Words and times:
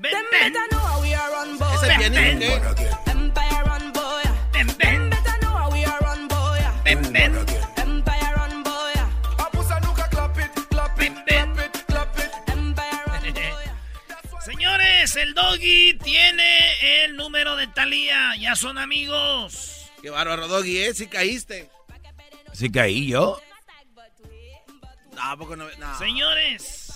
Boy. 0.00 0.10
Ven, 6.84 7.12
ven. 7.12 7.36
Empire 7.36 8.26
run, 8.26 8.62
boy. 13.32 14.40
Señores, 14.44 15.16
el 15.16 15.34
doggy 15.34 15.94
tiene 15.98 17.04
el 17.04 17.16
número 17.16 17.56
de 17.56 17.66
Talía. 17.66 18.36
Ya 18.38 18.54
son 18.54 18.78
amigos. 18.78 19.90
Qué 20.00 20.10
bárbaro, 20.10 20.46
Doggy, 20.46 20.78
¿eh? 20.78 20.94
Sí 20.94 21.08
caíste. 21.08 21.68
¿Sí 22.52 22.70
caí 22.70 23.08
yo? 23.08 23.40
No, 25.14 25.22
¿a 25.22 25.36
poco 25.36 25.56
no? 25.56 25.66
no. 25.78 25.98
Señores, 25.98 26.87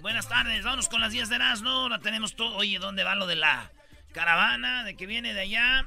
buenas 0.00 0.28
tardes. 0.28 0.64
Vámonos 0.64 0.88
con 0.88 1.00
las 1.00 1.12
10 1.12 1.28
de 1.28 1.36
Erasmo. 1.36 1.88
La 1.88 1.98
tenemos 1.98 2.36
todo. 2.36 2.56
Oye, 2.56 2.78
¿dónde 2.78 3.04
va 3.04 3.14
lo 3.14 3.26
de 3.26 3.36
la 3.36 3.70
caravana? 4.12 4.84
¿De 4.84 4.96
que 4.96 5.06
viene 5.06 5.34
de 5.34 5.40
allá? 5.40 5.86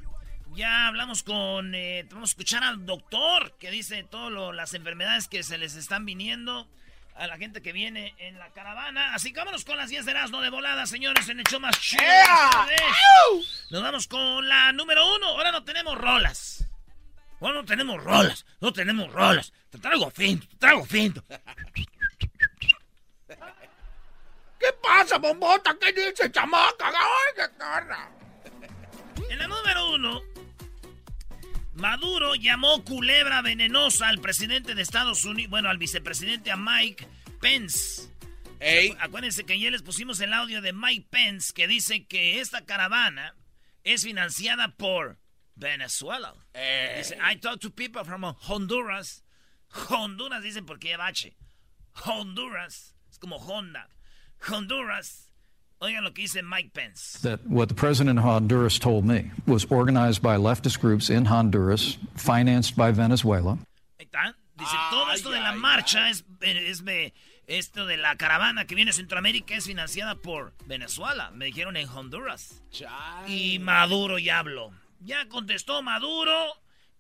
Ya 0.56 0.88
hablamos 0.88 1.24
con... 1.24 1.74
eh, 1.74 2.06
vamos 2.12 2.30
a 2.30 2.34
escuchar 2.34 2.64
al 2.64 2.86
doctor 2.86 3.58
que 3.58 3.72
dice 3.72 4.04
todas 4.04 4.56
las 4.56 4.74
enfermedades 4.74 5.28
que 5.28 5.42
se 5.44 5.58
les 5.58 5.76
están 5.76 6.06
viniendo 6.06 6.68
a 7.16 7.28
la 7.28 7.38
gente 7.38 7.62
que 7.62 7.72
viene 7.74 8.14
en 8.20 8.38
la 8.38 8.50
caravana. 8.50 9.14
Así 9.16 9.34
que 9.34 9.40
vámonos 9.40 9.66
con 9.66 9.78
las 9.78 9.90
10 9.90 10.06
de 10.06 10.12
Erasmo 10.12 10.42
de 10.42 10.50
volada, 10.50 10.86
señores, 10.86 11.28
en 11.30 11.40
el 11.40 11.46
show 11.46 11.60
más 11.60 11.80
chido. 11.80 12.04
Nos 13.72 13.82
vamos 13.82 14.08
con 14.08 14.48
la 14.48 14.72
número 14.74 15.16
uno. 15.16 15.28
Ahora 15.28 15.52
no 15.52 15.64
tenemos 15.64 15.98
rolas. 15.98 16.68
Ahora 17.42 17.56
no 17.56 17.66
tenemos 17.66 18.04
rolas. 18.04 18.46
No 18.62 18.72
tenemos 18.72 19.12
rolas. 19.12 19.54
Te 19.70 19.80
traigo 19.80 20.10
finto, 20.12 20.48
te 20.48 20.58
traigo 20.58 20.86
finto. 20.86 21.24
¿Qué 24.64 24.72
pasa, 24.82 25.18
bombota? 25.18 25.78
¿Qué 25.78 25.92
dice, 25.92 26.32
chamaca? 26.32 26.88
¡Ay, 26.88 27.34
qué 27.36 27.58
cara! 27.58 28.10
En 29.30 29.38
la 29.38 29.48
número 29.48 29.90
uno, 29.90 30.22
Maduro 31.74 32.36
llamó 32.36 32.82
culebra 32.86 33.42
venenosa 33.42 34.08
al 34.08 34.20
presidente 34.20 34.74
de 34.74 34.82
Estados 34.82 35.26
Unidos, 35.26 35.50
bueno, 35.50 35.70
al 35.70 35.78
vicepresidente, 35.78 36.50
a 36.50 36.56
Mike 36.56 37.06
Pence. 37.42 38.10
Ey, 38.62 38.96
Acuérdense 39.02 39.44
que 39.44 39.52
ayer 39.52 39.70
les 39.70 39.82
pusimos 39.82 40.22
el 40.22 40.32
audio 40.32 40.62
de 40.62 40.72
Mike 40.72 41.08
Pence 41.10 41.52
que 41.54 41.68
dice 41.68 42.06
que 42.06 42.40
esta 42.40 42.64
caravana 42.64 43.36
es 43.84 44.04
financiada 44.04 44.70
por 44.78 45.20
Venezuela. 45.56 46.36
Dice, 46.54 47.18
I 47.18 47.36
talked 47.36 47.60
to 47.64 47.70
people 47.70 48.06
from 48.06 48.24
Honduras. 48.24 49.26
Honduras 49.90 50.42
dicen 50.42 50.66
porque 50.66 50.88
lleva 50.88 51.08
H. 51.08 51.36
Honduras. 52.06 52.96
Es 53.12 53.20
como 53.20 53.36
Honda. 53.36 53.90
Honduras. 54.50 55.30
Oigan 55.80 56.04
lo 56.04 56.12
que 56.14 56.22
dice 56.24 56.42
Mike 56.44 56.72
Pence. 56.74 57.20
that 57.24 57.40
what 57.46 57.68
the 57.68 57.76
president 57.76 58.18
of 58.18 58.24
Honduras 58.26 58.80
told 58.80 59.04
me 59.06 59.32
was 59.46 59.66
organized 59.70 60.22
by 60.22 60.38
leftist 60.38 60.80
groups 60.80 61.10
in 61.10 61.26
Honduras, 61.26 61.98
financed 62.16 62.76
by 62.78 62.92
Venezuela. 62.92 63.58
Ahí 64.00 64.06
está. 64.06 64.34
Dice, 64.58 64.76
todo 64.92 65.12
esto 65.12 65.30
de 65.32 65.40
la 65.42 65.52
ay, 65.52 65.58
marcha 65.60 66.10
es, 66.10 66.24
es 66.42 66.86
de- 66.86 67.14
esto 67.48 67.86
de 67.86 67.98
la 67.98 68.16
caravana 68.16 68.66
que 68.66 68.76
viene 68.76 68.90
de 68.90 68.94
Centroamérica 68.94 69.56
es 69.56 69.66
financiada 69.66 70.16
por 70.16 70.54
Venezuela. 70.68 71.32
Me 71.32 71.46
dijeron 71.46 71.76
en 71.76 71.90
Honduras. 71.90 72.62
Y 73.28 73.60
Maduro 73.60 74.18
ya 74.20 74.40
habló. 74.40 74.72
Ya 75.02 75.28
contestó 75.28 75.82
Maduro. 75.82 76.34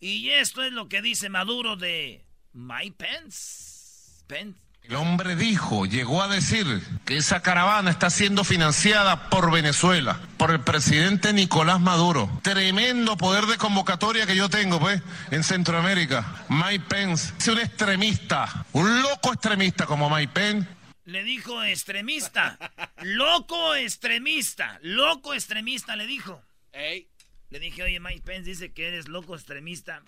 Y 0.02 0.30
esto 0.32 0.62
es 0.64 0.74
lo 0.74 0.90
que 0.90 1.02
dice 1.02 1.30
Maduro 1.30 1.78
de 1.78 2.26
Mike 2.52 2.96
Pence. 2.98 4.26
Pence. 4.28 4.60
El 4.84 4.96
hombre 4.96 5.38
dijo, 5.38 5.86
llegó 5.86 6.22
a 6.22 6.28
decir 6.28 6.66
que 7.06 7.16
esa 7.16 7.42
caravana 7.42 7.90
está 7.90 8.10
siendo 8.10 8.44
financiada 8.44 9.30
por 9.30 9.50
Venezuela, 9.50 10.20
por 10.38 10.52
el 10.52 10.60
presidente 10.60 11.32
Nicolás 11.32 11.80
Maduro. 11.80 12.30
Tremendo 12.44 13.16
poder 13.16 13.46
de 13.46 13.58
convocatoria 13.58 14.26
que 14.26 14.36
yo 14.36 14.50
tengo, 14.50 14.82
pues, 14.82 15.02
en 15.32 15.44
Centroamérica. 15.46 16.44
Mike 16.50 16.84
Pence 16.90 17.34
es 17.40 17.48
un 17.48 17.60
extremista, 17.60 18.66
un 18.74 19.02
loco 19.02 19.32
extremista 19.32 19.86
como 19.86 20.10
Mike 20.10 20.34
Pence. 20.34 20.70
Le 21.06 21.24
dijo 21.24 21.64
extremista. 21.64 22.58
Loco 23.02 23.76
extremista. 23.76 24.80
Loco 24.82 25.34
extremista 25.34 25.96
le 25.96 26.08
dijo. 26.08 26.42
ey, 26.74 27.08
Le 27.50 27.60
dije, 27.60 27.84
oye, 27.84 28.00
Mike 28.02 28.24
Pence 28.26 28.50
dice 28.50 28.74
que 28.74 28.90
eres 28.90 29.08
loco 29.08 29.36
extremista. 29.36 30.02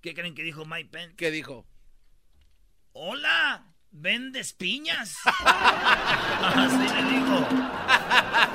¿Qué 0.00 0.14
creen 0.14 0.34
que 0.36 0.44
dijo 0.44 0.64
Mike 0.64 0.90
Pence? 0.90 1.16
¿qué 1.16 1.30
dijo? 1.32 1.66
Hola, 2.92 3.64
¿vendes 3.92 4.52
piñas? 4.52 5.16
Así 5.24 6.78
le 6.78 7.02
digo. 7.10 7.48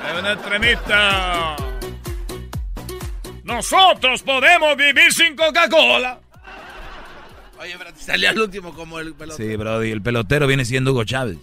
Es 0.06 0.20
un 0.20 0.26
extremista. 0.26 1.56
Nosotros 3.44 4.22
podemos 4.22 4.76
vivir 4.76 5.12
sin 5.12 5.36
Coca-Cola. 5.36 6.20
Oye, 7.58 7.74
pero 7.78 7.92
te 7.92 8.00
salió 8.00 8.30
al 8.30 8.38
último 8.40 8.74
como 8.74 8.98
el 8.98 9.14
pelotón. 9.14 9.46
Sí, 9.46 9.56
Brody, 9.56 9.90
el 9.90 10.02
pelotero 10.02 10.46
viene 10.46 10.64
siendo 10.64 10.92
Hugo 10.92 11.04
Chávez. 11.04 11.38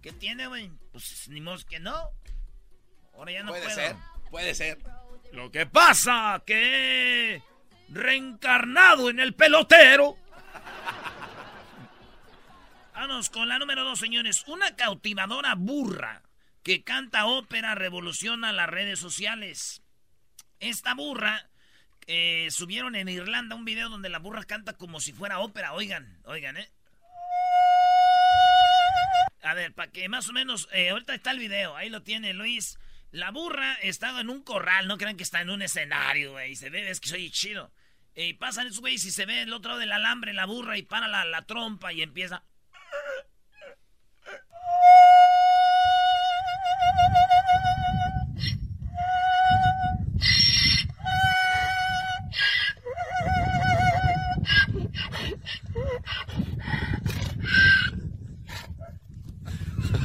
¿Qué 0.00 0.12
tiene, 0.12 0.46
güey? 0.46 0.70
Pues 0.92 1.28
ni 1.28 1.40
modo 1.40 1.58
que 1.68 1.80
no. 1.80 1.94
Ahora 3.14 3.32
ya 3.32 3.42
no 3.42 3.48
puede 3.50 3.62
puedo. 3.64 3.74
ser, 3.74 3.96
puede 4.30 4.54
ser. 4.54 4.78
Lo 5.32 5.50
que 5.50 5.66
pasa 5.66 6.42
que 6.46 7.34
he 7.36 7.42
reencarnado 7.88 9.10
en 9.10 9.20
el 9.20 9.34
pelotero. 9.34 10.16
Vámonos 13.02 13.30
con 13.30 13.48
la 13.48 13.58
número 13.58 13.82
dos, 13.82 13.98
señores. 13.98 14.44
Una 14.46 14.76
cautivadora 14.76 15.56
burra 15.56 16.22
que 16.62 16.84
canta 16.84 17.26
ópera 17.26 17.74
revoluciona 17.74 18.52
las 18.52 18.70
redes 18.70 19.00
sociales. 19.00 19.82
Esta 20.60 20.94
burra 20.94 21.50
eh, 22.06 22.46
subieron 22.52 22.94
en 22.94 23.08
Irlanda 23.08 23.56
un 23.56 23.64
video 23.64 23.88
donde 23.88 24.08
la 24.08 24.20
burra 24.20 24.44
canta 24.44 24.74
como 24.74 25.00
si 25.00 25.12
fuera 25.12 25.40
ópera. 25.40 25.72
Oigan, 25.72 26.20
oigan, 26.26 26.58
¿eh? 26.58 26.70
A 29.42 29.54
ver, 29.54 29.74
para 29.74 29.90
que 29.90 30.08
más 30.08 30.28
o 30.28 30.32
menos, 30.32 30.68
eh, 30.70 30.90
ahorita 30.90 31.12
está 31.12 31.32
el 31.32 31.40
video, 31.40 31.74
ahí 31.74 31.90
lo 31.90 32.04
tiene 32.04 32.32
Luis. 32.34 32.78
La 33.10 33.32
burra 33.32 33.74
está 33.82 34.20
en 34.20 34.30
un 34.30 34.44
corral, 34.44 34.86
no 34.86 34.96
crean 34.96 35.16
que 35.16 35.24
está 35.24 35.40
en 35.40 35.50
un 35.50 35.62
escenario, 35.62 36.30
güey. 36.30 36.54
Se 36.54 36.70
ve, 36.70 36.88
es 36.88 37.00
que 37.00 37.08
soy 37.08 37.32
chido. 37.32 37.72
Y 38.14 38.34
pasan 38.34 38.68
esos 38.68 38.78
güeyes 38.78 39.04
y 39.04 39.10
se 39.10 39.26
ve 39.26 39.42
el 39.42 39.52
otro 39.52 39.70
lado 39.70 39.80
del 39.80 39.90
alambre, 39.90 40.32
la 40.32 40.46
burra, 40.46 40.78
y 40.78 40.82
para 40.82 41.08
la 41.08 41.46
trompa 41.46 41.92
y 41.92 42.02
empieza. 42.02 42.44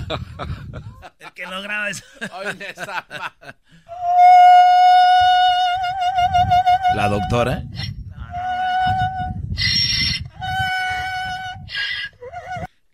El 1.19 1.31
que 1.33 1.45
lo 1.45 1.61
graba 1.61 1.89
es... 1.89 2.03
La 6.95 7.09
doctora. 7.09 7.63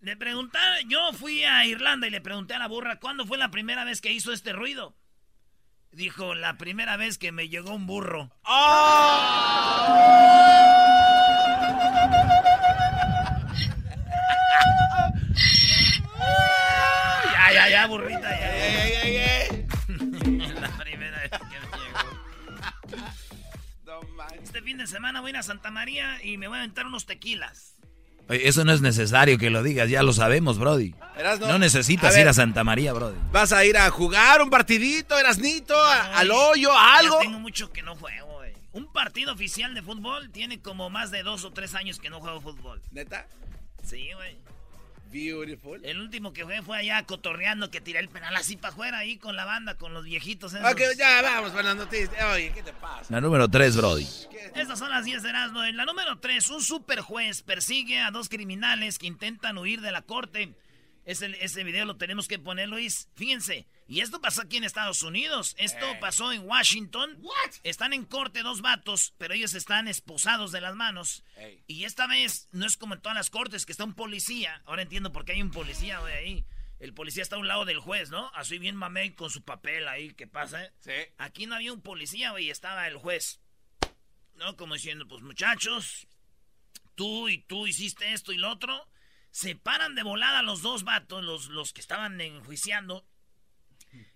Le 0.01 0.17
preguntaron, 0.17 0.89
yo 0.89 1.13
fui 1.13 1.43
a 1.43 1.65
Irlanda 1.65 2.07
y 2.07 2.09
le 2.09 2.19
pregunté 2.19 2.53
a 2.53 2.59
la 2.59 2.67
burra 2.67 2.99
cuándo 2.99 3.25
fue 3.25 3.37
la 3.37 3.51
primera 3.51 3.85
vez 3.85 4.01
que 4.01 4.11
hizo 4.11 4.33
este 4.33 4.51
ruido. 4.51 4.95
Dijo, 5.91 6.33
la 6.33 6.57
primera 6.57 6.97
vez 6.97 7.17
que 7.17 7.31
me 7.31 7.47
llegó 7.47 7.73
un 7.73 7.85
burro. 7.85 8.31
Ya, 17.87 17.89
ya, 17.89 18.29
ya, 18.29 18.47
burrita, 18.47 19.09
ya. 19.11 19.51
la 20.61 20.69
primera 20.77 21.19
vez 21.19 21.31
que 21.31 21.37
me 21.59 21.77
llegó. 21.83 21.99
Este 24.43 24.61
fin 24.61 24.77
de 24.77 24.87
semana 24.87 25.21
voy 25.21 25.29
a 25.29 25.31
ir 25.31 25.37
a 25.37 25.43
Santa 25.43 25.71
María 25.71 26.23
y 26.23 26.37
me 26.37 26.47
voy 26.47 26.57
a 26.57 26.61
aventar 26.61 26.85
unos 26.85 27.05
tequilas. 27.05 27.75
Oye, 28.29 28.47
eso 28.47 28.63
no 28.63 28.71
es 28.71 28.79
necesario 28.81 29.37
que 29.37 29.49
lo 29.49 29.63
digas, 29.63 29.89
ya 29.89 30.01
lo 30.01 30.13
sabemos, 30.13 30.57
Brody. 30.57 30.95
Erasno, 31.17 31.47
No 31.47 31.59
necesitas 31.59 32.11
a 32.11 32.13
ver. 32.13 32.21
ir 32.21 32.27
a 32.29 32.33
Santa 32.33 32.63
María, 32.63 32.93
Brody. 32.93 33.17
¿Vas 33.31 33.51
a 33.51 33.65
ir 33.65 33.77
a 33.77 33.89
jugar 33.89 34.41
un 34.41 34.49
partidito, 34.49 35.17
Erasnito? 35.19 35.75
a- 35.77 36.17
¿Al 36.19 36.31
hoyo, 36.31 36.71
a 36.71 36.97
algo? 36.97 37.19
Tengo 37.19 37.39
mucho 37.39 37.71
que 37.73 37.81
no 37.81 37.95
juego, 37.95 38.27
güey. 38.37 38.53
Un 38.71 38.91
partido 38.93 39.33
oficial 39.33 39.75
de 39.75 39.81
fútbol 39.81 40.29
tiene 40.31 40.61
como 40.61 40.89
más 40.89 41.11
de 41.11 41.21
dos 41.23 41.43
o 41.43 41.51
tres 41.51 41.75
años 41.75 41.99
que 41.99 42.09
no 42.09 42.21
juego 42.21 42.39
fútbol. 42.39 42.81
¿Neta? 42.91 43.27
Sí, 43.83 44.09
güey. 44.15 44.37
Beautiful. 45.13 45.79
El 45.85 45.99
último 45.99 46.33
que 46.33 46.41
jugué 46.41 46.63
fue 46.63 46.77
allá 46.77 47.03
cotorreando 47.05 47.69
que 47.69 47.79
tiré 47.81 47.99
el 47.99 48.09
penal 48.09 48.35
así 48.35 48.57
para 48.57 48.73
afuera 48.73 48.97
ahí 48.97 49.17
con 49.17 49.35
la 49.35 49.45
banda, 49.45 49.77
con 49.77 49.93
los 49.93 50.03
viejitos 50.03 50.53
esos. 50.53 50.71
Ok, 50.71 50.81
ya 50.97 51.21
vamos 51.21 51.51
para 51.51 51.63
las 51.69 51.75
noticias. 51.75 52.11
Oye, 52.33 52.51
¿qué 52.51 52.63
te 52.63 52.73
pasa? 52.73 53.05
La 53.13 53.21
número 53.21 53.47
3, 53.47 53.77
Brody. 53.77 54.07
Estas 54.55 54.79
son 54.79 54.89
las 54.89 55.05
10 55.05 55.21
de 55.21 55.29
Erasmo. 55.29 55.63
En 55.63 55.77
la 55.77 55.85
número 55.85 56.17
3, 56.17 56.49
un 56.49 56.61
super 56.61 57.01
juez 57.01 57.43
persigue 57.43 57.99
a 57.99 58.09
dos 58.09 58.27
criminales 58.27 58.97
que 58.97 59.05
intentan 59.05 59.57
huir 59.59 59.81
de 59.81 59.91
la 59.91 60.01
corte. 60.01 60.53
Ese, 61.05 61.35
ese 61.43 61.63
video 61.63 61.85
lo 61.85 61.97
tenemos 61.97 62.27
que 62.27 62.39
poner, 62.39 62.69
Luis. 62.69 63.09
Fíjense. 63.15 63.67
Y 63.87 64.01
esto 64.01 64.21
pasó 64.21 64.41
aquí 64.41 64.57
en 64.57 64.63
Estados 64.63 65.03
Unidos. 65.03 65.55
Esto 65.57 65.85
pasó 65.99 66.31
en 66.31 66.47
Washington. 66.47 67.21
Están 67.63 67.93
en 67.93 68.05
corte 68.05 68.41
dos 68.41 68.61
vatos, 68.61 69.13
pero 69.17 69.33
ellos 69.33 69.53
están 69.53 69.87
esposados 69.87 70.51
de 70.51 70.61
las 70.61 70.75
manos. 70.75 71.23
Y 71.67 71.83
esta 71.83 72.07
vez 72.07 72.47
no 72.51 72.65
es 72.65 72.77
como 72.77 72.95
en 72.95 73.01
todas 73.01 73.17
las 73.17 73.29
cortes, 73.29 73.65
que 73.65 73.73
está 73.73 73.83
un 73.83 73.95
policía. 73.95 74.61
Ahora 74.65 74.81
entiendo 74.81 75.11
por 75.11 75.25
qué 75.25 75.33
hay 75.33 75.41
un 75.41 75.51
policía, 75.51 75.99
güey, 75.99 76.13
ahí. 76.13 76.45
El 76.79 76.93
policía 76.93 77.23
está 77.23 77.37
a 77.37 77.39
un 77.39 77.47
lado 77.47 77.65
del 77.65 77.79
juez, 77.79 78.09
¿no? 78.09 78.31
Así 78.33 78.57
bien 78.57 78.75
mamey 78.75 79.11
con 79.11 79.29
su 79.29 79.43
papel 79.43 79.87
ahí, 79.87 80.13
¿qué 80.13 80.27
pasa? 80.27 80.71
Sí. 80.79 80.91
Aquí 81.17 81.45
no 81.45 81.55
había 81.55 81.71
un 81.71 81.81
policía, 81.81 82.31
güey, 82.31 82.49
estaba 82.49 82.87
el 82.87 82.97
juez. 82.97 83.39
¿no? 84.35 84.55
Como 84.57 84.73
diciendo, 84.75 85.07
pues 85.07 85.21
muchachos, 85.21 86.07
tú 86.95 87.29
y 87.29 87.39
tú 87.39 87.67
hiciste 87.67 88.13
esto 88.13 88.31
y 88.31 88.37
lo 88.37 88.51
otro. 88.51 88.87
Se 89.33 89.55
paran 89.55 89.95
de 89.95 90.03
volada 90.03 90.43
los 90.43 90.61
dos 90.61 90.83
vatos, 90.83 91.23
los, 91.23 91.47
los 91.47 91.73
que 91.73 91.81
estaban 91.81 92.21
enjuiciando. 92.21 93.03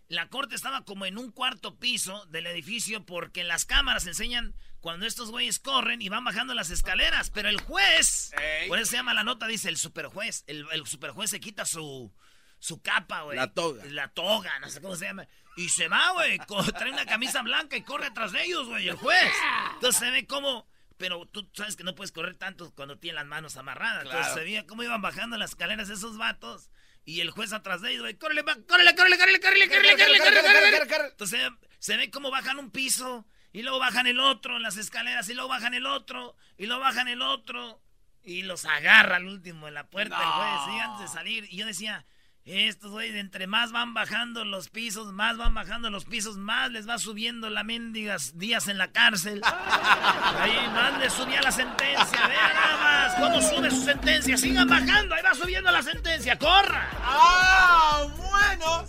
La 0.10 0.30
corte 0.30 0.54
estaba 0.54 0.86
como 0.86 1.08
en 1.08 1.18
un 1.18 1.32
cuarto 1.32 1.80
piso 1.80 2.28
del 2.28 2.46
edificio 2.46 3.04
porque 3.04 3.44
las 3.44 3.66
cámaras 3.66 4.06
enseñan 4.06 4.54
cuando 4.80 5.08
estos 5.08 5.32
güeyes 5.32 5.58
corren 5.58 6.04
y 6.04 6.10
van 6.10 6.24
bajando 6.24 6.54
las 6.54 6.70
escaleras. 6.70 7.32
Pero 7.32 7.50
el 7.50 7.60
juez, 7.60 8.32
Ey. 8.40 8.68
por 8.70 8.78
eso 8.78 8.92
se 8.92 8.98
llama 8.98 9.16
la 9.16 9.24
nota, 9.24 9.48
dice 9.48 9.70
el 9.70 9.78
superjuez. 9.78 10.44
El, 10.46 10.68
el 10.72 10.86
superjuez 10.86 11.32
se 11.32 11.40
quita 11.40 11.66
su, 11.66 12.14
su 12.60 12.80
capa, 12.84 13.24
güey. 13.24 13.38
La 13.38 13.52
toga. 13.52 13.84
La 13.86 14.10
toga, 14.10 14.60
no 14.60 14.70
sé 14.70 14.82
cómo 14.82 14.96
se 14.96 15.06
llama. 15.06 15.28
Y 15.56 15.70
se 15.70 15.88
va, 15.88 16.12
güey. 16.12 16.38
Trae 16.78 16.92
una 16.92 17.08
camisa 17.08 17.42
blanca 17.42 17.76
y 17.76 17.82
corre 17.82 18.06
atrás 18.06 18.34
de 18.34 18.44
ellos, 18.44 18.68
güey, 18.68 18.88
el 18.88 18.96
juez. 18.98 19.34
Entonces 19.74 20.00
se 20.00 20.12
ve 20.12 20.28
como... 20.28 20.68
Pero 20.98 21.26
tú 21.28 21.50
sabes 21.54 21.76
que 21.76 21.84
no 21.84 21.96
puedes 21.96 22.12
correr 22.12 22.36
tanto 22.36 22.74
cuando 22.74 22.98
tienes 22.98 23.16
las 23.16 23.26
manos 23.26 23.56
amarradas. 23.58 24.04
Entonces 24.04 24.26
Claro. 24.28 24.34
se 24.34 24.44
veía 24.44 24.66
cómo 24.66 24.84
iban 24.84 25.02
bajando 25.02 25.38
las 25.38 25.52
escaleras 25.52 25.90
esos 25.90 26.18
vatos. 26.18 26.70
Y 27.06 27.22
el 27.22 27.30
juez 27.30 27.54
atrás 27.54 27.82
de 27.82 27.92
ellos, 27.92 28.02
güey. 28.02 28.16
¡Córrele! 28.16 28.44
¡Córrele, 28.44 28.96
córrele, 28.96 29.18
córrele, 29.18 29.40
córrele, 29.40 29.68
córrele, 29.70 29.96
córrele, 29.98 30.20
córrele, 30.20 30.88
córrele! 30.88 31.08
Entonces 31.10 31.50
se 31.80 31.98
ve 31.98 32.10
cómo 32.12 32.32
bajan 32.32 32.58
un 32.60 32.72
piso. 32.72 33.26
Y 33.54 33.62
luego 33.62 33.80
bajan 33.80 34.08
el 34.08 34.20
otro 34.20 34.58
en 34.58 34.62
las 34.64 34.76
escaleras. 34.78 35.30
Y 35.30 35.34
luego 35.34 35.50
bajan 35.50 35.74
el 35.74 35.86
otro. 35.86 36.36
Y 36.58 36.66
luego 36.66 36.82
bajan 36.82 37.08
el 37.08 37.22
otro. 37.22 37.82
Y 38.24 38.42
los 38.42 38.66
agarra 38.66 39.16
al 39.16 39.26
último 39.26 39.70
en 39.70 39.74
la 39.74 39.88
puerta 39.90 40.18
el 40.18 40.30
juez, 40.30 40.60
sí, 40.66 40.80
antes 40.82 41.02
de 41.02 41.08
salir. 41.18 41.48
Y 41.50 41.56
yo 41.58 41.66
decía, 41.66 42.06
estos 42.48 42.92
güeyes, 42.92 43.16
entre 43.16 43.46
más 43.46 43.74
van 43.74 43.94
bajando 43.94 44.46
los 44.46 44.70
pisos, 44.70 45.12
más 45.12 45.38
van 45.38 45.54
bajando 45.54 45.90
los 45.90 46.06
pisos, 46.06 46.38
más 46.38 46.72
les 46.72 46.88
va 46.88 46.98
subiendo 46.98 47.50
la 47.50 47.66
mendigas 47.66 48.38
días 48.38 48.70
en 48.70 48.78
la 48.78 48.88
cárcel. 48.92 49.42
Ahí 50.40 50.56
más 50.74 50.98
les 51.00 51.12
subía 51.12 51.42
la 51.42 51.52
sentencia. 51.52 52.28
Vean 52.28 52.54
nada 52.54 52.78
más 52.78 53.16
cómo 53.16 53.42
sube 53.42 53.70
su 53.70 53.84
sentencia. 53.84 54.38
Sigan 54.38 54.68
bajando, 54.68 55.16
ahí 55.16 55.24
va 55.24 55.34
subiendo 55.34 55.72
la 55.72 55.82
sentencia. 55.82 56.38
¡Corra! 56.38 56.90
¡Ah, 57.02 58.08
bueno! 58.16 58.86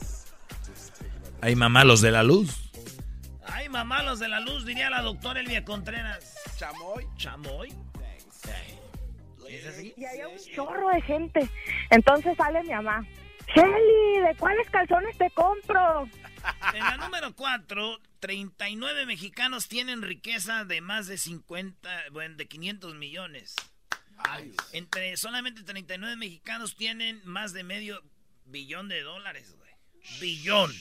Hay 1.40 1.56
mamá 1.56 1.84
los 1.84 2.00
de 2.00 2.10
la 2.10 2.22
luz. 2.22 2.70
Ay, 3.44 3.68
mamá, 3.68 4.02
los 4.02 4.18
de 4.18 4.28
la 4.28 4.40
luz, 4.40 4.64
diría 4.66 4.90
la 4.90 5.02
doctora 5.02 5.40
Elvia 5.40 5.64
Contreras. 5.64 6.34
Chamoy. 6.56 7.06
¿Chamoy? 7.16 7.74
¿Es 9.48 9.66
así? 9.66 9.94
Y 9.96 10.04
había 10.04 10.28
un 10.28 10.36
chorro 10.54 10.88
de 10.90 11.00
gente. 11.02 11.48
Entonces 11.90 12.36
sale 12.36 12.62
mi 12.62 12.70
mamá. 12.70 13.04
Shelly, 13.54 14.26
¿de 14.26 14.34
cuáles 14.38 14.68
calzones 14.70 15.16
te 15.16 15.30
compro? 15.30 16.08
En 16.74 16.80
la 16.80 16.96
número 16.96 17.34
4, 17.34 18.00
39 18.20 19.06
mexicanos 19.06 19.68
tienen 19.68 20.02
riqueza 20.02 20.64
de 20.64 20.80
más 20.80 21.06
de 21.06 21.18
50, 21.18 22.04
bueno, 22.12 22.36
de 22.36 22.46
500 22.46 22.94
millones. 22.94 23.54
Entre 24.72 25.16
solamente 25.16 25.62
39 25.62 26.16
mexicanos 26.16 26.76
tienen 26.76 27.20
más 27.24 27.52
de 27.52 27.64
medio 27.64 28.02
billón 28.44 28.88
de 28.88 29.02
dólares, 29.02 29.54
güey. 29.56 29.70
Billón. 30.20 30.72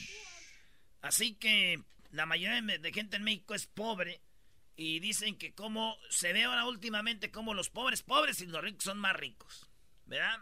Así 1.01 1.35
que 1.35 1.81
la 2.11 2.25
mayoría 2.25 2.61
de, 2.61 2.79
de 2.79 2.93
gente 2.93 3.17
en 3.17 3.23
México 3.23 3.53
es 3.53 3.67
pobre 3.67 4.21
y 4.75 4.99
dicen 4.99 5.37
que 5.37 5.53
como 5.53 5.97
se 6.09 6.33
ve 6.33 6.43
ahora 6.43 6.65
últimamente 6.65 7.31
como 7.31 7.53
los 7.53 7.69
pobres 7.69 8.03
pobres 8.03 8.41
y 8.41 8.45
los 8.45 8.61
ricos 8.61 8.83
son 8.83 8.99
más 8.99 9.15
ricos, 9.15 9.69
¿verdad? 10.05 10.39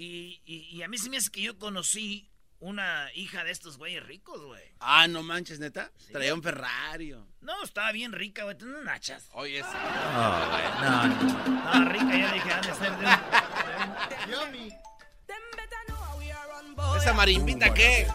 Y, 0.00 0.40
y- 0.46 0.68
y 0.70 0.82
a 0.84 0.88
mí 0.88 0.96
se 0.96 1.10
me 1.10 1.16
hace 1.16 1.28
que 1.30 1.42
yo 1.42 1.58
conocí 1.58 2.30
una 2.60 3.08
hija 3.14 3.42
de 3.42 3.50
estos 3.50 3.78
güeyes 3.78 4.04
ricos, 4.06 4.40
güey. 4.44 4.62
Ah, 4.78 5.08
no 5.08 5.24
manches, 5.24 5.58
neta. 5.58 5.90
Traía 6.12 6.34
un 6.34 6.42
Ferrari. 6.42 7.14
No, 7.40 7.64
estaba 7.64 7.90
bien 7.92 8.12
rica, 8.12 8.44
güey. 8.44 8.56
Tenía 8.56 8.76
nachas. 8.84 9.28
Oye, 9.32 9.60
sí. 9.62 9.68
No, 10.14 11.08
no. 11.08 11.58
Estaba 11.58 11.84
rica, 11.86 12.16
yo 12.16 12.32
dije, 12.32 12.52
han 12.52 12.62
de 12.62 12.74
ser 12.74 12.96
de. 12.96 13.06
¿Esa 16.98 17.12
marimbita 17.14 17.72
qué? 17.74 18.06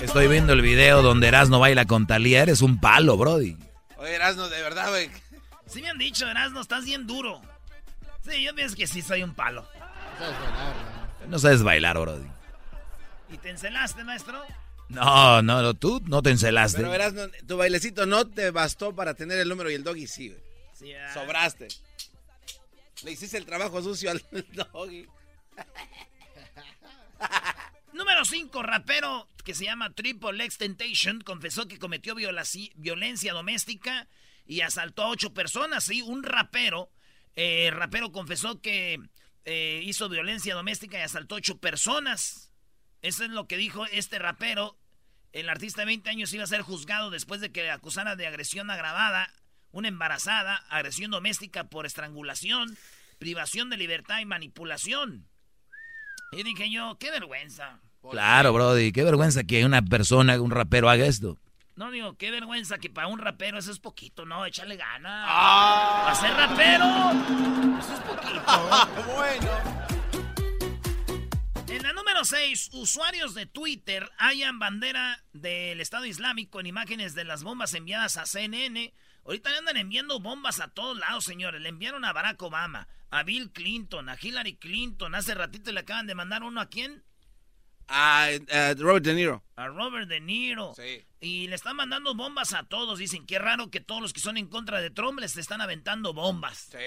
Estoy 0.00 0.28
viendo 0.28 0.52
el 0.52 0.62
video 0.62 1.02
donde 1.02 1.28
Erasmo 1.28 1.58
baila 1.58 1.86
con 1.86 2.06
Talía. 2.06 2.42
Eres 2.42 2.60
un 2.62 2.80
palo, 2.80 3.16
Brody. 3.16 3.56
Oye, 3.96 4.14
Erasno, 4.14 4.48
de 4.48 4.60
verdad, 4.62 4.88
güey. 4.90 5.10
Sí 5.66 5.80
me 5.80 5.88
han 5.90 5.98
dicho, 5.98 6.28
Erasmo, 6.28 6.60
estás 6.60 6.84
bien 6.84 7.06
duro. 7.06 7.40
Sí, 8.22 8.42
yo 8.42 8.54
pienso 8.54 8.76
que 8.76 8.86
sí 8.86 9.02
soy 9.02 9.22
un 9.22 9.34
palo. 9.34 9.66
No 11.28 11.38
sabes 11.38 11.62
bailar, 11.62 11.98
Brody. 11.98 12.26
¿Y 13.30 13.38
te 13.38 13.50
encelaste, 13.50 14.04
maestro? 14.04 14.42
No, 14.88 15.40
no, 15.42 15.62
no, 15.62 15.74
tú 15.74 16.02
no 16.06 16.22
te 16.22 16.30
encelaste. 16.30 16.78
Pero 16.82 16.92
Erasno, 16.94 17.22
tu 17.46 17.56
bailecito 17.56 18.06
no 18.06 18.26
te 18.28 18.50
bastó 18.50 18.94
para 18.94 19.14
tener 19.14 19.38
el 19.38 19.48
número 19.48 19.70
y 19.70 19.74
el 19.74 19.82
doggy 19.82 20.06
sí, 20.06 20.28
güey. 20.28 20.40
Sí, 20.74 20.92
ah. 20.92 21.12
Sobraste. 21.14 21.68
Le 23.02 23.12
hiciste 23.12 23.38
el 23.38 23.46
trabajo 23.46 23.82
sucio 23.82 24.10
al 24.10 24.22
doggy. 24.72 25.06
Número 27.92 28.24
5, 28.24 28.62
rapero 28.62 29.28
que 29.44 29.54
se 29.54 29.64
llama 29.64 29.92
Triple 29.94 30.42
X 30.44 30.58
Temptation 30.58 31.20
confesó 31.20 31.68
que 31.68 31.78
cometió 31.78 32.14
violaci- 32.14 32.72
violencia 32.76 33.32
doméstica 33.32 34.08
y 34.46 34.62
asaltó 34.62 35.02
a 35.04 35.08
ocho 35.08 35.32
personas. 35.32 35.84
Sí, 35.84 36.02
un 36.02 36.22
rapero, 36.22 36.90
eh, 37.36 37.70
rapero 37.72 38.10
confesó 38.10 38.60
que 38.60 38.98
eh, 39.44 39.80
hizo 39.84 40.08
violencia 40.08 40.54
doméstica 40.54 40.98
y 40.98 41.02
asaltó 41.02 41.36
ocho 41.36 41.58
personas. 41.58 42.52
Eso 43.02 43.24
es 43.24 43.30
lo 43.30 43.46
que 43.46 43.56
dijo 43.56 43.86
este 43.86 44.18
rapero. 44.18 44.78
El 45.32 45.48
artista 45.48 45.82
de 45.82 45.86
20 45.86 46.10
años 46.10 46.32
iba 46.32 46.44
a 46.44 46.48
ser 46.48 46.62
juzgado 46.62 47.10
después 47.10 47.40
de 47.40 47.52
que 47.52 47.62
le 47.62 47.70
acusara 47.70 48.16
de 48.16 48.26
agresión 48.26 48.70
agravada, 48.70 49.32
una 49.72 49.88
embarazada, 49.88 50.56
agresión 50.68 51.10
doméstica 51.10 51.64
por 51.64 51.86
estrangulación, 51.86 52.78
privación 53.18 53.68
de 53.68 53.76
libertad 53.76 54.20
y 54.20 54.24
manipulación. 54.24 55.28
Y 56.32 56.42
dije 56.42 56.70
yo, 56.70 56.96
qué 56.98 57.10
vergüenza. 57.10 57.80
Claro, 58.10 58.52
Brody. 58.52 58.92
Qué 58.92 59.02
vergüenza 59.02 59.44
que 59.44 59.64
una 59.64 59.82
persona, 59.82 60.40
un 60.40 60.50
rapero, 60.50 60.90
haga 60.90 61.06
esto. 61.06 61.38
No 61.76 61.90
digo, 61.90 62.16
qué 62.16 62.30
vergüenza 62.30 62.78
que 62.78 62.88
para 62.88 63.08
un 63.08 63.18
rapero 63.18 63.58
eso 63.58 63.72
es 63.72 63.80
poquito, 63.80 64.24
no, 64.24 64.46
échale 64.46 64.76
ganas. 64.76 65.26
Ah. 65.28 66.02
Para 66.04 66.14
ser 66.14 66.34
rapero, 66.36 66.84
eso 67.78 67.94
es 67.94 68.00
poquito. 68.00 68.42
bueno. 69.16 69.84
En 71.66 71.82
la 71.82 71.92
número 71.92 72.14
Número 72.14 72.24
6. 72.26 72.70
Usuarios 72.74 73.34
de 73.34 73.46
Twitter 73.46 74.08
hallan 74.18 74.60
bandera 74.60 75.24
del 75.32 75.80
Estado 75.80 76.04
Islámico 76.04 76.60
en 76.60 76.66
imágenes 76.66 77.16
de 77.16 77.24
las 77.24 77.42
bombas 77.42 77.74
enviadas 77.74 78.18
a 78.18 78.24
CNN. 78.24 78.94
Ahorita 79.24 79.50
le 79.50 79.58
andan 79.58 79.76
enviando 79.78 80.20
bombas 80.20 80.60
a 80.60 80.68
todos 80.68 80.96
lados, 80.96 81.24
señores. 81.24 81.60
Le 81.60 81.70
enviaron 81.70 82.04
a 82.04 82.12
Barack 82.12 82.40
Obama, 82.40 82.86
a 83.10 83.24
Bill 83.24 83.50
Clinton, 83.50 84.08
a 84.08 84.16
Hillary 84.20 84.54
Clinton. 84.58 85.16
Hace 85.16 85.34
ratito 85.34 85.72
le 85.72 85.80
acaban 85.80 86.06
de 86.06 86.14
mandar 86.14 86.44
uno 86.44 86.60
a 86.60 86.68
quién? 86.68 87.02
A, 87.88 88.28
a 88.50 88.74
Robert 88.74 89.04
De 89.04 89.14
Niro. 89.14 89.42
A 89.56 89.68
Robert 89.68 90.08
De 90.08 90.20
Niro. 90.20 90.74
Sí. 90.74 91.04
Y 91.20 91.48
le 91.48 91.54
están 91.54 91.76
mandando 91.76 92.14
bombas 92.14 92.52
a 92.52 92.64
todos. 92.64 92.98
Dicen, 92.98 93.26
qué 93.26 93.38
raro 93.38 93.70
que 93.70 93.80
todos 93.80 94.02
los 94.02 94.12
que 94.12 94.20
son 94.20 94.36
en 94.36 94.48
contra 94.48 94.80
de 94.80 94.90
Trump 94.90 95.20
les 95.20 95.36
están 95.36 95.60
aventando 95.60 96.12
bombas. 96.12 96.68
Sí. 96.70 96.78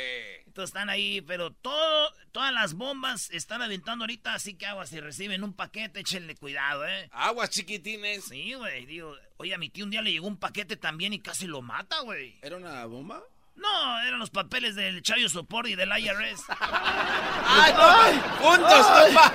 Entonces 0.46 0.70
están 0.70 0.90
ahí, 0.90 1.22
pero 1.22 1.52
todo, 1.52 2.12
todas 2.32 2.54
las 2.54 2.74
bombas 2.74 3.30
están 3.32 3.62
aventando 3.62 4.04
ahorita, 4.04 4.34
así 4.34 4.56
que 4.56 4.66
aguas, 4.66 4.90
si 4.90 5.00
reciben 5.00 5.44
un 5.44 5.54
paquete, 5.54 6.00
échenle 6.00 6.36
cuidado, 6.36 6.88
¿eh? 6.88 7.10
Aguas 7.12 7.50
chiquitines. 7.52 8.26
Sí, 8.26 8.54
güey, 8.54 8.86
digo, 8.86 9.16
oye, 9.38 9.54
a 9.54 9.58
mi 9.58 9.70
tío 9.70 9.86
un 9.86 9.92
día 9.92 10.02
le 10.02 10.12
llegó 10.12 10.28
un 10.28 10.38
paquete 10.38 10.78
también 10.78 11.14
y 11.14 11.20
casi 11.20 11.48
lo 11.48 11.62
mata, 11.62 12.02
güey. 12.02 12.40
¿Era 12.42 12.58
una 12.58 12.86
bomba? 12.86 13.24
No, 13.58 14.02
eran 14.02 14.20
los 14.20 14.30
papeles 14.30 14.76
del 14.76 15.02
Chayo 15.02 15.28
Sopor 15.30 15.68
y 15.68 15.76
del 15.76 15.90
IRS. 15.90 16.44
¡Ay, 16.50 17.74
ay! 17.78 18.22
¡Juntos, 18.40 18.86
compa! 18.86 19.34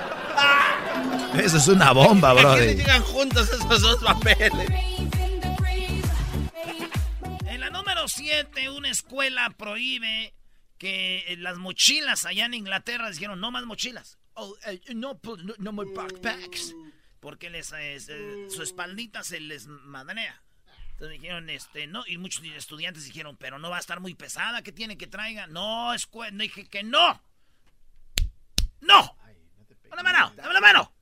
Eso 1.39 1.57
es 1.57 1.67
una 1.67 1.91
bomba, 1.91 2.31
¿A 2.31 2.35
qué 2.35 2.41
le 2.41 2.45
brother. 2.47 2.77
llegan 2.77 3.01
juntos 3.03 3.49
esos 3.51 3.81
dos 3.81 4.03
papeles? 4.03 4.51
En 7.45 7.59
la 7.59 7.69
número 7.69 8.07
7, 8.07 8.69
una 8.69 8.89
escuela 8.89 9.49
prohíbe 9.57 10.33
que 10.77 11.35
las 11.39 11.57
mochilas 11.57 12.25
allá 12.25 12.45
en 12.45 12.53
Inglaterra 12.53 13.09
dijeron 13.09 13.39
no 13.39 13.51
más 13.51 13.65
mochilas. 13.65 14.17
Oh, 14.35 14.55
eh, 14.65 14.81
no, 14.95 15.19
pu- 15.21 15.37
no, 15.43 15.53
no 15.59 15.71
more 15.71 15.89
backpacks. 15.93 16.73
Porque 17.19 17.49
les, 17.49 17.71
eh, 17.77 17.99
su 18.49 18.63
espaldita 18.63 19.23
se 19.23 19.39
les 19.39 19.67
madrea. 19.67 20.41
Entonces 20.93 21.19
dijeron, 21.21 21.49
este, 21.49 21.87
no, 21.87 22.03
y 22.07 22.17
muchos 22.17 22.43
estudiantes 22.45 23.05
dijeron, 23.05 23.35
pero 23.37 23.59
no 23.59 23.69
va 23.69 23.77
a 23.77 23.79
estar 23.81 23.99
muy 23.99 24.13
pesada, 24.15 24.61
¿qué 24.61 24.71
tiene 24.71 24.97
que 24.97 25.07
traiga? 25.07 25.47
No, 25.47 25.93
escuela, 25.93 26.35
dije 26.37 26.67
que 26.67 26.83
no. 26.83 27.21
¡No! 28.81 29.17
¡Dame 29.89 29.95
la 29.95 30.03
mano! 30.03 30.33
¡Dame 30.35 30.53
la 30.53 30.61
mano! 30.61 30.93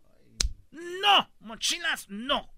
¡No! 0.72 1.30
Mochilas, 1.40 2.08
no. 2.10 2.50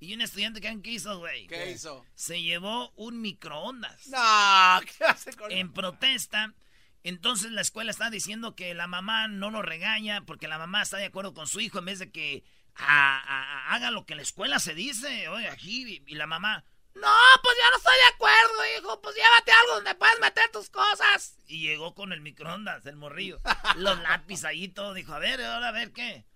Y 0.00 0.14
un 0.14 0.20
estudiante, 0.20 0.60
¿qué 0.60 0.80
qué 0.82 0.90
hizo, 0.92 1.18
güey? 1.18 1.46
¿Qué 1.48 1.72
hizo? 1.72 2.04
Se 2.14 2.40
llevó 2.40 2.90
un 2.96 3.20
microondas. 3.20 4.06
No, 4.08 4.80
¿qué 4.86 5.04
hace 5.04 5.32
con 5.34 5.50
En 5.50 5.72
protesta. 5.72 6.54
Entonces 7.02 7.50
la 7.52 7.60
escuela 7.62 7.90
está 7.90 8.08
diciendo 8.10 8.54
que 8.54 8.74
la 8.74 8.86
mamá 8.86 9.28
no 9.28 9.50
lo 9.50 9.62
regaña 9.62 10.22
porque 10.24 10.46
la 10.48 10.58
mamá 10.58 10.82
está 10.82 10.96
de 10.98 11.06
acuerdo 11.06 11.34
con 11.34 11.46
su 11.46 11.60
hijo 11.60 11.78
en 11.78 11.86
vez 11.86 11.98
de 11.98 12.10
que 12.12 12.44
a- 12.76 13.18
a- 13.18 13.74
haga 13.74 13.90
lo 13.90 14.04
que 14.06 14.14
la 14.14 14.22
escuela 14.22 14.58
se 14.60 14.74
dice. 14.74 15.28
Oye, 15.28 15.48
aquí. 15.48 16.02
Y 16.06 16.14
la 16.14 16.26
mamá, 16.26 16.64
no, 17.00 17.14
pues 17.42 17.56
ya 17.56 17.70
no 17.70 17.76
estoy 17.76 17.94
de 17.96 18.14
acuerdo, 18.14 18.78
hijo. 18.78 19.00
Pues 19.00 19.14
llévate 19.14 19.52
algo 19.52 19.74
donde 19.74 19.94
puedas 19.94 20.20
meter 20.20 20.50
tus 20.52 20.70
cosas. 20.70 21.38
Y 21.46 21.62
llegó 21.62 21.94
con 21.94 22.12
el 22.12 22.20
microondas, 22.20 22.84
el 22.86 22.96
morrillo. 22.96 23.40
Los 23.76 23.98
lápices 24.00 24.44
ahí 24.44 24.64
y 24.64 24.68
todo. 24.68 24.94
Dijo, 24.94 25.14
a 25.14 25.18
ver, 25.18 25.42
ahora 25.42 25.68
a 25.68 25.72
ver 25.72 25.92
qué. 25.92 26.26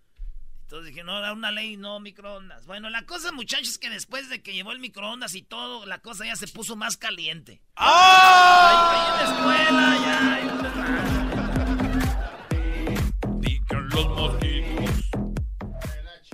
Entonces 0.63 0.95
dije, 0.95 1.05
no, 1.05 1.19
era 1.19 1.33
una 1.35 1.53
ley, 1.53 1.77
no 1.77 2.01
microondas. 2.01 2.65
Bueno, 2.65 2.89
la 2.89 3.05
cosa, 3.05 3.31
muchachos, 3.31 3.69
es 3.69 3.79
que 3.79 3.91
después 3.91 4.31
de 4.31 4.43
que 4.43 4.55
llevó 4.55 4.73
el 4.73 4.79
microondas 4.79 5.35
y 5.35 5.43
todo, 5.43 5.85
la 5.85 5.99
cosa 5.99 6.25
ya 6.25 6.35
se 6.35 6.49
puso 6.49 6.77
más 6.77 6.97
caliente. 6.97 7.61
Ahí, 7.77 8.75
ahí 8.89 9.07
en 9.11 9.17
la 9.19 9.25
escuela, 9.35 9.99
ya. 10.07 10.19
Pican 13.43 13.89
los 13.91 14.09
mosquitos. 14.09 15.11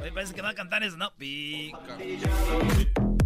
Oye, 0.00 0.12
parece 0.12 0.35
que 0.35 0.42
va 0.42 0.50
a 0.50 0.54
cantar 0.54 0.85
eso, 0.85 0.97
¿no? 0.97 1.12
Pica. 1.16 1.97
Pican, 1.97 1.99
pican 1.99 2.30
los 2.30 3.18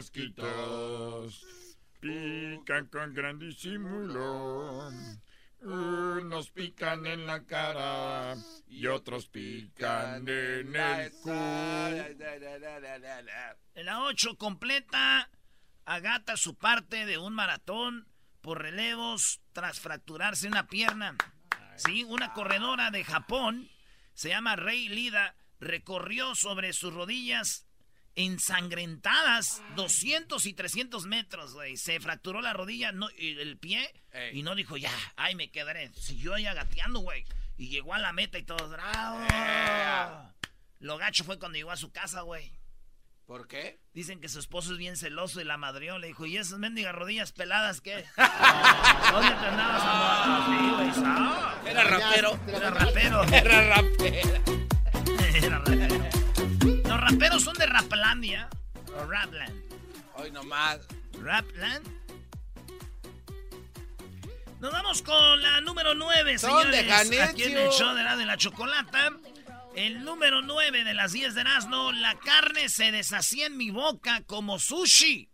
mosquitos. 0.00 1.44
Pican 2.00 2.86
con 2.86 3.12
gran 3.12 3.38
disimulo. 3.38 4.90
Unos 5.60 6.50
pican 6.52 7.06
en 7.06 7.26
la 7.26 7.44
cara 7.44 8.34
y 8.66 8.86
otros 8.86 9.28
pican 9.28 10.26
en 10.26 10.74
el 10.74 11.12
cu. 11.22 11.30
En 13.74 13.84
la 13.84 14.04
8 14.04 14.38
completa, 14.38 15.28
agata 15.84 16.38
su 16.38 16.54
parte 16.54 17.04
de 17.04 17.18
un 17.18 17.34
maratón 17.34 18.08
por 18.40 18.62
relevos 18.62 19.42
tras 19.52 19.80
fracturarse 19.80 20.48
una 20.48 20.66
pierna. 20.66 21.14
Sí, 21.76 22.04
una 22.04 22.32
corredora 22.32 22.90
de 22.90 23.04
Japón, 23.04 23.68
se 24.14 24.30
llama 24.30 24.56
Rei 24.56 24.88
Lida, 24.88 25.36
recorrió 25.60 26.34
sobre 26.34 26.72
sus 26.72 26.94
rodillas 26.94 27.66
ensangrentadas 28.16 29.62
200 29.76 30.44
y 30.46 30.52
300 30.52 31.06
metros, 31.06 31.54
güey. 31.54 31.76
Se 31.76 32.00
fracturó 32.00 32.40
la 32.40 32.52
rodilla, 32.52 32.92
no, 32.92 33.08
y 33.16 33.38
el 33.38 33.58
pie, 33.58 33.90
Ey. 34.12 34.38
y 34.38 34.42
no 34.42 34.54
dijo, 34.54 34.76
ya, 34.76 34.92
ay, 35.16 35.34
me 35.34 35.50
quedaré. 35.50 35.92
Siguió 35.94 36.34
ahí 36.34 36.44
gateando, 36.44 37.00
güey. 37.00 37.24
Y 37.56 37.68
llegó 37.68 37.94
a 37.94 37.98
la 37.98 38.12
meta 38.12 38.38
y 38.38 38.42
todo, 38.42 38.68
bravo. 38.68 39.20
Lo 40.78 40.96
gacho 40.96 41.24
fue 41.24 41.38
cuando 41.38 41.56
llegó 41.56 41.70
a 41.70 41.76
su 41.76 41.92
casa, 41.92 42.22
güey. 42.22 42.52
¿Por 43.26 43.46
qué? 43.46 43.78
Dicen 43.92 44.20
que 44.20 44.28
su 44.28 44.40
esposo 44.40 44.72
es 44.72 44.78
bien 44.78 44.96
celoso 44.96 45.40
y 45.40 45.44
la 45.44 45.56
madrió. 45.56 45.98
Le 45.98 46.08
dijo, 46.08 46.26
¿y 46.26 46.36
esas 46.36 46.58
mendigas 46.58 46.94
rodillas 46.94 47.30
peladas 47.30 47.80
qué? 47.80 48.04
¿Dónde 49.12 49.28
te 49.30 49.46
andabas 49.46 49.82
amor? 49.84 50.46
Sí, 50.46 50.74
güey, 50.74 50.94
¿sabes? 50.94 51.70
Era 51.70 51.84
rapero. 51.84 52.40
Era 52.48 52.70
rapero. 52.70 53.22
Era 53.32 53.76
rapero. 53.76 54.42
Era 55.34 55.58
rapero. 55.60 56.79
Los 57.00 57.12
raperos 57.12 57.42
son 57.44 57.54
de 57.54 57.64
Raplandia. 57.64 58.50
O 58.94 59.06
Rapland. 59.06 59.62
Hoy 60.16 60.30
nomás. 60.32 60.80
Rapland. 61.18 61.88
Nos 64.60 64.70
vamos 64.70 65.00
con 65.00 65.40
la 65.40 65.62
número 65.62 65.94
9, 65.94 66.38
Son 66.38 66.70
de 66.70 66.82
señores. 66.82 67.20
Aquí 67.22 67.44
en 67.44 67.56
el 67.56 67.70
show 67.70 67.94
de 67.94 68.02
la 68.02 68.18
de 68.18 68.26
la 68.26 68.36
chocolata. 68.36 69.12
El 69.74 70.04
número 70.04 70.42
9 70.42 70.84
de 70.84 70.92
las 70.92 71.12
10 71.12 71.34
de 71.34 71.40
Erasmo. 71.40 71.90
La 71.92 72.18
carne 72.18 72.68
se 72.68 72.92
deshacía 72.92 73.46
en 73.46 73.56
mi 73.56 73.70
boca 73.70 74.22
como 74.26 74.58
sushi. 74.58 75.30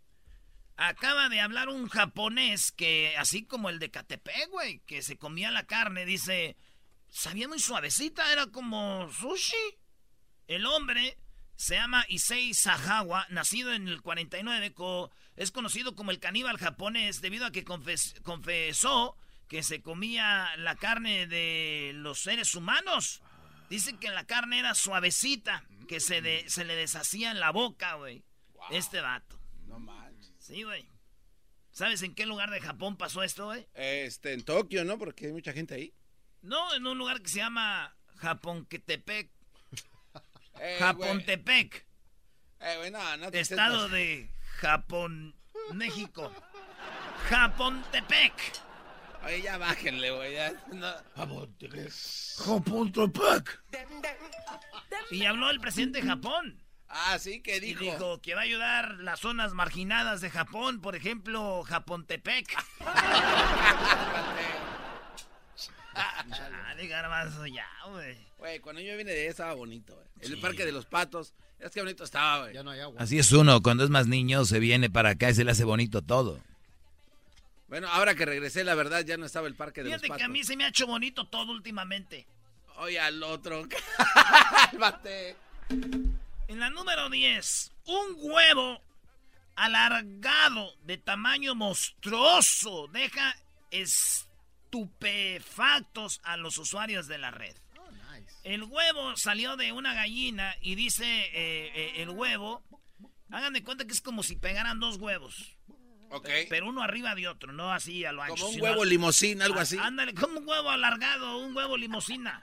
Acaba 0.77 1.27
de 1.27 1.41
hablar 1.41 1.67
un 1.67 1.89
japonés 1.89 2.71
que, 2.71 3.13
así 3.17 3.43
como 3.43 3.69
el 3.69 3.79
de 3.79 3.91
Catepec, 3.91 4.49
güey, 4.51 4.79
que 4.85 5.01
se 5.01 5.17
comía 5.17 5.51
la 5.51 5.65
carne, 5.65 6.05
dice, 6.05 6.55
sabía 7.09 7.49
muy 7.49 7.59
suavecita, 7.59 8.31
era 8.31 8.47
como 8.47 9.11
sushi. 9.11 9.77
El 10.47 10.65
hombre 10.65 11.17
se 11.57 11.75
llama 11.75 12.05
Issei 12.07 12.53
Sahawa, 12.53 13.25
nacido 13.29 13.73
en 13.73 13.87
el 13.89 14.01
49, 14.01 14.73
co- 14.73 15.11
es 15.35 15.51
conocido 15.51 15.95
como 15.95 16.11
el 16.11 16.19
caníbal 16.19 16.57
japonés 16.57 17.19
debido 17.19 17.45
a 17.45 17.51
que 17.51 17.65
confes- 17.65 18.19
confesó 18.21 19.17
que 19.49 19.63
se 19.63 19.81
comía 19.81 20.55
la 20.57 20.75
carne 20.75 21.27
de 21.27 21.91
los 21.95 22.19
seres 22.19 22.55
humanos. 22.55 23.21
Dice 23.69 23.97
que 23.97 24.09
la 24.11 24.25
carne 24.25 24.59
era 24.59 24.73
suavecita, 24.75 25.63
que 25.89 25.99
se, 25.99 26.21
de- 26.21 26.49
se 26.49 26.63
le 26.63 26.75
deshacía 26.75 27.31
en 27.31 27.39
la 27.41 27.51
boca, 27.51 27.95
güey. 27.95 28.23
Este 28.71 29.01
vato. 29.01 29.39
No 29.65 29.79
manches. 29.79 30.33
Sí, 30.39 30.63
güey. 30.63 30.87
¿Sabes 31.71 32.01
en 32.01 32.15
qué 32.15 32.25
lugar 32.25 32.49
de 32.49 32.59
Japón 32.61 32.97
pasó 32.97 33.23
esto, 33.23 33.45
güey? 33.45 33.67
Este, 33.73 34.33
en 34.33 34.43
Tokio, 34.43 34.83
¿no? 34.85 34.97
Porque 34.97 35.27
hay 35.27 35.31
mucha 35.33 35.53
gente 35.53 35.75
ahí. 35.75 35.93
No, 36.41 36.73
en 36.75 36.85
un 36.87 36.97
lugar 36.97 37.21
que 37.21 37.29
se 37.29 37.37
llama 37.39 37.95
Japonquetepec. 38.15 39.31
Eh, 40.59 40.77
Japontepec. 40.79 41.85
güey. 42.59 42.71
Eh, 42.71 42.77
güey, 42.77 42.91
no, 42.91 43.17
no 43.17 43.31
te 43.31 43.39
Estado 43.39 43.89
de 43.89 44.29
Japón, 44.59 45.35
México. 45.73 46.31
Japontepec. 47.29 48.33
Oye, 49.25 49.41
ya 49.41 49.57
bájenle, 49.57 50.11
güey. 50.11 50.35
No. 50.73 50.93
Japontepec. 51.15 51.91
Y 55.11 55.25
habló 55.25 55.49
el 55.49 55.59
presidente 55.59 56.01
de 56.01 56.07
Japón. 56.07 56.61
Ah, 56.89 57.19
sí, 57.19 57.41
¿qué 57.41 57.57
Y 57.57 57.59
dijo? 57.59 57.83
dijo 57.83 58.21
que 58.21 58.33
va 58.33 58.41
a 58.41 58.45
ayudar 58.45 58.91
las 58.99 59.19
zonas 59.19 59.53
marginadas 59.53 60.21
de 60.21 60.29
Japón, 60.29 60.79
por 60.79 60.95
ejemplo, 60.95 61.63
Japontepec. 61.63 62.47
Chale, 66.31 66.87
garbanzo, 66.87 67.45
ya, 67.47 67.67
güey. 67.89 68.17
Güey, 68.37 68.59
cuando 68.59 68.81
yo 68.81 68.95
vine 68.97 69.11
de 69.11 69.21
ahí 69.21 69.27
estaba 69.27 69.53
bonito, 69.53 69.95
güey. 69.95 70.07
El 70.33 70.39
parque 70.39 70.65
de 70.65 70.71
los 70.71 70.85
patos. 70.85 71.33
Es 71.59 71.71
que 71.71 71.81
bonito 71.81 72.03
estaba, 72.03 72.43
güey. 72.43 72.53
Ya 72.53 72.63
no 72.63 72.71
hay 72.71 72.79
agua. 72.81 73.01
Así 73.01 73.17
es 73.17 73.31
uno, 73.31 73.61
cuando 73.61 73.83
es 73.83 73.89
más 73.89 74.07
niño 74.07 74.45
se 74.45 74.59
viene 74.59 74.89
para 74.89 75.11
acá 75.11 75.29
y 75.29 75.35
se 75.35 75.43
le 75.43 75.51
hace 75.51 75.63
bonito 75.63 76.01
todo. 76.03 76.39
Bueno, 77.67 77.87
ahora 77.89 78.15
que 78.15 78.25
regresé, 78.25 78.63
la 78.63 78.75
verdad, 78.75 79.03
ya 79.03 79.17
no 79.17 79.25
estaba 79.25 79.47
el 79.47 79.55
parque 79.55 79.81
de 79.83 79.89
Fíjate 79.89 80.07
los 80.07 80.17
que 80.17 80.23
a 80.23 80.25
patos. 80.27 80.33
mí 80.33 80.43
se 80.43 80.55
me 80.55 80.65
ha 80.65 80.69
hecho 80.69 80.87
bonito 80.87 81.25
todo 81.27 81.51
últimamente. 81.51 82.25
Oye, 82.77 82.99
al 82.99 83.21
otro. 83.23 83.67
Cálmate. 84.71 85.35
En 86.47 86.59
la 86.59 86.69
número 86.69 87.09
10, 87.09 87.71
un 87.87 88.15
huevo 88.19 88.81
alargado 89.55 90.75
de 90.83 90.97
tamaño 90.97 91.55
monstruoso 91.55 92.87
deja 92.93 93.35
estupefactos 94.77 96.21
a 96.23 96.37
los 96.37 96.57
usuarios 96.57 97.07
de 97.07 97.17
la 97.17 97.31
red. 97.31 97.55
El 98.43 98.63
huevo 98.63 99.17
salió 99.17 99.57
de 99.57 99.71
una 99.71 99.93
gallina 99.93 100.55
y 100.61 100.75
dice 100.75 101.05
eh, 101.05 101.71
eh, 101.75 101.93
el 101.97 102.09
huevo, 102.09 102.63
hagan 103.29 103.53
de 103.53 103.63
cuenta 103.63 103.85
que 103.85 103.93
es 103.93 104.01
como 104.01 104.23
si 104.23 104.35
pegaran 104.35 104.79
dos 104.79 104.97
huevos. 104.97 105.57
Ok. 106.09 106.29
Pero 106.49 106.69
uno 106.69 106.81
arriba 106.81 107.15
de 107.15 107.27
otro, 107.27 107.51
no 107.51 107.73
así 107.73 108.05
a 108.05 108.13
lo 108.13 108.21
ancho. 108.21 108.45
Como 108.45 108.55
un 108.55 108.61
huevo 108.61 108.85
limosín, 108.85 109.41
algo 109.41 109.59
así. 109.59 109.77
Ándale, 109.77 110.13
como 110.13 110.39
un 110.39 110.47
huevo 110.47 110.69
alargado, 110.69 111.39
un 111.39 111.55
huevo 111.55 111.75
limosina. 111.75 112.41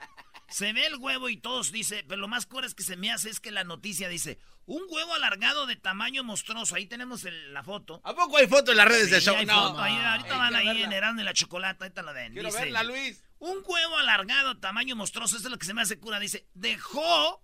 Se 0.55 0.71
ve 0.71 0.85
el 0.85 0.95
huevo 0.95 1.27
y 1.27 1.35
todos 1.35 1.73
dice, 1.73 2.05
pero 2.07 2.21
lo 2.21 2.29
más 2.29 2.45
cura 2.45 2.65
es 2.65 2.73
que 2.73 2.83
se 2.83 2.95
me 2.95 3.11
hace 3.11 3.29
es 3.29 3.41
que 3.41 3.51
la 3.51 3.65
noticia 3.65 4.07
dice, 4.07 4.39
un 4.65 4.81
huevo 4.87 5.13
alargado 5.13 5.65
de 5.65 5.75
tamaño 5.75 6.23
monstruoso. 6.23 6.75
Ahí 6.75 6.85
tenemos 6.85 7.25
el- 7.25 7.53
la 7.53 7.61
foto. 7.61 7.99
¿A 8.05 8.15
poco 8.15 8.37
hay 8.37 8.47
foto 8.47 8.71
en 8.71 8.77
las 8.77 8.87
redes 8.87 9.07
Sí, 9.07 9.11
del 9.11 9.21
show? 9.21 9.35
hay 9.35 9.45
No. 9.45 9.67
foto, 9.67 9.81
ahí, 9.81 9.97
ahorita 9.97 10.37
van 10.37 10.55
ahí 10.55 10.67
verla. 10.67 10.85
en 10.85 10.93
Erasmo 10.93 11.19
y 11.19 11.23
la 11.25 11.33
chocolate, 11.33 11.83
ahorita 11.83 12.01
la 12.03 12.13
ven. 12.13 12.31
Quiero 12.31 12.47
Dice, 12.47 12.59
verla, 12.61 12.83
Luis. 12.83 13.21
Un 13.39 13.57
huevo 13.65 13.97
alargado, 13.97 14.57
tamaño 14.57 14.95
monstruoso, 14.95 15.35
eso 15.35 15.45
es 15.47 15.51
lo 15.51 15.57
que 15.59 15.65
se 15.65 15.73
me 15.73 15.81
hace 15.81 15.99
cura. 15.99 16.21
Dice, 16.21 16.47
dejó 16.53 17.41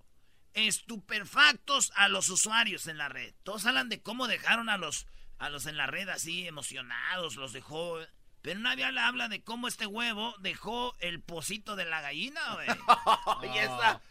estupefactos 0.53 1.91
a 1.95 2.07
los 2.07 2.29
usuarios 2.29 2.87
en 2.87 2.97
la 2.97 3.09
red. 3.09 3.33
Todos 3.43 3.65
hablan 3.65 3.89
de 3.89 4.01
cómo 4.01 4.27
dejaron 4.27 4.69
a 4.69 4.77
los, 4.77 5.05
a 5.37 5.49
los 5.49 5.65
en 5.65 5.75
la 5.75 5.85
red 5.87 6.07
así 6.07 6.47
emocionados, 6.47 7.35
los 7.35 7.51
dejó. 7.51 7.99
Pero 8.41 8.59
nadie 8.59 8.85
habla, 8.85 9.07
habla 9.07 9.27
de 9.27 9.43
cómo 9.43 9.67
este 9.67 9.85
huevo 9.85 10.33
dejó 10.39 10.95
el 10.99 11.21
pocito 11.21 11.75
de 11.75 11.85
la 11.85 12.01
gallina, 12.01 12.41
güey. 12.55 12.67
Y 13.53 13.57
esa. 13.57 14.01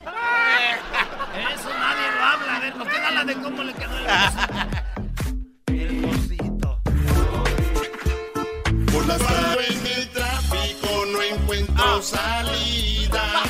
Eso 1.53 1.69
nadie 1.69 2.11
lo 2.17 2.25
habla. 2.25 2.57
A 2.57 2.61
ver, 2.61 2.73
¿por 2.75 2.89
qué 2.89 2.99
no 3.01 3.07
habla 3.07 3.25
de 3.25 3.35
cómo 3.35 3.63
le 3.65 3.73
quedó 3.75 3.97
el 3.99 4.05
pocito? 4.07 4.87
El 5.67 6.01
pocito. 6.03 6.81
Por 8.93 9.07
las 9.07 9.19
tardes 9.19 9.71
en 9.71 9.87
el 9.87 10.09
tráfico 10.11 11.05
no 11.13 11.23
encuentro 11.23 12.03
salida. 12.03 13.43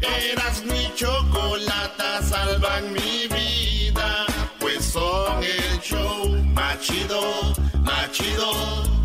Eras 0.00 0.64
mi 0.64 0.90
chocolata, 0.94 2.22
salvan 2.22 2.92
mi 2.92 3.26
vida. 3.28 4.24
Pues 4.58 4.84
son 4.84 5.42
el 5.42 5.80
show 5.80 6.28
más 6.54 6.80
chido, 6.80 7.54
más 7.82 8.10
chido. 8.12 8.52
Para 8.52 9.01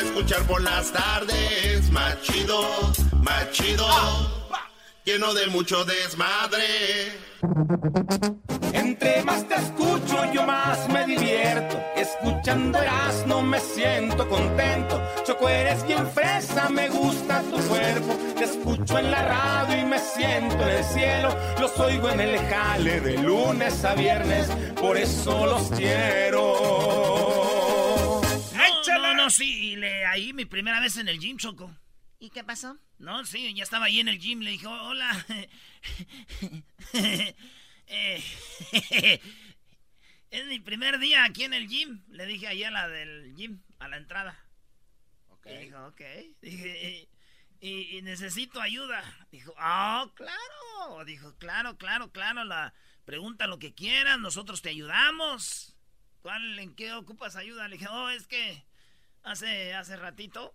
escuchar 0.00 0.42
por 0.44 0.62
las 0.62 0.92
tardes, 0.92 1.90
más 1.90 2.20
chido, 2.22 2.62
más 3.22 3.50
chido. 3.52 3.86
Lleno 5.04 5.32
de 5.34 5.46
mucho 5.48 5.84
desmadre. 5.84 7.18
Entre 8.72 9.22
más 9.24 9.48
te 9.48 9.54
escucho, 9.54 10.32
yo 10.32 10.46
más 10.46 10.88
me 10.88 11.06
divierto. 11.06 11.80
Escuchando 11.96 12.78
no 13.26 13.42
me 13.42 13.58
siento 13.60 14.28
contento. 14.28 15.00
Choco, 15.24 15.48
eres 15.48 15.86
bien 15.86 16.06
fresa, 16.10 16.68
me 16.68 16.88
gusta 16.88 17.42
tu 17.42 17.58
cuerpo. 17.68 18.16
Te 18.36 18.44
escucho 18.44 18.98
en 18.98 19.10
la 19.10 19.22
radio 19.22 19.80
y 19.80 19.84
me 19.84 19.98
siento 19.98 20.62
en 20.62 20.68
el 20.68 20.84
cielo. 20.84 21.34
Los 21.60 21.78
oigo 21.78 22.08
en 22.10 22.20
el 22.20 22.38
jale 22.38 23.00
de 23.00 23.18
lunes 23.18 23.84
a 23.84 23.94
viernes, 23.94 24.48
por 24.80 24.96
eso 24.96 25.46
los 25.46 25.70
quiero. 25.70 27.49
No, 29.20 29.28
sí, 29.30 29.72
y 29.72 29.76
le, 29.76 30.06
ahí 30.06 30.32
mi 30.32 30.46
primera 30.46 30.80
vez 30.80 30.96
en 30.96 31.08
el 31.08 31.18
gym, 31.18 31.36
Choco. 31.36 31.74
¿Y 32.18 32.30
qué 32.30 32.42
pasó? 32.42 32.78
No, 32.98 33.24
sí, 33.26 33.52
ya 33.54 33.62
estaba 33.62 33.86
ahí 33.86 34.00
en 34.00 34.08
el 34.08 34.18
gym, 34.18 34.40
le 34.40 34.50
dije, 34.52 34.66
"Oh, 34.66 34.88
hola. 34.88 35.26
Eh, 37.92 38.22
es 40.30 40.46
mi 40.46 40.60
primer 40.60 41.00
día 41.00 41.24
aquí 41.24 41.42
en 41.42 41.54
el 41.54 41.66
gym. 41.66 42.04
Le 42.10 42.24
dije 42.26 42.46
ahí 42.46 42.62
a 42.62 42.70
la 42.70 42.86
del 42.88 43.34
gym, 43.34 43.60
a 43.80 43.88
la 43.88 43.96
entrada. 43.96 44.38
Y 45.44 45.56
dijo, 45.64 45.86
ok. 45.86 46.00
Dije, 46.40 47.08
y, 47.60 47.68
y- 47.68 47.98
y 47.98 48.02
necesito 48.02 48.60
ayuda. 48.60 49.02
Dijo, 49.32 49.52
ah, 49.58 50.08
claro. 50.14 51.04
Dijo, 51.04 51.34
claro, 51.38 51.76
claro, 51.78 52.12
claro. 52.12 52.44
La, 52.44 52.72
pregunta 53.04 53.48
lo 53.48 53.58
que 53.58 53.74
quieras, 53.74 54.20
nosotros 54.20 54.62
te 54.62 54.68
ayudamos. 54.68 55.74
¿Cuál, 56.22 56.60
en 56.60 56.76
qué 56.76 56.92
ocupas 56.92 57.34
ayuda? 57.34 57.66
Le 57.66 57.76
dije, 57.76 57.88
oh, 57.90 58.08
es 58.10 58.28
que 58.28 58.62
hace, 59.22 59.74
hace 59.74 59.96
ratito, 59.96 60.54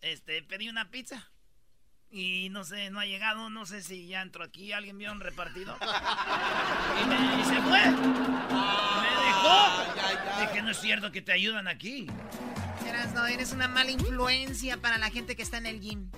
este, 0.00 0.42
pedí 0.42 0.68
una 0.68 0.90
pizza. 0.90 1.30
Y 2.10 2.50
no 2.50 2.62
sé, 2.64 2.90
no 2.90 3.00
ha 3.00 3.06
llegado, 3.06 3.48
no 3.48 3.64
sé 3.64 3.82
si 3.82 4.06
ya 4.06 4.20
entró 4.20 4.44
aquí, 4.44 4.72
alguien 4.72 4.98
vio 4.98 5.10
un 5.12 5.20
repartido. 5.20 5.76
y, 7.02 7.06
me, 7.06 7.40
y 7.40 7.44
se 7.44 7.62
fue. 7.62 7.90
me 7.90 9.24
dejó. 9.24 10.40
Dije, 10.40 10.62
no 10.62 10.70
es 10.70 10.78
cierto 10.78 11.10
que 11.10 11.22
te 11.22 11.32
ayudan 11.32 11.68
aquí. 11.68 12.06
Eras, 12.86 13.14
no, 13.14 13.24
eres 13.26 13.52
una 13.52 13.66
mala 13.66 13.90
influencia 13.90 14.76
para 14.76 14.98
la 14.98 15.08
gente 15.08 15.36
que 15.36 15.42
está 15.42 15.56
en 15.56 15.66
el 15.66 15.80
gym. 15.80 16.10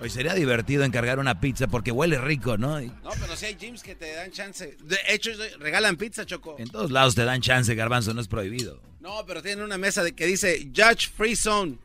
Hoy 0.00 0.08
sería 0.08 0.32
divertido 0.34 0.84
encargar 0.84 1.18
una 1.18 1.40
pizza 1.40 1.66
porque 1.66 1.92
huele 1.92 2.18
rico, 2.18 2.56
¿no? 2.56 2.80
Y 2.80 2.86
No, 2.86 3.10
pero 3.20 3.36
si 3.36 3.46
hay 3.46 3.54
gyms 3.56 3.82
que 3.82 3.94
te 3.94 4.14
dan 4.14 4.30
chance. 4.30 4.76
De 4.82 4.98
hecho, 5.08 5.30
regalan 5.58 5.96
pizza, 5.96 6.24
Choco. 6.24 6.56
en 6.58 6.70
todos 6.70 6.90
lados 6.90 7.14
te 7.14 7.24
dan 7.24 7.42
chance, 7.42 7.74
garbanzo, 7.74 8.14
no 8.14 8.20
es 8.22 8.28
prohibido. 8.28 8.80
No, 9.00 9.24
pero 9.26 9.42
tienen 9.42 9.64
una 9.64 9.76
mesa 9.76 10.02
de 10.02 10.12
que 10.12 10.26
dice 10.26 10.70
Judge 10.74 11.10
Free 11.10 11.36
Zone. 11.36 11.78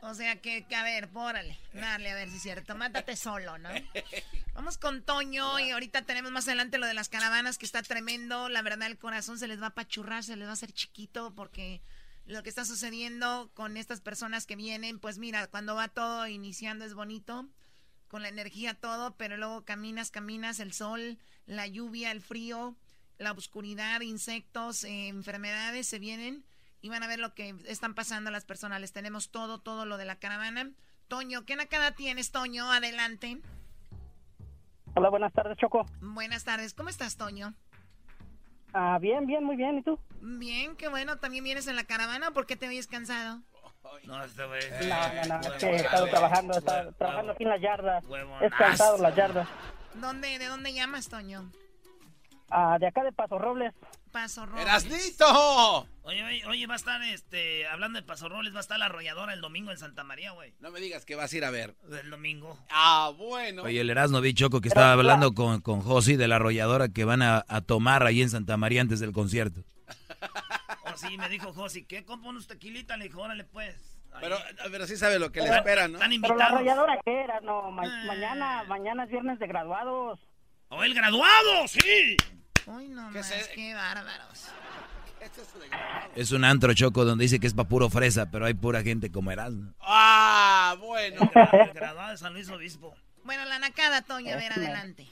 O 0.00 0.12
sea 0.14 0.36
que, 0.36 0.66
que, 0.66 0.74
a 0.74 0.82
ver, 0.82 1.08
pórale, 1.08 1.58
dale, 1.72 2.10
a 2.10 2.14
ver 2.14 2.28
si 2.28 2.36
es 2.36 2.42
cierto. 2.42 2.74
Mátate 2.76 3.16
solo, 3.16 3.56
¿no? 3.56 3.70
Vamos 4.54 4.76
con 4.76 5.02
Toño 5.02 5.58
y 5.60 5.70
ahorita 5.70 6.02
tenemos 6.02 6.30
más 6.30 6.46
adelante 6.46 6.76
lo 6.76 6.86
de 6.86 6.92
las 6.92 7.08
caravanas 7.08 7.56
que 7.56 7.64
está 7.64 7.82
tremendo. 7.82 8.48
La 8.50 8.60
verdad, 8.62 8.86
el 8.88 8.98
corazón 8.98 9.38
se 9.38 9.48
les 9.48 9.60
va 9.60 9.66
a 9.66 9.68
apachurrar, 9.68 10.22
se 10.22 10.36
les 10.36 10.46
va 10.46 10.50
a 10.50 10.54
hacer 10.54 10.72
chiquito 10.72 11.32
porque 11.34 11.80
lo 12.26 12.42
que 12.42 12.48
está 12.48 12.64
sucediendo 12.64 13.50
con 13.54 13.76
estas 13.76 14.00
personas 14.00 14.46
que 14.46 14.56
vienen, 14.56 14.98
pues 14.98 15.18
mira, 15.18 15.46
cuando 15.48 15.74
va 15.74 15.88
todo 15.88 16.26
iniciando 16.26 16.84
es 16.84 16.94
bonito, 16.94 17.46
con 18.08 18.22
la 18.22 18.28
energía 18.28 18.74
todo, 18.74 19.16
pero 19.16 19.36
luego 19.36 19.64
caminas, 19.64 20.10
caminas, 20.10 20.60
el 20.60 20.72
sol, 20.72 21.18
la 21.46 21.66
lluvia, 21.66 22.10
el 22.10 22.20
frío, 22.20 22.76
la 23.18 23.32
oscuridad, 23.32 24.00
insectos, 24.00 24.84
eh, 24.84 25.08
enfermedades 25.08 25.86
se 25.86 25.98
vienen 25.98 26.44
y 26.80 26.88
van 26.88 27.02
a 27.02 27.06
ver 27.06 27.18
lo 27.18 27.34
que 27.34 27.54
están 27.66 27.94
pasando 27.94 28.30
las 28.30 28.44
personas. 28.44 28.80
Les 28.80 28.92
tenemos 28.92 29.30
todo, 29.30 29.58
todo 29.58 29.84
lo 29.84 29.96
de 29.96 30.04
la 30.04 30.16
caravana. 30.16 30.70
Toño, 31.08 31.44
¿qué 31.44 31.56
nakada 31.56 31.92
tienes, 31.92 32.30
Toño? 32.30 32.70
Adelante. 32.70 33.40
Hola, 34.94 35.08
buenas 35.08 35.32
tardes, 35.32 35.56
Choco. 35.58 35.86
Buenas 36.00 36.44
tardes. 36.44 36.72
¿Cómo 36.72 36.88
estás, 36.88 37.16
Toño? 37.16 37.54
Ah, 38.74 38.98
bien, 39.00 39.24
bien, 39.24 39.44
muy 39.44 39.56
bien. 39.56 39.78
¿Y 39.78 39.82
tú? 39.82 39.98
Bien, 40.20 40.76
qué 40.76 40.88
bueno. 40.88 41.16
¿También 41.18 41.44
vienes 41.44 41.68
en 41.68 41.76
la 41.76 41.84
caravana? 41.84 42.32
¿Por 42.32 42.44
qué 42.44 42.56
te 42.56 42.68
oyes 42.68 42.88
cansado? 42.88 43.40
No, 44.02 44.24
este 44.24 44.44
güey. 44.44 44.60
No, 44.88 45.28
no, 45.28 45.40
no, 45.40 45.66
he 45.68 45.76
estado 45.76 46.06
trabajando, 46.08 46.54
he 46.54 46.58
estado 46.58 46.92
trabajando 46.92 47.32
aquí 47.32 47.44
en 47.44 47.50
las 47.50 47.60
yardas. 47.60 48.04
He 48.40 48.50
cansado 48.50 48.98
las 48.98 49.14
yardas. 49.14 49.48
¿Dónde, 49.94 50.38
¿De 50.38 50.46
dónde 50.46 50.72
llamas, 50.72 51.08
Toño? 51.08 51.50
Ah, 52.50 52.76
de 52.78 52.86
acá 52.86 53.02
de 53.02 53.12
Paso 53.12 53.38
Robles. 53.38 53.72
Paso 54.12 54.46
Robles. 54.46 54.62
¡Erasnito! 54.64 55.88
Oye, 56.02 56.22
oye, 56.24 56.46
oye, 56.46 56.66
va 56.66 56.74
a 56.74 56.76
estar, 56.76 57.02
este, 57.02 57.66
hablando 57.66 57.98
de 57.98 58.04
Paso 58.06 58.28
Robles, 58.28 58.52
va 58.54 58.58
a 58.58 58.60
estar 58.60 58.78
la 58.78 58.86
arrolladora 58.86 59.32
el 59.32 59.40
domingo 59.40 59.70
en 59.72 59.78
Santa 59.78 60.04
María, 60.04 60.30
güey. 60.32 60.54
No 60.60 60.70
me 60.70 60.78
digas 60.80 61.04
que 61.04 61.16
vas 61.16 61.32
a 61.32 61.36
ir 61.36 61.44
a 61.44 61.50
ver. 61.50 61.74
El 61.90 62.10
domingo. 62.10 62.58
Ah, 62.70 63.10
bueno. 63.16 63.62
Oye, 63.62 63.80
el 63.80 63.90
Erasmo 63.90 64.20
vi 64.20 64.34
Choco 64.34 64.60
que 64.60 64.68
estaba 64.68 64.92
hablando 64.92 65.32
con, 65.34 65.60
con 65.62 65.80
Josi 65.80 66.16
de 66.16 66.28
la 66.28 66.36
arrolladora 66.36 66.88
que 66.90 67.04
van 67.04 67.22
a, 67.22 67.44
a 67.48 67.60
tomar 67.62 68.04
ahí 68.06 68.22
en 68.22 68.30
Santa 68.30 68.56
María 68.56 68.82
antes 68.82 69.00
del 69.00 69.12
concierto. 69.12 69.62
Oh, 70.86 70.96
sí, 70.96 71.16
me 71.18 71.28
dijo 71.28 71.52
Josi, 71.52 71.84
¿qué? 71.86 72.04
Compra 72.04 72.28
unos 72.30 72.46
tequilitas, 72.46 72.96
le 72.98 73.06
dije, 73.06 73.16
órale, 73.16 73.42
pues. 73.44 73.74
Pero, 74.20 74.36
pero 74.70 74.86
sí 74.86 74.96
sabe 74.96 75.18
lo 75.18 75.32
que 75.32 75.40
le 75.40 75.48
espera, 75.48 75.88
¿no? 75.88 75.94
Están 75.94 76.10
Pero 76.10 76.10
la 76.10 76.14
invitados. 76.14 76.52
arrolladora 76.52 77.00
que 77.04 77.20
era, 77.20 77.40
no, 77.40 77.70
ma- 77.72 78.04
mañana, 78.06 78.64
mañana 78.68 79.04
es 79.04 79.10
viernes 79.10 79.38
de 79.40 79.46
graduados. 79.48 80.20
¡Oh, 80.76 80.82
el 80.84 80.94
graduado! 80.94 81.68
¡Sí! 81.68 82.16
Uy, 82.66 82.88
no 82.88 83.08
¿Qué 83.10 83.18
más, 83.18 83.26
se- 83.28 83.54
qué 83.54 83.74
bárbaros. 83.74 84.50
Es 86.16 86.32
un 86.32 86.44
antro 86.44 86.74
Choco 86.74 87.04
donde 87.04 87.22
dice 87.24 87.40
que 87.40 87.46
es 87.46 87.54
pa' 87.54 87.64
puro 87.64 87.88
fresa, 87.90 88.30
pero 88.30 88.44
hay 88.46 88.54
pura 88.54 88.82
gente 88.82 89.10
como 89.10 89.30
Erasmo. 89.30 89.72
Ah, 89.80 90.76
bueno. 90.80 91.22
El 91.22 91.28
gra- 91.30 91.66
el 91.68 91.72
graduado 91.72 92.10
de 92.10 92.16
San 92.18 92.32
Luis 92.32 92.48
Obispo. 92.50 92.94
Bueno, 93.24 93.44
la 93.46 93.58
nakada, 93.58 94.02
Toño, 94.02 94.32
a 94.32 94.36
ver, 94.36 94.52
Eso 94.52 94.60
me- 94.60 94.66
adelante. 94.66 95.06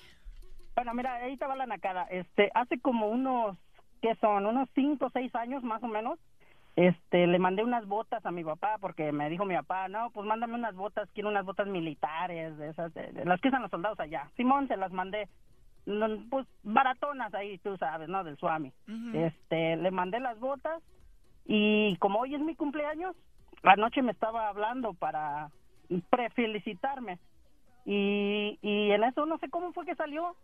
Bueno, 0.74 0.94
mira, 0.94 1.14
ahí 1.16 1.36
te 1.36 1.46
va 1.46 1.56
la 1.56 1.66
nacada. 1.66 2.04
Este, 2.10 2.50
hace 2.54 2.78
como 2.80 3.08
unos, 3.08 3.56
¿qué 4.00 4.14
son? 4.20 4.46
Unos 4.46 4.68
cinco 4.74 5.06
o 5.06 5.10
seis 5.12 5.34
años 5.34 5.62
más 5.62 5.82
o 5.82 5.88
menos. 5.88 6.18
Este, 6.76 7.26
le 7.26 7.38
mandé 7.38 7.62
unas 7.62 7.86
botas 7.86 8.24
a 8.24 8.30
mi 8.30 8.42
papá 8.44 8.78
porque 8.80 9.12
me 9.12 9.28
dijo 9.28 9.44
mi 9.44 9.54
papá, 9.54 9.88
no, 9.88 10.10
pues 10.10 10.26
mándame 10.26 10.54
unas 10.54 10.74
botas, 10.74 11.08
quiero 11.14 11.28
unas 11.28 11.44
botas 11.44 11.66
militares, 11.66 12.56
de 12.56 12.70
esas, 12.70 12.92
de- 12.94 13.12
de 13.12 13.24
las 13.26 13.40
que 13.40 13.48
usan 13.48 13.60
los 13.62 13.70
soldados 13.70 14.00
allá. 14.00 14.30
Simón, 14.36 14.68
se 14.68 14.76
las 14.78 14.90
mandé, 14.92 15.28
pues 16.30 16.46
baratonas 16.62 17.34
ahí, 17.34 17.58
tú 17.58 17.76
sabes, 17.76 18.08
¿no? 18.08 18.24
Del 18.24 18.36
Swami. 18.36 18.72
Este, 19.14 19.76
le 19.76 19.90
mandé 19.90 20.20
las 20.20 20.38
botas 20.38 20.82
y 21.44 21.96
como 21.96 22.20
hoy 22.20 22.34
es 22.34 22.40
mi 22.40 22.54
cumpleaños, 22.54 23.16
anoche 23.62 24.02
me 24.02 24.12
estaba 24.12 24.48
hablando 24.48 24.94
para 24.94 25.50
prefelicitarme 26.10 27.18
y, 27.84 28.58
y 28.62 28.90
en 28.92 29.02
eso 29.04 29.26
no 29.26 29.38
sé 29.38 29.50
cómo 29.50 29.72
fue 29.72 29.84
que 29.84 29.96
salió 29.96 30.36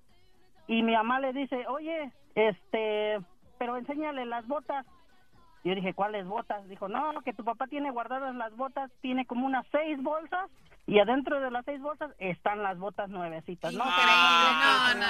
y 0.67 0.83
mi 0.83 0.93
mamá 0.93 1.19
le 1.21 1.33
dice, 1.33 1.67
oye, 1.67 2.13
este, 2.35 3.19
pero 3.59 3.77
enséñale 3.77 4.27
las 4.27 4.47
botas. 4.47 4.87
Yo 5.65 5.75
dije, 5.75 5.95
¿cuáles 5.95 6.27
botas? 6.27 6.69
Dijo, 6.69 6.89
no, 6.89 7.21
que 7.23 7.33
tu 7.33 7.45
papá 7.45 7.67
tiene 7.67 7.91
guardadas 7.91 8.35
las 8.37 8.55
botas, 8.57 8.91
tiene 9.01 9.27
como 9.27 9.47
unas 9.47 9.67
seis 9.73 10.01
bolsas 10.03 10.51
Y 10.89 10.99
adentro 11.01 11.39
de 11.39 11.51
las 11.51 11.67
seis 11.67 11.81
bolsas 11.83 12.11
están 12.19 12.63
las 12.63 12.79
botas 12.79 13.11
nuevecitas. 13.11 13.75
No, 13.75 13.85
no, 13.85 14.95
no, 14.95 15.07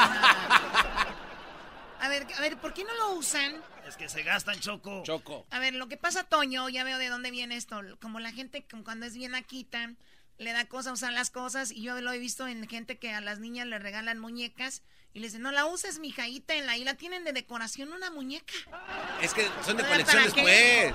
A 2.01 2.09
ver, 2.09 2.27
a 2.37 2.41
ver, 2.41 2.57
¿por 2.57 2.75
qué 2.75 2.83
no 2.83 2.93
lo 2.95 3.13
usan? 3.13 3.63
Es 3.87 3.97
que 3.97 4.09
se 4.09 4.25
gastan, 4.25 4.59
Choco. 4.59 5.05
Choco. 5.05 5.47
A 5.51 5.61
ver, 5.61 5.75
lo 5.75 5.87
que 5.87 5.97
pasa, 5.97 6.25
Toño, 6.25 6.69
ya 6.69 6.83
veo 6.83 6.99
de 6.99 7.09
dónde 7.09 7.31
viene 7.31 7.55
esto. 7.55 7.81
Como 8.03 8.19
la 8.19 8.33
gente 8.33 8.67
cuando 8.83 9.07
es 9.07 9.17
bien 9.17 9.37
aquita, 9.37 9.93
le 10.39 10.53
da 10.53 10.65
cosa 10.65 10.93
usar 10.93 11.13
las 11.13 11.31
cosas. 11.31 11.71
Y 11.71 11.83
yo 11.83 12.01
lo 12.01 12.11
he 12.11 12.19
visto 12.19 12.49
en 12.49 12.67
gente 12.67 12.99
que 12.99 13.15
a 13.15 13.21
las 13.21 13.39
niñas 13.39 13.69
le 13.69 13.79
regalan 13.79 14.19
muñecas. 14.19 14.83
Y 15.15 15.21
le 15.21 15.29
dicen, 15.29 15.43
no 15.43 15.53
la 15.53 15.65
uses, 15.67 16.01
mija, 16.01 16.25
ahí 16.25 16.41
tenla. 16.41 16.77
Y 16.77 16.83
la 16.83 16.95
tienen 16.95 17.23
de 17.23 17.33
decoración 17.33 17.93
una 17.93 18.11
muñeca. 18.11 18.53
Es 19.23 19.33
que 19.33 19.47
son 19.65 19.77
de 19.77 19.85
colección 19.85 20.25
después. 20.25 20.95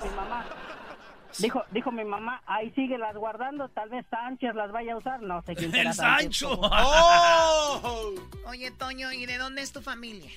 Dijo, 1.40 1.64
dijo 1.72 1.92
mi 1.92 2.04
mamá, 2.04 2.42
ahí 2.46 2.72
sigue 2.72 2.98
las 2.98 3.16
guardando, 3.16 3.68
tal 3.70 3.90
vez 3.90 4.06
Sánchez 4.10 4.54
las 4.56 4.72
vaya 4.72 4.94
a 4.94 4.98
usar, 4.98 5.22
no 5.22 5.42
sé 5.44 5.56
quién 5.56 5.72
será 5.72 5.90
El 5.90 5.96
Sánchez. 5.96 6.38
Sancho. 6.48 6.60
¡Oh! 6.62 8.14
Oye, 8.48 8.72
Toño, 8.72 9.12
¿y 9.12 9.26
de 9.26 9.38
dónde 9.38 9.62
es 9.62 9.72
tu 9.74 9.82
familia? 9.82 10.30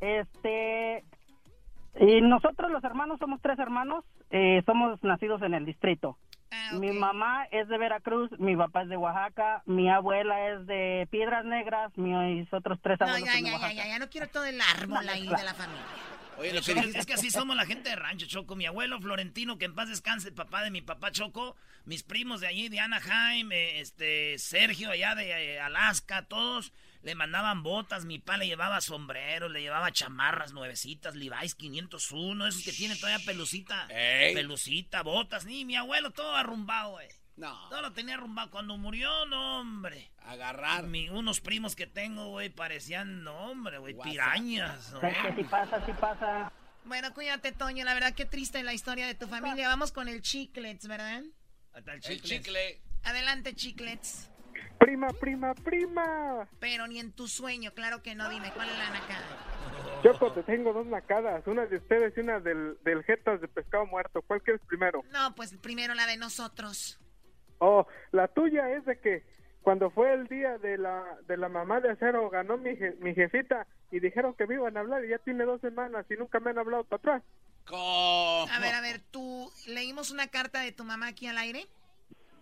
Este, 0.00 1.04
y 2.00 2.20
nosotros 2.22 2.70
los 2.70 2.82
hermanos 2.84 3.18
somos 3.18 3.40
tres 3.42 3.58
hermanos, 3.58 4.04
eh, 4.30 4.62
somos 4.66 5.02
nacidos 5.02 5.42
en 5.42 5.54
el 5.54 5.64
distrito. 5.66 6.16
Ah, 6.52 6.72
Mi 6.74 6.90
mamá 6.90 7.44
es 7.52 7.68
de 7.68 7.78
Veracruz, 7.78 8.28
mi 8.40 8.56
papá 8.56 8.82
es 8.82 8.88
de 8.88 8.96
Oaxaca, 8.96 9.62
mi 9.66 9.88
abuela 9.88 10.48
es 10.50 10.66
de 10.66 11.06
Piedras 11.10 11.44
Negras, 11.44 11.96
mis 11.96 12.52
otros 12.52 12.78
tres 12.82 12.98
No, 12.98 13.06
abuelos 13.06 13.28
ya, 13.28 13.32
son 13.34 13.42
de 13.44 13.50
ya, 13.50 13.56
ya, 13.56 13.62
Oaxaca. 13.62 13.74
ya, 13.74 13.88
ya 13.88 13.98
no 14.00 14.08
quiero 14.08 14.28
todo 14.28 14.44
el 14.44 14.60
árbol 14.60 15.08
ahí 15.08 15.26
de 15.28 15.44
la 15.44 15.54
familia. 15.54 15.84
Oye, 16.40 16.52
lo 16.52 16.62
que 16.62 16.74
dijiste- 16.74 16.98
es 16.98 17.06
que 17.06 17.14
así 17.14 17.30
somos 17.30 17.54
la 17.56 17.66
gente 17.66 17.90
de 17.90 17.96
rancho, 17.96 18.26
Choco. 18.26 18.56
Mi 18.56 18.66
abuelo 18.66 19.00
Florentino, 19.00 19.58
que 19.58 19.66
en 19.66 19.74
paz 19.74 19.88
descanse, 19.88 20.28
el 20.28 20.34
papá 20.34 20.62
de 20.64 20.70
mi 20.70 20.80
papá 20.82 21.10
Choco, 21.12 21.56
mis 21.84 22.02
primos 22.02 22.40
de 22.40 22.46
allí, 22.46 22.68
de 22.68 22.80
Anaheim, 22.80 23.52
este, 23.52 24.38
Sergio 24.38 24.90
allá 24.90 25.14
de 25.14 25.30
eh, 25.30 25.60
Alaska, 25.60 26.26
todos 26.26 26.72
le 27.02 27.14
mandaban 27.14 27.62
botas, 27.62 28.04
mi 28.04 28.18
papá 28.18 28.36
le 28.38 28.46
llevaba 28.46 28.80
sombreros, 28.80 29.50
le 29.50 29.62
llevaba 29.62 29.90
chamarras 29.92 30.52
nuevecitas, 30.52 31.14
Levi's 31.14 31.54
501, 31.54 32.46
esos 32.46 32.62
que 32.64 32.72
tienen 32.72 32.98
todavía 32.98 33.24
pelucita, 33.24 33.86
Ey. 33.90 34.34
pelucita, 34.34 35.02
botas, 35.02 35.44
ni 35.46 35.64
mi 35.64 35.76
abuelo 35.76 36.10
todo 36.10 36.34
arrumbado, 36.36 36.90
güey. 36.92 37.08
No. 37.40 37.68
Todo 37.70 37.82
lo 37.82 37.92
tenía 37.92 38.14
arrumbado. 38.14 38.50
Cuando 38.50 38.76
murió, 38.76 39.24
no, 39.26 39.60
hombre. 39.60 40.10
Agarrar. 40.18 40.84
Mi- 40.86 41.08
unos 41.08 41.40
primos 41.40 41.74
que 41.74 41.86
tengo, 41.86 42.28
güey, 42.28 42.50
parecían, 42.50 43.24
no, 43.24 43.34
hombre, 43.50 43.78
güey, 43.78 43.94
pirañas. 43.94 44.92
¿no? 44.92 45.00
Es 45.02 45.16
que 45.18 45.34
si 45.36 45.44
pasa, 45.44 45.84
si 45.86 45.92
pasa. 45.94 46.52
Bueno, 46.84 47.12
cuídate, 47.14 47.52
Toño. 47.52 47.84
La 47.84 47.94
verdad, 47.94 48.14
qué 48.14 48.26
triste 48.26 48.62
la 48.62 48.74
historia 48.74 49.06
de 49.06 49.14
tu 49.14 49.26
familia. 49.26 49.68
Vamos 49.68 49.90
con 49.92 50.08
el 50.08 50.22
chiclets, 50.22 50.86
¿verdad? 50.86 51.22
Hasta 51.72 51.92
el 51.92 51.96
El 51.96 52.02
chicle. 52.02 52.28
chicle. 52.38 52.80
Adelante, 53.04 53.54
chiclets. 53.54 54.30
Prima, 54.78 55.08
prima, 55.20 55.54
prima. 55.54 56.48
Pero 56.58 56.86
ni 56.86 56.98
en 57.00 57.12
tu 57.12 57.28
sueño, 57.28 57.72
claro 57.72 58.02
que 58.02 58.14
no. 58.14 58.28
Dime, 58.28 58.50
¿cuál 58.52 58.68
es 58.68 58.78
la 58.78 58.90
nacada? 58.90 59.46
Choco, 60.02 60.32
te 60.32 60.42
tengo 60.42 60.72
dos 60.72 60.86
nacadas, 60.86 61.46
una 61.46 61.66
de 61.66 61.76
ustedes 61.76 62.14
y 62.16 62.20
una 62.20 62.40
del, 62.40 62.78
del 62.84 63.02
Jetas 63.04 63.40
de 63.40 63.48
Pescado 63.48 63.84
Muerto. 63.86 64.22
¿Cuál 64.22 64.42
quieres 64.42 64.62
primero? 64.66 65.02
No, 65.10 65.34
pues 65.34 65.54
primero 65.60 65.94
la 65.94 66.06
de 66.06 66.16
nosotros. 66.16 66.98
Oh, 67.60 67.86
la 68.12 68.26
tuya 68.28 68.70
es 68.72 68.84
de 68.86 68.98
que 69.00 69.22
cuando 69.62 69.90
fue 69.90 70.12
el 70.14 70.26
día 70.28 70.56
de 70.58 70.78
la, 70.78 71.04
de 71.26 71.36
la 71.36 71.48
mamá 71.48 71.80
de 71.80 71.90
acero 71.90 72.28
ganó 72.30 72.56
mi, 72.56 72.70
je- 72.70 72.96
mi 72.96 73.14
jefita 73.14 73.66
y 73.90 74.00
dijeron 74.00 74.34
que 74.34 74.46
me 74.46 74.54
iban 74.54 74.76
a 74.76 74.80
hablar 74.80 75.04
y 75.04 75.10
ya 75.10 75.18
tiene 75.18 75.44
dos 75.44 75.60
semanas 75.60 76.06
y 76.10 76.14
nunca 76.14 76.40
me 76.40 76.50
han 76.50 76.58
hablado 76.58 76.84
para 76.84 76.98
atrás. 76.98 77.22
¿Cómo? 77.66 78.46
A 78.50 78.58
ver, 78.60 78.74
a 78.74 78.80
ver, 78.80 79.00
¿tú 79.10 79.50
leímos 79.66 80.10
una 80.10 80.28
carta 80.28 80.60
de 80.60 80.72
tu 80.72 80.84
mamá 80.84 81.08
aquí 81.08 81.26
al 81.26 81.36
aire? 81.38 81.66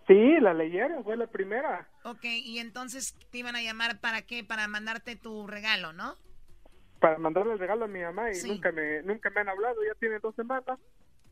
Sí, 0.06 0.38
la 0.40 0.54
leyeron, 0.54 1.02
fue 1.02 1.16
la 1.16 1.26
primera. 1.26 1.88
Ok, 2.04 2.24
y 2.24 2.60
entonces 2.60 3.14
te 3.30 3.38
iban 3.38 3.56
a 3.56 3.62
llamar 3.62 4.00
para 4.00 4.22
qué? 4.22 4.44
Para 4.44 4.68
mandarte 4.68 5.16
tu 5.16 5.46
regalo, 5.48 5.92
¿no? 5.92 6.14
Para 7.00 7.18
mandarle 7.18 7.54
el 7.54 7.58
regalo 7.58 7.84
a 7.84 7.88
mi 7.88 8.00
mamá 8.00 8.30
y 8.30 8.36
Sí. 8.36 8.48
nunca 8.48 8.70
me 8.72 9.02
nunca 9.02 9.30
me 9.30 9.40
han 9.40 9.48
hablado, 9.48 9.76
ya 9.84 9.94
tiene 9.98 10.18
dos 10.20 10.34
semanas. 10.36 10.78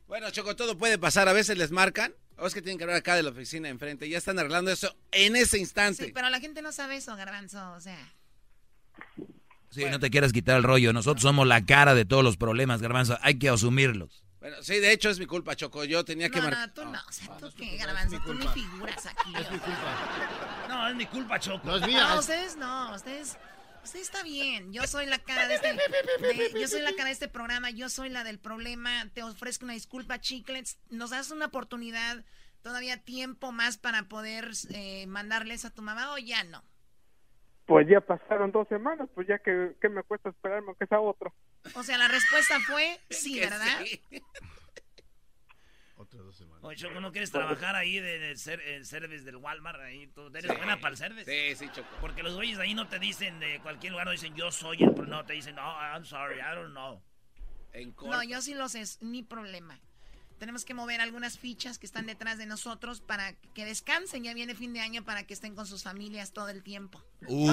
Bueno, 0.09 0.31
Choco, 0.31 0.55
todo 0.57 0.77
puede 0.79 0.99
pasar. 0.99 1.29
A 1.29 1.33
veces 1.33 1.59
les 1.59 1.71
marcan. 1.71 2.15
O 2.39 2.47
es 2.47 2.53
que 2.55 2.61
tienen 2.61 2.77
que 2.79 2.85
hablar 2.85 2.99
acá 2.99 3.15
de 3.17 3.23
la 3.23 3.31
oficina 3.31 3.69
enfrente. 3.69 4.09
Ya 4.09 4.19
están 4.19 4.39
arreglando 4.39 4.71
eso 4.71 4.95
en 5.11 5.37
ese 5.37 5.59
instante. 5.59 6.07
Sí, 6.07 6.13
pero 6.13 6.29
la 6.29 6.39
gente 6.39 6.61
no 6.61 6.71
sabe 6.71 6.97
eso, 6.97 7.17
Garbanzo, 7.17 7.73
o 7.73 7.81
sea. 7.81 7.99
Sí, 9.71 9.85
no 9.87 9.99
te 9.99 10.11
quieras 10.11 10.33
quitar 10.33 10.57
el 10.57 10.63
rollo. 10.63 10.93
Nosotros 10.93 11.23
somos 11.23 11.47
la 11.47 11.65
cara 11.65 11.95
de 11.95 12.05
todos 12.05 12.23
los 12.23 12.37
problemas, 12.37 12.83
Garbanzo. 12.83 13.19
Hay 13.23 13.39
que 13.39 13.49
asumirlos. 13.49 14.23
Bueno, 14.39 14.63
sí, 14.63 14.79
de 14.79 14.93
hecho 14.93 15.09
es 15.11 15.19
mi 15.19 15.27
culpa, 15.27 15.57
Choco. 15.57 15.83
Yo 15.85 16.05
tenía 16.05 16.29
que 16.31 16.39
No, 16.39 16.45
marcar. 16.45 16.69
no, 16.69 16.75
tú 16.75 16.85
no, 16.85 17.01
o 17.09 17.13
sea, 17.13 17.37
tú 17.39 17.51
qué, 17.57 17.77
Garbanzo, 17.79 18.21
tú 18.25 18.35
ni 18.35 18.47
figuras 18.49 19.07
aquí. 19.07 19.33
No, 20.69 20.89
es 20.89 20.95
mi 20.95 21.07
culpa, 21.07 21.41
Choco. 21.41 21.67
No 21.67 21.77
es 21.79 21.87
mía. 21.87 22.07
No, 22.11 22.19
ustedes 22.21 22.57
no, 22.57 22.95
ustedes, 22.95 23.37
usted 23.87 24.01
está 24.01 24.23
bien. 24.23 24.73
Yo 24.73 24.87
soy 24.87 25.07
la 25.07 25.19
cara 25.19 25.49
de 25.49 25.55
este, 25.55 25.73
de- 25.73 26.61
yo 26.61 26.69
soy 26.69 26.83
la 26.83 26.93
cara 26.93 27.07
de 27.07 27.13
este 27.13 27.29
programa, 27.29 27.71
yo 27.71 27.89
soy 27.89 28.09
la 28.11 28.23
del 28.25 28.39
problema. 28.39 29.09
Te 29.15 29.23
ofrezco 29.23 29.65
una 29.65 29.75
disculpa, 29.75 30.21
chiclets. 30.21 30.79
Nos 30.91 31.11
das 31.11 31.31
una 31.31 31.47
oportunidad, 31.47 32.25
todavía 32.63 33.03
tiempo 33.03 33.53
más 33.53 33.79
para 33.79 34.05
poder 34.09 34.51
eh, 34.71 35.07
mandarles 35.07 35.65
a 35.65 35.71
tu 35.71 35.83
mamá 35.83 36.13
o 36.13 36.19
ya 36.19 36.45
no. 36.45 36.63
Pues 37.67 37.89
ya 37.89 38.01
pasaron 38.01 38.53
dos 38.53 38.69
semanas, 38.69 39.09
pues 39.15 39.27
ya 39.27 39.39
que, 39.39 39.73
que 39.81 39.89
me 39.89 40.03
cuesta 40.05 40.29
esperarme 40.29 40.75
que 40.79 40.87
sea 40.87 41.01
otro. 41.01 41.35
O 41.75 41.83
sea, 41.83 41.99
la 41.99 42.07
respuesta 42.09 42.61
fue 42.61 43.01
sí, 43.11 43.41
¿verdad? 43.41 43.79
sí. 43.85 44.01
Oye, 46.61 46.77
Choco, 46.77 47.01
¿no 47.01 47.11
quieres 47.11 47.31
trabajar 47.31 47.75
ahí 47.75 47.99
de, 47.99 48.19
de 48.19 48.37
ser, 48.37 48.61
el 48.61 48.85
service 48.85 49.25
del 49.25 49.37
Walmart? 49.37 49.81
Ahí, 49.81 50.07
tú 50.09 50.27
eres 50.29 50.43
Sí. 50.51 50.57
buena 50.57 50.79
para 50.79 50.91
el 50.93 50.97
service. 50.99 51.25
Sí, 51.55 51.57
sí, 51.65 51.71
Choco. 51.73 51.89
Porque 52.01 52.23
los 52.23 52.35
güeyes 52.35 52.59
ahí 52.59 52.75
no 52.75 52.87
te 52.87 52.99
dicen 52.99 53.41
de 53.41 53.61
cualquier 53.61 53.93
lugar, 53.93 54.07
no 54.07 54.13
dicen 54.13 54.35
yo 54.35 54.51
soy 54.53 54.83
el, 54.83 54.93
pro- 54.93 55.07
no, 55.07 55.25
te 55.25 55.33
dicen, 55.33 55.55
no, 55.57 55.63
I'm 55.63 56.05
sorry, 56.05 56.37
I 56.41 56.55
don't 56.55 56.73
know. 56.73 57.03
En. 57.73 57.95
No, 58.03 58.23
yo 58.23 58.43
sí 58.43 58.55
lo 58.55 58.69
sé, 58.69 58.81
es 58.83 59.01
ni 59.03 59.23
problema. 59.23 59.79
Tenemos 60.39 60.67
que 60.67 60.75
mover 60.75 61.01
algunas 61.01 61.39
fichas 61.39 61.79
que 61.79 61.87
están 61.87 62.05
detrás 62.05 62.37
de 62.37 62.45
nosotros 62.45 63.01
para 63.01 63.33
que 63.55 63.65
descansen. 63.65 64.23
Ya 64.23 64.35
viene 64.35 64.55
fin 64.55 64.75
de 64.75 64.81
año 64.81 65.03
para 65.03 65.23
que 65.25 65.33
estén 65.33 65.55
con 65.55 65.67
sus 65.67 65.83
familias 65.83 66.33
todo 66.35 66.51
el 66.51 66.63
tiempo. 66.63 67.03
Uh, 67.27 67.49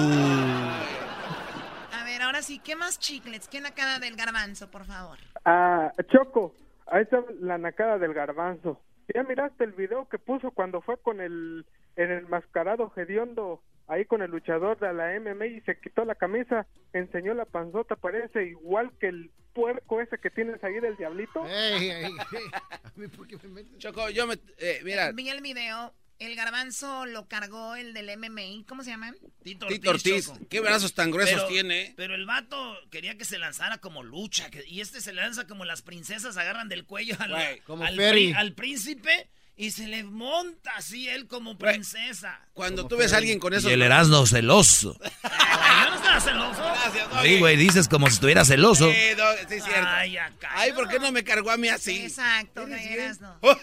A 1.92 2.04
ver, 2.04 2.20
ahora 2.20 2.42
sí, 2.42 2.58
¿qué 2.58 2.76
más 2.76 2.98
chiclets? 2.98 3.48
¿Qué 3.48 3.62
nacada 3.62 3.98
del 4.00 4.16
garbanzo, 4.16 4.70
por 4.70 4.84
favor? 4.84 5.18
Ah, 5.46 5.90
Choco, 6.12 6.54
ahí 6.86 7.02
está 7.02 7.22
la 7.40 7.58
nacada 7.58 7.98
del 7.98 8.14
garbanzo. 8.14 8.80
¿Ya 9.14 9.22
miraste 9.22 9.64
el 9.64 9.72
video 9.72 10.08
que 10.08 10.18
puso 10.18 10.50
cuando 10.50 10.80
fue 10.80 10.96
con 10.98 11.20
el, 11.20 11.66
en 11.96 12.10
el 12.10 12.26
mascarado 12.26 12.90
hediondo, 12.96 13.62
ahí 13.86 14.06
con 14.06 14.22
el 14.22 14.30
luchador 14.30 14.78
de 14.78 14.92
la 14.94 15.18
MMA 15.20 15.46
y 15.46 15.60
se 15.62 15.78
quitó 15.78 16.04
la 16.06 16.14
camisa, 16.14 16.66
enseñó 16.94 17.34
la 17.34 17.44
panzota, 17.44 17.96
parece 17.96 18.44
igual 18.44 18.90
que 18.98 19.08
el 19.08 19.30
puerco 19.52 20.00
ese 20.00 20.18
que 20.18 20.30
tienes 20.30 20.62
ahí 20.64 20.80
del 20.80 20.96
diablito? 20.96 21.44
A 21.44 22.92
mí, 22.96 23.08
¿por 23.08 23.26
qué 23.26 23.36
me 23.42 23.48
metes? 23.50 23.76
Choco, 23.78 24.08
yo 24.08 24.26
me. 24.26 24.34
eh, 24.58 24.80
mira, 24.84 25.12
Vi 25.12 25.28
el 25.28 25.42
video, 25.42 25.92
el 26.18 26.36
garbanzo 26.36 27.06
lo 27.06 27.26
cargó 27.28 27.74
el 27.76 27.92
del 27.92 28.10
MMI, 28.16 28.64
¿cómo 28.68 28.82
se 28.84 28.90
llama? 28.90 29.12
Tito 29.42 29.66
Tito 29.66 29.90
Ortiz, 29.90 30.26
Choco. 30.26 30.38
¿qué 30.48 30.60
brazos 30.60 30.94
tan 30.94 31.10
gruesos 31.10 31.34
Pero- 31.36 31.48
tiene? 31.48 31.94
Pero 31.96 32.14
el 32.14 32.24
vato 32.26 32.76
quería 32.90 33.16
que 33.18 33.24
se 33.24 33.38
lanzara 33.38 33.78
como 33.78 34.02
lucha. 34.02 34.50
que- 34.50 34.64
y 34.66 34.80
este 34.80 35.00
se 35.00 35.12
lanza 35.12 35.46
como 35.46 35.64
las 35.64 35.82
princesas 35.82 36.36
agarran 36.36 36.68
del 36.68 36.84
cuello 36.84 37.16
al, 37.18 37.60
como 37.64 37.84
al, 37.84 37.96
Ferry. 37.96 38.28
pri- 38.28 38.32
al 38.34 38.52
príncipe 38.54 39.28
y 39.56 39.70
se 39.70 39.86
le 39.86 40.02
monta 40.02 40.72
así 40.76 41.08
él 41.08 41.26
como 41.28 41.56
princesa. 41.58 42.40
Cuando 42.54 42.82
Como 42.82 42.88
tú 42.88 42.96
ves 42.96 43.12
a 43.12 43.18
alguien 43.18 43.38
con 43.38 43.52
y 43.52 43.56
esos. 43.56 43.70
el 43.70 43.82
Erasmo 43.82 44.26
celoso. 44.26 44.98
Yo 45.22 45.90
no 45.90 45.94
estaba 45.96 46.20
celoso. 46.20 46.62
Gracias, 46.62 47.08
Sí, 47.22 47.38
güey, 47.38 47.56
dices 47.56 47.88
como 47.88 48.08
si 48.08 48.14
estuviera 48.14 48.44
celoso. 48.44 48.90
Sí, 48.90 49.14
Doggy, 49.16 49.38
sí, 49.48 49.54
es 49.54 49.64
cierto. 49.64 49.86
Ay, 49.88 50.16
acá. 50.16 50.50
Ay, 50.54 50.72
¿por 50.72 50.88
qué 50.88 50.98
no 50.98 51.12
me 51.12 51.22
cargó 51.24 51.50
a 51.50 51.56
mí 51.56 51.68
así? 51.68 52.02
Exacto. 52.02 52.66
Erasmo. 52.66 53.36
Oh, 53.42 53.56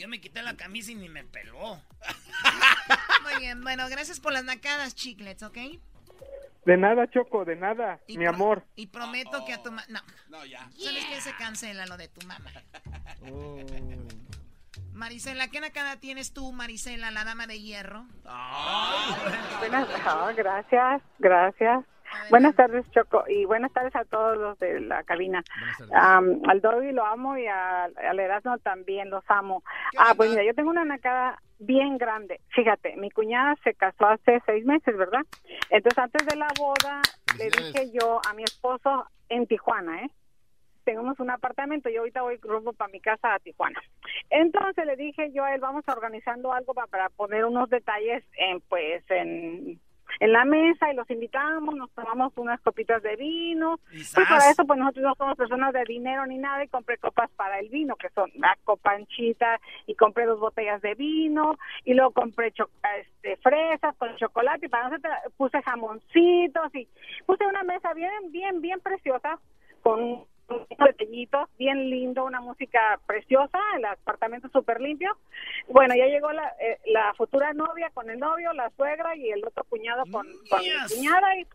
Yo 0.00 0.08
me 0.08 0.18
quité 0.18 0.40
la 0.40 0.56
camisa 0.56 0.92
y 0.92 0.94
ni 0.94 1.10
me 1.10 1.24
peló. 1.24 1.78
Muy 3.22 3.38
bien, 3.38 3.60
bueno, 3.60 3.86
gracias 3.90 4.18
por 4.18 4.32
las 4.32 4.44
nacadas, 4.44 4.94
chiclets, 4.94 5.42
¿ok? 5.42 5.58
De 6.64 6.78
nada, 6.78 7.06
Choco, 7.10 7.44
de 7.44 7.54
nada, 7.54 8.00
Y 8.06 8.16
mi 8.16 8.24
amor. 8.24 8.64
Y 8.76 8.86
prometo 8.86 9.44
que 9.44 9.52
a 9.52 9.62
tu 9.62 9.70
mamá... 9.70 9.84
No, 9.90 10.00
No, 10.30 10.46
ya. 10.46 10.60
¿sabes 10.78 11.04
qué? 11.04 11.20
Se 11.20 11.34
cancela 11.36 11.84
lo 11.84 11.98
de 11.98 12.08
tu 12.08 12.26
mamá. 12.26 12.50
Oh. 13.30 13.58
Marisela, 14.94 15.48
¿qué 15.48 15.60
nacada 15.60 15.96
tienes 15.96 16.32
tú, 16.32 16.50
Marisela, 16.50 17.10
la 17.10 17.24
dama 17.24 17.46
de 17.46 17.60
hierro? 17.60 18.06
Buenas, 19.58 19.86
ah, 20.06 20.32
gracias, 20.34 21.02
gracias. 21.18 21.84
Buenas 22.30 22.54
tardes, 22.56 22.84
Choco, 22.92 23.24
y 23.28 23.44
buenas 23.44 23.72
tardes 23.72 23.94
a 23.96 24.04
todos 24.04 24.36
los 24.36 24.58
de 24.58 24.80
la 24.80 25.02
cabina. 25.04 25.42
Am, 25.94 26.40
al 26.48 26.60
Doggy 26.60 26.92
lo 26.92 27.04
amo 27.04 27.36
y 27.36 27.46
al, 27.46 27.96
al 27.96 28.20
Erasmo 28.20 28.58
también 28.58 29.10
los 29.10 29.24
amo. 29.28 29.62
Ah, 29.98 30.12
pues 30.16 30.30
mira, 30.30 30.44
yo 30.44 30.54
tengo 30.54 30.70
una 30.70 30.84
nacada 30.84 31.38
bien 31.58 31.98
grande. 31.98 32.40
Fíjate, 32.48 32.96
mi 32.96 33.10
cuñada 33.10 33.54
se 33.64 33.74
casó 33.74 34.06
hace 34.06 34.40
seis 34.46 34.64
meses, 34.64 34.96
¿verdad? 34.96 35.22
Entonces, 35.70 35.98
antes 35.98 36.26
de 36.26 36.36
la 36.36 36.48
boda, 36.58 37.00
le 37.38 37.44
dije 37.50 37.90
yo 37.92 38.20
a 38.28 38.34
mi 38.34 38.44
esposo 38.44 39.06
en 39.28 39.46
Tijuana, 39.46 40.02
¿eh? 40.04 40.10
tenemos 40.84 41.20
un 41.20 41.30
apartamento 41.30 41.88
y 41.88 41.96
ahorita 41.96 42.22
voy 42.22 42.38
rumbo 42.42 42.72
para 42.72 42.90
mi 42.90 43.00
casa 43.00 43.34
a 43.34 43.38
Tijuana. 43.38 43.80
Entonces 44.30 44.86
le 44.86 44.96
dije 44.96 45.30
yo 45.32 45.44
a 45.44 45.54
él, 45.54 45.60
vamos 45.60 45.84
organizando 45.86 46.52
algo 46.52 46.74
pa- 46.74 46.86
para 46.86 47.10
poner 47.10 47.44
unos 47.44 47.68
detalles 47.70 48.24
en, 48.36 48.60
pues, 48.62 49.04
en, 49.10 49.78
en 50.18 50.32
la 50.32 50.44
mesa 50.44 50.90
y 50.90 50.96
los 50.96 51.08
invitamos, 51.10 51.74
nos 51.74 51.90
tomamos 51.90 52.32
unas 52.36 52.60
copitas 52.60 53.02
de 53.02 53.16
vino. 53.16 53.78
Pues 53.90 54.28
para 54.28 54.50
eso, 54.50 54.64
pues 54.64 54.78
nosotros 54.78 55.04
no 55.04 55.14
somos 55.14 55.36
personas 55.36 55.72
de 55.72 55.84
dinero 55.84 56.26
ni 56.26 56.38
nada 56.38 56.64
y 56.64 56.68
compré 56.68 56.98
copas 56.98 57.30
para 57.36 57.58
el 57.60 57.68
vino, 57.68 57.96
que 57.96 58.08
son 58.10 58.30
la 58.36 58.56
copanchita 58.64 59.60
y 59.86 59.94
compré 59.94 60.26
dos 60.26 60.40
botellas 60.40 60.82
de 60.82 60.94
vino 60.94 61.56
y 61.84 61.94
luego 61.94 62.12
compré 62.12 62.48
este, 62.48 63.36
fresas 63.36 63.94
con 63.96 64.16
chocolate 64.16 64.66
y 64.66 64.68
para 64.68 64.88
nosotros 64.88 65.12
puse 65.36 65.62
jamoncitos 65.62 66.74
y 66.74 66.88
puse 67.26 67.46
una 67.46 67.62
mesa 67.62 67.92
bien, 67.94 68.10
bien, 68.30 68.60
bien 68.60 68.80
preciosa 68.80 69.38
con 69.82 70.24
detallitos, 70.78 71.48
bien 71.58 71.90
lindo, 71.90 72.24
una 72.24 72.40
música 72.40 72.98
preciosa, 73.06 73.58
el 73.76 73.84
apartamento 73.84 74.48
súper 74.48 74.80
limpio. 74.80 75.16
Bueno, 75.68 75.94
ya 75.94 76.06
llegó 76.06 76.32
la, 76.32 76.48
eh, 76.60 76.78
la 76.86 77.14
futura 77.14 77.52
novia 77.52 77.90
con 77.90 78.10
el 78.10 78.18
novio, 78.18 78.52
la 78.52 78.70
suegra 78.70 79.16
y 79.16 79.30
el 79.30 79.44
otro 79.44 79.64
cuñado 79.64 80.04
con, 80.10 80.26
con 80.48 80.60
mi 80.60 80.94
cuñada 80.94 81.36
y, 81.36 81.46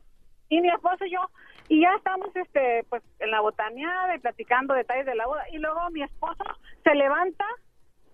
y 0.49 0.61
mi 0.61 0.69
esposo 0.69 1.05
y 1.05 1.11
yo. 1.11 1.29
Y 1.67 1.81
ya 1.81 1.95
estamos 1.95 2.35
este 2.35 2.85
pues 2.89 3.01
en 3.19 3.31
la 3.31 3.41
botaneada 3.41 4.15
y 4.15 4.19
platicando 4.19 4.73
detalles 4.73 5.05
de 5.05 5.15
la 5.15 5.25
boda. 5.25 5.43
Y 5.51 5.57
luego 5.57 5.89
mi 5.91 6.03
esposo 6.03 6.43
se 6.83 6.93
levanta 6.93 7.45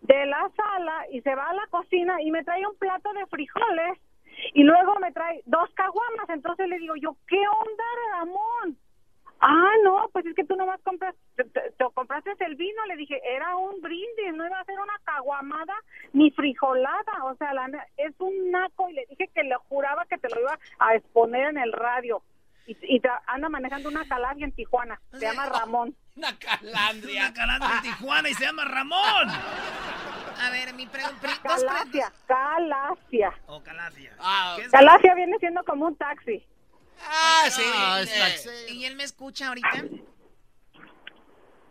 de 0.01 0.25
la 0.25 0.49
sala 0.55 1.05
y 1.11 1.21
se 1.21 1.35
va 1.35 1.49
a 1.49 1.53
la 1.53 1.67
cocina 1.67 2.21
y 2.21 2.31
me 2.31 2.43
trae 2.43 2.65
un 2.65 2.75
plato 2.77 3.11
de 3.13 3.25
frijoles 3.27 3.99
y 4.53 4.63
luego 4.63 4.95
me 4.99 5.11
trae 5.11 5.41
dos 5.45 5.69
caguamas. 5.75 6.29
Entonces 6.29 6.67
le 6.67 6.79
digo 6.79 6.95
yo, 6.95 7.15
¿qué 7.27 7.37
onda, 7.37 7.83
Ramón? 8.13 8.77
Ah, 9.43 9.71
no, 9.83 10.07
pues 10.13 10.23
es 10.27 10.35
que 10.35 10.43
tú 10.43 10.55
nomás 10.55 10.79
compras, 10.83 11.15
te, 11.35 11.43
te- 11.45 11.71
te 11.71 11.85
compraste 11.95 12.31
el 12.45 12.55
vino, 12.55 12.85
le 12.85 12.95
dije, 12.95 13.19
era 13.25 13.55
un 13.55 13.81
brindis, 13.81 14.33
no 14.35 14.45
iba 14.45 14.59
a 14.59 14.65
ser 14.65 14.79
una 14.79 14.93
caguamada 15.03 15.73
ni 16.13 16.29
frijolada, 16.31 17.23
o 17.23 17.35
sea, 17.37 17.51
la 17.55 17.67
es 17.97 18.13
un 18.19 18.51
naco 18.51 18.87
y 18.89 18.93
le 18.93 19.05
dije 19.09 19.29
que 19.33 19.43
le 19.43 19.55
juraba 19.67 20.05
que 20.05 20.17
te 20.19 20.29
lo 20.29 20.41
iba 20.41 20.59
a 20.79 20.93
exponer 20.95 21.47
en 21.49 21.57
el 21.57 21.71
radio. 21.73 22.21
Y, 22.67 22.77
y 22.83 23.01
tra- 23.01 23.21
anda 23.25 23.49
manejando 23.49 23.89
una 23.89 24.07
calavia 24.07 24.45
en 24.45 24.51
Tijuana, 24.51 25.01
se 25.11 25.21
llama 25.21 25.45
Ramón. 25.59 25.95
Una 26.15 26.37
calandria. 26.37 27.21
Una 27.23 27.33
calandria 27.33 27.75
en 27.77 27.81
Tijuana 27.81 28.29
y 28.29 28.33
se 28.35 28.45
llama 28.45 28.65
Ramón. 28.65 29.27
A 29.29 30.49
ver, 30.51 30.73
mi 30.75 30.85
pregunta. 30.85 31.27
Calacia, 31.41 32.11
Calacia. 32.27 33.33
O 33.47 33.61
Calacia. 33.63 34.11
¿Qué 34.57 34.61
es- 34.63 34.71
Calacia 34.71 35.15
viene 35.15 35.37
siendo 35.39 35.63
como 35.63 35.87
un 35.87 35.95
taxi. 35.95 36.45
Ah, 37.03 37.49
sí. 37.49 37.63
¿Y 38.69 38.85
él 38.85 38.95
me 38.95 39.03
escucha 39.03 39.47
ahorita? 39.49 39.69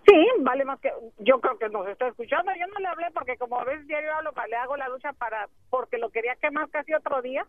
Sí, 0.07 0.27
vale 0.41 0.65
más 0.65 0.81
que 0.81 0.91
yo 1.19 1.41
creo 1.41 1.59
que 1.59 1.69
nos 1.69 1.87
está 1.87 2.09
escuchando. 2.09 2.51
Yo 2.59 2.67
no 2.67 2.81
le 2.81 2.89
hablé 2.89 3.11
porque 3.13 3.37
como 3.37 3.65
ves 3.65 3.87
diario 3.87 4.15
hablo, 4.15 4.33
le 4.49 4.57
hago 4.57 4.77
la 4.77 4.89
lucha 4.89 5.13
para 5.13 5.49
porque 5.69 5.99
lo 5.99 6.11
quería 6.11 6.35
quemar 6.37 6.69
casi 6.71 6.95
otro 6.95 7.23
día. 7.23 7.47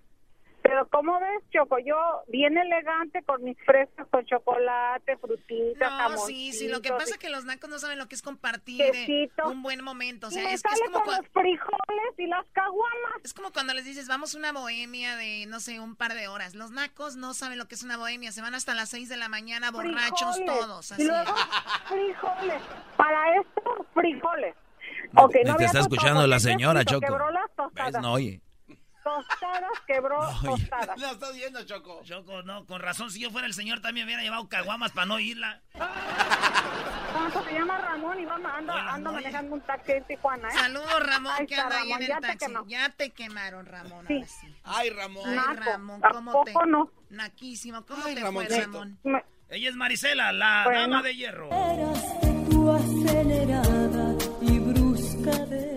Pero 0.63 0.87
como 0.89 1.19
ves, 1.19 1.41
Choco, 1.51 1.77
yo 1.79 1.95
bien 2.27 2.57
elegante 2.57 3.23
con 3.23 3.43
mis 3.43 3.57
fresas 3.65 4.07
con 4.11 4.23
chocolate, 4.25 5.17
frutitas, 5.17 5.91
No, 6.11 6.17
sí, 6.19 6.53
sí. 6.53 6.67
Lo 6.67 6.81
que 6.81 6.89
pasa 6.91 7.11
es 7.15 7.17
que 7.17 7.29
los 7.29 7.45
nacos 7.45 7.69
no 7.69 7.79
saben 7.79 7.97
lo 7.97 8.07
que 8.07 8.15
es 8.15 8.21
compartir 8.21 8.79
eh, 8.81 9.29
un 9.45 9.63
buen 9.63 9.83
momento. 9.83 10.27
O 10.27 10.29
Y 10.29 10.33
sea, 10.33 10.43
me 10.43 10.49
es, 10.53 10.55
es 10.55 10.61
sale 10.61 10.85
como 10.91 11.03
con 11.03 11.15
los 11.17 11.27
frijoles 11.29 12.13
y 12.19 12.27
las 12.27 12.45
caguamas. 12.53 13.13
Es 13.23 13.33
como 13.33 13.51
cuando 13.51 13.73
les 13.73 13.85
dices, 13.85 14.07
vamos 14.07 14.35
a 14.35 14.37
una 14.37 14.51
bohemia 14.51 15.15
de, 15.15 15.45
no 15.47 15.59
sé, 15.59 15.79
un 15.79 15.95
par 15.95 16.13
de 16.13 16.27
horas. 16.27 16.53
Los 16.53 16.71
nacos 16.71 17.15
no 17.15 17.33
saben 17.33 17.57
lo 17.57 17.67
que 17.67 17.75
es 17.75 17.83
una 17.83 17.97
bohemia. 17.97 18.31
Se 18.31 18.41
van 18.41 18.53
hasta 18.53 18.73
las 18.75 18.89
6 18.89 19.09
de 19.09 19.17
la 19.17 19.29
mañana 19.29 19.71
borrachos 19.71 20.35
Frijoles. 20.37 20.45
todos. 20.61 20.91
Y 20.91 20.93
Así. 20.93 21.03
luego 21.05 21.35
frijoles. 21.87 22.61
Para 22.97 23.35
esto, 23.41 23.85
frijoles. 23.93 24.55
No, 25.13 25.27
te- 25.27 25.43
no 25.43 25.55
te 25.55 25.65
está 25.65 25.79
escuchando 25.79 26.25
la 26.27 26.39
señora, 26.39 26.85
Choco. 26.85 27.07
No, 28.01 28.13
oye. 28.13 28.41
Tostadas, 29.03 29.71
quebró 29.87 30.19
tostadas. 30.43 30.97
Lo 30.99 31.07
estás 31.11 31.33
viendo, 31.35 31.63
Choco. 31.65 32.01
Choco, 32.03 32.43
no, 32.43 32.65
con 32.65 32.79
razón, 32.81 33.09
si 33.11 33.19
yo 33.19 33.31
fuera 33.31 33.47
el 33.47 33.53
señor 33.53 33.81
también 33.81 34.05
hubiera 34.05 34.21
llevado 34.21 34.47
caguamas 34.47 34.91
para 34.91 35.05
no 35.07 35.19
irla. 35.19 35.61
¿Cómo 35.73 37.43
se 37.43 37.53
llama 37.53 37.77
Ramón 37.77 38.19
y 38.19 38.25
vamos, 38.25 38.51
ando, 38.53 38.73
ando 38.73 39.13
manejando 39.13 39.53
un 39.55 39.61
taxi 39.61 39.91
en 39.93 40.03
Tijuana, 40.05 40.47
¿eh? 40.49 40.51
Saludos, 40.53 41.05
Ramón, 41.07 41.33
Ahí 41.37 41.45
que 41.47 41.55
anda 41.55 41.77
ahí 41.77 41.91
en 41.91 41.99
Ramón, 41.99 42.01
el 42.03 42.07
ya 42.07 42.19
te 42.19 42.27
taxi. 42.27 42.53
Ya 42.67 42.89
te 42.89 43.09
quemaron, 43.11 43.65
Ramón. 43.65 44.05
Sí. 44.07 44.13
ahora 44.15 44.27
sí. 44.27 44.55
Ay, 44.63 44.89
Ramón. 44.91 45.29
Ay, 45.29 45.35
Naco. 45.35 45.53
Ramón, 45.61 46.01
¿A 46.05 46.09
¿cómo 46.09 46.43
te...? 46.43 46.51
poco 46.53 46.65
no? 46.65 46.91
Naquísimo. 47.09 47.85
¿Cómo 47.85 48.03
Ay, 48.05 48.15
te 48.15 48.21
Ramoncito. 48.21 48.55
fue, 48.55 48.63
Ramón? 48.63 48.99
Me- 49.03 49.25
Ella 49.49 49.69
es 49.69 49.75
Marisela, 49.75 50.31
la 50.31 50.63
Bueno. 50.65 50.81
dama 50.81 51.01
de 51.03 51.15
hierro. 51.15 51.49
Tu 52.49 52.71
acelerada 52.71 54.15
y 54.41 54.59
brusca 54.59 55.31
decisión. 55.45 55.70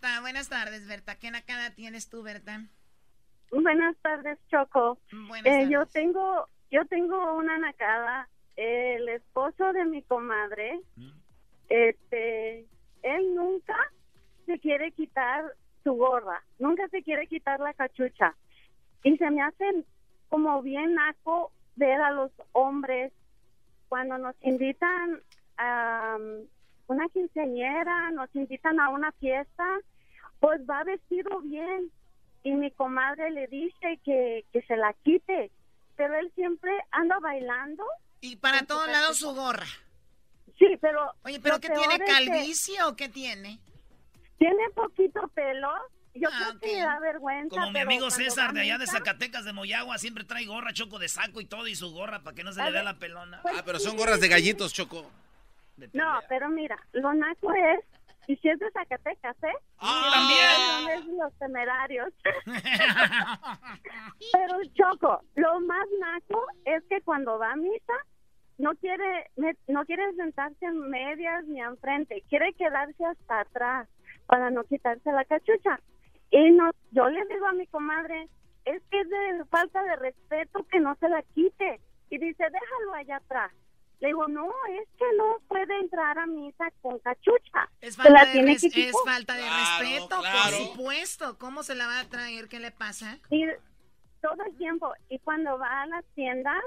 Berta, 0.00 0.20
buenas 0.20 0.50
tardes, 0.50 0.86
Berta. 0.86 1.14
¿Qué 1.18 1.30
nacada 1.30 1.70
tienes 1.70 2.10
tú, 2.10 2.22
Berta? 2.22 2.60
Buenas 3.50 3.96
tardes, 4.02 4.38
Choco. 4.50 4.98
Buenas 5.10 5.46
Eh, 5.46 5.50
tardes. 5.50 5.70
yo 5.70 5.86
tengo, 5.86 6.48
yo 6.70 6.84
tengo 6.84 7.34
una 7.34 7.56
nacada. 7.58 8.28
El 8.56 9.08
esposo 9.08 9.72
de 9.72 9.86
mi 9.86 10.02
comadre, 10.02 10.80
este, 11.70 12.66
él 13.02 13.34
nunca 13.34 13.74
se 14.44 14.58
quiere 14.58 14.92
quitar 14.92 15.44
su 15.82 15.94
gorra, 15.94 16.42
nunca 16.58 16.86
se 16.88 17.02
quiere 17.02 17.26
quitar 17.26 17.58
la 17.60 17.72
cachucha. 17.72 18.34
Y 19.02 19.16
se 19.16 19.30
me 19.30 19.42
hace 19.42 19.64
como 20.28 20.60
bien 20.60 20.94
naco 20.94 21.52
ver 21.76 22.00
a 22.02 22.10
los 22.10 22.30
hombres 22.52 23.12
cuando 23.88 24.18
nos 24.18 24.34
invitan 24.42 25.22
a 25.56 26.18
una 26.88 27.08
quinceañera, 27.08 28.10
nos 28.12 28.28
invitan 28.34 28.78
a 28.80 28.88
una 28.90 29.12
fiesta, 29.12 29.64
pues 30.40 30.60
va 30.68 30.84
vestido 30.84 31.40
bien. 31.40 31.90
Y 32.42 32.52
mi 32.52 32.70
comadre 32.70 33.30
le 33.30 33.46
dice 33.48 33.98
que, 34.04 34.44
que 34.52 34.62
se 34.62 34.76
la 34.76 34.92
quite, 35.04 35.50
pero 35.96 36.16
él 36.18 36.30
siempre 36.36 36.70
anda 36.92 37.18
bailando. 37.18 37.84
Y 38.20 38.36
para 38.36 38.62
todos 38.66 38.86
lados 38.88 39.18
su 39.18 39.34
gorra. 39.34 39.66
Sí, 40.58 40.66
pero... 40.80 41.12
Oye, 41.24 41.40
¿pero 41.40 41.60
qué 41.60 41.68
tiene? 41.70 42.04
¿Calvicie 42.04 42.82
o 42.84 42.94
qué 42.96 43.08
tiene? 43.08 43.58
Tiene 44.38 44.62
poquito 44.74 45.26
pelo. 45.34 45.70
Yo 46.14 46.28
Ah, 46.32 46.38
creo 46.48 46.60
que 46.60 46.66
le 46.72 46.80
da 46.80 46.98
vergüenza. 46.98 47.50
Como 47.56 47.72
mi 47.72 47.80
amigo 47.80 48.10
César 48.10 48.54
de 48.54 48.60
allá 48.60 48.78
de 48.78 48.86
Zacatecas 48.86 49.44
de 49.44 49.52
Moyagua 49.52 49.98
siempre 49.98 50.24
trae 50.24 50.46
gorra, 50.46 50.72
choco 50.72 50.98
de 50.98 51.08
saco 51.08 51.40
y 51.42 51.44
todo 51.46 51.66
y 51.66 51.74
su 51.74 51.92
gorra 51.92 52.20
para 52.22 52.34
que 52.34 52.42
no 52.44 52.52
se 52.52 52.62
le 52.62 52.70
vea 52.70 52.82
la 52.82 52.98
pelona. 52.98 53.40
pues 53.42 53.54
Ah, 53.58 53.62
pero 53.66 53.78
son 53.78 53.96
gorras 53.96 54.20
de 54.20 54.28
gallitos, 54.28 54.72
Choco. 54.72 55.10
No, 55.92 56.20
pero 56.28 56.48
mira, 56.48 56.76
lo 56.92 57.12
naco 57.14 57.52
es... 57.52 57.80
Y 58.28 58.36
si 58.38 58.48
es 58.48 58.58
de 58.58 58.68
Zacatecas, 58.72 59.36
¿eh? 59.44 59.56
Ah, 59.78 60.10
también. 60.12 60.98
Es 60.98 61.06
los 61.14 61.32
temerarios. 61.38 62.12
Pero 64.32 64.64
Choco, 64.74 65.22
lo 65.36 65.60
más 65.60 65.86
naco 66.00 66.44
es 66.64 66.82
que 66.90 67.00
cuando 67.02 67.38
va 67.38 67.52
a 67.52 67.56
misa 67.56 67.92
no 68.58 68.74
quiere 68.74 69.30
no 69.68 69.84
quiere 69.84 70.12
sentarse 70.14 70.66
en 70.66 70.90
medias 70.90 71.44
ni 71.46 71.60
enfrente, 71.60 72.24
quiere 72.28 72.52
quedarse 72.54 73.04
hasta 73.04 73.40
atrás 73.40 73.88
para 74.26 74.50
no 74.50 74.64
quitarse 74.64 75.12
la 75.12 75.24
cachucha. 75.24 75.78
Y 76.30 76.50
no, 76.50 76.70
yo 76.90 77.08
le 77.08 77.24
digo 77.26 77.46
a 77.46 77.52
mi 77.52 77.66
comadre, 77.68 78.28
es 78.64 78.82
que 78.90 79.00
es 79.00 79.08
de 79.08 79.44
falta 79.48 79.82
de 79.84 79.96
respeto 79.96 80.66
que 80.68 80.80
no 80.80 80.96
se 80.96 81.08
la 81.08 81.22
quite. 81.22 81.80
Y 82.10 82.18
dice, 82.18 82.44
déjalo 82.44 82.94
allá 82.94 83.16
atrás. 83.16 83.52
Le 84.00 84.08
digo, 84.08 84.28
no, 84.28 84.46
es 84.78 84.88
que 84.98 85.04
no 85.16 85.38
puede 85.48 85.78
entrar 85.80 86.18
a 86.18 86.26
misa 86.26 86.70
con 86.82 86.98
cachucha. 86.98 87.68
Es 87.80 87.96
falta, 87.96 88.12
la 88.12 88.24
de, 88.26 88.32
tiene 88.32 88.52
res- 88.52 88.72
que 88.72 88.88
es 88.90 88.96
falta 89.04 89.34
de 89.34 89.40
Claro, 89.42 89.78
respeto, 89.84 90.20
claro. 90.20 90.56
por 90.58 90.66
supuesto. 90.66 91.38
¿Cómo 91.38 91.62
se 91.62 91.74
la 91.74 91.86
va 91.86 92.00
a 92.00 92.04
traer? 92.08 92.48
¿Qué 92.48 92.60
le 92.60 92.70
pasa? 92.72 93.18
Y 93.30 93.44
todo 94.20 94.36
el 94.46 94.56
tiempo. 94.58 94.92
Y 95.08 95.18
cuando 95.20 95.58
va 95.58 95.82
a 95.82 95.86
las 95.86 96.04
tiendas, 96.14 96.62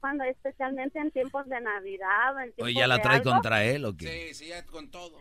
cuando 0.00 0.24
especialmente 0.24 0.98
en 0.98 1.10
tiempos 1.10 1.46
de 1.48 1.60
Navidad 1.60 2.34
o 2.36 2.38
en 2.40 2.44
tiempos 2.52 2.64
Oye, 2.64 2.74
¿ya 2.74 2.86
la 2.86 3.00
trae 3.00 3.16
algo, 3.18 3.30
contra 3.32 3.64
él 3.64 3.84
o 3.86 3.96
qué? 3.96 4.28
Sí, 4.28 4.34
sí, 4.34 4.48
ya 4.48 4.64
con 4.66 4.90
todo. 4.90 5.18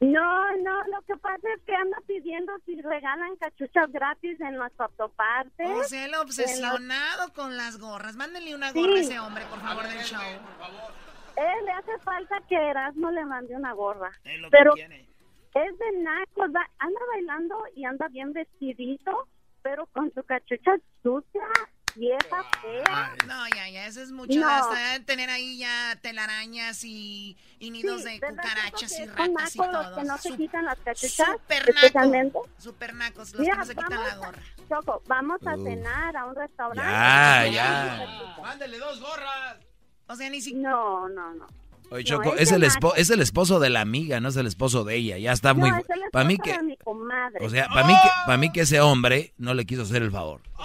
No, 0.00 0.56
no, 0.56 0.82
lo 0.88 1.00
que 1.06 1.16
pasa 1.16 1.46
es 1.56 1.62
que 1.62 1.74
anda 1.76 1.96
pidiendo 2.06 2.52
si 2.66 2.80
regalan 2.82 3.36
cachuchas 3.36 3.90
gratis 3.92 4.40
en 4.40 4.58
los 4.58 4.72
autopartes. 4.78 5.70
O 5.70 5.84
sea, 5.84 6.08
los- 6.08 6.22
obsesionado 6.22 7.32
con 7.34 7.56
las 7.56 7.78
gorras. 7.78 8.16
Mándenle 8.16 8.54
una 8.54 8.70
Sí. 8.72 8.80
gorra 8.80 8.94
a 8.96 9.00
ese 9.00 9.20
hombre, 9.20 9.44
por 9.48 9.60
favor, 9.60 9.84
del 9.84 9.98
show. 10.00 10.20
Eh, 11.36 11.62
le 11.64 11.70
hace 11.72 11.98
falta 12.00 12.40
que 12.48 12.56
Erasmo 12.56 13.10
le 13.12 13.24
mande 13.24 13.54
una 13.54 13.72
gorra. 13.74 14.10
Es 14.24 14.40
lo 14.40 14.50
que 14.50 14.56
Pero 14.58 14.72
quiere. 14.72 15.06
es 15.54 15.78
de 15.78 15.92
nacos, 16.00 16.50
va- 16.54 16.70
anda 16.78 17.00
bailando 17.14 17.62
y 17.76 17.84
anda 17.84 18.08
bien 18.08 18.32
vestidito, 18.32 19.28
pero 19.62 19.86
con 19.86 20.12
su 20.14 20.22
cachucha 20.24 20.72
sucia, 21.02 21.46
vieja, 21.94 22.44
fea. 22.60 23.14
No, 23.26 23.46
ya, 23.48 23.68
ya, 23.68 23.86
eso 23.86 24.02
es 24.02 24.10
mucho. 24.12 24.38
No. 24.38 24.48
Hasta 24.48 25.04
tener 25.04 25.30
ahí 25.30 25.58
ya 25.58 25.96
telarañas 26.02 26.82
y, 26.84 27.36
y 27.58 27.70
nidos 27.70 28.02
Sí, 28.02 28.08
de 28.08 28.18
¿verdad, 28.20 28.42
cucarachas 28.42 28.98
y 28.98 29.06
ratas 29.06 29.54
y 29.54 29.58
nacos 29.58 29.72
los 29.72 29.86
todo. 29.86 29.96
que 29.96 30.04
no 30.04 30.18
se 30.18 30.36
quitan 30.36 30.64
las 30.64 30.78
cachuchas, 30.78 31.28
Super 31.30 31.68
especialmente. 31.70 32.38
naco. 32.38 32.48
Super 32.58 32.94
nacos, 32.94 33.32
los 33.32 33.40
Mira, 33.40 33.52
que 33.54 33.58
no 33.58 33.64
se 33.66 33.74
quitan 33.74 33.90
vamos 33.90 34.06
la 34.08 34.16
gorra. 34.16 34.38
Choco, 34.68 35.02
vamos 35.06 35.46
a 35.46 35.54
Uf. 35.56 35.64
cenar 35.64 36.16
a 36.16 36.24
un 36.24 36.34
restaurante. 36.36 36.92
Ya, 36.92 37.46
ya. 37.46 38.36
Mándale 38.42 38.78
dos 38.78 39.00
gorras. 39.00 39.56
O 40.08 40.16
sea, 40.16 40.28
ni 40.30 40.40
siquiera... 40.40 40.70
No, 40.70 41.08
no, 41.08 41.34
no. 41.34 41.46
Oye, 41.92 42.04
No, 42.04 42.08
Choco, 42.22 42.34
es 42.34 42.42
es, 42.42 42.52
el 42.52 42.62
espo- 42.64 42.88
macho. 42.90 42.96
es 42.96 43.10
el 43.10 43.20
esposo 43.20 43.60
de 43.60 43.70
la 43.70 43.80
amiga, 43.80 44.20
no 44.20 44.28
es 44.28 44.36
el 44.36 44.46
esposo 44.46 44.84
de 44.84 44.96
ella. 44.96 45.18
Ya 45.18 45.32
está 45.32 45.54
muy... 45.54 45.70
no, 45.70 45.78
es 45.78 45.90
el 45.90 46.00
Para 46.10 46.24
mí 46.24 46.34
esposo 46.34 46.58
que... 47.38 47.44
O 47.44 47.50
sea, 47.50 47.68
para 47.68 47.86
mí, 47.86 47.94
que, 48.02 48.08
para 48.26 48.38
mí 48.38 48.52
que 48.52 48.60
ese 48.62 48.80
hombre 48.80 49.32
no 49.38 49.54
le 49.54 49.64
quiso 49.66 49.82
hacer 49.82 50.02
el 50.02 50.10
favor. 50.10 50.40
¿Tú 50.56 50.62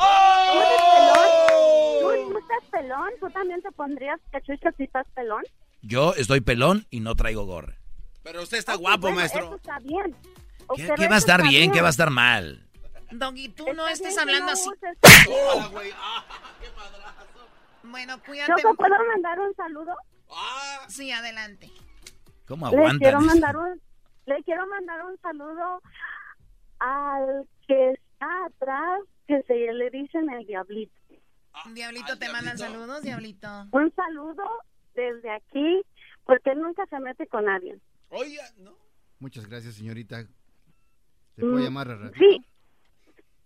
eres 0.60 0.82
pelón? 0.98 2.28
¿Tú, 2.28 2.32
tú 2.34 2.38
estás 2.40 2.70
pelón? 2.72 3.10
¿Tú 3.20 3.30
también 3.30 3.62
te 3.62 3.72
pondrías 3.72 4.20
cachucha 4.32 4.72
si 4.78 4.84
estás 4.84 5.06
pelón? 5.16 5.44
Yo 5.82 6.14
estoy 6.16 6.42
pelón 6.42 6.86
y 6.90 7.00
no 7.02 7.16
traigo 7.16 7.46
gorra. 7.46 7.76
Pero 8.24 8.42
usted 8.44 8.58
está 8.58 8.76
guapo, 8.76 9.02
bueno, 9.02 9.18
maestro. 9.18 9.46
Eso 9.46 9.56
está 9.56 9.80
bien. 9.80 10.16
¿Qué, 10.76 10.92
qué 10.98 11.08
va 11.08 11.16
a 11.16 11.20
estar 11.20 11.40
está 11.40 11.50
bien? 11.50 11.72
¿Qué 11.72 11.82
va 11.82 11.88
a 11.88 11.92
estar 11.92 12.10
mal? 12.10 12.64
Doggy, 13.12 13.50
tú 13.50 13.66
no 13.74 13.88
estés 13.88 14.10
bien 14.16 14.20
hablando 14.20 14.48
no 14.48 14.52
así. 14.52 14.70
uses- 14.70 14.98
Bueno, 17.84 18.20
cuídate. 18.26 18.52
Choco, 18.62 18.76
¿puedo 18.76 18.96
mandar 19.14 19.40
un 19.40 19.56
saludo? 19.56 19.94
Sí, 20.88 21.12
adelante. 21.12 21.70
¿Cómo 22.48 22.70
Le 22.72 22.98
quiero 22.98 23.20
mandar 23.22 23.58
un, 23.58 23.82
le 24.26 24.44
quiero 24.44 24.66
mandar 24.68 25.06
un 25.06 25.18
saludo 25.20 25.82
al 26.80 27.48
que 27.68 27.92
está 27.92 28.46
atrás, 28.46 29.02
que 29.28 29.42
se 29.44 29.54
le 29.74 29.90
dicen 29.90 30.30
el 30.30 30.46
diablito. 30.46 30.94
Diablito, 31.74 32.18
te 32.18 32.30
mandan 32.32 32.58
saludos, 32.58 33.02
Diablito. 33.02 33.48
Un 33.72 33.92
saludo 33.96 34.44
desde 34.94 35.30
aquí, 35.32 35.82
porque 36.26 36.52
él 36.52 36.62
nunca 36.62 36.86
se 36.86 37.00
mete 37.00 37.28
con 37.28 37.46
nadie. 37.46 37.78
Oiga, 38.10 38.44
no. 38.58 38.76
Muchas 39.20 39.48
gracias, 39.48 39.76
señorita. 39.76 40.24
¿Te 41.36 41.42
puedo 41.42 41.58
Mm, 41.58 41.64
llamar 41.64 41.90
a 41.90 41.96
ratito? 41.96 42.20
Sí. 42.20 42.46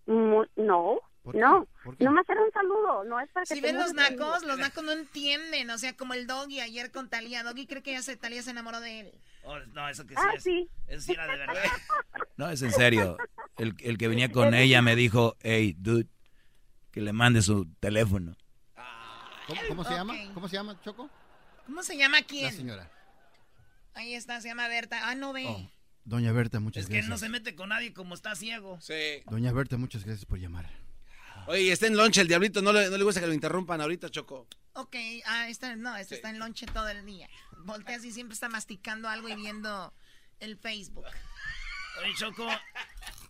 Mu- 0.05 0.45
no. 0.57 0.99
No. 1.23 1.67
¿Por 1.83 1.97
qué? 1.97 2.03
No 2.03 2.11
me 2.11 2.21
hacer 2.21 2.37
un 2.37 2.51
saludo, 2.51 3.03
no 3.03 3.19
es 3.19 3.29
para 3.31 3.45
que 3.45 3.53
Si 3.55 3.61
ven 3.61 3.77
los 3.77 3.93
nacos, 3.93 4.43
los 4.43 4.57
nacos 4.57 4.83
no 4.83 4.91
entienden. 4.91 5.69
O 5.69 5.77
sea, 5.77 5.95
como 5.95 6.13
el 6.13 6.25
Doggy 6.27 6.59
ayer 6.61 6.91
con 6.91 7.09
Talía. 7.09 7.43
Doggy 7.43 7.67
cree 7.67 7.83
que 7.83 7.91
ya 7.91 8.01
se, 8.01 8.17
Talía 8.17 8.41
se 8.41 8.51
enamoró 8.51 8.79
de 8.81 9.01
él. 9.01 9.11
Oh, 9.43 9.57
no, 9.73 9.87
eso 9.89 10.05
que 10.05 10.15
sí 10.15 10.21
Ah, 10.23 10.33
es. 10.35 10.43
sí. 10.43 10.67
Eso 10.87 11.01
sí 11.01 11.11
era 11.13 11.27
de 11.27 11.37
verdad. 11.37 11.55
No, 12.37 12.49
es 12.49 12.61
en 12.63 12.71
serio. 12.71 13.17
El, 13.57 13.75
el 13.81 13.97
que 13.99 14.07
venía 14.07 14.31
con 14.31 14.53
ella 14.55 14.81
me 14.81 14.95
dijo, 14.95 15.37
hey, 15.41 15.75
dude, 15.77 16.07
que 16.91 17.01
le 17.01 17.13
mande 17.13 17.41
su 17.43 17.65
teléfono. 17.79 18.35
¿Cómo, 19.47 19.61
cómo 19.67 19.83
se 19.83 19.93
llama? 19.93 20.13
¿Cómo 20.33 20.47
se 20.47 20.55
llama, 20.55 20.79
Choco? 20.81 21.09
¿Cómo 21.67 21.83
se 21.83 21.97
llama 21.97 22.19
La 22.21 22.25
quién? 22.25 22.51
señora. 22.51 22.89
Ahí 23.93 24.15
está, 24.15 24.39
se 24.41 24.47
llama 24.47 24.67
Berta. 24.69 25.09
Ah, 25.09 25.13
no 25.15 25.33
ve. 25.33 25.45
Oh, 25.47 25.69
Doña 26.03 26.31
Berta, 26.31 26.59
muchas 26.59 26.83
Es 26.85 26.89
que 26.89 26.95
él 26.97 27.05
no 27.05 27.09
gracias. 27.09 27.27
se 27.27 27.29
mete 27.29 27.55
con 27.55 27.69
nadie 27.69 27.93
como 27.93 28.15
está 28.15 28.33
ciego. 28.35 28.79
Sí. 28.81 29.21
Doña 29.27 29.51
Berta, 29.51 29.77
muchas 29.77 30.03
gracias 30.03 30.25
por 30.25 30.39
llamar. 30.39 30.67
Oye, 31.51 31.73
está 31.73 31.87
en 31.87 31.97
lonche 31.97 32.21
el 32.21 32.29
diablito. 32.29 32.61
No 32.61 32.71
le, 32.71 32.89
no 32.89 32.97
le 32.97 33.03
gusta 33.03 33.19
que 33.19 33.27
lo 33.27 33.33
interrumpan 33.33 33.81
ahorita, 33.81 34.09
Choco. 34.09 34.47
Ok, 34.73 34.95
ah, 35.25 35.49
esta, 35.49 35.75
no, 35.75 35.97
este 35.97 36.15
está 36.15 36.29
en 36.29 36.39
lonche 36.39 36.65
todo 36.65 36.87
el 36.87 37.05
día. 37.05 37.29
Voltea 37.65 37.97
así, 37.97 38.13
siempre 38.13 38.35
está 38.35 38.47
masticando 38.47 39.09
algo 39.09 39.27
y 39.27 39.35
viendo 39.35 39.93
el 40.39 40.57
Facebook. 40.57 41.05
Oye, 42.01 42.13
Choco, 42.15 42.47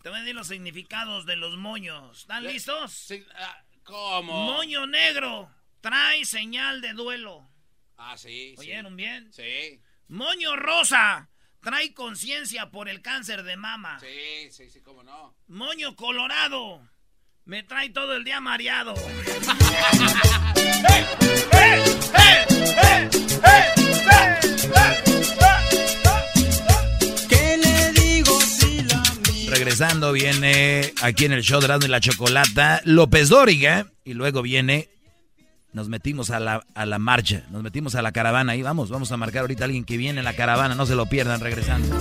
te 0.04 0.08
voy 0.08 0.18
a 0.18 0.20
decir 0.20 0.36
los 0.36 0.46
significados 0.46 1.26
de 1.26 1.34
los 1.34 1.56
moños. 1.56 2.20
¿Están 2.20 2.44
listos? 2.44 3.12
ah, 3.34 3.64
¿Cómo? 3.82 4.44
Moño 4.44 4.86
negro 4.86 5.50
trae 5.80 6.24
señal 6.24 6.80
de 6.80 6.92
duelo. 6.92 7.50
Ah, 7.96 8.16
sí. 8.16 8.54
¿Oyeron 8.56 8.94
bien? 8.94 9.32
Sí. 9.32 9.82
Moño 10.06 10.54
rosa 10.54 11.28
trae 11.60 11.92
conciencia 11.92 12.70
por 12.70 12.88
el 12.88 13.02
cáncer 13.02 13.42
de 13.42 13.56
mama. 13.56 13.98
Sí, 13.98 14.48
sí, 14.52 14.70
sí, 14.70 14.80
cómo 14.80 15.02
no. 15.02 15.36
Moño 15.48 15.96
colorado 15.96 16.88
me 17.44 17.62
trae 17.62 17.90
todo 17.90 18.14
el 18.14 18.24
día 18.24 18.40
mareado. 18.40 18.94
¿Qué 27.28 27.56
le 27.58 27.92
digo 28.00 28.40
si 28.40 28.82
la 28.82 29.02
Regresando 29.50 30.12
viene 30.12 30.92
aquí 31.02 31.24
en 31.24 31.32
el 31.32 31.42
show 31.42 31.60
de 31.60 31.84
y 31.84 31.88
la 31.88 32.00
Chocolata 32.00 32.80
López 32.84 33.28
Dóriga 33.28 33.86
y 34.04 34.14
luego 34.14 34.42
viene 34.42 34.88
nos 35.72 35.88
metimos 35.88 36.30
a 36.30 36.38
la, 36.38 36.66
a 36.74 36.84
la 36.84 36.98
marcha, 36.98 37.44
nos 37.50 37.62
metimos 37.62 37.94
a 37.94 38.02
la 38.02 38.12
caravana 38.12 38.56
y 38.56 38.62
vamos, 38.62 38.90
vamos 38.90 39.10
a 39.10 39.16
marcar 39.16 39.40
ahorita 39.40 39.64
a 39.64 39.66
alguien 39.66 39.84
que 39.84 39.96
viene 39.96 40.18
en 40.18 40.24
la 40.26 40.36
caravana, 40.36 40.74
no 40.74 40.84
se 40.84 40.94
lo 40.94 41.06
pierdan 41.06 41.40
regresando. 41.40 41.96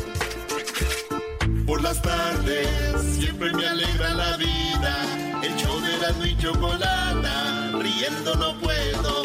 Por 1.66 1.82
las 1.82 2.02
tardes 2.02 2.68
siempre 3.18 3.54
me 3.54 3.66
alegra 3.66 4.14
la 4.14 4.36
vida. 4.36 4.71
El 5.44 5.56
show 5.56 5.80
de 5.82 5.96
Erasmo 5.96 6.26
y 6.26 6.38
Chocolata, 6.38 7.72
riendo 7.80 8.36
no 8.36 8.54
puedo 8.60 9.24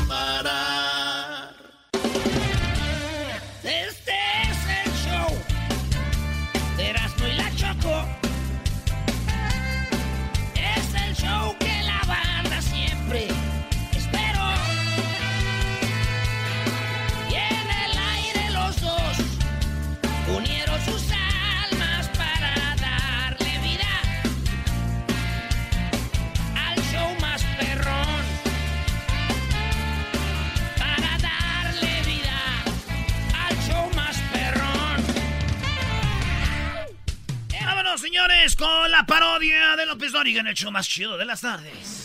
con 38.57 38.91
la 38.91 39.05
parodia 39.05 39.77
de 39.77 39.87
López 39.87 40.13
Dóriga 40.13 40.41
en 40.41 40.47
el 40.49 40.55
show 40.55 40.71
más 40.71 40.89
chido 40.89 41.17
de 41.17 41.25
las 41.25 41.41
tardes. 41.43 42.03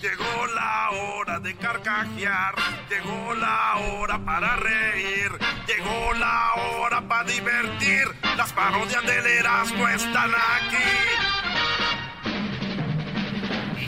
Llegó 0.00 0.46
la 0.54 0.90
hora 0.90 1.40
de 1.40 1.54
carcajear, 1.56 2.54
llegó 2.90 3.34
la 3.34 3.76
hora 3.76 4.22
para 4.24 4.56
reír, 4.56 5.30
llegó 5.66 6.14
la 6.14 6.52
hora 6.54 7.06
para 7.08 7.24
divertir. 7.24 8.04
Las 8.36 8.52
parodias 8.52 9.02
del 9.06 9.26
Erasmo 9.26 9.88
están 9.88 10.30
aquí. 10.30 10.76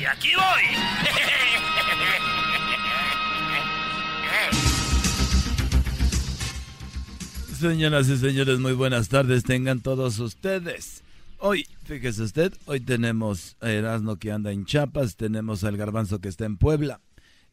Y 0.00 0.04
aquí 0.04 0.30
voy. 0.34 0.64
Señoras 7.58 8.08
y 8.08 8.16
señores, 8.18 8.58
muy 8.58 8.72
buenas 8.72 9.08
tardes 9.08 9.42
tengan 9.42 9.80
todos 9.80 10.18
ustedes. 10.18 11.05
Hoy, 11.48 11.64
fíjese 11.84 12.24
usted, 12.24 12.52
hoy 12.64 12.80
tenemos 12.80 13.56
a 13.60 13.70
Erasmo 13.70 14.16
que 14.16 14.32
anda 14.32 14.50
en 14.50 14.64
Chiapas, 14.64 15.14
tenemos 15.14 15.62
al 15.62 15.76
Garbanzo 15.76 16.18
que 16.18 16.26
está 16.26 16.44
en 16.44 16.56
Puebla 16.56 17.00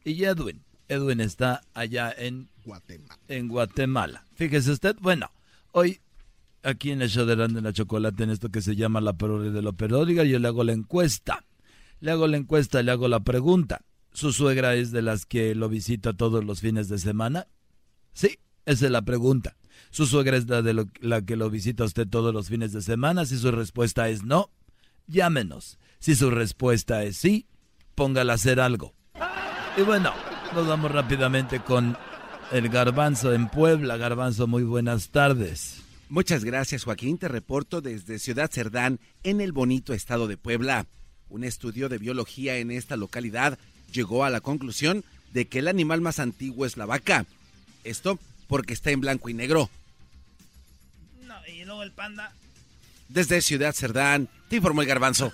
y 0.04 0.24
Edwin. 0.24 0.64
Edwin 0.88 1.20
está 1.20 1.62
allá 1.74 2.12
en 2.18 2.48
Guatemala. 2.64 3.20
En 3.28 3.46
Guatemala. 3.46 4.24
Fíjese 4.34 4.72
usted, 4.72 4.96
bueno, 5.00 5.30
hoy 5.70 6.00
aquí 6.64 6.90
en 6.90 7.02
el 7.02 7.08
show 7.08 7.24
de 7.24 7.34
y 7.34 7.60
la 7.60 7.72
Chocolate, 7.72 8.24
en 8.24 8.30
esto 8.30 8.48
que 8.48 8.62
se 8.62 8.74
llama 8.74 9.00
la 9.00 9.12
parodia 9.12 9.52
de 9.52 9.62
lo 9.62 9.74
periódica, 9.74 10.24
yo 10.24 10.40
le 10.40 10.48
hago 10.48 10.64
la 10.64 10.72
encuesta. 10.72 11.44
Le 12.00 12.10
hago 12.10 12.26
la 12.26 12.36
encuesta, 12.36 12.82
le 12.82 12.90
hago 12.90 13.06
la 13.06 13.20
pregunta. 13.20 13.82
¿Su 14.12 14.32
suegra 14.32 14.74
es 14.74 14.90
de 14.90 15.02
las 15.02 15.24
que 15.24 15.54
lo 15.54 15.68
visita 15.68 16.14
todos 16.14 16.44
los 16.44 16.60
fines 16.60 16.88
de 16.88 16.98
semana? 16.98 17.46
Sí, 18.12 18.40
esa 18.66 18.86
es 18.86 18.90
la 18.90 19.02
pregunta. 19.02 19.54
¿Su 19.94 20.06
suegra 20.06 20.36
es 20.36 20.48
la, 20.48 20.60
de 20.60 20.88
la 21.02 21.22
que 21.22 21.36
lo 21.36 21.48
visita 21.50 21.84
a 21.84 21.86
usted 21.86 22.08
todos 22.08 22.34
los 22.34 22.48
fines 22.48 22.72
de 22.72 22.82
semana? 22.82 23.26
Si 23.26 23.38
su 23.38 23.52
respuesta 23.52 24.08
es 24.08 24.24
no, 24.24 24.50
llámenos. 25.06 25.78
Si 26.00 26.16
su 26.16 26.32
respuesta 26.32 27.04
es 27.04 27.16
sí, 27.16 27.46
póngala 27.94 28.32
a 28.32 28.34
hacer 28.34 28.58
algo. 28.58 28.92
Y 29.76 29.82
bueno, 29.82 30.12
nos 30.52 30.66
vamos 30.66 30.90
rápidamente 30.90 31.60
con 31.60 31.96
el 32.50 32.70
garbanzo 32.70 33.32
en 33.32 33.48
Puebla. 33.48 33.96
Garbanzo, 33.96 34.48
muy 34.48 34.64
buenas 34.64 35.10
tardes. 35.10 35.84
Muchas 36.08 36.42
gracias, 36.42 36.82
Joaquín. 36.82 37.16
Te 37.16 37.28
reporto 37.28 37.80
desde 37.80 38.18
Ciudad 38.18 38.50
Cerdán, 38.50 38.98
en 39.22 39.40
el 39.40 39.52
bonito 39.52 39.92
estado 39.92 40.26
de 40.26 40.36
Puebla. 40.36 40.88
Un 41.28 41.44
estudio 41.44 41.88
de 41.88 41.98
biología 41.98 42.56
en 42.56 42.72
esta 42.72 42.96
localidad 42.96 43.60
llegó 43.92 44.24
a 44.24 44.30
la 44.30 44.40
conclusión 44.40 45.04
de 45.32 45.46
que 45.46 45.60
el 45.60 45.68
animal 45.68 46.00
más 46.00 46.18
antiguo 46.18 46.66
es 46.66 46.76
la 46.76 46.84
vaca. 46.84 47.26
Esto 47.84 48.18
porque 48.48 48.72
está 48.72 48.90
en 48.90 49.00
blanco 49.00 49.28
y 49.28 49.34
negro. 49.34 49.70
El 51.84 51.92
panda. 51.92 52.32
Desde 53.10 53.42
Ciudad 53.42 53.74
Cerdán, 53.74 54.28
te 54.48 54.56
informó 54.56 54.80
el 54.80 54.88
garbanzo. 54.88 55.32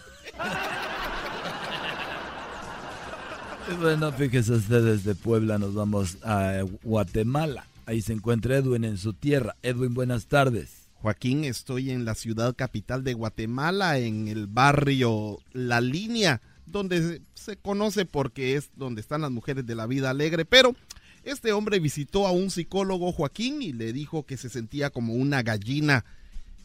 Bueno, 3.80 4.10
fíjese 4.10 4.54
usted, 4.54 4.84
desde 4.84 5.14
Puebla 5.14 5.58
nos 5.58 5.74
vamos 5.74 6.18
a 6.24 6.62
Guatemala. 6.82 7.66
Ahí 7.86 8.02
se 8.02 8.12
encuentra 8.12 8.56
Edwin 8.56 8.82
en 8.84 8.98
su 8.98 9.12
tierra. 9.12 9.54
Edwin, 9.62 9.94
buenas 9.94 10.26
tardes. 10.26 10.88
Joaquín, 10.94 11.44
estoy 11.44 11.92
en 11.92 12.04
la 12.04 12.16
ciudad 12.16 12.56
capital 12.56 13.04
de 13.04 13.14
Guatemala, 13.14 13.98
en 13.98 14.26
el 14.26 14.48
barrio 14.48 15.38
La 15.52 15.80
Línea, 15.80 16.42
donde 16.66 17.22
se 17.34 17.56
conoce 17.58 18.06
porque 18.06 18.56
es 18.56 18.70
donde 18.74 19.00
están 19.00 19.20
las 19.20 19.30
mujeres 19.30 19.66
de 19.66 19.76
la 19.76 19.86
vida 19.86 20.10
alegre, 20.10 20.44
pero 20.44 20.74
Este 21.22 21.52
hombre 21.52 21.80
visitó 21.80 22.26
a 22.26 22.30
un 22.32 22.50
psicólogo 22.50 23.12
Joaquín 23.12 23.60
y 23.60 23.72
le 23.72 23.92
dijo 23.92 24.24
que 24.24 24.36
se 24.36 24.48
sentía 24.48 24.90
como 24.90 25.14
una 25.14 25.42
gallina. 25.42 26.04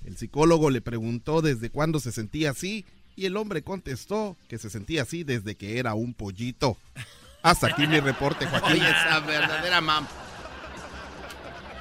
El 0.05 0.17
psicólogo 0.17 0.69
le 0.69 0.81
preguntó 0.81 1.41
desde 1.41 1.69
cuándo 1.69 1.99
se 1.99 2.11
sentía 2.11 2.51
así 2.51 2.85
y 3.15 3.25
el 3.25 3.37
hombre 3.37 3.63
contestó 3.63 4.37
que 4.47 4.57
se 4.57 4.69
sentía 4.69 5.01
así 5.03 5.23
desde 5.23 5.55
que 5.55 5.79
era 5.79 5.93
un 5.95 6.13
pollito. 6.13 6.77
Hasta 7.41 7.67
aquí 7.67 7.87
mi 7.87 7.99
reporte, 7.99 8.45
Joaquín. 8.49 8.73
Oye, 8.73 8.89
esa 8.89 9.19
verdadera 9.21 9.81
mam. 9.81 10.07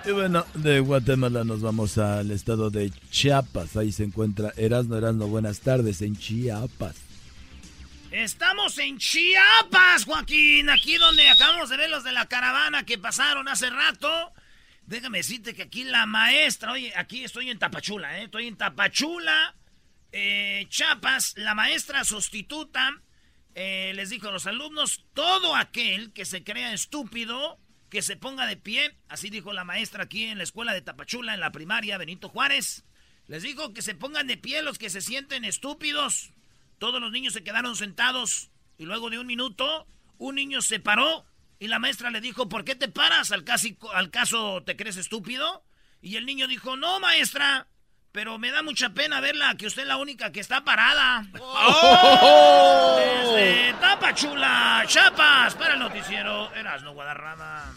Y 0.06 0.10
bueno, 0.10 0.44
de 0.54 0.80
Guatemala 0.80 1.44
nos 1.44 1.62
vamos 1.62 1.96
al 1.98 2.30
estado 2.30 2.70
de 2.70 2.90
Chiapas. 3.10 3.76
Ahí 3.76 3.90
se 3.90 4.04
encuentra 4.04 4.52
Erasno, 4.56 4.96
Erasno, 4.96 5.26
buenas 5.26 5.60
tardes 5.60 6.02
en 6.02 6.16
Chiapas. 6.16 6.96
Estamos 8.10 8.78
en 8.78 8.98
Chiapas, 8.98 10.04
Joaquín, 10.04 10.70
aquí 10.70 10.98
donde 10.98 11.28
acabamos 11.28 11.68
de 11.68 11.76
ver 11.76 11.90
los 11.90 12.04
de 12.04 12.12
la 12.12 12.26
caravana 12.26 12.84
que 12.84 12.96
pasaron 12.96 13.48
hace 13.48 13.70
rato. 13.70 14.08
Déjame 14.86 15.18
decirte 15.18 15.54
que 15.54 15.62
aquí 15.62 15.84
la 15.84 16.06
maestra, 16.06 16.72
oye, 16.72 16.92
aquí 16.96 17.24
estoy 17.24 17.50
en 17.50 17.58
Tapachula, 17.58 18.18
¿eh? 18.18 18.24
Estoy 18.24 18.46
en 18.46 18.56
Tapachula, 18.56 19.54
eh, 20.12 20.66
Chiapas, 20.68 21.34
la 21.36 21.54
maestra 21.54 22.04
sustituta 22.04 23.00
eh, 23.54 23.92
les 23.94 24.10
dijo 24.10 24.28
a 24.28 24.32
los 24.32 24.46
alumnos, 24.46 25.04
todo 25.14 25.54
aquel 25.54 26.12
que 26.12 26.24
se 26.24 26.42
crea 26.42 26.72
estúpido, 26.72 27.58
que 27.88 28.02
se 28.02 28.16
ponga 28.16 28.46
de 28.46 28.56
pie, 28.56 28.96
así 29.08 29.30
dijo 29.30 29.52
la 29.52 29.64
maestra 29.64 30.04
aquí 30.04 30.24
en 30.24 30.38
la 30.38 30.44
escuela 30.44 30.74
de 30.74 30.82
Tapachula, 30.82 31.34
en 31.34 31.40
la 31.40 31.52
primaria 31.52 31.96
Benito 31.96 32.28
Juárez. 32.28 32.84
Les 33.26 33.42
dijo 33.42 33.72
que 33.72 33.82
se 33.82 33.94
pongan 33.94 34.26
de 34.26 34.36
pie 34.36 34.62
los 34.62 34.78
que 34.78 34.90
se 34.90 35.00
sienten 35.00 35.44
estúpidos. 35.44 36.32
Todos 36.78 37.00
los 37.00 37.12
niños 37.12 37.32
se 37.32 37.44
quedaron 37.44 37.76
sentados 37.76 38.50
y 38.76 38.84
luego 38.84 39.08
de 39.08 39.18
un 39.18 39.26
minuto, 39.26 39.86
un 40.18 40.34
niño 40.34 40.60
se 40.60 40.80
paró 40.80 41.24
y 41.64 41.68
la 41.68 41.78
maestra 41.78 42.10
le 42.10 42.20
dijo, 42.20 42.46
¿por 42.46 42.62
qué 42.62 42.74
te 42.74 42.88
paras? 42.88 43.32
¿Al, 43.32 43.42
casi, 43.42 43.78
al 43.94 44.10
caso 44.10 44.62
te 44.66 44.76
crees 44.76 44.98
estúpido? 44.98 45.64
Y 46.02 46.16
el 46.16 46.26
niño 46.26 46.46
dijo, 46.46 46.76
no, 46.76 47.00
maestra, 47.00 47.68
pero 48.12 48.38
me 48.38 48.50
da 48.50 48.62
mucha 48.62 48.90
pena 48.90 49.20
verla, 49.22 49.56
que 49.56 49.66
usted 49.66 49.82
es 49.82 49.88
la 49.88 49.96
única 49.96 50.30
que 50.30 50.40
está 50.40 50.62
parada. 50.62 51.26
¡Oh! 51.40 52.98
Desde 52.98 53.72
Tapachula, 53.80 54.84
Chiapas, 54.86 55.54
para 55.54 55.72
el 55.74 55.80
noticiero 55.80 56.52
Erasno 56.54 56.92
Guadarrama. 56.92 57.72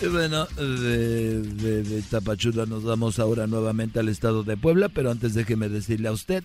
Y 0.00 0.06
bueno, 0.06 0.46
de, 0.56 1.42
de- 1.42 1.82
de 1.82 2.02
Tapachula 2.02 2.64
nos 2.64 2.82
vamos 2.82 3.18
ahora 3.18 3.46
nuevamente 3.46 3.98
al 3.98 4.08
estado 4.08 4.42
de 4.42 4.56
Puebla, 4.56 4.88
pero 4.88 5.10
antes 5.10 5.34
déjeme 5.34 5.68
decirle 5.68 6.08
a 6.08 6.12
usted 6.12 6.44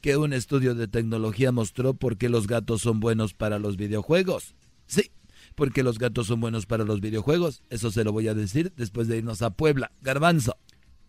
que 0.00 0.16
un 0.16 0.32
estudio 0.32 0.76
de 0.76 0.86
tecnología 0.86 1.50
mostró 1.50 1.94
por 1.94 2.18
qué 2.18 2.28
los 2.28 2.46
gatos 2.46 2.82
son 2.82 3.00
buenos 3.00 3.34
para 3.34 3.58
los 3.58 3.76
videojuegos. 3.76 4.54
Sí, 4.86 5.10
porque 5.54 5.82
los 5.82 5.98
gatos 5.98 6.26
son 6.26 6.40
buenos 6.40 6.66
para 6.66 6.84
los 6.84 7.00
videojuegos. 7.00 7.62
Eso 7.70 7.90
se 7.90 8.04
lo 8.04 8.12
voy 8.12 8.28
a 8.28 8.34
decir 8.34 8.72
después 8.76 9.08
de 9.08 9.18
irnos 9.18 9.42
a 9.42 9.50
Puebla. 9.50 9.92
Garbanzo. 10.02 10.56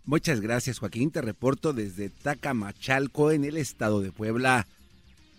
Muchas 0.05 0.41
gracias, 0.41 0.79
Joaquín. 0.79 1.11
Te 1.11 1.21
reporto 1.21 1.73
desde 1.73 2.09
Tacamachalco, 2.09 3.31
en 3.31 3.45
el 3.45 3.57
estado 3.57 4.01
de 4.01 4.11
Puebla. 4.11 4.67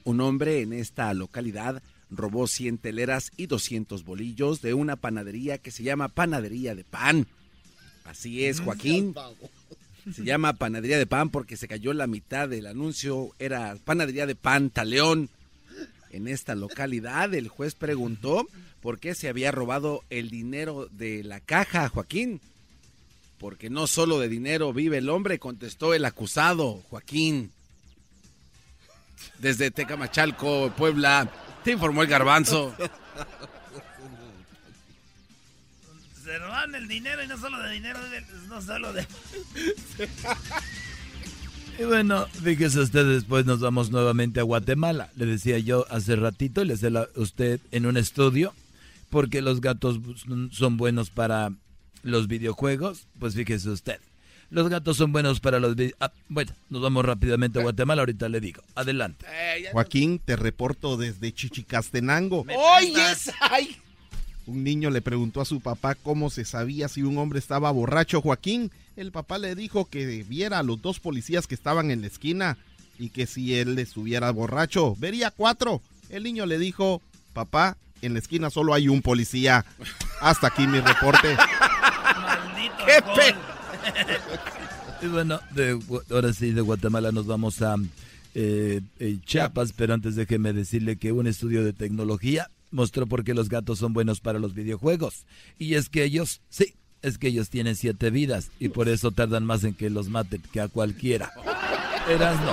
Un 0.04 0.20
hombre 0.20 0.62
en 0.62 0.72
esta 0.72 1.12
localidad 1.14 1.82
robó 2.10 2.46
100 2.46 2.78
teleras 2.78 3.32
y 3.36 3.46
200 3.46 4.04
bolillos 4.04 4.62
de 4.62 4.74
una 4.74 4.96
panadería 4.96 5.58
que 5.58 5.70
se 5.70 5.82
llama 5.82 6.08
Panadería 6.08 6.74
de 6.74 6.84
Pan. 6.84 7.26
Así 8.04 8.44
es, 8.44 8.60
Joaquín. 8.60 9.14
Se 10.12 10.24
llama 10.24 10.52
Panadería 10.54 10.98
de 10.98 11.06
Pan 11.06 11.30
porque 11.30 11.56
se 11.56 11.68
cayó 11.68 11.92
la 11.92 12.06
mitad 12.06 12.48
del 12.48 12.66
anuncio. 12.66 13.30
Era 13.38 13.76
Panadería 13.84 14.26
de 14.26 14.34
Pan 14.34 14.70
Taleón. 14.70 15.30
En 16.12 16.28
esta 16.28 16.54
localidad, 16.54 17.32
el 17.32 17.48
juez 17.48 17.74
preguntó 17.74 18.46
por 18.82 18.98
qué 18.98 19.14
se 19.14 19.28
había 19.28 19.50
robado 19.50 20.04
el 20.10 20.28
dinero 20.28 20.88
de 20.90 21.24
la 21.24 21.40
caja, 21.40 21.88
Joaquín. 21.88 22.40
Porque 23.38 23.70
no 23.70 23.86
solo 23.86 24.20
de 24.20 24.28
dinero 24.28 24.74
vive 24.74 24.98
el 24.98 25.08
hombre, 25.08 25.38
contestó 25.38 25.94
el 25.94 26.04
acusado, 26.04 26.82
Joaquín. 26.90 27.50
Desde 29.38 29.70
Tecamachalco, 29.70 30.70
Puebla, 30.76 31.32
te 31.64 31.72
informó 31.72 32.02
el 32.02 32.08
garbanzo. 32.08 32.76
Se 36.22 36.38
roban 36.38 36.74
el 36.74 36.86
dinero 36.88 37.24
y 37.24 37.26
no 37.26 37.38
solo 37.38 37.58
de 37.58 37.72
dinero, 37.72 37.98
no 38.48 38.60
solo 38.60 38.92
de... 38.92 39.06
Y 41.78 41.84
bueno, 41.84 42.26
fíjese 42.26 42.80
usted, 42.80 43.06
después 43.06 43.46
nos 43.46 43.60
vamos 43.60 43.90
nuevamente 43.90 44.40
a 44.40 44.44
Guatemala. 44.44 45.10
Le 45.16 45.26
decía 45.26 45.58
yo 45.58 45.86
hace 45.90 46.16
ratito, 46.16 46.64
le 46.64 46.76
decía 46.76 47.00
a 47.00 47.20
usted 47.20 47.60
en 47.70 47.86
un 47.86 47.96
estudio, 47.96 48.54
porque 49.10 49.42
los 49.42 49.60
gatos 49.60 49.98
son 50.50 50.76
buenos 50.76 51.10
para 51.10 51.52
los 52.02 52.28
videojuegos. 52.28 53.06
Pues 53.18 53.34
fíjese 53.34 53.70
usted, 53.70 54.00
los 54.50 54.68
gatos 54.68 54.98
son 54.98 55.12
buenos 55.12 55.40
para 55.40 55.58
los 55.60 55.74
videojuegos. 55.74 56.14
bueno, 56.28 56.52
nos 56.68 56.82
vamos 56.82 57.04
rápidamente 57.06 57.58
a 57.58 57.62
Guatemala, 57.62 58.02
ahorita 58.02 58.28
le 58.28 58.40
digo. 58.40 58.62
Adelante. 58.74 59.24
Joaquín, 59.72 60.20
te 60.22 60.36
reporto 60.36 60.98
desde 60.98 61.32
Chichicastenango. 61.32 62.44
¡Oye, 62.54 63.02
ay! 63.40 63.76
Un 64.46 64.62
niño 64.62 64.90
le 64.90 65.00
preguntó 65.00 65.40
a 65.40 65.46
su 65.46 65.60
papá 65.60 65.94
cómo 65.94 66.28
se 66.28 66.44
sabía 66.44 66.88
si 66.88 67.02
un 67.02 67.16
hombre 67.16 67.38
estaba 67.38 67.70
borracho. 67.70 68.20
Joaquín, 68.20 68.70
el 68.96 69.12
papá 69.12 69.38
le 69.38 69.54
dijo 69.54 69.86
que 69.86 70.22
viera 70.24 70.58
a 70.58 70.62
los 70.62 70.80
dos 70.82 71.00
policías 71.00 71.46
que 71.46 71.54
estaban 71.54 71.90
en 71.90 72.02
la 72.02 72.06
esquina 72.06 72.58
y 72.98 73.10
que 73.10 73.26
si 73.26 73.54
él 73.54 73.78
estuviera 73.78 74.30
borracho, 74.30 74.94
vería 74.98 75.30
cuatro. 75.30 75.80
El 76.08 76.24
niño 76.24 76.46
le 76.46 76.58
dijo, 76.58 77.00
papá, 77.32 77.76
en 78.02 78.12
la 78.12 78.18
esquina 78.18 78.50
solo 78.50 78.74
hay 78.74 78.88
un 78.88 79.02
policía. 79.02 79.64
Hasta 80.20 80.48
aquí 80.48 80.66
mi 80.66 80.80
reporte. 80.80 81.36
Maldito 82.16 82.74
¡Qué. 83.14 83.34
Y 85.06 85.08
bueno, 85.08 85.40
de 85.50 85.78
ahora 86.10 86.32
sí, 86.32 86.52
de 86.52 86.60
Guatemala 86.60 87.10
nos 87.10 87.26
vamos 87.26 87.60
a 87.62 87.76
eh, 88.34 88.80
eh, 88.98 89.18
Chiapas, 89.24 89.72
pero 89.72 89.94
antes 89.94 90.14
déjeme 90.14 90.52
decirle 90.52 90.96
que 90.96 91.12
un 91.12 91.26
estudio 91.26 91.64
de 91.64 91.72
tecnología 91.72 92.48
mostró 92.70 93.06
por 93.06 93.24
qué 93.24 93.34
los 93.34 93.48
gatos 93.48 93.78
son 93.78 93.92
buenos 93.92 94.20
para 94.20 94.38
los 94.38 94.54
videojuegos. 94.54 95.26
Y 95.58 95.74
es 95.74 95.88
que 95.88 96.04
ellos, 96.04 96.40
sí, 96.48 96.74
es 97.02 97.18
que 97.18 97.28
ellos 97.28 97.50
tienen 97.50 97.76
siete 97.76 98.10
vidas 98.10 98.50
y 98.58 98.68
por 98.68 98.88
eso 98.88 99.10
tardan 99.10 99.44
más 99.44 99.64
en 99.64 99.74
que 99.74 99.90
los 99.90 100.08
maten 100.08 100.42
que 100.52 100.60
a 100.60 100.68
cualquiera. 100.68 101.32
Erasno. 102.08 102.52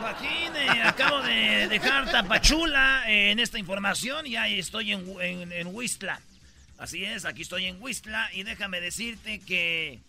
Joaquín, 0.00 0.56
eh, 0.56 0.82
acabo 0.84 1.20
de 1.22 1.68
dejar 1.68 2.10
Tapachula 2.10 3.04
en 3.06 3.38
esta 3.38 3.58
información 3.58 4.26
y 4.26 4.36
ahí 4.36 4.58
estoy 4.58 4.92
en, 4.92 5.04
en, 5.20 5.52
en 5.52 5.66
Huistla. 5.68 6.20
Así 6.78 7.04
es, 7.04 7.24
aquí 7.24 7.42
estoy 7.42 7.66
en 7.66 7.80
Huistla 7.80 8.28
y 8.34 8.42
déjame 8.42 8.80
decirte 8.80 9.38
que 9.40 10.00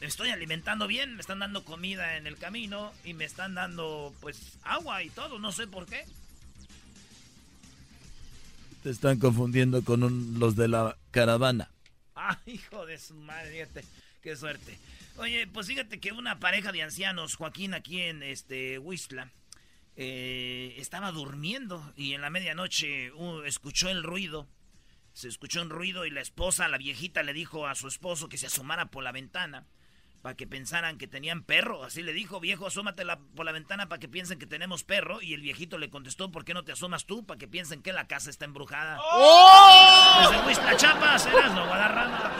me 0.00 0.06
estoy 0.06 0.30
alimentando 0.30 0.86
bien, 0.86 1.14
me 1.14 1.20
están 1.20 1.38
dando 1.38 1.64
comida 1.64 2.16
en 2.16 2.26
el 2.26 2.36
camino 2.36 2.92
y 3.04 3.14
me 3.14 3.24
están 3.24 3.54
dando 3.54 4.12
pues 4.20 4.38
agua 4.64 5.02
y 5.02 5.10
todo, 5.10 5.38
no 5.38 5.52
sé 5.52 5.66
por 5.68 5.86
qué. 5.86 6.04
Te 8.82 8.90
están 8.90 9.18
confundiendo 9.20 9.82
con 9.84 10.02
un- 10.02 10.38
los 10.40 10.56
de 10.56 10.66
la 10.68 10.96
caravana. 11.12 11.68
Ah, 12.24 12.38
hijo 12.46 12.86
de 12.86 12.98
su 12.98 13.14
madre, 13.14 13.66
qué 14.22 14.36
suerte. 14.36 14.78
Oye, 15.16 15.48
pues 15.48 15.66
fíjate 15.66 15.98
que 15.98 16.12
una 16.12 16.38
pareja 16.38 16.70
de 16.70 16.80
ancianos, 16.80 17.34
Joaquín, 17.34 17.74
aquí 17.74 18.00
en 18.00 18.22
este 18.22 18.78
Huistla, 18.78 19.32
eh, 19.96 20.76
estaba 20.78 21.10
durmiendo 21.10 21.92
y 21.96 22.14
en 22.14 22.20
la 22.20 22.30
medianoche 22.30 23.10
uh, 23.10 23.42
escuchó 23.42 23.88
el 23.88 24.04
ruido. 24.04 24.46
Se 25.12 25.26
escuchó 25.26 25.62
un 25.62 25.70
ruido 25.70 26.06
y 26.06 26.10
la 26.10 26.20
esposa, 26.20 26.68
la 26.68 26.78
viejita, 26.78 27.24
le 27.24 27.32
dijo 27.32 27.66
a 27.66 27.74
su 27.74 27.88
esposo 27.88 28.28
que 28.28 28.38
se 28.38 28.46
asomara 28.46 28.86
por 28.86 29.02
la 29.02 29.10
ventana 29.10 29.66
para 30.22 30.36
que 30.36 30.46
pensaran 30.46 30.98
que 30.98 31.08
tenían 31.08 31.42
perro. 31.42 31.82
Así 31.84 32.02
le 32.02 32.12
dijo, 32.12 32.38
viejo, 32.40 32.66
asómate 32.68 33.04
la- 33.04 33.18
por 33.18 33.44
la 33.44 33.52
ventana 33.52 33.88
para 33.88 33.98
que 33.98 34.08
piensen 34.08 34.38
que 34.38 34.46
tenemos 34.46 34.84
perro. 34.84 35.20
Y 35.20 35.34
el 35.34 35.40
viejito 35.40 35.78
le 35.78 35.90
contestó, 35.90 36.30
¿por 36.30 36.44
qué 36.44 36.54
no 36.54 36.62
te 36.62 36.72
asomas 36.72 37.04
tú? 37.06 37.24
Para 37.26 37.38
que 37.38 37.48
piensen 37.48 37.82
que 37.82 37.92
la 37.92 38.06
casa 38.06 38.30
está 38.30 38.44
embrujada. 38.44 38.98
Desde 40.22 40.46
Huistla, 40.46 40.76
Chapas, 40.76 41.26
Erasmo, 41.26 41.66
Guadarrama. 41.66 42.32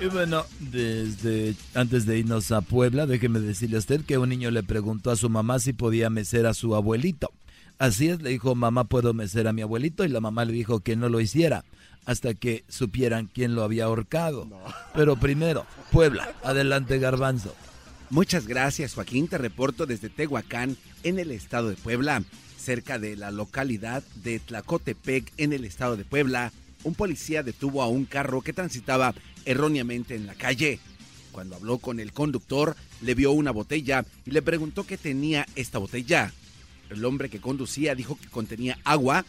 Y 0.00 0.06
bueno, 0.06 0.44
desde 0.60 1.54
antes 1.74 2.04
de 2.06 2.18
irnos 2.18 2.52
a 2.52 2.60
Puebla, 2.60 3.06
déjeme 3.06 3.40
decirle 3.40 3.76
a 3.76 3.80
usted 3.80 4.04
que 4.04 4.18
un 4.18 4.28
niño 4.28 4.50
le 4.50 4.62
preguntó 4.62 5.10
a 5.10 5.16
su 5.16 5.30
mamá 5.30 5.58
si 5.58 5.72
podía 5.72 6.10
mecer 6.10 6.46
a 6.46 6.52
su 6.54 6.76
abuelito. 6.76 7.32
Así 7.78 8.08
es, 8.08 8.20
le 8.22 8.30
dijo, 8.30 8.54
mamá, 8.54 8.84
¿puedo 8.84 9.12
mecer 9.14 9.48
a 9.48 9.52
mi 9.52 9.62
abuelito? 9.62 10.04
Y 10.04 10.08
la 10.08 10.20
mamá 10.20 10.44
le 10.44 10.52
dijo 10.52 10.80
que 10.80 10.96
no 10.96 11.08
lo 11.08 11.20
hiciera 11.20 11.64
hasta 12.06 12.34
que 12.34 12.64
supieran 12.68 13.28
quién 13.32 13.54
lo 13.54 13.64
había 13.64 13.84
ahorcado. 13.84 14.48
Pero 14.94 15.16
primero, 15.16 15.66
Puebla, 15.90 16.34
adelante 16.42 16.98
Garbanzo. 16.98 17.54
Muchas 18.08 18.46
gracias, 18.46 18.94
Joaquín. 18.94 19.26
Te 19.28 19.36
reporto 19.36 19.84
desde 19.84 20.08
Tehuacán, 20.08 20.76
en 21.02 21.18
el 21.18 21.32
estado 21.32 21.68
de 21.68 21.76
Puebla, 21.76 22.22
cerca 22.56 23.00
de 23.00 23.16
la 23.16 23.32
localidad 23.32 24.04
de 24.22 24.38
Tlacotepec, 24.38 25.32
en 25.36 25.52
el 25.52 25.64
estado 25.64 25.96
de 25.96 26.04
Puebla. 26.04 26.52
Un 26.84 26.94
policía 26.94 27.42
detuvo 27.42 27.82
a 27.82 27.88
un 27.88 28.04
carro 28.04 28.42
que 28.42 28.52
transitaba 28.52 29.12
erróneamente 29.44 30.14
en 30.14 30.26
la 30.26 30.34
calle. 30.34 30.78
Cuando 31.32 31.56
habló 31.56 31.78
con 31.78 31.98
el 31.98 32.12
conductor, 32.12 32.76
le 33.02 33.14
vio 33.16 33.32
una 33.32 33.50
botella 33.50 34.06
y 34.24 34.30
le 34.30 34.40
preguntó 34.40 34.86
qué 34.86 34.96
tenía 34.96 35.46
esta 35.56 35.78
botella. 35.78 36.32
El 36.88 37.04
hombre 37.04 37.28
que 37.28 37.40
conducía 37.40 37.96
dijo 37.96 38.16
que 38.16 38.28
contenía 38.28 38.78
agua 38.84 39.24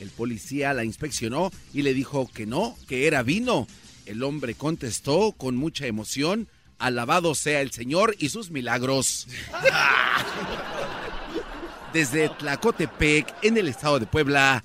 El 0.00 0.10
policía 0.10 0.74
la 0.74 0.84
inspeccionó 0.84 1.52
y 1.72 1.82
le 1.82 1.94
dijo 1.94 2.28
que 2.32 2.46
no, 2.46 2.76
que 2.88 3.06
era 3.06 3.22
vino. 3.22 3.66
El 4.06 4.22
hombre 4.22 4.54
contestó 4.54 5.32
con 5.32 5.56
mucha 5.56 5.86
emoción, 5.86 6.48
alabado 6.78 7.34
sea 7.34 7.60
el 7.60 7.70
Señor 7.70 8.16
y 8.18 8.30
sus 8.30 8.50
milagros. 8.50 9.28
Desde 11.92 12.30
Tlacotepec, 12.30 13.34
en 13.42 13.58
el 13.58 13.68
estado 13.68 14.00
de 14.00 14.06
Puebla, 14.06 14.64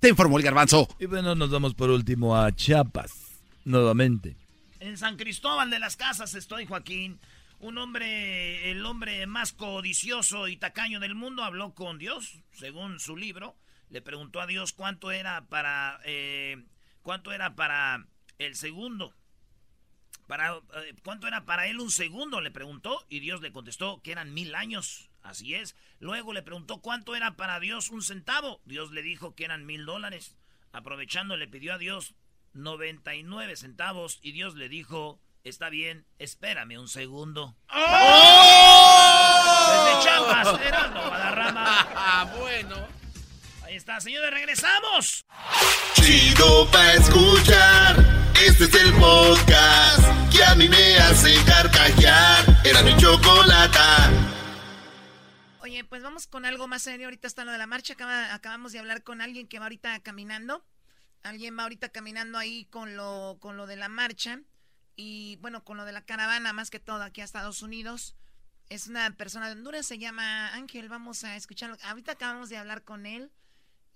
te 0.00 0.08
informó 0.08 0.38
el 0.38 0.44
garbanzo. 0.44 0.88
Y 0.98 1.06
bueno, 1.06 1.34
nos 1.34 1.50
vamos 1.50 1.74
por 1.74 1.88
último 1.88 2.36
a 2.36 2.50
Chiapas, 2.50 3.12
nuevamente. 3.64 4.36
En 4.80 4.98
San 4.98 5.16
Cristóbal 5.16 5.70
de 5.70 5.78
las 5.78 5.96
Casas 5.96 6.34
estoy, 6.34 6.66
Joaquín. 6.66 7.20
Un 7.62 7.78
hombre, 7.78 8.72
el 8.72 8.84
hombre 8.84 9.24
más 9.28 9.52
codicioso 9.52 10.48
y 10.48 10.56
tacaño 10.56 10.98
del 10.98 11.14
mundo, 11.14 11.44
habló 11.44 11.76
con 11.76 11.96
Dios, 11.96 12.42
según 12.50 12.98
su 12.98 13.16
libro. 13.16 13.56
Le 13.88 14.02
preguntó 14.02 14.40
a 14.40 14.48
Dios 14.48 14.72
cuánto 14.72 15.12
era 15.12 15.46
para, 15.46 16.00
eh, 16.04 16.64
cuánto 17.02 17.30
era 17.30 17.54
para 17.54 18.04
el 18.38 18.56
segundo. 18.56 19.14
Para, 20.26 20.56
eh, 20.56 20.96
¿Cuánto 21.04 21.28
era 21.28 21.44
para 21.44 21.68
él 21.68 21.78
un 21.78 21.92
segundo? 21.92 22.40
Le 22.40 22.50
preguntó 22.50 23.06
y 23.08 23.20
Dios 23.20 23.40
le 23.40 23.52
contestó 23.52 24.02
que 24.02 24.10
eran 24.10 24.34
mil 24.34 24.56
años. 24.56 25.08
Así 25.22 25.54
es. 25.54 25.76
Luego 26.00 26.32
le 26.32 26.42
preguntó 26.42 26.80
cuánto 26.80 27.14
era 27.14 27.36
para 27.36 27.60
Dios 27.60 27.90
un 27.90 28.02
centavo. 28.02 28.60
Dios 28.64 28.90
le 28.90 29.02
dijo 29.02 29.36
que 29.36 29.44
eran 29.44 29.66
mil 29.66 29.84
dólares. 29.84 30.36
Aprovechando 30.72 31.36
le 31.36 31.46
pidió 31.46 31.74
a 31.74 31.78
Dios 31.78 32.16
99 32.54 33.54
centavos 33.54 34.18
y 34.20 34.32
Dios 34.32 34.56
le 34.56 34.68
dijo, 34.68 35.20
está 35.44 35.68
bien, 35.70 36.06
espérame 36.18 36.78
un 36.78 36.88
segundo. 36.88 37.56
Desde 39.68 40.02
Chiapas, 40.02 40.60
Heraldo 40.60 41.00
Guadarrama. 41.08 41.88
Ah, 41.96 42.32
bueno. 42.38 42.76
Ahí 43.64 43.76
está, 43.76 44.00
señores, 44.00 44.30
regresamos. 44.30 45.24
Chido 45.94 46.70
pa' 46.70 46.92
escuchar. 46.94 47.96
Este 48.44 48.64
es 48.64 48.74
el 48.74 48.92
podcast 48.94 50.02
que 50.32 50.42
a 50.44 50.54
mí 50.54 50.68
me 50.68 50.96
hace 50.98 51.34
carcajear. 51.44 52.44
Era 52.64 52.82
mi 52.82 52.96
chocolata. 52.96 54.10
Oye, 55.60 55.84
pues 55.84 56.02
vamos 56.02 56.26
con 56.26 56.44
algo 56.44 56.66
más 56.68 56.82
serio. 56.82 57.06
Ahorita 57.06 57.28
está 57.28 57.44
lo 57.44 57.52
de 57.52 57.58
la 57.58 57.66
marcha. 57.66 57.92
Acaba- 57.94 58.34
acabamos 58.34 58.72
de 58.72 58.80
hablar 58.80 59.02
con 59.04 59.20
alguien 59.20 59.46
que 59.46 59.58
va 59.58 59.66
ahorita 59.66 60.00
caminando. 60.00 60.64
Alguien 61.22 61.56
va 61.56 61.62
ahorita 61.62 61.90
caminando 61.90 62.36
ahí 62.36 62.64
con 62.66 62.96
lo, 62.96 63.38
con 63.40 63.56
lo 63.56 63.66
de 63.68 63.76
la 63.76 63.88
marcha. 63.88 64.40
Y 65.04 65.34
bueno, 65.40 65.64
con 65.64 65.76
lo 65.76 65.84
de 65.84 65.90
la 65.90 66.06
caravana, 66.06 66.52
más 66.52 66.70
que 66.70 66.78
todo 66.78 67.02
aquí 67.02 67.22
a 67.22 67.24
Estados 67.24 67.62
Unidos. 67.62 68.14
Es 68.68 68.86
una 68.86 69.10
persona 69.16 69.46
de 69.46 69.54
Honduras, 69.54 69.84
se 69.84 69.98
llama 69.98 70.54
Ángel. 70.54 70.88
Vamos 70.88 71.24
a 71.24 71.34
escucharlo. 71.34 71.76
Ahorita 71.82 72.12
acabamos 72.12 72.50
de 72.50 72.56
hablar 72.56 72.84
con 72.84 73.04
él. 73.04 73.32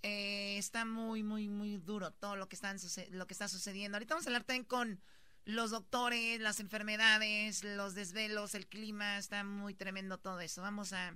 Eh, 0.03 0.57
está 0.57 0.83
muy, 0.83 1.23
muy, 1.23 1.47
muy 1.47 1.77
duro 1.77 2.11
todo 2.11 2.35
lo 2.35 2.49
que, 2.49 2.57
están 2.57 2.77
lo 3.11 3.25
que 3.25 3.33
está 3.33 3.47
sucediendo. 3.47 3.95
Ahorita 3.95 4.15
vamos 4.15 4.27
a 4.27 4.29
hablar 4.31 4.43
también 4.43 4.65
con 4.65 4.99
los 5.45 5.71
doctores, 5.71 6.41
las 6.41 6.59
enfermedades, 6.59 7.63
los 7.63 7.95
desvelos, 7.95 8.53
el 8.53 8.67
clima. 8.67 9.17
Está 9.17 9.45
muy 9.45 9.73
tremendo 9.73 10.17
todo 10.17 10.41
eso. 10.41 10.61
Vamos 10.61 10.91
a 10.91 11.15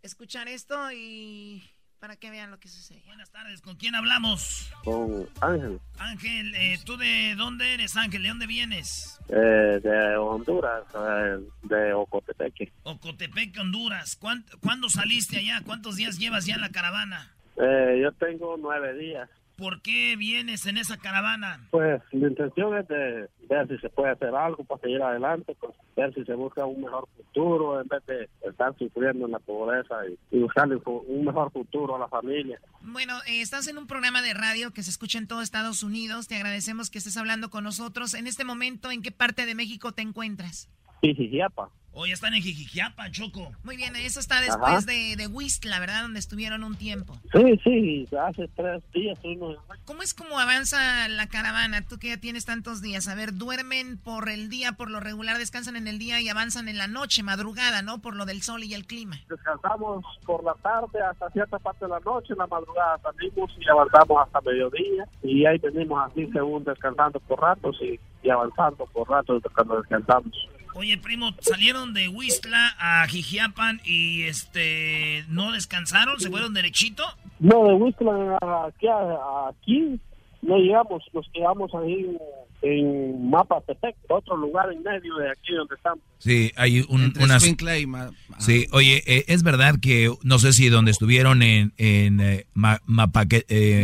escuchar 0.00 0.48
esto 0.48 0.90
y 0.90 1.70
para 1.98 2.16
que 2.16 2.30
vean 2.30 2.50
lo 2.50 2.58
que 2.60 2.68
sucede. 2.68 3.02
Buenas 3.06 3.30
tardes, 3.30 3.60
¿con 3.60 3.76
quién 3.76 3.94
hablamos? 3.94 4.70
Con 4.84 5.28
Ángel, 5.40 5.80
Ángel, 5.98 6.54
eh, 6.54 6.78
¿tú 6.84 6.96
de 6.96 7.34
dónde 7.36 7.74
eres, 7.74 7.96
Ángel? 7.96 8.22
¿De 8.22 8.28
dónde 8.28 8.46
vienes? 8.46 9.18
eh, 9.30 9.80
de 9.82 10.16
Honduras, 10.16 10.84
eh, 10.94 11.38
de 11.64 11.92
Ocotepeque. 11.92 12.72
Ocotepec, 12.84 13.58
Honduras. 13.60 14.16
¿Cuán- 14.16 14.46
¿Cuándo 14.60 14.88
saliste 14.88 15.36
allá? 15.38 15.60
¿Cuántos 15.66 15.96
días 15.96 16.18
llevas 16.18 16.46
ya 16.46 16.54
en 16.54 16.62
la 16.62 16.70
caravana? 16.70 17.34
Eh, 17.56 18.00
yo 18.02 18.12
tengo 18.12 18.56
nueve 18.58 18.94
días. 18.96 19.28
¿Por 19.58 19.82
qué 19.82 20.14
vienes 20.16 20.66
en 20.66 20.78
esa 20.78 20.98
caravana? 20.98 21.66
Pues 21.72 22.00
mi 22.12 22.28
intención 22.28 22.78
es 22.78 22.86
de 22.86 23.28
ver 23.48 23.66
si 23.66 23.76
se 23.78 23.88
puede 23.88 24.12
hacer 24.12 24.32
algo 24.32 24.62
para 24.62 24.80
seguir 24.80 25.02
adelante, 25.02 25.56
pues, 25.58 25.74
ver 25.96 26.14
si 26.14 26.24
se 26.24 26.34
busca 26.34 26.64
un 26.64 26.80
mejor 26.80 27.08
futuro 27.16 27.80
en 27.80 27.88
vez 27.88 28.06
de 28.06 28.28
estar 28.48 28.72
sufriendo 28.78 29.26
en 29.26 29.32
la 29.32 29.40
pobreza 29.40 29.96
y, 30.06 30.36
y 30.36 30.40
buscarle 30.40 30.78
un 30.84 31.24
mejor 31.24 31.50
futuro 31.50 31.96
a 31.96 31.98
la 31.98 32.06
familia. 32.06 32.60
Bueno, 32.82 33.14
eh, 33.26 33.40
estás 33.40 33.66
en 33.66 33.78
un 33.78 33.88
programa 33.88 34.22
de 34.22 34.32
radio 34.32 34.70
que 34.70 34.84
se 34.84 34.90
escucha 34.90 35.18
en 35.18 35.26
todo 35.26 35.42
Estados 35.42 35.82
Unidos. 35.82 36.28
Te 36.28 36.36
agradecemos 36.36 36.88
que 36.88 36.98
estés 36.98 37.16
hablando 37.16 37.50
con 37.50 37.64
nosotros. 37.64 38.14
En 38.14 38.28
este 38.28 38.44
momento, 38.44 38.92
¿en 38.92 39.02
qué 39.02 39.10
parte 39.10 39.44
de 39.44 39.56
México 39.56 39.90
te 39.90 40.02
encuentras? 40.02 40.68
Pijijiapa. 41.00 41.70
Hoy 42.00 42.12
están 42.12 42.32
en 42.32 42.42
Jijiquiapa, 42.42 43.10
Choco. 43.10 43.50
Muy 43.64 43.76
bien, 43.76 43.96
eso 43.96 44.20
está 44.20 44.40
después 44.40 44.70
Ajá. 44.70 44.80
de, 44.82 45.16
de 45.16 45.26
Whistla, 45.26 45.80
¿verdad? 45.80 46.02
Donde 46.02 46.20
estuvieron 46.20 46.62
un 46.62 46.76
tiempo. 46.76 47.18
Sí, 47.32 47.58
sí, 47.64 48.08
hace 48.16 48.48
tres 48.54 48.84
días 48.92 49.18
uno 49.24 49.56
¿Cómo 49.84 50.02
es 50.04 50.14
como 50.14 50.38
avanza 50.38 51.08
la 51.08 51.26
caravana? 51.26 51.84
Tú 51.88 51.98
que 51.98 52.10
ya 52.10 52.20
tienes 52.20 52.44
tantos 52.44 52.82
días. 52.82 53.08
A 53.08 53.16
ver, 53.16 53.34
duermen 53.34 53.98
por 53.98 54.28
el 54.28 54.48
día, 54.48 54.72
por 54.72 54.92
lo 54.92 55.00
regular 55.00 55.38
descansan 55.38 55.74
en 55.74 55.88
el 55.88 55.98
día 55.98 56.20
y 56.20 56.28
avanzan 56.28 56.68
en 56.68 56.78
la 56.78 56.86
noche, 56.86 57.24
madrugada, 57.24 57.82
¿no? 57.82 58.00
Por 58.00 58.14
lo 58.14 58.26
del 58.26 58.42
sol 58.42 58.62
y 58.62 58.74
el 58.74 58.86
clima. 58.86 59.16
descansamos 59.28 60.04
por 60.24 60.44
la 60.44 60.54
tarde 60.62 61.00
hasta 61.02 61.28
cierta 61.30 61.58
parte 61.58 61.86
de 61.86 61.90
la 61.90 62.00
noche, 62.00 62.32
en 62.32 62.38
la 62.38 62.46
madrugada 62.46 62.98
salimos 62.98 63.50
y 63.58 63.68
avanzamos 63.68 64.24
hasta 64.24 64.40
mediodía 64.42 65.04
y 65.24 65.44
ahí 65.46 65.58
venimos 65.58 66.00
así 66.08 66.28
según 66.32 66.62
descansando 66.62 67.18
por 67.18 67.40
ratos 67.40 67.76
y, 67.82 67.98
y 68.22 68.30
avanzando 68.30 68.86
por 68.92 69.08
ratos 69.10 69.42
cuando 69.52 69.78
descansamos. 69.80 70.48
Oye, 70.78 70.96
primo, 70.96 71.34
salieron 71.40 71.92
de 71.92 72.06
Huistla 72.06 72.72
a 72.78 73.04
Jijiapan 73.08 73.80
y 73.84 74.22
este 74.22 75.24
no 75.28 75.50
descansaron, 75.50 76.20
se 76.20 76.30
fueron 76.30 76.54
derechito. 76.54 77.02
No, 77.40 77.66
de 77.66 77.74
Whistler 77.74 78.36
aquí, 78.64 78.86
a- 78.86 79.48
aquí 79.50 80.00
no 80.40 80.56
llegamos, 80.56 81.02
nos 81.12 81.28
quedamos 81.34 81.68
ahí 81.74 82.16
en, 82.62 83.28
Mapatepec, 83.28 83.96
otro 84.08 84.36
lugar 84.36 84.72
en 84.72 84.84
medio 84.84 85.16
de 85.16 85.30
aquí 85.32 85.52
donde 85.52 85.74
estamos. 85.74 85.98
Sí, 86.18 86.52
hay 86.54 86.86
un, 86.88 87.02
Entre 87.06 87.24
unas... 87.24 87.44
Y 87.44 87.86
Ma- 87.88 88.10
Sí, 88.38 88.66
oye, 88.70 89.02
eh, 89.06 89.24
es 89.26 89.42
verdad 89.42 89.74
que 89.82 90.12
no 90.22 90.38
sé 90.38 90.52
si 90.52 90.68
donde 90.68 90.92
estuvieron 90.92 91.42
en, 91.42 91.72
en 91.76 92.20
eh, 92.20 92.46
Ma- 92.54 92.76
eh, 92.76 92.80
Mapa, 92.86 93.24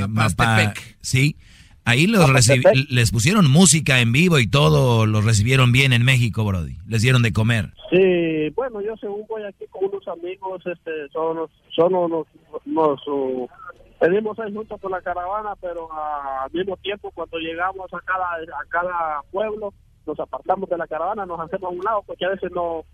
Mapastepec. 0.06 0.96
sí, 1.00 1.36
ahí 1.84 2.06
los 2.06 2.28
les 2.90 3.10
pusieron 3.10 3.50
música 3.50 4.00
en 4.00 4.12
vivo 4.12 4.38
y 4.38 4.46
todo, 4.46 5.06
los 5.06 5.24
recibieron 5.24 5.72
bien 5.72 5.92
en 5.92 6.04
México, 6.04 6.44
Brody, 6.44 6.76
les 6.86 7.02
dieron 7.02 7.22
de 7.22 7.32
comer. 7.32 7.70
Sí, 7.90 8.50
bueno, 8.54 8.80
yo 8.80 8.96
según 8.96 9.24
voy 9.28 9.42
aquí 9.44 9.64
con 9.70 9.84
unos 9.86 10.06
amigos, 10.08 10.62
este, 10.66 11.08
son 11.12 11.48
son 11.74 11.92
nos, 11.92 12.26
nos 12.64 13.08
uh, 13.08 13.48
venimos 14.00 14.38
ahí 14.38 14.52
juntos 14.52 14.80
con 14.80 14.90
la 14.90 15.00
caravana, 15.00 15.54
pero 15.60 15.88
ah, 15.92 16.44
al 16.44 16.52
mismo 16.52 16.76
tiempo 16.78 17.10
cuando 17.14 17.38
llegamos 17.38 17.92
a 17.92 18.00
cada, 18.00 18.34
a 18.34 18.68
cada 18.68 19.22
pueblo, 19.30 19.72
nos 20.06 20.18
apartamos 20.20 20.68
de 20.68 20.76
la 20.78 20.86
caravana, 20.86 21.26
nos 21.26 21.40
hacemos 21.40 21.70
a 21.70 21.74
un 21.74 21.84
lado, 21.84 22.02
porque 22.06 22.26
a 22.26 22.30
veces 22.30 22.50
no, 22.52 22.84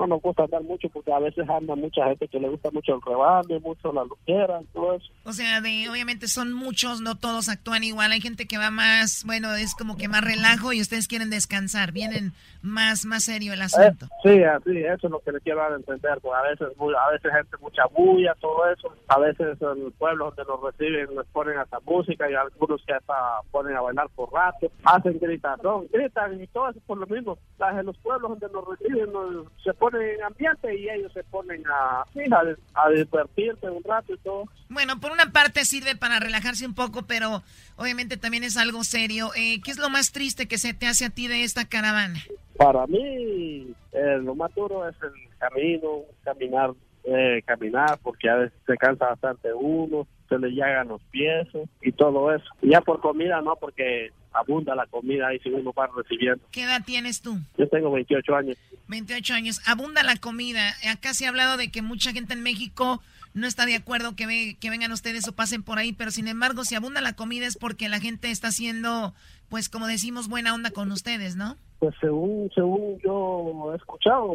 no 0.00 0.06
nos 0.06 0.22
gusta 0.22 0.44
andar 0.44 0.62
mucho, 0.62 0.88
porque 0.88 1.12
a 1.12 1.18
veces 1.18 1.48
anda 1.48 1.74
mucha 1.76 2.04
gente 2.06 2.26
que 2.28 2.40
le 2.40 2.48
gusta 2.48 2.70
mucho 2.70 2.94
el 2.94 3.00
rebane, 3.02 3.58
mucho 3.60 3.92
la 3.92 4.04
luquera, 4.04 4.60
todo 4.72 4.94
eso. 4.94 5.12
O 5.24 5.32
sea, 5.32 5.60
de, 5.60 5.88
obviamente 5.90 6.26
son 6.28 6.52
muchos, 6.52 7.00
no 7.00 7.16
todos 7.16 7.48
actúan 7.48 7.84
igual. 7.84 8.12
Hay 8.12 8.20
gente 8.20 8.46
que 8.46 8.58
va 8.58 8.70
más, 8.70 9.24
bueno, 9.26 9.54
es 9.54 9.74
como 9.74 9.96
que 9.96 10.08
más 10.08 10.22
relajo 10.24 10.72
y 10.72 10.80
ustedes 10.80 11.06
quieren 11.08 11.30
descansar. 11.30 11.92
Vienen 11.92 12.32
más, 12.62 13.04
más 13.04 13.24
serio 13.24 13.52
el 13.52 13.60
Eh, 13.60 13.64
asunto. 13.64 14.06
sí, 14.22 14.42
así, 14.42 14.78
eso 14.78 15.06
es 15.06 15.10
lo 15.10 15.20
que 15.20 15.32
le 15.32 15.40
quiero 15.40 15.60
dar 15.60 15.72
a 15.72 15.76
entender, 15.76 16.18
porque 16.20 16.36
a 16.38 16.42
veces, 16.50 16.76
muy- 16.78 16.94
a 16.94 17.10
veces 17.10 17.32
gente 17.32 17.56
mucha 17.60 17.86
bulla, 17.86 18.34
todo 18.40 18.70
eso, 18.70 18.92
a 19.08 19.18
veces 19.18 19.56
en 19.60 19.84
el 19.86 19.92
pueblo 19.92 20.26
donde 20.34 20.44
nos 20.50 20.60
reciben 20.62 21.16
les 21.16 21.26
ponen 21.28 21.58
hasta 21.58 21.78
música 21.80 22.30
y 22.30 22.34
algunos 22.34 22.82
que 22.86 22.92
hasta 22.94 23.14
ponen 23.50 23.76
a 23.76 23.80
bailar 23.80 24.08
por 24.14 24.32
rato, 24.32 24.70
hacen 24.84 25.18
gritación, 25.20 25.86
gritan 25.92 26.40
y 26.40 26.46
todo 26.48 26.70
eso 26.70 26.80
por 26.86 26.98
lo 26.98 27.06
mismo. 27.06 27.38
Las 27.58 27.78
en 27.78 27.86
los 27.86 27.96
pueblos 27.98 28.30
donde 28.38 28.48
nos 28.54 28.66
reciben 28.68 29.12
nos- 29.12 29.46
se 29.62 29.72
ponen 29.74 29.89
en 29.94 30.22
ambiente 30.22 30.74
y 30.76 30.88
ellos 30.88 31.12
se 31.12 31.24
ponen 31.24 31.62
a, 31.66 32.02
a, 32.02 32.84
a 32.84 32.90
divertirse 32.90 33.70
un 33.70 33.82
rato 33.84 34.14
y 34.14 34.18
todo. 34.18 34.44
Bueno, 34.68 35.00
por 35.00 35.12
una 35.12 35.32
parte 35.32 35.64
sirve 35.64 35.96
para 35.96 36.20
relajarse 36.20 36.66
un 36.66 36.74
poco, 36.74 37.06
pero 37.06 37.42
obviamente 37.76 38.16
también 38.16 38.44
es 38.44 38.56
algo 38.56 38.84
serio. 38.84 39.30
Eh, 39.36 39.60
¿Qué 39.62 39.70
es 39.70 39.78
lo 39.78 39.90
más 39.90 40.12
triste 40.12 40.48
que 40.48 40.58
se 40.58 40.74
te 40.74 40.86
hace 40.86 41.06
a 41.06 41.10
ti 41.10 41.28
de 41.28 41.44
esta 41.44 41.66
caravana? 41.66 42.20
Para 42.56 42.86
mí, 42.86 43.74
eh, 43.92 44.18
lo 44.22 44.34
más 44.34 44.54
duro 44.54 44.86
es 44.88 44.94
el 45.02 45.38
camino, 45.38 46.02
caminar, 46.22 46.72
eh, 47.04 47.42
caminar, 47.46 47.98
porque 48.02 48.28
a 48.28 48.36
veces 48.36 48.58
se 48.66 48.76
cansa 48.76 49.06
bastante 49.06 49.52
uno, 49.52 50.06
se 50.28 50.38
le 50.38 50.50
llagan 50.50 50.88
los 50.88 51.02
pies 51.10 51.48
y 51.80 51.92
todo 51.92 52.34
eso. 52.34 52.44
Y 52.60 52.70
ya 52.70 52.80
por 52.82 53.00
comida, 53.00 53.40
no, 53.40 53.56
porque 53.56 54.12
abunda 54.32 54.74
la 54.74 54.86
comida 54.86 55.28
ahí 55.28 55.38
si 55.40 55.48
uno 55.50 55.72
va 55.72 55.88
recibiendo. 55.96 56.44
¿Qué 56.52 56.62
edad 56.62 56.82
tienes 56.84 57.20
tú? 57.22 57.38
Yo 57.58 57.68
tengo 57.68 57.90
28 57.90 58.34
años. 58.36 58.56
28 58.88 59.34
años. 59.34 59.60
Abunda 59.66 60.02
la 60.02 60.16
comida. 60.16 60.74
Acá 60.90 61.14
se 61.14 61.26
ha 61.26 61.28
hablado 61.30 61.56
de 61.56 61.70
que 61.70 61.82
mucha 61.82 62.12
gente 62.12 62.32
en 62.34 62.42
México 62.42 63.02
no 63.34 63.46
está 63.46 63.64
de 63.66 63.76
acuerdo 63.76 64.16
que, 64.16 64.26
ve- 64.26 64.56
que 64.60 64.70
vengan 64.70 64.90
ustedes 64.92 65.26
o 65.28 65.32
pasen 65.32 65.62
por 65.62 65.78
ahí, 65.78 65.92
pero 65.92 66.10
sin 66.10 66.26
embargo, 66.28 66.64
si 66.64 66.74
abunda 66.74 67.00
la 67.00 67.14
comida 67.14 67.46
es 67.46 67.56
porque 67.56 67.88
la 67.88 68.00
gente 68.00 68.30
está 68.30 68.48
haciendo 68.48 69.14
pues 69.50 69.68
como 69.68 69.86
decimos, 69.86 70.28
buena 70.28 70.54
onda 70.54 70.70
con 70.70 70.90
ustedes, 70.92 71.36
¿no? 71.36 71.56
Pues 71.80 71.94
según 71.98 72.50
según 72.54 72.98
yo 73.02 73.72
he 73.72 73.76
escuchado, 73.76 74.34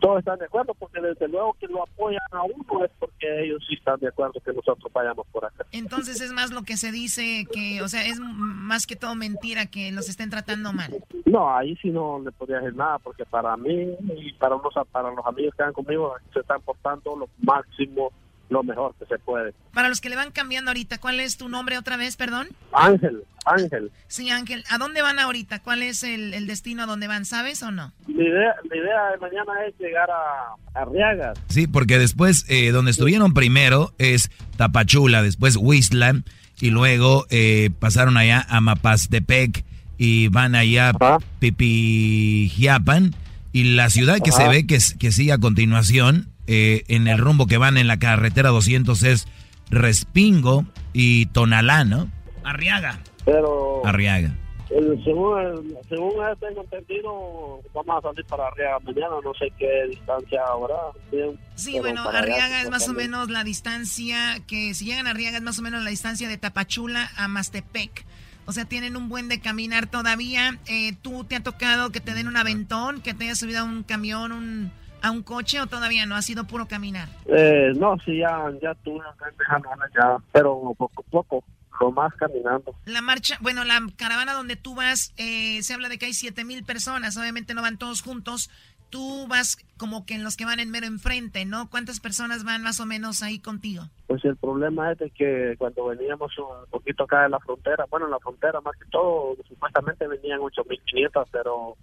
todos 0.00 0.18
están 0.18 0.38
de 0.38 0.46
acuerdo, 0.46 0.72
porque 0.74 1.00
desde 1.00 1.28
luego 1.28 1.54
que 1.60 1.66
lo 1.66 1.82
apoyan 1.82 2.22
a 2.32 2.42
uno 2.42 2.84
es 2.84 2.90
porque 2.98 3.44
ellos 3.44 3.62
sí 3.68 3.74
están 3.74 4.00
de 4.00 4.08
acuerdo 4.08 4.40
que 4.42 4.52
nosotros 4.52 4.90
vayamos 4.92 5.26
por 5.30 5.44
acá. 5.44 5.66
Entonces 5.72 6.22
es 6.22 6.32
más 6.32 6.50
lo 6.52 6.62
que 6.62 6.78
se 6.78 6.90
dice 6.90 7.46
que, 7.52 7.82
o 7.82 7.88
sea, 7.88 8.06
es 8.06 8.18
más 8.18 8.86
que 8.86 8.96
todo 8.96 9.14
mentira 9.14 9.66
que 9.66 9.92
los 9.92 10.08
estén 10.08 10.30
tratando 10.30 10.72
mal. 10.72 10.90
No, 11.26 11.54
ahí 11.54 11.76
sí 11.76 11.90
no 11.90 12.18
le 12.18 12.32
podría 12.32 12.60
decir 12.60 12.74
nada, 12.76 12.98
porque 12.98 13.26
para 13.26 13.56
mí 13.58 13.94
y 14.16 14.32
para, 14.32 14.56
unos, 14.56 14.72
para 14.90 15.10
los 15.10 15.26
amigos 15.26 15.54
que 15.54 15.62
están 15.62 15.74
conmigo 15.74 16.14
se 16.32 16.40
están 16.40 16.62
portando 16.62 17.14
lo 17.14 17.28
máximo, 17.42 18.10
lo 18.48 18.62
mejor 18.62 18.94
que 18.98 19.06
se 19.06 19.18
puede. 19.18 19.54
Para 19.72 19.88
los 19.88 20.00
que 20.00 20.08
le 20.08 20.16
van 20.16 20.30
cambiando 20.30 20.70
ahorita, 20.70 20.98
¿cuál 20.98 21.20
es 21.20 21.36
tu 21.36 21.48
nombre 21.48 21.78
otra 21.78 21.96
vez, 21.96 22.16
perdón? 22.16 22.48
Ángel, 22.72 23.24
Ángel. 23.44 23.90
Sí, 24.08 24.30
Ángel, 24.30 24.64
¿a 24.70 24.78
dónde 24.78 25.02
van 25.02 25.18
ahorita? 25.18 25.60
¿Cuál 25.60 25.82
es 25.82 26.02
el, 26.02 26.34
el 26.34 26.46
destino 26.46 26.84
a 26.84 26.86
donde 26.86 27.08
van? 27.08 27.24
¿Sabes 27.24 27.62
o 27.62 27.70
no? 27.70 27.92
La 28.06 28.22
idea, 28.22 28.54
la 28.68 28.76
idea 28.76 29.10
de 29.12 29.18
mañana 29.18 29.52
es 29.68 29.74
llegar 29.78 30.08
a 30.10 30.80
Arriagas. 30.80 31.38
Sí, 31.48 31.66
porque 31.66 31.98
después, 31.98 32.44
eh, 32.48 32.70
donde 32.70 32.90
estuvieron 32.90 33.34
primero 33.34 33.92
es 33.98 34.30
Tapachula, 34.56 35.22
después 35.22 35.56
Huistla, 35.56 36.22
y 36.60 36.70
luego 36.70 37.26
eh, 37.30 37.70
pasaron 37.78 38.16
allá 38.16 38.46
a 38.48 38.60
Mapastepec 38.60 39.64
y 39.98 40.28
van 40.28 40.54
allá 40.54 40.92
a 40.98 41.18
Pipijiapan. 41.38 43.14
Y 43.52 43.74
la 43.74 43.88
ciudad 43.90 44.18
que 44.22 44.32
se 44.32 44.46
ve 44.48 44.66
que, 44.66 44.78
que 44.98 45.12
sigue 45.12 45.32
a 45.32 45.38
continuación, 45.38 46.28
eh, 46.46 46.84
en 46.88 47.08
el 47.08 47.18
rumbo 47.18 47.46
que 47.46 47.58
van 47.58 47.76
en 47.76 47.86
la 47.88 47.98
carretera 47.98 48.50
200 48.50 49.02
es 49.02 49.26
Respingo 49.70 50.64
y 50.92 51.26
Tonalá, 51.26 51.84
¿no? 51.84 52.08
Arriaga. 52.44 52.98
Pero 53.24 53.84
Arriaga. 53.86 54.34
el- 54.70 55.02
según, 55.04 55.40
el- 55.40 55.76
según 55.88 56.12
tengo 56.40 56.62
entendido, 56.62 57.60
vamos 57.74 57.98
a 58.04 58.08
salir 58.08 58.24
para 58.26 58.48
Arriaga 58.48 58.78
mañana, 58.80 59.14
no 59.24 59.32
sé 59.34 59.52
qué 59.58 59.68
distancia 59.90 60.40
habrá. 60.48 60.76
bien, 61.12 61.38
Sí, 61.54 61.78
bueno, 61.80 62.08
allá, 62.08 62.18
Arriaga 62.20 62.62
es 62.62 62.70
más 62.70 62.88
o 62.88 62.92
menos 62.92 63.28
la 63.30 63.44
distancia 63.44 64.38
que, 64.46 64.74
si 64.74 64.84
llegan 64.84 65.06
a 65.06 65.10
Arriaga 65.10 65.36
es 65.38 65.42
más 65.42 65.58
o 65.58 65.62
menos 65.62 65.82
la 65.82 65.90
distancia 65.90 66.28
de 66.28 66.36
Tapachula 66.38 67.10
a 67.16 67.28
Mastepec. 67.28 68.04
O 68.48 68.52
sea, 68.52 68.64
tienen 68.64 68.96
un 68.96 69.08
buen 69.08 69.28
de 69.28 69.40
caminar 69.40 69.88
todavía. 69.88 70.56
Eh, 70.68 70.94
¿Tú 71.02 71.24
te 71.24 71.34
ha 71.34 71.42
tocado 71.42 71.90
que 71.90 72.00
te 72.00 72.14
den 72.14 72.28
un 72.28 72.36
aventón, 72.36 73.00
que 73.00 73.12
te 73.12 73.24
hayas 73.24 73.40
subido 73.40 73.60
a 73.60 73.64
un 73.64 73.82
camión, 73.82 74.30
un, 74.30 74.70
a 75.06 75.10
un 75.10 75.22
coche 75.22 75.60
o 75.60 75.66
todavía 75.66 76.06
no? 76.06 76.16
Ha 76.16 76.22
sido 76.22 76.44
puro 76.44 76.66
caminar. 76.66 77.08
Eh, 77.26 77.72
no, 77.76 77.96
sí, 78.04 78.18
ya, 78.18 78.50
ya 78.60 78.74
tuve 78.74 79.04
acá 79.06 79.28
en 79.28 79.92
ya, 79.94 80.16
pero 80.32 80.74
poco 80.76 81.04
a 81.06 81.10
poco, 81.10 81.44
lo 81.80 81.92
más 81.92 82.12
caminando. 82.14 82.74
La 82.84 83.02
marcha, 83.02 83.38
bueno, 83.40 83.64
la 83.64 83.80
caravana 83.96 84.32
donde 84.32 84.56
tú 84.56 84.74
vas, 84.74 85.12
eh, 85.16 85.62
se 85.62 85.74
habla 85.74 85.88
de 85.88 85.98
que 85.98 86.06
hay 86.06 86.12
siete 86.12 86.44
mil 86.44 86.64
personas. 86.64 87.16
Obviamente 87.16 87.54
no 87.54 87.62
van 87.62 87.78
todos 87.78 88.02
juntos. 88.02 88.50
Tú 88.90 89.26
vas 89.28 89.58
como 89.78 90.06
que 90.06 90.14
en 90.14 90.22
los 90.22 90.36
que 90.36 90.44
van 90.44 90.60
en 90.60 90.70
mero 90.70 90.86
enfrente, 90.86 91.44
¿no? 91.44 91.68
¿Cuántas 91.68 91.98
personas 92.00 92.44
van 92.44 92.62
más 92.62 92.78
o 92.78 92.86
menos 92.86 93.22
ahí 93.22 93.40
contigo? 93.40 93.84
Pues 94.06 94.24
el 94.24 94.36
problema 94.36 94.92
es 94.92 94.98
de 94.98 95.10
que 95.10 95.56
cuando 95.58 95.86
veníamos 95.86 96.32
un 96.38 96.70
poquito 96.70 97.04
acá 97.04 97.24
de 97.24 97.30
la 97.30 97.40
frontera, 97.40 97.84
bueno, 97.90 98.06
en 98.06 98.12
la 98.12 98.20
frontera 98.20 98.60
más 98.60 98.76
que 98.76 98.88
todo, 98.90 99.36
supuestamente 99.48 100.06
venían 100.06 100.38
8.500, 100.40 101.26
pero 101.32 101.76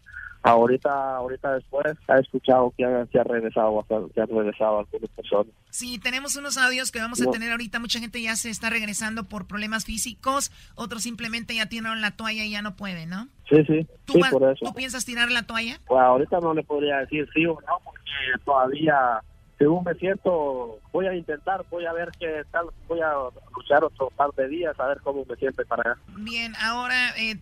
ahorita 0.44 1.16
ahorita 1.18 1.54
después 1.56 1.86
ha 2.08 2.20
escuchado 2.20 2.74
que 2.78 2.86
ha, 2.86 3.06
que 3.08 3.20
ha 3.20 3.24
regresado 3.24 3.86
que 4.14 4.22
han 4.22 4.28
regresado 4.30 4.80
algunas 4.80 5.10
personas. 5.12 5.54
Sí, 5.70 5.98
tenemos 6.00 6.36
unos 6.36 6.58
audios 6.58 6.92
que 6.92 7.00
vamos 7.00 7.22
a 7.22 7.26
No. 7.26 7.32
tener 7.32 7.52
ahorita. 7.52 7.80
Mucha 7.80 8.00
gente 8.00 8.22
ya 8.22 8.36
se 8.36 8.50
está 8.50 8.70
regresando 8.70 9.24
por 9.24 9.48
problemas 9.48 9.86
físicos, 9.86 10.52
otros 10.76 11.04
simplemente 11.04 11.56
ya 11.56 11.68
tiraron 11.68 12.02
la 12.02 12.12
toalla 12.12 12.44
y 12.46 12.52
ya 12.52 12.62
no 12.62 12.76
pueden, 12.76 13.10
¿no? 13.10 13.28
Sí, 13.50 13.58
sí, 13.66 13.88
¿Tú, 14.06 14.14
sí, 14.14 14.20
vas- 14.22 14.32
por 14.32 14.44
eso. 14.52 14.66
¿Tú 14.66 14.74
piensas 14.74 15.06
tirar 15.06 15.32
la 15.32 15.44
toalla? 15.44 15.80
Pues 15.88 16.02
ahorita 16.02 16.40
no 16.42 16.54
le 16.54 16.64
podría 16.64 16.98
decir 16.98 17.28
sí 17.34 17.46
o 17.46 17.54
no, 17.62 17.78
porque 17.84 18.12
todavía, 18.46 19.22
según 19.58 19.84
me 19.84 19.94
siento, 19.96 20.80
voy 20.92 21.08
a 21.08 21.16
intentar, 21.16 21.66
voy 21.70 21.86
a 21.86 21.94
ver 21.94 22.10
qué 22.20 22.44
tal, 22.52 22.68
voy 22.88 23.02
a 23.02 23.14
luchar 23.56 23.84
otro 23.84 24.10
par 24.16 24.32
de 24.36 24.48
días, 24.48 24.80
a 24.80 24.88
ver 24.88 25.00
cómo 25.02 25.26
me 25.28 25.36
siento 25.36 25.64
para 25.66 25.92
allá. 25.92 26.02
Bien, 26.18 26.54
ahora 26.62 27.16
eh, 27.18 27.38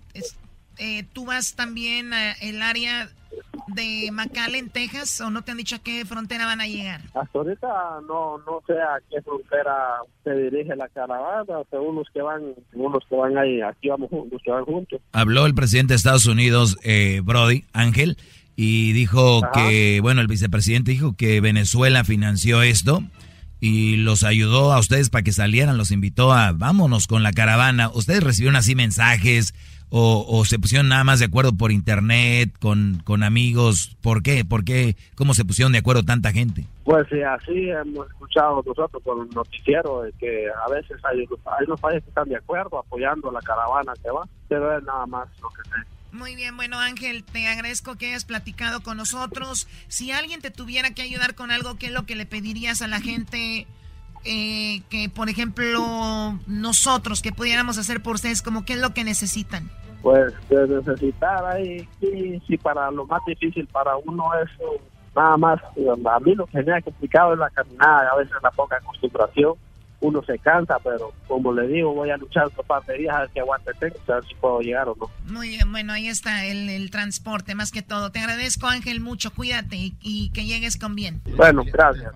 eh, 0.81 1.03
tú 1.13 1.25
vas 1.25 1.53
también 1.55 2.11
al 2.13 2.61
área 2.61 3.09
de 3.67 4.09
McAllen, 4.11 4.69
Texas, 4.69 5.21
o 5.21 5.29
no 5.29 5.43
te 5.43 5.51
han 5.51 5.57
dicho 5.57 5.75
a 5.77 5.79
qué 5.79 6.03
frontera 6.05 6.45
van 6.45 6.59
a 6.59 6.67
llegar? 6.67 7.01
Hasta 7.13 7.29
ahorita 7.39 7.67
no 8.07 8.37
no 8.39 8.61
sé 8.67 8.73
a 8.73 8.99
qué 9.09 9.21
frontera 9.21 9.73
se 10.23 10.31
dirige 10.31 10.75
la 10.75 10.89
caravana, 10.89 11.45
según 11.69 11.95
los 11.95 12.07
que 12.13 12.21
van, 12.21 12.41
según 12.71 12.91
los 12.91 13.03
que 13.07 13.15
van 13.15 13.37
ahí, 13.37 13.61
aquí 13.61 13.87
vamos 13.89 14.09
jun- 14.09 14.27
los 14.31 14.41
que 14.43 14.51
van 14.51 14.65
juntos. 14.65 14.99
Habló 15.13 15.45
el 15.45 15.53
presidente 15.55 15.93
de 15.93 15.97
Estados 15.97 16.25
Unidos, 16.25 16.77
eh, 16.83 17.21
Brody, 17.23 17.63
Ángel, 17.71 18.17
y 18.57 18.91
dijo 18.91 19.45
Ajá. 19.45 19.69
que, 19.69 19.99
bueno, 20.01 20.19
el 20.21 20.27
vicepresidente 20.27 20.91
dijo 20.91 21.15
que 21.15 21.39
Venezuela 21.39 22.03
financió 22.03 22.61
esto 22.63 23.01
y 23.61 23.95
los 23.97 24.23
ayudó 24.23 24.73
a 24.73 24.79
ustedes 24.79 25.09
para 25.09 25.23
que 25.23 25.31
salieran, 25.31 25.77
los 25.77 25.91
invitó 25.91 26.33
a, 26.33 26.51
vámonos 26.51 27.07
con 27.07 27.23
la 27.23 27.31
caravana. 27.31 27.89
¿Ustedes 27.89 28.23
recibieron 28.23 28.55
así 28.57 28.75
mensajes 28.75 29.53
o, 29.91 30.25
o 30.27 30.45
se 30.45 30.57
pusieron 30.57 30.87
nada 30.87 31.03
más 31.03 31.19
de 31.19 31.25
acuerdo 31.25 31.53
por 31.53 31.71
internet, 31.71 32.49
con, 32.59 33.01
con 33.03 33.23
amigos? 33.23 33.95
¿Por 34.01 34.23
qué? 34.23 34.45
¿Por 34.45 34.63
qué? 34.63 34.95
¿Cómo 35.15 35.33
se 35.33 35.45
pusieron 35.45 35.73
de 35.73 35.79
acuerdo 35.79 36.03
tanta 36.03 36.31
gente? 36.31 36.65
Pues 36.85 37.05
sí, 37.09 37.21
así 37.21 37.69
hemos 37.69 38.07
escuchado 38.07 38.63
nosotros 38.65 39.03
por 39.03 39.23
el 39.23 39.29
noticiero 39.35 40.01
de 40.01 40.13
que 40.13 40.47
a 40.49 40.69
veces 40.71 40.97
hay, 41.03 41.19
hay 41.19 41.65
unos 41.67 41.79
países 41.79 42.03
que 42.03 42.09
están 42.09 42.29
de 42.29 42.37
acuerdo 42.37 42.79
apoyando 42.79 43.31
la 43.31 43.41
caravana 43.41 43.93
que 44.01 44.09
va, 44.09 44.27
pero 44.47 44.77
es 44.77 44.83
nada 44.83 45.05
más 45.05 45.27
lo 45.41 45.49
que 45.49 45.69
sé. 45.69 45.75
Muy 46.13 46.35
bien, 46.35 46.57
bueno 46.57 46.79
Ángel, 46.79 47.23
te 47.23 47.47
agradezco 47.47 47.95
que 47.95 48.07
hayas 48.07 48.25
platicado 48.25 48.81
con 48.81 48.97
nosotros. 48.97 49.67
Si 49.87 50.11
alguien 50.11 50.41
te 50.41 50.51
tuviera 50.51 50.93
que 50.93 51.01
ayudar 51.01 51.35
con 51.35 51.51
algo, 51.51 51.75
¿qué 51.77 51.87
es 51.87 51.91
lo 51.91 52.05
que 52.05 52.15
le 52.15 52.25
pedirías 52.25 52.81
a 52.81 52.87
la 52.87 52.99
gente 52.99 53.67
eh, 54.25 54.81
que, 54.89 55.09
por 55.09 55.29
ejemplo, 55.29 56.39
nosotros, 56.47 57.21
que 57.21 57.31
pudiéramos 57.31 57.77
hacer 57.77 58.01
por 58.01 58.15
ustedes, 58.15 58.41
como 58.41 58.65
qué 58.65 58.73
es 58.73 58.79
lo 58.79 58.93
que 58.93 59.03
necesitan? 59.03 59.69
Pues 60.01 60.33
de 60.49 60.67
necesitar 60.67 61.45
ahí, 61.45 61.87
sí, 61.99 62.41
sí, 62.47 62.57
para 62.57 62.89
lo 62.89 63.05
más 63.05 63.21
difícil 63.25 63.67
para 63.67 63.95
uno 63.97 64.31
es 64.43 64.49
nada 65.15 65.37
más, 65.37 65.61
a 65.61 66.19
mí 66.19 66.35
lo 66.35 66.47
que 66.47 66.63
me 66.63 66.73
ha 66.73 66.81
complicado 66.81 67.33
es 67.33 67.39
la 67.39 67.49
caminada, 67.49 68.09
a 68.11 68.17
veces 68.17 68.33
la 68.41 68.51
poca 68.51 68.77
acostumbración, 68.77 69.53
uno 69.99 70.23
se 70.23 70.39
cansa, 70.39 70.77
pero 70.83 71.13
como 71.27 71.53
le 71.53 71.67
digo, 71.67 71.93
voy 71.93 72.09
a 72.09 72.17
luchar 72.17 72.49
de 72.87 72.97
días 72.97 73.15
a 73.15 73.19
ver 73.21 73.29
qué 73.33 73.39
aguante 73.41 73.71
tengo, 73.79 73.95
a 74.07 74.13
ver 74.15 74.25
si 74.25 74.35
puedo 74.35 74.59
llegar 74.61 74.89
o 74.89 74.95
no. 74.99 75.09
Muy 75.31 75.49
bien, 75.49 75.71
bueno, 75.71 75.93
ahí 75.93 76.07
está 76.07 76.45
el, 76.45 76.69
el 76.69 76.89
transporte, 76.89 77.53
más 77.53 77.71
que 77.71 77.81
todo. 77.81 78.11
Te 78.11 78.19
agradezco 78.19 78.67
Ángel 78.67 78.99
mucho, 78.99 79.31
cuídate 79.31 79.75
y, 79.75 79.95
y 80.01 80.31
que 80.31 80.45
llegues 80.45 80.77
con 80.77 80.95
bien. 80.95 81.21
Bueno, 81.37 81.63
gracias. 81.71 82.13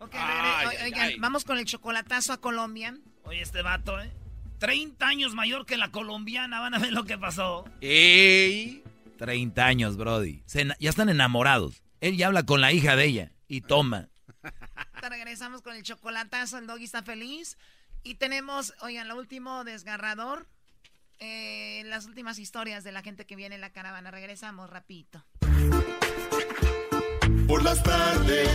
Ok, 0.00 0.12
regre- 0.14 0.84
oigan, 0.84 1.12
vamos 1.20 1.44
con 1.44 1.58
el 1.58 1.64
chocolatazo 1.66 2.32
a 2.32 2.40
Colombia. 2.40 2.96
Oye, 3.24 3.40
este 3.42 3.62
vato, 3.62 4.00
¿eh? 4.00 4.10
30 4.58 5.06
años 5.06 5.34
mayor 5.34 5.64
que 5.66 5.76
la 5.76 5.90
colombiana, 5.90 6.60
van 6.60 6.74
a 6.74 6.78
ver 6.78 6.92
lo 6.92 7.04
que 7.04 7.16
pasó. 7.16 7.64
¡Ey! 7.80 8.82
30 9.18 9.64
años, 9.66 9.96
Brody. 9.96 10.42
Se 10.46 10.66
ya 10.78 10.90
están 10.90 11.08
enamorados. 11.08 11.82
Él 12.00 12.16
ya 12.16 12.26
habla 12.28 12.44
con 12.44 12.60
la 12.60 12.72
hija 12.72 12.96
de 12.96 13.04
ella 13.04 13.32
y 13.48 13.60
toma. 13.62 14.08
Te 15.00 15.08
regresamos 15.08 15.62
con 15.62 15.76
el 15.76 15.82
chocolatazo, 15.82 16.58
el 16.58 16.66
doggy 16.66 16.84
está 16.84 17.02
feliz. 17.02 17.56
Y 18.02 18.14
tenemos, 18.14 18.74
oigan, 18.80 19.08
lo 19.08 19.16
último 19.16 19.64
desgarrador, 19.64 20.46
eh, 21.18 21.82
las 21.86 22.06
últimas 22.06 22.38
historias 22.38 22.82
de 22.84 22.92
la 22.92 23.02
gente 23.02 23.26
que 23.26 23.36
viene 23.36 23.54
en 23.56 23.60
la 23.60 23.70
caravana. 23.70 24.10
Regresamos 24.10 24.70
rapidito. 24.70 25.24
Por 27.50 27.64
las 27.64 27.82
tardes 27.82 28.48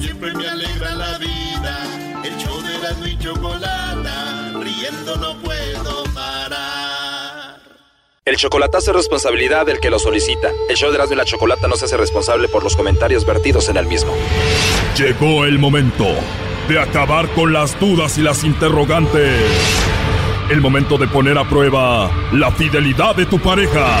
siempre 0.00 0.34
me 0.34 0.44
alegra 0.44 0.96
la 0.96 1.18
vida. 1.18 1.86
El 2.24 2.36
show 2.36 2.60
de 2.60 2.78
la 2.78 3.08
y 3.08 3.16
chocolata, 3.16 4.52
riendo 4.60 5.16
no 5.18 5.36
puedo 5.36 6.02
parar. 6.12 7.60
El 8.24 8.36
chocolatazo 8.36 8.90
es 8.90 8.96
responsabilidad 8.96 9.66
del 9.66 9.78
que 9.78 9.88
lo 9.88 10.00
solicita. 10.00 10.50
El 10.68 10.76
show 10.76 10.90
de 10.90 10.96
Erasmo 10.96 11.14
y 11.14 11.18
la 11.18 11.24
Chocolata 11.24 11.68
no 11.68 11.76
se 11.76 11.84
hace 11.84 11.96
responsable 11.96 12.48
por 12.48 12.64
los 12.64 12.74
comentarios 12.74 13.24
vertidos 13.24 13.68
en 13.68 13.76
el 13.76 13.86
mismo. 13.86 14.12
Llegó 14.98 15.44
el 15.44 15.60
momento 15.60 16.08
de 16.68 16.80
acabar 16.80 17.28
con 17.34 17.52
las 17.52 17.78
dudas 17.78 18.18
y 18.18 18.22
las 18.22 18.42
interrogantes. 18.42 19.40
El 20.50 20.60
momento 20.60 20.98
de 20.98 21.06
poner 21.06 21.38
a 21.38 21.48
prueba 21.48 22.10
la 22.32 22.50
fidelidad 22.50 23.14
de 23.14 23.26
tu 23.26 23.38
pareja. 23.38 24.00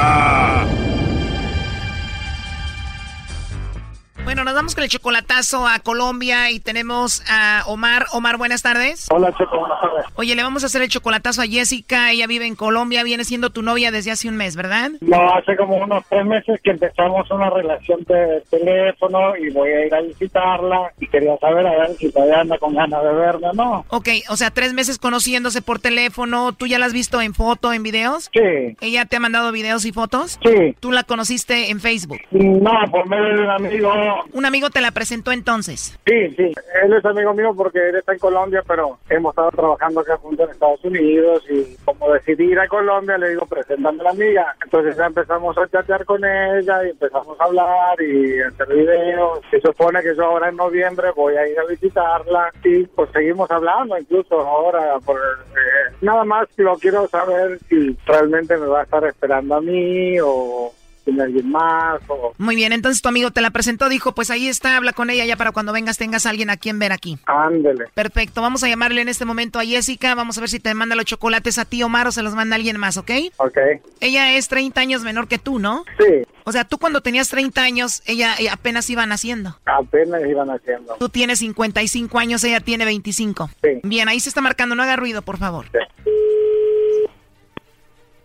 Bueno, 4.23 4.43
nos 4.43 4.53
vamos 4.53 4.75
con 4.75 4.83
el 4.83 4.89
chocolatazo 4.89 5.67
a 5.67 5.79
Colombia 5.79 6.51
y 6.51 6.59
tenemos 6.59 7.23
a 7.27 7.63
Omar. 7.65 8.05
Omar, 8.13 8.37
buenas 8.37 8.61
tardes. 8.61 9.07
Hola, 9.11 9.33
Choco, 9.35 9.59
buenas 9.59 9.81
tardes. 9.81 10.05
Oye, 10.15 10.35
le 10.35 10.43
vamos 10.43 10.63
a 10.63 10.67
hacer 10.67 10.83
el 10.83 10.89
chocolatazo 10.89 11.41
a 11.41 11.45
Jessica. 11.45 12.11
Ella 12.11 12.27
vive 12.27 12.45
en 12.45 12.55
Colombia, 12.55 13.03
viene 13.03 13.23
siendo 13.23 13.49
tu 13.49 13.63
novia 13.63 13.91
desde 13.91 14.11
hace 14.11 14.29
un 14.29 14.37
mes, 14.37 14.55
¿verdad? 14.55 14.91
No, 15.01 15.33
hace 15.33 15.57
como 15.57 15.75
unos 15.77 16.05
tres 16.07 16.25
meses 16.25 16.59
que 16.63 16.69
empezamos 16.69 17.29
una 17.31 17.49
relación 17.49 18.03
de 18.07 18.43
teléfono 18.49 19.35
y 19.35 19.49
voy 19.49 19.69
a 19.69 19.85
ir 19.87 19.95
a 19.95 20.01
visitarla 20.01 20.93
y 20.99 21.07
quería 21.07 21.37
saber 21.39 21.65
a 21.65 21.71
ver 21.71 21.97
si 21.97 22.11
todavía 22.11 22.41
anda 22.41 22.57
con 22.59 22.75
ganas 22.75 23.03
de 23.03 23.13
verme 23.13 23.47
o 23.49 23.53
no. 23.53 23.85
Ok, 23.89 24.09
o 24.29 24.37
sea, 24.37 24.51
tres 24.51 24.73
meses 24.73 24.99
conociéndose 24.99 25.61
por 25.63 25.79
teléfono. 25.79 26.53
¿Tú 26.53 26.67
ya 26.67 26.77
la 26.77 26.85
has 26.85 26.93
visto 26.93 27.21
en 27.21 27.33
foto, 27.33 27.73
en 27.73 27.81
videos? 27.81 28.29
Sí. 28.31 28.77
¿Ella 28.81 29.05
te 29.05 29.15
ha 29.15 29.19
mandado 29.19 29.51
videos 29.51 29.83
y 29.85 29.91
fotos? 29.91 30.39
Sí. 30.45 30.75
¿Tú 30.79 30.91
la 30.91 31.03
conociste 31.03 31.71
en 31.71 31.79
Facebook? 31.79 32.19
No, 32.29 32.71
por 32.91 33.07
medio 33.09 33.35
de 33.35 33.43
un 33.43 33.49
amigo. 33.49 33.91
Un 34.33 34.45
amigo 34.45 34.69
te 34.69 34.81
la 34.81 34.91
presentó 34.91 35.31
entonces. 35.31 35.97
Sí, 36.05 36.29
sí. 36.35 36.53
Él 36.83 36.93
es 36.93 37.05
amigo 37.05 37.33
mío 37.33 37.53
porque 37.55 37.89
él 37.89 37.95
está 37.95 38.13
en 38.13 38.19
Colombia, 38.19 38.63
pero 38.67 38.97
hemos 39.09 39.31
estado 39.31 39.51
trabajando 39.51 39.99
acá 40.01 40.17
juntos 40.17 40.45
en 40.47 40.53
Estados 40.53 40.83
Unidos 40.83 41.43
y 41.49 41.75
como 41.85 42.11
decidí 42.11 42.51
ir 42.51 42.59
a 42.59 42.67
Colombia, 42.67 43.17
le 43.17 43.29
digo, 43.29 43.45
preséntame 43.45 44.01
a 44.01 44.03
la 44.03 44.09
amiga. 44.11 44.55
Entonces 44.63 44.95
ya 44.97 45.05
empezamos 45.05 45.57
a 45.57 45.67
chatear 45.67 46.05
con 46.05 46.23
ella 46.23 46.85
y 46.85 46.89
empezamos 46.89 47.39
a 47.39 47.43
hablar 47.43 48.01
y 48.01 48.41
a 48.41 48.47
hacer 48.47 48.67
videos. 48.67 49.39
Se 49.49 49.61
supone 49.61 50.01
que 50.01 50.15
yo 50.15 50.25
ahora 50.25 50.49
en 50.49 50.55
noviembre 50.55 51.11
voy 51.15 51.35
a 51.35 51.47
ir 51.47 51.59
a 51.59 51.65
visitarla 51.65 52.51
y 52.63 52.85
pues 52.87 53.09
seguimos 53.11 53.49
hablando 53.51 53.97
incluso 53.97 54.39
ahora. 54.39 54.99
Por, 55.05 55.17
eh, 55.17 55.95
nada 56.01 56.23
más 56.23 56.47
lo 56.57 56.77
quiero 56.77 57.07
saber 57.07 57.59
si 57.69 57.97
realmente 58.05 58.57
me 58.57 58.67
va 58.67 58.81
a 58.81 58.83
estar 58.83 59.03
esperando 59.05 59.55
a 59.55 59.61
mí 59.61 60.19
o 60.19 60.73
tiene 61.03 61.23
alguien 61.23 61.49
más 61.49 61.99
o... 62.07 62.33
Muy 62.37 62.55
bien, 62.55 62.73
entonces 62.73 63.01
tu 63.01 63.09
amigo 63.09 63.31
te 63.31 63.41
la 63.41 63.51
presentó, 63.51 63.89
dijo, 63.89 64.13
pues 64.13 64.29
ahí 64.29 64.47
está, 64.47 64.77
habla 64.77 64.93
con 64.93 65.09
ella 65.09 65.25
ya 65.25 65.35
para 65.35 65.51
cuando 65.51 65.73
vengas 65.73 65.97
tengas 65.97 66.25
a 66.25 66.29
alguien 66.29 66.49
a 66.49 66.57
quien 66.57 66.79
ver 66.79 66.91
aquí. 66.91 67.17
Ándele. 67.25 67.85
Perfecto, 67.93 68.41
vamos 68.41 68.63
a 68.63 68.67
llamarle 68.69 69.01
en 69.01 69.09
este 69.09 69.25
momento 69.25 69.59
a 69.59 69.63
Jessica, 69.65 70.15
vamos 70.15 70.37
a 70.37 70.41
ver 70.41 70.49
si 70.49 70.59
te 70.59 70.73
manda 70.73 70.95
los 70.95 71.05
chocolates 71.05 71.57
a 71.57 71.65
ti, 71.65 71.83
Omar, 71.83 72.07
o 72.07 72.11
se 72.11 72.23
los 72.23 72.35
manda 72.35 72.55
alguien 72.55 72.77
más, 72.77 72.97
¿ok? 72.97 73.11
Ok. 73.37 73.57
Ella 73.99 74.33
es 74.35 74.47
30 74.47 74.79
años 74.81 75.03
menor 75.03 75.27
que 75.27 75.37
tú, 75.39 75.59
¿no? 75.59 75.85
Sí, 75.97 76.23
O 76.43 76.51
sea, 76.51 76.63
tú 76.65 76.77
cuando 76.77 77.01
tenías 77.01 77.29
30 77.29 77.61
años, 77.61 78.01
ella, 78.05 78.35
ella 78.39 78.53
apenas 78.53 78.89
iba 78.89 79.05
naciendo. 79.05 79.57
apenas 79.65 80.21
iban 80.27 80.49
haciendo. 80.49 80.95
Tú 80.99 81.09
tienes 81.09 81.39
55 81.39 82.17
años, 82.19 82.43
ella 82.43 82.59
tiene 82.59 82.85
25. 82.85 83.49
Sí. 83.61 83.69
Bien, 83.83 84.07
ahí 84.09 84.19
se 84.19 84.29
está 84.29 84.41
marcando, 84.41 84.75
no 84.75 84.83
haga 84.83 84.95
ruido, 84.95 85.21
por 85.21 85.37
favor. 85.37 85.65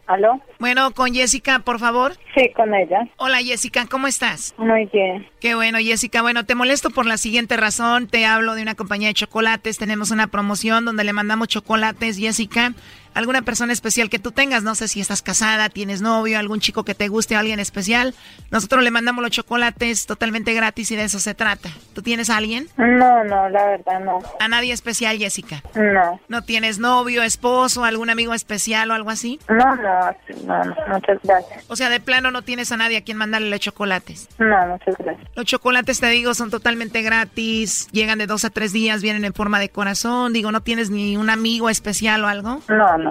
¿Aló? 0.07 0.41
Bueno, 0.59 0.93
con 0.93 1.13
Jessica, 1.13 1.59
por 1.61 1.79
favor. 1.79 2.15
Sí, 2.35 2.51
con 2.55 2.75
ella. 2.75 3.09
Hola 3.17 3.39
Jessica, 3.39 3.87
¿cómo 3.91 4.07
estás? 4.07 4.55
Muy 4.57 4.87
bien. 4.93 5.27
Qué 5.41 5.55
bueno, 5.55 5.79
Jessica. 5.79 6.23
Bueno, 6.23 6.45
te 6.45 6.55
molesto 6.55 6.91
por 6.91 7.07
la 7.07 7.17
siguiente 7.17 7.57
razón. 7.57 8.07
Te 8.07 8.25
hablo 8.25 8.55
de 8.55 8.63
una 8.63 8.75
compañía 8.75 9.09
de 9.09 9.15
chocolates. 9.15 9.79
Tenemos 9.79 10.11
una 10.11 10.29
promoción 10.29 10.85
donde 10.85 11.05
le 11.05 11.13
mandamos 11.13 11.49
chocolates, 11.49 12.19
Jessica. 12.19 12.73
Alguna 13.17 13.41
persona 13.41 13.73
especial 13.73 14.11
que 14.11 14.19
tú 14.19 14.31
tengas. 14.31 14.63
No 14.63 14.75
sé 14.75 14.89
si 14.89 15.01
estás 15.01 15.23
casada, 15.23 15.71
tienes 15.71 16.03
novio, 16.03 16.39
algún 16.39 16.61
chico 16.61 16.85
que 16.85 16.95
te 16.95 17.09
guste 17.09 17.35
o 17.35 17.39
alguien 17.39 17.61
especial. 17.61 18.15
Nosotros 18.51 18.85
le 18.85 18.91
mandamos 18.91 19.23
los 19.23 19.31
chocolates 19.31 20.05
totalmente 20.05 20.53
gratis 20.53 20.91
y 20.91 20.97
de 20.97 21.05
eso 21.05 21.19
se 21.19 21.35
trata. 21.35 21.71
¿Tú 21.95 22.03
tienes 22.03 22.29
a 22.29 22.37
alguien? 22.37 22.69
No, 22.77 23.25
no, 23.25 23.49
la 23.49 23.65
verdad 23.65 24.01
no. 24.01 24.19
A 24.39 24.49
nadie 24.49 24.75
especial, 24.75 25.17
Jessica. 25.17 25.63
No. 25.75 26.21
¿No 26.29 26.43
tienes 26.43 26.79
novio, 26.79 27.23
esposo, 27.23 27.85
algún 27.85 28.11
amigo 28.11 28.35
especial 28.35 28.91
o 28.91 28.95
algo 28.95 29.09
así? 29.09 29.41
No, 29.49 29.77
no, 29.77 30.15
no, 30.45 30.65
no, 30.65 30.75
muchas 30.89 31.19
gracias. 31.23 31.65
O 31.69 31.77
sea, 31.77 31.89
de 31.89 32.01
plano 32.01 32.31
no 32.31 32.43
tienes 32.43 32.71
a 32.71 32.77
nadie 32.77 32.99
a 32.99 33.01
quien 33.01 33.17
mandarle 33.17 33.49
los 33.49 33.61
chocolates. 33.61 34.29
No, 34.39 34.67
muchas 34.67 34.95
gracias. 34.99 35.27
Los 35.35 35.47
chocolates, 35.47 36.01
te 36.01 36.09
digo, 36.09 36.35
son 36.35 36.51
totalmente 36.51 37.01
gratis. 37.01 37.89
Llegan 37.93 38.19
de 38.19 38.27
dos 38.27 38.45
a 38.45 38.51
tres 38.51 38.75
días, 38.75 39.01
vienen 39.01 39.25
en 39.25 39.33
forma 39.33 39.59
de 39.59 39.71
corazón. 39.71 40.35
Digo, 40.35 40.53
¿no 40.53 40.61
tienes 40.61 40.91
ni 40.91 41.17
un 41.17 41.31
amigo 41.31 41.71
especial 41.71 42.23
o 42.23 42.29
algo? 42.29 42.61
No, 42.69 42.99
no. 42.99 43.06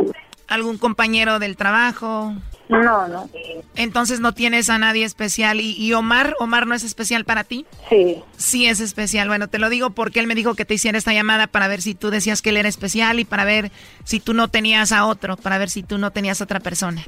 ¿Algún 0.48 0.78
compañero 0.78 1.40
del 1.40 1.58
trabajo? 1.58 2.34
No, 2.70 3.08
no. 3.08 3.30
Entonces 3.76 4.20
no 4.20 4.34
tienes 4.34 4.70
a 4.70 4.78
nadie 4.78 5.06
especial. 5.06 5.60
¿Y, 5.60 5.72
y 5.78 5.94
Omar? 5.94 6.36
¿Omar 6.40 6.68
no 6.68 6.76
es 6.76 6.84
especial 6.84 7.26
para 7.26 7.44
ti? 7.44 7.66
Sí. 7.90 8.24
Sí 8.38 8.68
es 8.68 8.80
especial. 8.80 9.28
Bueno, 9.28 9.48
te 9.48 9.60
lo 9.60 9.70
digo 9.70 9.92
porque 9.92 10.20
él 10.20 10.28
me 10.28 10.36
dijo 10.36 10.56
que 10.56 10.66
te 10.66 10.74
hiciera 10.74 10.98
esta 10.98 11.14
llamada 11.14 11.48
para 11.48 11.68
ver 11.68 11.82
si 11.82 11.94
tú 11.96 12.10
decías 12.10 12.42
que 12.42 12.50
él 12.50 12.58
era 12.58 12.70
especial 12.70 13.20
y 13.20 13.26
para 13.26 13.46
ver 13.46 13.72
si 14.04 14.20
tú 14.20 14.34
no 14.34 14.48
tenías 14.48 14.92
a 14.92 15.06
otro, 15.06 15.38
para 15.38 15.58
ver 15.58 15.70
si 15.70 15.84
tú 15.84 15.98
no 15.98 16.12
tenías 16.12 16.42
a 16.42 16.44
otra 16.46 16.60
persona. 16.60 17.04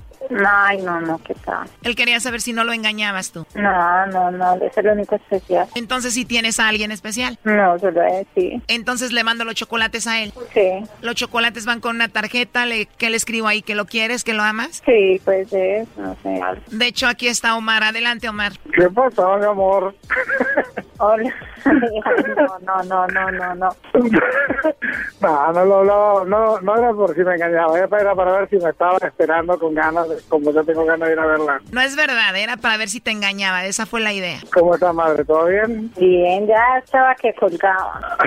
Ay, 0.45 0.81
no, 0.81 0.99
no, 0.99 1.19
¿qué 1.23 1.33
tal? 1.35 1.69
Él 1.83 1.95
quería 1.95 2.19
saber 2.19 2.41
si 2.41 2.53
no 2.53 2.63
lo 2.63 2.73
engañabas 2.73 3.31
tú. 3.31 3.45
No, 3.55 4.05
no, 4.07 4.31
no, 4.31 4.55
es 4.55 4.77
el 4.77 4.87
único 4.87 5.15
especial. 5.15 5.67
Entonces 5.75 6.13
sí 6.13 6.25
tienes 6.25 6.59
a 6.59 6.67
alguien 6.67 6.91
especial. 6.91 7.39
No, 7.43 7.79
solo 7.79 8.01
es, 8.03 8.27
sí. 8.35 8.61
Entonces 8.67 9.11
le 9.11 9.23
mando 9.23 9.45
los 9.45 9.55
chocolates 9.55 10.05
a 10.07 10.21
él. 10.21 10.33
Sí. 10.53 10.69
Los 11.01 11.15
chocolates 11.15 11.65
van 11.65 11.79
con 11.79 11.95
una 11.95 12.09
tarjeta, 12.09 12.65
le, 12.65 12.85
¿qué 12.85 13.09
le 13.09 13.17
escribo 13.17 13.47
ahí? 13.47 13.61
¿Que 13.61 13.75
lo 13.75 13.85
quieres? 13.85 14.23
¿Que 14.23 14.33
lo 14.33 14.43
amas? 14.43 14.81
Sí, 14.85 15.21
pues 15.23 15.46
es, 15.51 15.87
no 15.97 16.15
sé. 16.23 16.41
De 16.67 16.87
hecho, 16.87 17.07
aquí 17.07 17.27
está 17.27 17.55
Omar. 17.55 17.83
Adelante, 17.83 18.27
Omar. 18.29 18.53
¿Qué 18.73 18.89
pasó, 18.89 19.37
mi 19.37 19.45
amor? 19.45 19.95
Hola. 20.99 21.33
No, 22.61 22.83
no, 22.83 23.07
no, 23.07 23.31
no, 23.31 23.55
no. 23.55 23.69
No, 25.21 25.51
no, 25.53 25.65
no, 25.65 25.83
no, 25.83 26.25
no, 26.25 26.61
no 26.61 26.77
era 26.77 26.93
por 26.93 27.13
si 27.13 27.21
me 27.23 27.35
engañaba, 27.35 27.77
era 27.77 27.87
para 28.15 28.31
ver 28.39 28.49
si 28.49 28.57
me 28.57 28.69
estaba 28.69 28.97
esperando 28.97 29.57
con 29.59 29.73
ganas, 29.73 30.07
de- 30.07 30.17
como 30.29 30.51
yo 30.51 30.63
tengo 30.63 30.85
ganas 30.85 31.07
de 31.09 31.13
ir 31.13 31.19
a 31.19 31.25
verla. 31.25 31.61
No 31.71 31.81
es 31.81 31.95
verdad, 31.95 32.35
era 32.35 32.57
para 32.57 32.77
ver 32.77 32.89
si 32.89 32.99
te 33.01 33.11
engañaba. 33.11 33.65
Esa 33.65 33.85
fue 33.85 33.99
la 34.01 34.13
idea. 34.13 34.39
¿Cómo 34.53 34.75
está, 34.75 34.93
madre? 34.93 35.25
¿Todo 35.25 35.45
bien? 35.47 35.91
Bien, 35.97 36.47
ya 36.47 36.63
estaba 36.83 37.15
que 37.15 37.33
colgaba. 37.33 38.17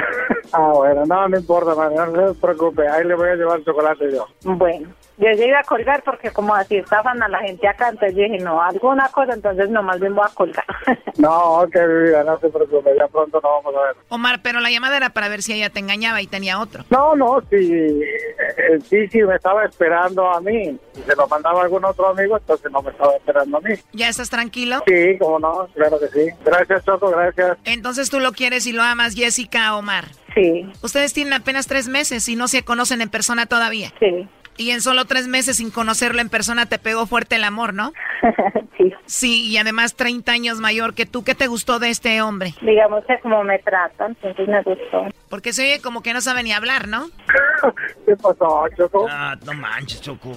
Ah, 0.52 0.72
bueno, 0.74 1.06
no, 1.06 1.28
no 1.28 1.38
importa, 1.38 1.74
madre, 1.74 1.96
no 1.96 2.34
se 2.34 2.40
preocupe, 2.40 2.86
ahí 2.88 3.04
le 3.04 3.14
voy 3.14 3.28
a 3.30 3.34
llevar 3.36 3.62
chocolate 3.64 4.12
yo. 4.12 4.26
Bueno, 4.44 4.88
yo 5.20 5.30
ya 5.36 5.44
iba 5.44 5.60
a 5.60 5.64
colgar 5.64 6.02
porque 6.02 6.30
como 6.30 6.54
así 6.54 6.76
estaban 6.76 7.22
a 7.22 7.28
la 7.28 7.40
gente 7.40 7.68
acá, 7.68 7.90
entonces 7.90 8.16
yo 8.16 8.24
dije, 8.24 8.38
no, 8.38 8.62
alguna 8.62 9.08
cosa, 9.10 9.34
entonces 9.34 9.68
nomás 9.68 10.00
bien 10.00 10.14
voy 10.14 10.24
a 10.26 10.34
colgar. 10.34 10.64
No, 11.18 11.66
que 11.70 11.86
vida, 11.86 12.24
no 12.24 12.38
se 12.38 12.48
preocupe, 12.48 12.90
ya 12.98 13.06
pronto 13.08 13.40
nos 13.42 13.64
vamos 13.64 13.74
a 13.76 13.86
ver. 13.88 13.96
Omar, 14.08 14.40
pero 14.42 14.60
la 14.60 14.70
llamada 14.70 14.96
era 14.96 15.10
para 15.10 15.28
ver 15.28 15.42
si 15.42 15.52
ella 15.52 15.68
te 15.68 15.78
engañaba 15.78 16.22
y 16.22 16.26
tenía 16.26 16.58
otro. 16.60 16.84
No, 16.88 17.14
no, 17.14 17.42
sí, 17.50 18.00
eh, 18.00 18.78
sí, 18.88 19.06
sí, 19.08 19.22
me 19.22 19.34
estaba 19.34 19.66
esperando 19.66 20.30
a 20.30 20.40
mí. 20.40 20.78
Si 20.94 21.02
se 21.02 21.14
lo 21.14 21.28
mandaba 21.28 21.60
a 21.60 21.64
algún 21.64 21.84
otro 21.84 22.08
amigo, 22.08 22.38
entonces 22.38 22.72
no 22.72 22.80
me 22.80 22.90
estaba 22.90 23.14
esperando 23.16 23.58
a 23.58 23.60
mí. 23.60 23.74
¿Ya 23.92 24.08
estás 24.08 24.30
tranquilo? 24.30 24.82
Sí, 24.86 25.18
cómo 25.18 25.38
no, 25.38 25.68
claro 25.74 25.98
que 25.98 26.08
sí. 26.08 26.30
Gracias, 26.42 26.84
Choco, 26.86 27.10
gracias. 27.10 27.58
Entonces 27.64 28.08
tú 28.08 28.18
lo 28.18 28.32
quieres 28.32 28.66
y 28.66 28.72
lo 28.72 28.82
amas, 28.82 29.14
Jessica 29.14 29.76
Omar. 29.76 30.06
Sí. 30.34 30.66
Ustedes 30.82 31.12
tienen 31.12 31.34
apenas 31.34 31.66
tres 31.66 31.88
meses 31.88 32.28
y 32.28 32.36
no 32.36 32.48
se 32.48 32.64
conocen 32.64 33.02
en 33.02 33.10
persona 33.10 33.46
todavía. 33.46 33.92
Sí. 33.98 34.26
Y 34.60 34.72
en 34.72 34.82
solo 34.82 35.06
tres 35.06 35.26
meses 35.26 35.56
sin 35.56 35.70
conocerlo 35.70 36.20
en 36.20 36.28
persona 36.28 36.66
te 36.66 36.78
pegó 36.78 37.06
fuerte 37.06 37.36
el 37.36 37.44
amor, 37.44 37.72
¿no? 37.72 37.94
sí. 38.76 38.92
Sí, 39.06 39.46
y 39.46 39.56
además 39.56 39.96
30 39.96 40.30
años 40.30 40.60
mayor 40.60 40.92
que 40.92 41.06
tú. 41.06 41.24
¿Qué 41.24 41.34
te 41.34 41.46
gustó 41.46 41.78
de 41.78 41.88
este 41.88 42.20
hombre? 42.20 42.52
Digamos 42.60 43.02
que 43.06 43.18
como 43.20 43.42
me 43.42 43.58
tratan, 43.60 44.14
entonces 44.20 44.46
me 44.46 44.62
gustó. 44.62 45.06
Porque 45.30 45.54
se 45.54 45.62
oye 45.62 45.80
como 45.80 46.02
que 46.02 46.12
no 46.12 46.20
sabe 46.20 46.42
ni 46.42 46.52
hablar, 46.52 46.88
¿no? 46.88 47.08
¿Qué 48.06 48.14
pasó, 48.16 48.66
Choco? 48.76 49.06
Ah, 49.08 49.34
no 49.46 49.54
manches, 49.54 50.02
Choco. 50.02 50.32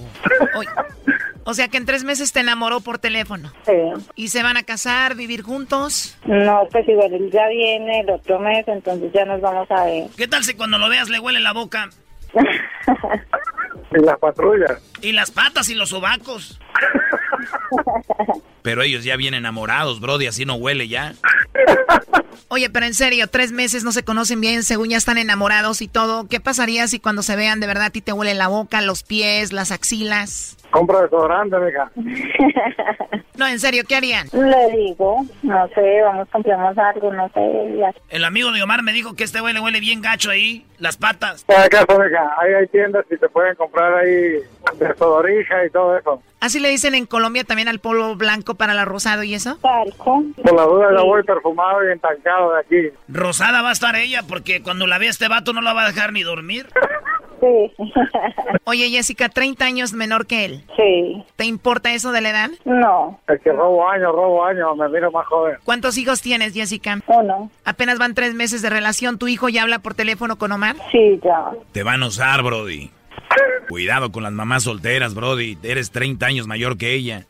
Oye, 0.56 0.70
o 1.44 1.52
sea 1.52 1.68
que 1.68 1.76
en 1.76 1.84
tres 1.84 2.02
meses 2.02 2.32
te 2.32 2.40
enamoró 2.40 2.80
por 2.80 2.98
teléfono. 2.98 3.52
Sí. 3.66 3.74
¿Y 4.14 4.28
se 4.28 4.42
van 4.42 4.56
a 4.56 4.62
casar, 4.62 5.16
vivir 5.16 5.42
juntos? 5.42 6.16
No, 6.24 6.66
pues 6.72 6.88
igual 6.88 7.12
él 7.12 7.30
ya 7.30 7.46
viene 7.48 8.00
el 8.00 8.08
otro 8.08 8.40
mes, 8.40 8.66
entonces 8.68 9.12
ya 9.12 9.26
nos 9.26 9.42
vamos 9.42 9.70
a 9.70 9.84
ver. 9.84 10.08
¿Qué 10.16 10.26
tal 10.26 10.44
si 10.44 10.54
cuando 10.54 10.78
lo 10.78 10.88
veas 10.88 11.10
le 11.10 11.20
huele 11.20 11.40
la 11.40 11.52
boca? 11.52 11.90
Y 13.94 14.00
las 14.00 14.18
patrullas. 14.18 14.82
Y 15.00 15.12
las 15.12 15.30
patas 15.30 15.68
y 15.68 15.74
los 15.74 15.90
sobacos. 15.90 16.60
Pero 18.62 18.82
ellos 18.82 19.04
ya 19.04 19.16
vienen 19.16 19.38
enamorados, 19.40 20.00
Brody, 20.00 20.26
así 20.26 20.44
no 20.44 20.54
huele 20.54 20.88
ya. 20.88 21.14
Oye, 22.48 22.70
pero 22.70 22.86
en 22.86 22.94
serio, 22.94 23.26
tres 23.26 23.52
meses 23.52 23.84
no 23.84 23.92
se 23.92 24.04
conocen 24.04 24.40
bien, 24.40 24.62
según 24.62 24.88
ya 24.88 24.96
están 24.96 25.18
enamorados 25.18 25.82
y 25.82 25.88
todo. 25.88 26.28
¿Qué 26.28 26.40
pasaría 26.40 26.86
si 26.88 26.98
cuando 26.98 27.22
se 27.22 27.36
vean 27.36 27.60
de 27.60 27.66
verdad 27.66 27.86
a 27.86 27.90
ti 27.90 28.00
te 28.00 28.12
huele 28.12 28.32
la 28.34 28.48
boca, 28.48 28.80
los 28.80 29.02
pies, 29.02 29.52
las 29.52 29.70
axilas? 29.70 30.56
Compra 30.70 31.02
desodorante, 31.02 31.56
mija. 31.58 31.90
No, 33.36 33.48
en 33.48 33.58
serio, 33.58 33.82
¿qué 33.88 33.96
harían? 33.96 34.28
Le 34.32 34.76
digo, 34.76 35.24
no 35.42 35.68
sé, 35.74 36.02
vamos, 36.02 36.28
compramos 36.30 36.78
algo, 36.78 37.12
no 37.12 37.28
sé. 37.30 37.76
ya. 37.78 37.92
El 38.08 38.24
amigo 38.24 38.52
de 38.52 38.62
Omar 38.62 38.82
me 38.82 38.92
dijo 38.92 39.14
que 39.14 39.24
este 39.24 39.40
güey 39.40 39.52
le 39.52 39.60
huele 39.60 39.80
bien 39.80 40.00
gacho 40.00 40.30
ahí, 40.30 40.64
las 40.78 40.96
patas. 40.96 41.44
Por 41.44 41.56
acaso, 41.56 41.98
mija, 41.98 42.30
ahí 42.40 42.54
hay 42.54 42.66
tiendas 42.68 43.04
y 43.10 43.16
te 43.16 43.28
pueden 43.28 43.56
comprar 43.56 43.92
ahí 43.94 44.38
desodorija 44.78 45.66
y 45.66 45.70
todo 45.70 45.98
eso. 45.98 46.22
Así 46.40 46.60
le 46.60 46.68
dicen 46.68 46.94
en 46.94 47.06
Colombia 47.06 47.42
también 47.44 47.68
al 47.68 47.80
polvo 47.80 48.14
blanco 48.16 48.54
para 48.54 48.74
la 48.74 48.84
rosado 48.84 49.22
y 49.22 49.34
eso. 49.34 49.58
Talco. 49.62 50.22
Por 50.42 50.54
la 50.54 50.62
duda, 50.64 50.88
yo 50.94 51.04
voy 51.04 51.22
perfumado 51.22 51.88
y 51.88 51.92
entancado 51.92 52.52
de 52.52 52.60
aquí. 52.60 52.96
Rosada 53.08 53.62
va 53.62 53.70
a 53.70 53.72
estar 53.72 53.96
ella 53.96 54.22
porque 54.28 54.62
cuando 54.62 54.86
la 54.86 54.98
vea 54.98 55.10
este 55.10 55.28
vato 55.28 55.52
no 55.52 55.60
la 55.60 55.72
va 55.72 55.84
a 55.84 55.88
dejar 55.88 56.12
ni 56.12 56.22
dormir. 56.22 56.68
Sí. 57.44 57.84
Oye, 58.64 58.88
Jessica, 58.90 59.28
30 59.28 59.64
años 59.64 59.92
menor 59.92 60.26
que 60.26 60.44
él. 60.44 60.64
Sí. 60.76 61.22
¿Te 61.36 61.44
importa 61.44 61.92
eso 61.92 62.12
de 62.12 62.20
la 62.20 62.30
edad? 62.30 62.50
No. 62.64 63.20
Es 63.28 63.40
que 63.42 63.52
robo 63.52 63.86
años, 63.88 64.12
robo 64.12 64.44
años, 64.44 64.76
me 64.76 64.88
miro 64.88 65.10
más 65.12 65.26
joven. 65.26 65.56
¿Cuántos 65.64 65.98
hijos 65.98 66.22
tienes, 66.22 66.54
Jessica? 66.54 67.00
Uno. 67.06 67.50
Apenas 67.64 67.98
van 67.98 68.14
tres 68.14 68.34
meses 68.34 68.62
de 68.62 68.70
relación. 68.70 69.18
¿Tu 69.18 69.28
hijo 69.28 69.48
ya 69.48 69.62
habla 69.62 69.80
por 69.80 69.94
teléfono 69.94 70.36
con 70.36 70.52
Omar? 70.52 70.76
Sí, 70.90 71.20
ya. 71.22 71.50
Te 71.72 71.82
van 71.82 72.02
a 72.02 72.06
usar, 72.06 72.42
Brody. 72.42 72.90
Cuidado 73.68 74.12
con 74.12 74.22
las 74.22 74.32
mamás 74.32 74.64
solteras, 74.64 75.14
Brody. 75.14 75.58
Eres 75.62 75.90
30 75.90 76.26
años 76.26 76.46
mayor 76.46 76.76
que 76.76 76.92
ella. 76.92 77.26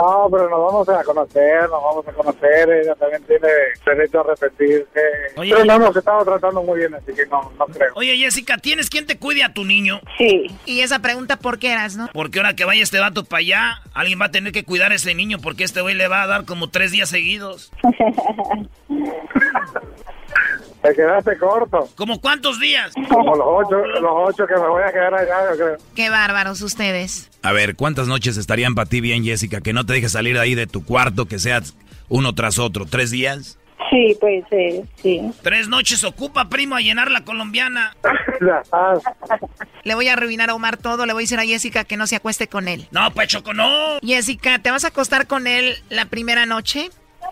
No, 0.00 0.28
pero 0.30 0.48
nos 0.48 0.60
vamos 0.60 0.88
a 0.88 1.04
conocer, 1.04 1.62
nos 1.62 1.82
vamos 1.82 2.08
a 2.08 2.12
conocer, 2.12 2.70
ella 2.70 2.94
también 2.94 3.22
tiene 3.24 3.48
derecho 3.84 4.18
a 4.18 4.20
arrepentirse. 4.22 5.00
Oye, 5.36 5.52
pero 5.52 5.64
no 5.64 5.78
nos 5.78 5.96
estamos 5.96 6.24
tratando 6.24 6.62
muy 6.62 6.78
bien, 6.78 6.94
así 6.94 7.12
que 7.12 7.26
no, 7.26 7.52
no 7.58 7.66
creo. 7.66 7.92
Oye, 7.94 8.16
Jessica, 8.16 8.56
¿tienes 8.58 8.88
quien 8.88 9.06
te 9.06 9.18
cuide 9.18 9.44
a 9.44 9.52
tu 9.52 9.64
niño? 9.64 10.00
Sí. 10.16 10.46
Y 10.64 10.80
esa 10.80 11.00
pregunta, 11.00 11.36
¿por 11.36 11.58
qué 11.58 11.72
eras, 11.72 11.96
no? 11.96 12.08
Porque 12.12 12.38
ahora 12.38 12.54
que 12.54 12.64
vaya 12.64 12.82
este 12.82 12.98
vato 12.98 13.24
para 13.24 13.40
allá, 13.40 13.82
alguien 13.94 14.20
va 14.20 14.26
a 14.26 14.30
tener 14.30 14.52
que 14.52 14.64
cuidar 14.64 14.92
a 14.92 14.94
ese 14.94 15.14
niño 15.14 15.38
porque 15.42 15.64
este 15.64 15.80
güey 15.80 15.94
le 15.94 16.08
va 16.08 16.22
a 16.22 16.26
dar 16.26 16.44
como 16.44 16.70
tres 16.70 16.92
días 16.92 17.10
seguidos. 17.10 17.72
Te 20.82 20.94
quedaste 20.94 21.36
corto. 21.38 21.88
¿Como 21.94 22.20
cuántos 22.20 22.58
días? 22.58 22.92
Como 23.08 23.36
los 23.36 23.46
ocho, 23.46 23.76
los 24.00 24.12
ocho 24.14 24.46
que 24.46 24.54
me 24.54 24.66
voy 24.66 24.82
a 24.82 24.92
quedar 24.92 25.14
allá, 25.14 25.50
yo 25.50 25.56
creo. 25.56 25.76
Qué 25.94 26.08
bárbaros 26.08 26.62
ustedes. 26.62 27.30
A 27.42 27.52
ver, 27.52 27.76
¿cuántas 27.76 28.08
noches 28.08 28.36
estarían 28.36 28.74
para 28.74 28.88
ti 28.88 29.00
bien, 29.00 29.24
Jessica? 29.24 29.60
Que 29.60 29.72
no 29.72 29.84
te 29.84 29.92
dejes 29.92 30.12
salir 30.12 30.38
ahí 30.38 30.54
de 30.54 30.66
tu 30.66 30.84
cuarto, 30.84 31.26
que 31.26 31.38
seas 31.38 31.74
uno 32.08 32.34
tras 32.34 32.58
otro. 32.58 32.86
¿Tres 32.86 33.10
días? 33.10 33.58
Sí, 33.90 34.16
pues 34.20 34.44
sí, 34.48 34.82
sí. 35.02 35.20
Tres 35.42 35.68
noches 35.68 36.04
ocupa, 36.04 36.48
primo, 36.48 36.76
a 36.76 36.80
llenar 36.80 37.10
la 37.10 37.24
colombiana. 37.24 37.94
Le 39.82 39.94
voy 39.94 40.08
a 40.08 40.12
arruinar 40.12 40.50
a 40.50 40.54
Omar 40.54 40.76
todo, 40.76 41.06
le 41.06 41.12
voy 41.12 41.22
a 41.22 41.24
decir 41.24 41.38
a 41.40 41.44
Jessica 41.44 41.84
que 41.84 41.96
no 41.96 42.06
se 42.06 42.16
acueste 42.16 42.48
con 42.48 42.68
él. 42.68 42.86
No, 42.90 43.10
pues 43.12 43.28
Choco, 43.28 43.52
no. 43.54 43.98
Jessica, 44.02 44.58
¿te 44.58 44.70
vas 44.70 44.84
a 44.84 44.88
acostar 44.88 45.26
con 45.26 45.46
él 45.46 45.76
la 45.88 46.04
primera 46.06 46.46
noche? 46.46 46.90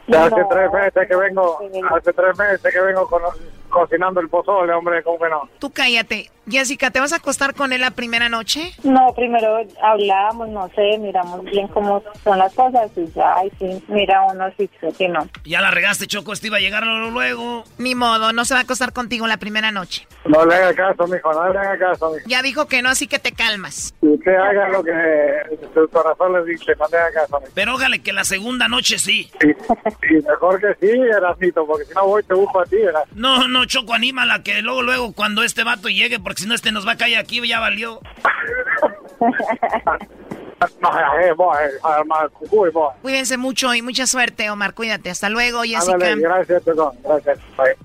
Ya 0.09 0.25
hace 0.25 0.45
tres 0.49 0.73
meses 0.73 1.09
que 1.09 1.17
vengo, 1.17 1.59
hace 1.91 2.13
tres 2.13 2.39
meses 2.39 2.73
que 2.75 2.81
vengo 2.81 3.07
con- 3.09 3.23
cocinando 3.71 4.21
el 4.21 4.29
pozole, 4.29 4.73
hombre, 4.73 5.03
¿cómo 5.03 5.19
que 5.19 5.29
no? 5.29 5.49
Tú 5.59 5.71
cállate. 5.71 6.31
Jessica, 6.51 6.91
¿te 6.91 7.01
vas 7.01 7.13
a 7.13 7.17
acostar 7.17 7.55
con 7.55 7.73
él 7.73 7.81
la 7.83 7.91
primera 7.91 8.29
noche? 8.29 8.73
No, 8.83 9.13
primero 9.15 9.59
hablamos, 9.83 10.49
no 10.49 10.69
sé, 10.75 10.99
miramos 10.99 11.45
bien 11.45 11.69
cómo 11.69 12.03
son 12.25 12.39
las 12.39 12.55
cosas 12.55 12.91
y 12.97 13.07
ya, 13.13 13.35
y 13.45 13.51
sí, 13.59 13.85
mira 13.89 14.23
uno 14.33 14.51
si 14.57 14.67
sí, 14.67 14.87
sí, 14.97 15.09
no. 15.09 15.29
Ya 15.45 15.61
la 15.61 15.71
regaste, 15.71 16.07
Choco, 16.07 16.33
este 16.33 16.47
iba 16.47 16.57
a 16.57 16.61
llegar 16.61 16.87
luego. 16.87 17.65
Ni 17.79 17.95
modo, 17.95 18.33
no 18.33 18.45
se 18.45 18.55
va 18.55 18.61
a 18.61 18.63
acostar 18.63 18.93
contigo 18.93 19.27
la 19.27 19.37
primera 19.37 19.71
noche. 19.73 20.07
No 20.25 20.45
le 20.47 20.55
haga 20.55 20.75
caso, 20.75 21.07
mijo, 21.07 21.33
no 21.33 21.53
le 21.53 21.59
haga 21.59 21.79
caso, 21.79 22.11
mijo. 22.13 22.25
Ya 22.27 22.43
dijo 22.43 22.67
que 22.67 22.83
no, 22.83 22.89
así 22.89 23.07
que 23.07 23.19
te 23.19 23.33
calmas. 23.33 23.95
Si 24.01 24.07
usted 24.07 24.35
haga 24.35 24.69
lo 24.69 24.83
que 24.83 24.93
su 25.75 25.89
corazón 25.89 26.33
le 26.33 26.45
dice, 26.51 26.73
no 26.79 26.87
le 26.91 26.99
haga 26.99 27.13
caso, 27.13 27.41
mijo. 27.41 27.53
Pero 27.55 27.75
ójale 27.75 28.01
que 28.01 28.13
la 28.13 28.25
segunda 28.25 28.69
noche 28.69 28.99
sí. 28.99 29.31
Y 29.43 30.15
mejor 30.23 30.61
que 30.61 30.75
sí, 30.81 30.99
Erasito, 30.99 31.67
porque 31.67 31.85
si 31.85 31.95
no 31.95 32.07
voy 32.07 32.23
te 32.23 32.35
busco 32.35 32.61
a 32.61 32.65
ti, 32.65 32.77
¿verdad? 32.77 33.05
No, 33.15 33.49
no, 33.49 33.65
Choco, 33.67 33.95
anímala 33.95 34.43
que 34.43 34.63
luego, 34.63 34.83
luego, 34.83 35.13
cuando 35.13 35.43
este 35.43 35.65
vato 35.65 35.89
llegue, 35.89 36.19
porque 36.19 36.38
si 36.39 36.47
no 36.47 36.55
este 36.55 36.73
nos 36.73 36.87
va 36.87 36.93
a 36.93 36.97
caer 36.97 37.19
aquí, 37.19 37.47
ya 37.47 37.61
valió. 37.61 38.01
Cuídense 43.03 43.37
mucho 43.37 43.75
y 43.75 43.83
mucha 43.83 44.07
suerte, 44.07 44.51
Omar. 44.51 44.75
Cuídate. 44.75 45.11
Hasta 45.11 45.29
luego, 45.29 45.63
Jessica. 45.63 45.93
Ándale, 45.93 46.21
gracias, 46.21 46.63
perdón, 46.63 46.97
gracias. 47.05 47.39
Bye. 47.57 47.77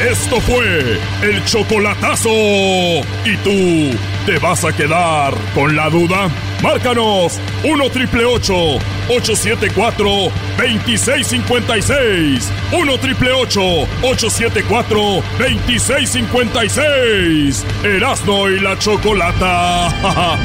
Esto 0.00 0.40
fue 0.40 0.98
el 1.22 1.44
chocolatazo. 1.44 2.30
¿Y 2.30 3.36
tú 3.44 3.98
te 4.24 4.38
vas 4.38 4.64
a 4.64 4.74
quedar 4.74 5.34
con 5.54 5.76
la 5.76 5.90
duda? 5.90 6.30
Márcanos 6.62 7.40
1 7.64 7.90
triple 7.90 8.24
874 8.26 10.30
2656. 10.58 12.52
1 12.72 12.98
triple 12.98 13.32
874 13.32 15.22
2656. 15.38 17.64
Erasno 17.82 18.50
y 18.50 18.60
la 18.60 18.78
chocolata. 18.78 20.36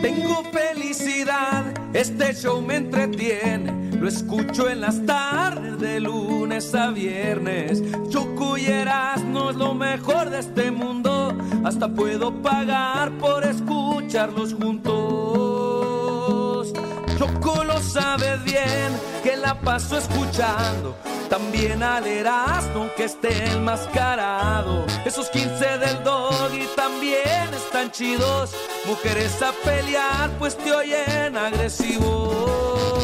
Tengo 0.00 0.42
felicidad, 0.50 1.66
este 1.92 2.32
show 2.34 2.62
me 2.62 2.76
entretiene. 2.76 3.75
Lo 4.06 4.12
escucho 4.12 4.70
en 4.70 4.82
las 4.82 5.04
tardes 5.04 5.80
de 5.80 5.98
lunes 5.98 6.72
a 6.76 6.90
viernes. 6.92 7.82
Choco 8.08 8.56
y 8.56 8.66
Erasmo 8.66 9.50
es 9.50 9.56
lo 9.56 9.74
mejor 9.74 10.30
de 10.30 10.38
este 10.38 10.70
mundo. 10.70 11.36
Hasta 11.64 11.88
puedo 11.88 12.32
pagar 12.40 13.10
por 13.18 13.42
escucharlos 13.42 14.54
juntos. 14.54 14.92
Choco 17.18 17.64
lo 17.64 17.80
sabe 17.80 18.36
bien, 18.44 18.96
que 19.24 19.36
la 19.36 19.60
paso 19.60 19.98
escuchando. 19.98 20.94
También 21.28 21.82
al 21.82 22.06
Erasmo 22.06 22.88
que 22.96 23.06
esté 23.06 23.44
enmascarado. 23.54 24.86
Esos 25.04 25.30
15 25.30 25.78
del 25.78 26.04
dog 26.04 26.54
y 26.54 26.64
también 26.76 27.52
están 27.52 27.90
chidos. 27.90 28.54
Mujeres 28.86 29.42
a 29.42 29.50
pelear, 29.64 30.30
pues 30.38 30.56
te 30.56 30.72
oyen 30.72 31.36
agresivo. 31.36 32.95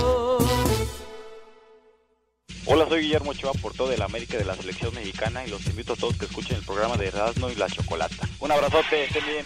Hola, 2.65 2.89
soy 2.89 3.03
Guillermo 3.03 3.33
Ochoa, 3.33 3.53
portero 3.55 3.89
de 3.89 3.99
la 3.99 4.05
América 4.05 4.39
de 4.39 4.45
la 4.45 4.55
Selección 4.55 4.95
Mexicana 4.95 5.45
y 5.45 5.51
los 5.51 5.67
invito 5.67 5.95
a 5.95 5.97
todos 5.97 6.17
que 6.17 6.27
escuchen 6.27 6.57
el 6.57 6.65
programa 6.65 6.97
de 6.97 7.09
Erasmo 7.09 7.51
y 7.51 7.57
la 7.57 7.69
Chocolata. 7.69 8.29
Un 8.39 8.53
abrazote, 8.53 9.05
estén 9.05 9.25
bien. 9.27 9.45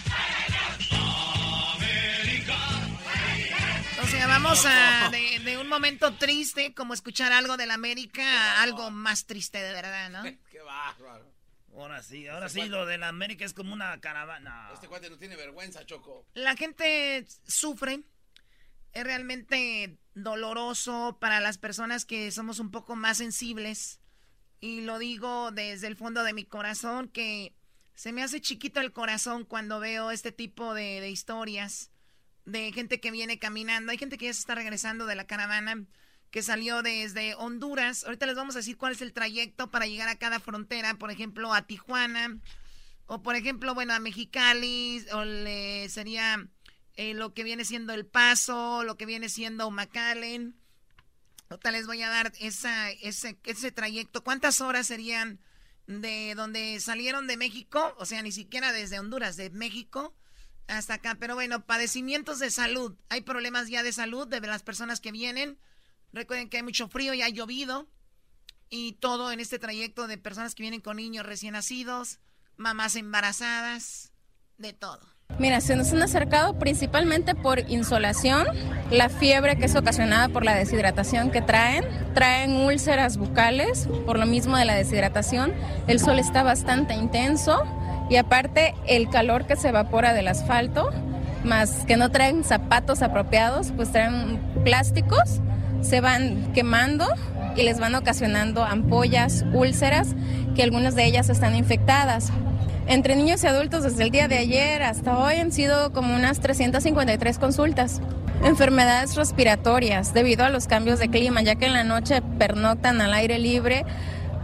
O 4.03 4.07
sea, 4.07 4.27
vamos 4.27 4.62
a 4.67 5.09
de, 5.11 5.39
de 5.41 5.57
un 5.57 5.67
momento 5.67 6.14
triste, 6.14 6.75
como 6.75 6.93
escuchar 6.93 7.33
algo 7.33 7.57
de 7.57 7.64
la 7.64 7.75
América, 7.75 8.23
a 8.23 8.62
algo 8.62 8.91
más 8.91 9.25
triste 9.25 9.62
de 9.62 9.73
verdad, 9.73 10.11
¿no? 10.11 10.23
Qué 10.51 10.61
bárbaro. 10.61 11.33
Ahora 11.75 12.03
sí, 12.03 12.27
ahora 12.29 12.49
sí, 12.49 12.67
lo 12.67 12.87
de 12.87 12.99
la 12.99 13.09
América 13.09 13.45
es 13.45 13.55
como 13.55 13.73
una 13.73 13.99
caravana. 14.01 14.71
Este 14.73 14.89
cuate 14.89 15.11
no 15.11 15.17
tiene 15.17 15.37
vergüenza, 15.37 15.85
Choco. 15.85 16.27
La 16.35 16.55
gente 16.57 17.27
sufre. 17.47 18.01
Es 18.93 19.05
realmente 19.05 19.99
doloroso 20.17 21.19
para 21.21 21.41
las 21.41 21.59
personas 21.59 22.05
que 22.05 22.31
somos 22.33 22.59
un 22.59 22.73
poco 22.73 22.97
más 22.97 23.19
sensibles. 23.19 24.01
Y 24.61 24.81
lo 24.81 24.99
digo 24.99 25.53
desde 25.53 25.87
el 25.87 25.97
fondo 25.97 26.25
de 26.25 26.33
mi 26.33 26.45
corazón, 26.45 27.09
que 27.09 27.55
se 27.95 28.12
me 28.12 28.23
hace 28.23 28.41
chiquito 28.41 28.81
el 28.81 28.93
corazón 28.93 29.45
cuando 29.45 29.79
veo 29.79 30.11
este 30.11 30.33
tipo 30.33 30.75
de, 30.75 31.01
de 31.01 31.11
historias 31.11 31.91
de 32.47 32.73
gente 32.73 32.99
que 32.99 33.11
viene 33.11 33.39
caminando. 33.39 33.93
Hay 33.93 33.99
gente 33.99 34.17
que 34.17 34.27
ya 34.27 34.33
se 34.33 34.41
está 34.41 34.55
regresando 34.55 35.07
de 35.07 35.17
la 35.17 35.27
caravana 35.27 35.85
que 36.31 36.43
salió 36.43 36.83
desde 36.83 37.35
Honduras. 37.35 38.05
Ahorita 38.05 38.27
les 38.27 38.37
vamos 38.37 38.57
a 38.57 38.61
decir 38.61 38.77
cuál 38.77 38.93
es 38.93 39.03
el 39.03 39.12
trayecto 39.12 39.71
para 39.71 39.87
llegar 39.87 40.09
a 40.09 40.19
cada 40.19 40.41
frontera, 40.41 40.95
por 40.95 41.11
ejemplo, 41.11 41.53
a 41.53 41.67
Tijuana, 41.67 42.39
o 43.07 43.23
por 43.23 43.37
ejemplo, 43.37 43.75
bueno, 43.75 43.93
a 43.93 44.01
Mexicali, 44.01 45.05
o 45.12 45.25
le 45.25 45.89
sería 45.89 46.49
eh, 46.97 47.14
lo 47.14 47.34
que 47.34 47.44
viene 47.44 47.64
siendo 47.64 47.92
El 47.92 48.07
Paso, 48.07 48.82
lo 48.84 48.97
que 48.97 49.07
viene 49.07 49.28
siendo 49.28 49.70
McAllen. 49.70 50.57
Ahorita 51.49 51.70
les 51.70 51.86
voy 51.86 52.03
a 52.03 52.09
dar 52.09 52.32
esa, 52.40 52.90
ese, 52.90 53.38
ese 53.44 53.70
trayecto. 53.70 54.24
¿Cuántas 54.24 54.61
horas 54.61 54.86
serían 54.86 55.40
de 55.86 56.34
donde 56.34 56.80
salieron 56.80 57.26
de 57.26 57.36
México? 57.36 57.94
O 57.99 58.07
sea, 58.07 58.22
ni 58.22 58.32
siquiera 58.32 58.72
desde 58.72 58.99
Honduras, 58.99 59.36
de 59.36 59.51
México 59.51 60.16
hasta 60.66 60.94
acá. 60.94 61.16
Pero 61.20 61.34
bueno, 61.34 61.64
padecimientos 61.64 62.38
de 62.38 62.51
salud. 62.51 62.97
Hay 63.09 63.20
problemas 63.20 63.68
ya 63.68 63.82
de 63.82 63.92
salud 63.92 64.26
de 64.26 64.40
las 64.40 64.62
personas 64.62 65.01
que 65.01 65.12
vienen. 65.12 65.59
Recuerden 66.12 66.49
que 66.49 66.57
hay 66.57 66.62
mucho 66.62 66.88
frío 66.88 67.14
y 67.14 67.22
ha 67.22 67.28
llovido. 67.28 67.88
Y 68.68 68.94
todo 68.94 69.30
en 69.30 69.38
este 69.38 69.59
trayecto 69.59 70.09
de 70.09 70.18
personas 70.18 70.55
que 70.55 70.62
vienen 70.62 70.80
con 70.80 70.97
niños 70.97 71.24
recién 71.24 71.53
nacidos, 71.53 72.18
mamás 72.57 72.97
embarazadas, 72.97 74.12
de 74.59 74.72
todo. 74.72 75.16
Mira, 75.39 75.61
se 75.61 75.77
nos 75.77 75.93
han 75.93 76.03
acercado 76.03 76.59
principalmente 76.59 77.35
por 77.35 77.59
insolación, 77.70 78.47
la 78.91 79.11
fiebre 79.11 79.57
que 79.57 79.66
es 79.66 79.77
ocasionada 79.77 80.29
por 80.29 80.45
la 80.45 80.55
deshidratación 80.55 81.31
que 81.31 81.43
traen, 81.43 81.85
traen 82.14 82.57
úlceras 82.57 83.18
bucales 83.18 83.87
por 84.07 84.18
lo 84.18 84.24
mismo 84.24 84.57
de 84.57 84.64
la 84.64 84.74
deshidratación, 84.74 85.53
el 85.89 86.01
sol 86.01 86.18
está 86.18 86.43
bastante 86.43 86.95
intenso 86.95 87.64
y 88.09 88.16
aparte 88.16 88.74
el 88.87 89.11
calor 89.11 89.47
que 89.47 89.57
se 89.57 89.68
evapora 89.68 90.14
del 90.14 90.29
asfalto, 90.29 90.91
más 91.45 91.85
que 91.87 91.99
no 91.99 92.11
traen 92.11 92.43
zapatos 92.43 93.03
apropiados, 93.03 93.72
pues 93.77 93.93
traen 93.93 94.41
plásticos, 94.64 95.41
se 95.83 96.01
van 96.01 96.51
quemando 96.55 97.07
y 97.57 97.62
les 97.62 97.79
van 97.79 97.95
ocasionando 97.95 98.64
ampollas, 98.64 99.45
úlceras, 99.53 100.14
que 100.55 100.62
algunas 100.62 100.95
de 100.95 101.05
ellas 101.05 101.29
están 101.29 101.55
infectadas. 101.55 102.33
Entre 102.89 103.16
niños 103.16 103.43
y 103.43 103.49
adultos 103.49 103.82
desde 103.82 104.05
el 104.05 104.11
día 104.11 104.28
de 104.28 104.39
ayer 104.39 104.82
hasta 104.84 105.18
hoy 105.18 105.34
han 105.34 105.51
sido 105.51 105.93
como 105.93 106.14
unas 106.14 106.39
353 106.39 107.39
consultas. 107.39 108.01
Enfermedades 108.45 109.16
respiratorias 109.16 110.14
debido 110.14 110.45
a 110.45 110.51
los 110.51 110.68
cambios 110.68 111.01
de 111.01 111.09
clima, 111.09 111.43
ya 111.43 111.57
que 111.57 111.66
en 111.66 111.72
la 111.72 111.82
noche 111.82 112.22
pernoctan 112.39 113.01
al 113.01 113.12
aire 113.14 113.39
libre. 113.39 113.84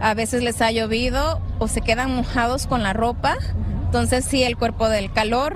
a 0.01 0.13
veces 0.13 0.43
les 0.43 0.61
ha 0.61 0.71
llovido 0.71 1.39
o 1.59 1.69
se 1.69 1.79
quedan 1.79 2.13
mojados 2.13 2.67
con 2.67 2.83
la 2.83 2.91
ropa. 2.91 3.37
Entonces 3.85 4.25
sí, 4.25 4.43
el 4.43 4.57
cuerpo 4.57 4.89
del 4.89 5.13
calor 5.13 5.55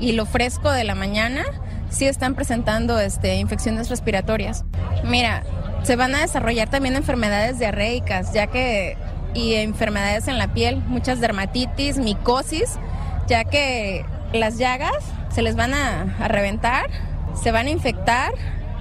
y 0.00 0.12
lo 0.12 0.26
fresco 0.26 0.72
de 0.72 0.82
la 0.82 0.96
mañana 0.96 1.44
sí 1.90 2.06
están 2.06 2.34
presentando 2.34 2.98
este, 2.98 3.36
infecciones 3.36 3.90
respiratorias. 3.90 4.64
Mira, 5.04 5.44
se 5.84 5.94
van 5.94 6.14
a 6.16 6.22
desarrollar 6.22 6.68
también 6.68 6.96
enfermedades 6.96 7.60
diarreicas, 7.60 8.32
ya 8.32 8.48
que 8.48 8.96
y 9.34 9.54
enfermedades 9.54 10.28
en 10.28 10.38
la 10.38 10.48
piel, 10.48 10.76
muchas 10.86 11.20
dermatitis, 11.20 11.98
micosis, 11.98 12.78
ya 13.26 13.44
que 13.44 14.04
las 14.32 14.58
llagas 14.58 15.04
se 15.30 15.42
les 15.42 15.56
van 15.56 15.74
a, 15.74 16.16
a 16.20 16.28
reventar, 16.28 16.88
se 17.34 17.50
van 17.50 17.66
a 17.66 17.70
infectar 17.70 18.32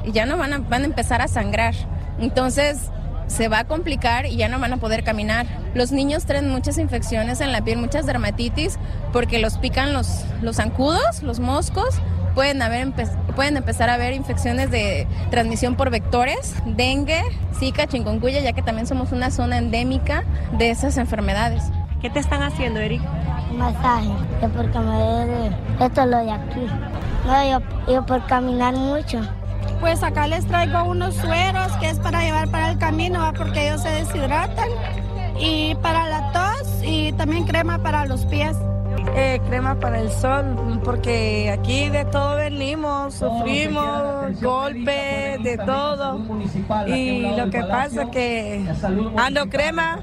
y 0.05 0.11
ya 0.11 0.25
no 0.25 0.37
van 0.37 0.53
a, 0.53 0.57
van 0.59 0.83
a 0.83 0.85
empezar 0.85 1.21
a 1.21 1.27
sangrar. 1.27 1.73
Entonces 2.19 2.91
se 3.27 3.47
va 3.47 3.59
a 3.59 3.63
complicar 3.65 4.25
y 4.25 4.35
ya 4.35 4.47
no 4.49 4.59
van 4.59 4.73
a 4.73 4.77
poder 4.77 5.03
caminar. 5.03 5.45
Los 5.73 5.91
niños 5.91 6.25
traen 6.25 6.49
muchas 6.49 6.77
infecciones 6.77 7.41
en 7.41 7.51
la 7.51 7.61
piel, 7.61 7.77
muchas 7.77 8.05
dermatitis, 8.05 8.77
porque 9.11 9.39
los 9.39 9.57
pican 9.57 9.93
los, 9.93 10.25
los 10.41 10.57
zancudos, 10.57 11.23
los 11.23 11.39
moscos. 11.39 11.95
Pueden, 12.35 12.61
haber 12.63 12.87
empe- 12.87 13.15
pueden 13.35 13.57
empezar 13.57 13.89
a 13.91 13.93
haber 13.93 14.13
infecciones 14.13 14.71
de 14.71 15.07
transmisión 15.29 15.75
por 15.75 15.91
vectores, 15.91 16.55
dengue, 16.65 17.21
zika, 17.59 17.85
chikungunya, 17.85 18.39
ya 18.41 18.53
que 18.53 18.63
también 18.63 18.87
somos 18.87 19.11
una 19.11 19.29
zona 19.29 19.59
endémica 19.59 20.23
de 20.57 20.71
esas 20.71 20.97
enfermedades. 20.97 21.63
¿Qué 22.01 22.09
te 22.09 22.19
están 22.19 22.41
haciendo, 22.41 22.79
Eric? 22.79 23.01
masaje, 23.55 24.09
porque 24.41 24.79
me 24.79 24.95
duele 24.99 25.51
esto 25.79 26.01
es 26.01 26.07
lo 26.07 26.17
de 26.25 26.31
aquí. 26.31 26.65
No, 27.27 27.49
yo, 27.51 27.93
yo 27.93 28.03
por 28.03 28.25
caminar 28.25 28.73
mucho. 28.75 29.19
Pues 29.83 30.01
acá 30.01 30.27
les 30.27 30.45
traigo 30.45 30.81
unos 30.85 31.13
sueros 31.13 31.73
que 31.81 31.89
es 31.89 31.99
para 31.99 32.23
llevar 32.23 32.49
para 32.49 32.71
el 32.71 32.77
camino, 32.77 33.33
porque 33.37 33.67
ellos 33.67 33.81
se 33.81 33.89
deshidratan. 33.89 34.69
Y 35.37 35.75
para 35.75 36.07
la 36.07 36.31
tos 36.31 36.81
y 36.85 37.11
también 37.11 37.43
crema 37.43 37.77
para 37.79 38.05
los 38.05 38.25
pies. 38.25 38.55
Eh, 39.15 39.39
crema 39.47 39.75
para 39.79 39.99
el 39.99 40.11
sol, 40.11 40.79
porque 40.83 41.51
aquí 41.51 41.89
de 41.89 42.05
todo 42.05 42.35
venimos, 42.35 43.15
sufrimos 43.15 44.41
golpes, 44.41 45.43
de 45.43 45.59
todo. 45.65 46.19
Y 46.87 47.35
lo 47.35 47.49
que 47.49 47.63
pasa 47.63 48.09
que 48.09 48.65
ando 49.17 49.49
crema 49.49 49.99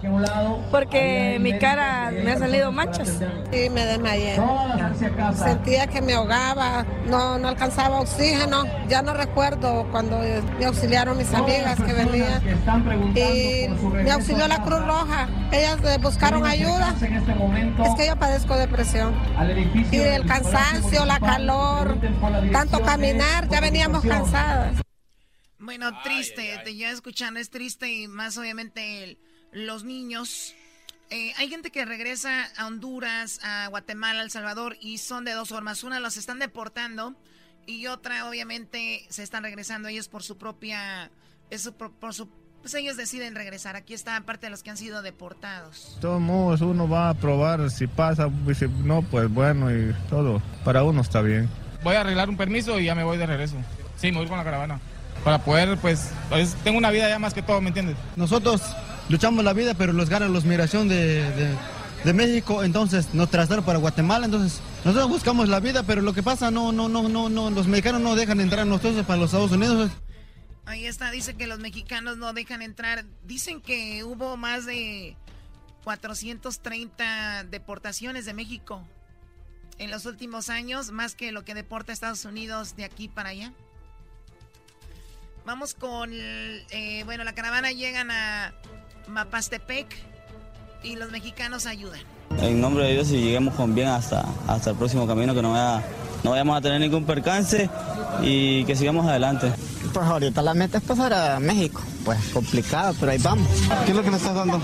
porque 0.70 1.38
mi 1.40 1.59
cara 1.59 2.11
me 2.12 2.32
ha 2.32 2.38
salido 2.38 2.70
manchas. 2.72 3.20
Sí, 3.51 3.70
me 3.70 3.84
desmayé. 3.84 4.40
Sentía 5.34 5.86
que 5.86 6.03
me 6.03 6.14
ahogaba, 6.14 6.84
no, 7.07 7.38
no 7.38 7.48
alcanzaba 7.48 8.01
oxígeno. 8.01 8.64
Ya 8.88 9.03
no 9.03 9.14
recuerdo 9.14 9.86
cuando 9.90 10.18
me 10.59 10.66
auxiliaron 10.66 11.16
mis 11.16 11.32
amigas 11.32 11.80
que 11.80 11.92
venían. 11.92 12.42
Y 13.16 13.68
me 13.92 14.11
auxilió 14.11 14.46
la 14.46 14.62
Cruz 14.62 14.86
Roja. 14.86 15.28
Ellas 15.53 15.78
eh, 15.84 15.98
buscaron 16.01 16.46
ayuda. 16.46 16.94
Es 17.84 17.94
que 17.96 18.07
yo 18.07 18.16
padezco 18.16 18.57
depresión. 18.57 18.89
Y 19.93 19.97
el 19.99 20.26
cansancio, 20.26 21.05
la 21.05 21.20
calor, 21.20 21.99
tanto 22.53 22.80
caminar, 22.82 23.49
ya 23.49 23.61
veníamos 23.61 24.05
cansadas. 24.05 24.80
Bueno, 25.59 25.91
triste, 26.03 26.59
te 26.64 26.74
ya 26.74 26.91
escuchando 26.91 27.38
es 27.38 27.51
triste 27.51 27.93
y 27.93 28.09
más 28.09 28.36
obviamente 28.38 29.05
el- 29.05 29.18
los 29.53 29.84
niños. 29.84 30.55
Eh, 31.11 31.32
hay 31.38 31.49
gente 31.49 31.70
que 31.70 31.84
regresa 31.84 32.49
a 32.57 32.66
Honduras, 32.66 33.41
a 33.43 33.66
Guatemala, 33.68 34.22
El 34.22 34.30
Salvador 34.30 34.76
y 34.80 34.99
son 34.99 35.24
de 35.24 35.32
dos 35.32 35.49
formas. 35.51 35.84
Una 35.84 36.01
los 36.01 36.16
están 36.16 36.38
deportando 36.38 37.14
y 37.66 37.86
otra 37.88 38.28
obviamente 38.28 39.07
se 39.11 39.22
están 39.22 39.43
regresando 39.43 39.88
ellos 39.88 40.09
por 40.09 40.22
su 40.22 40.38
propia, 40.38 41.11
es 41.51 41.62
su 41.62 41.74
por 41.74 42.14
su, 42.14 42.28
pues 42.62 42.74
ellos 42.74 42.96
deciden 42.96 43.34
regresar. 43.34 43.76
Aquí 43.76 43.94
está 43.94 44.20
parte 44.22 44.46
de 44.46 44.50
los 44.50 44.62
que 44.62 44.70
han 44.70 44.76
sido 44.76 45.02
deportados. 45.02 45.92
De 45.96 46.00
todos 46.02 46.20
modos, 46.20 46.61
uno 46.61 46.88
va 46.88 47.08
a 47.11 47.14
probar 47.14 47.70
si 47.70 47.86
pasa, 47.86 48.28
y 48.48 48.54
si 48.54 48.66
no, 48.84 49.02
pues 49.02 49.28
bueno, 49.30 49.70
y 49.74 49.94
todo. 50.08 50.42
Para 50.64 50.82
uno 50.84 51.00
está 51.02 51.20
bien. 51.22 51.48
Voy 51.82 51.96
a 51.96 52.00
arreglar 52.02 52.28
un 52.28 52.36
permiso 52.36 52.78
y 52.78 52.84
ya 52.84 52.94
me 52.94 53.04
voy 53.04 53.16
de 53.18 53.26
regreso. 53.26 53.56
Sí, 53.96 54.12
me 54.12 54.18
voy 54.18 54.26
con 54.28 54.38
la 54.38 54.44
caravana. 54.44 54.80
Para 55.24 55.38
poder, 55.44 55.76
pues, 55.78 56.11
pues, 56.28 56.54
tengo 56.64 56.78
una 56.78 56.90
vida 56.90 57.08
ya 57.08 57.18
más 57.18 57.34
que 57.34 57.42
todo, 57.42 57.61
¿me 57.61 57.68
entiendes? 57.68 57.96
Nosotros 58.16 58.62
luchamos 59.08 59.44
la 59.44 59.52
vida, 59.52 59.74
pero 59.74 59.92
los 59.92 60.08
gana 60.08 60.28
los 60.28 60.44
migración 60.44 60.88
de, 60.88 61.22
de- 61.32 61.54
de 62.04 62.14
México, 62.14 62.64
entonces 62.64 63.12
nos 63.12 63.28
trasladaron 63.28 63.62
para 63.66 63.78
Guatemala, 63.78 64.24
entonces 64.24 64.62
nosotros 64.86 65.11
buscamos 65.11 65.50
la 65.50 65.61
vida, 65.61 65.82
pero 65.82 66.00
lo 66.00 66.14
que 66.14 66.22
pasa, 66.22 66.50
no, 66.50 66.72
no, 66.72 66.88
no, 66.88 67.11
no, 67.11 67.28
no, 67.28 67.50
los 67.50 67.66
mexicanos 67.66 68.00
no 68.00 68.14
dejan 68.16 68.40
entrar 68.40 68.61
a 68.61 68.64
nosotros 68.64 69.04
para 69.04 69.18
los 69.18 69.26
Estados 69.26 69.52
Unidos. 69.52 69.90
Ahí 70.70 70.86
está, 70.86 71.10
dice 71.10 71.34
que 71.34 71.48
los 71.48 71.58
mexicanos 71.58 72.16
no 72.16 72.32
dejan 72.32 72.62
entrar. 72.62 73.04
Dicen 73.24 73.60
que 73.60 74.04
hubo 74.04 74.36
más 74.36 74.66
de 74.66 75.16
430 75.82 77.44
deportaciones 77.50 78.24
de 78.24 78.34
México 78.34 78.86
en 79.78 79.90
los 79.90 80.06
últimos 80.06 80.48
años, 80.48 80.92
más 80.92 81.16
que 81.16 81.32
lo 81.32 81.44
que 81.44 81.54
deporta 81.54 81.92
Estados 81.92 82.24
Unidos 82.24 82.76
de 82.76 82.84
aquí 82.84 83.08
para 83.08 83.30
allá. 83.30 83.52
Vamos 85.44 85.74
con, 85.74 86.10
eh, 86.12 87.02
bueno, 87.04 87.24
la 87.24 87.34
caravana 87.34 87.72
llegan 87.72 88.12
a 88.12 88.54
Mapastepec 89.08 89.88
y 90.84 90.94
los 90.94 91.10
mexicanos 91.10 91.66
ayudan. 91.66 92.02
En 92.38 92.60
nombre 92.60 92.84
de 92.84 92.92
Dios 92.92 93.10
y 93.10 93.20
lleguemos 93.20 93.56
con 93.56 93.74
bien 93.74 93.88
hasta, 93.88 94.24
hasta 94.46 94.70
el 94.70 94.76
próximo 94.76 95.04
camino, 95.04 95.34
que 95.34 95.42
no, 95.42 95.50
vaya, 95.50 95.82
no 96.22 96.30
vayamos 96.30 96.56
a 96.56 96.60
tener 96.60 96.80
ningún 96.80 97.04
percance 97.04 97.68
y 98.22 98.64
que 98.64 98.76
sigamos 98.76 99.06
adelante. 99.06 99.52
Pues 99.92 100.06
ahorita 100.06 100.42
la 100.42 100.54
meta 100.54 100.78
es 100.78 100.84
pasar 100.84 101.12
a 101.12 101.40
México. 101.40 101.82
Pues 102.04 102.18
complicado, 102.32 102.94
pero 102.98 103.12
ahí 103.12 103.18
vamos. 103.18 103.48
¿Qué 103.84 103.90
es 103.90 103.96
lo 103.96 104.02
que 104.02 104.10
nos 104.10 104.20
estás 104.20 104.34
dando? 104.34 104.60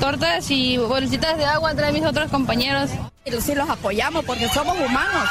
Tortas 0.00 0.50
y 0.50 0.78
bolsitas 0.78 1.36
de 1.36 1.44
agua 1.44 1.74
traen 1.74 1.94
mis 1.94 2.04
otros 2.04 2.30
compañeros. 2.30 2.90
Sí 3.40 3.54
los 3.54 3.68
apoyamos 3.68 4.24
porque 4.24 4.48
somos 4.48 4.76
humanos. 4.78 5.28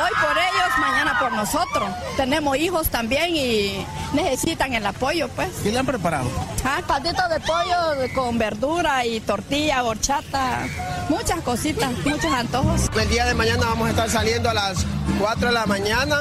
Hoy 0.00 0.10
por 0.20 0.36
ellos, 0.38 0.78
mañana 0.78 1.18
por 1.18 1.32
nosotros. 1.32 1.90
Tenemos 2.16 2.56
hijos 2.56 2.88
también 2.88 3.34
y 3.34 3.84
necesitan 4.12 4.72
el 4.74 4.86
apoyo, 4.86 5.28
pues. 5.28 5.48
¿Qué 5.62 5.72
le 5.72 5.78
han 5.78 5.86
preparado? 5.86 6.30
Ah, 6.64 6.80
patitos 6.86 7.28
de 7.30 7.40
pollo 7.40 8.14
con 8.14 8.38
verdura 8.38 9.04
y 9.04 9.20
tortilla, 9.20 9.82
horchata, 9.82 10.66
muchas 11.08 11.40
cositas, 11.40 11.92
muchos 12.04 12.32
antojos. 12.32 12.88
El 12.94 13.08
día 13.08 13.26
de 13.26 13.34
mañana 13.34 13.66
vamos 13.66 13.88
a 13.88 13.90
estar 13.90 14.10
saliendo 14.10 14.50
a 14.50 14.54
las 14.54 14.86
4 15.18 15.48
de 15.48 15.54
la 15.54 15.66
mañana 15.66 16.18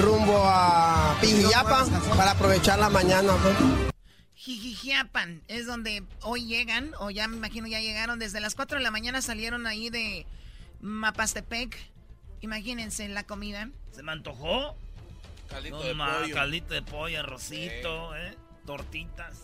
rumbo 0.00 0.42
a 0.44 1.14
Pijillapa 1.20 1.84
para 2.16 2.32
aprovechar 2.32 2.78
la 2.78 2.90
mañana. 2.90 3.34
pues. 3.42 3.92
Jijijiapan 4.34 5.42
es 5.46 5.66
donde 5.66 6.02
hoy 6.22 6.46
llegan, 6.46 6.90
o 6.98 7.10
ya 7.10 7.28
me 7.28 7.36
imagino 7.36 7.68
ya 7.68 7.80
llegaron, 7.80 8.18
desde 8.18 8.40
las 8.40 8.56
4 8.56 8.78
de 8.78 8.82
la 8.82 8.90
mañana 8.90 9.22
salieron 9.22 9.68
ahí 9.68 9.88
de 9.90 10.26
Mapastepec. 10.80 11.91
Imagínense 12.42 13.08
la 13.08 13.22
comida. 13.24 13.70
¿Se 13.92 14.02
me 14.02 14.12
antojó? 14.12 14.76
Caldito 15.48 15.76
No 15.78 15.82
de 15.82 15.94
ma- 15.94 16.18
pollo. 16.20 16.34
Caldito 16.34 16.74
de 16.74 16.82
pollo, 16.82 17.20
arrocito, 17.20 18.14
¿eh? 18.16 18.36
Tortitas. 18.66 19.38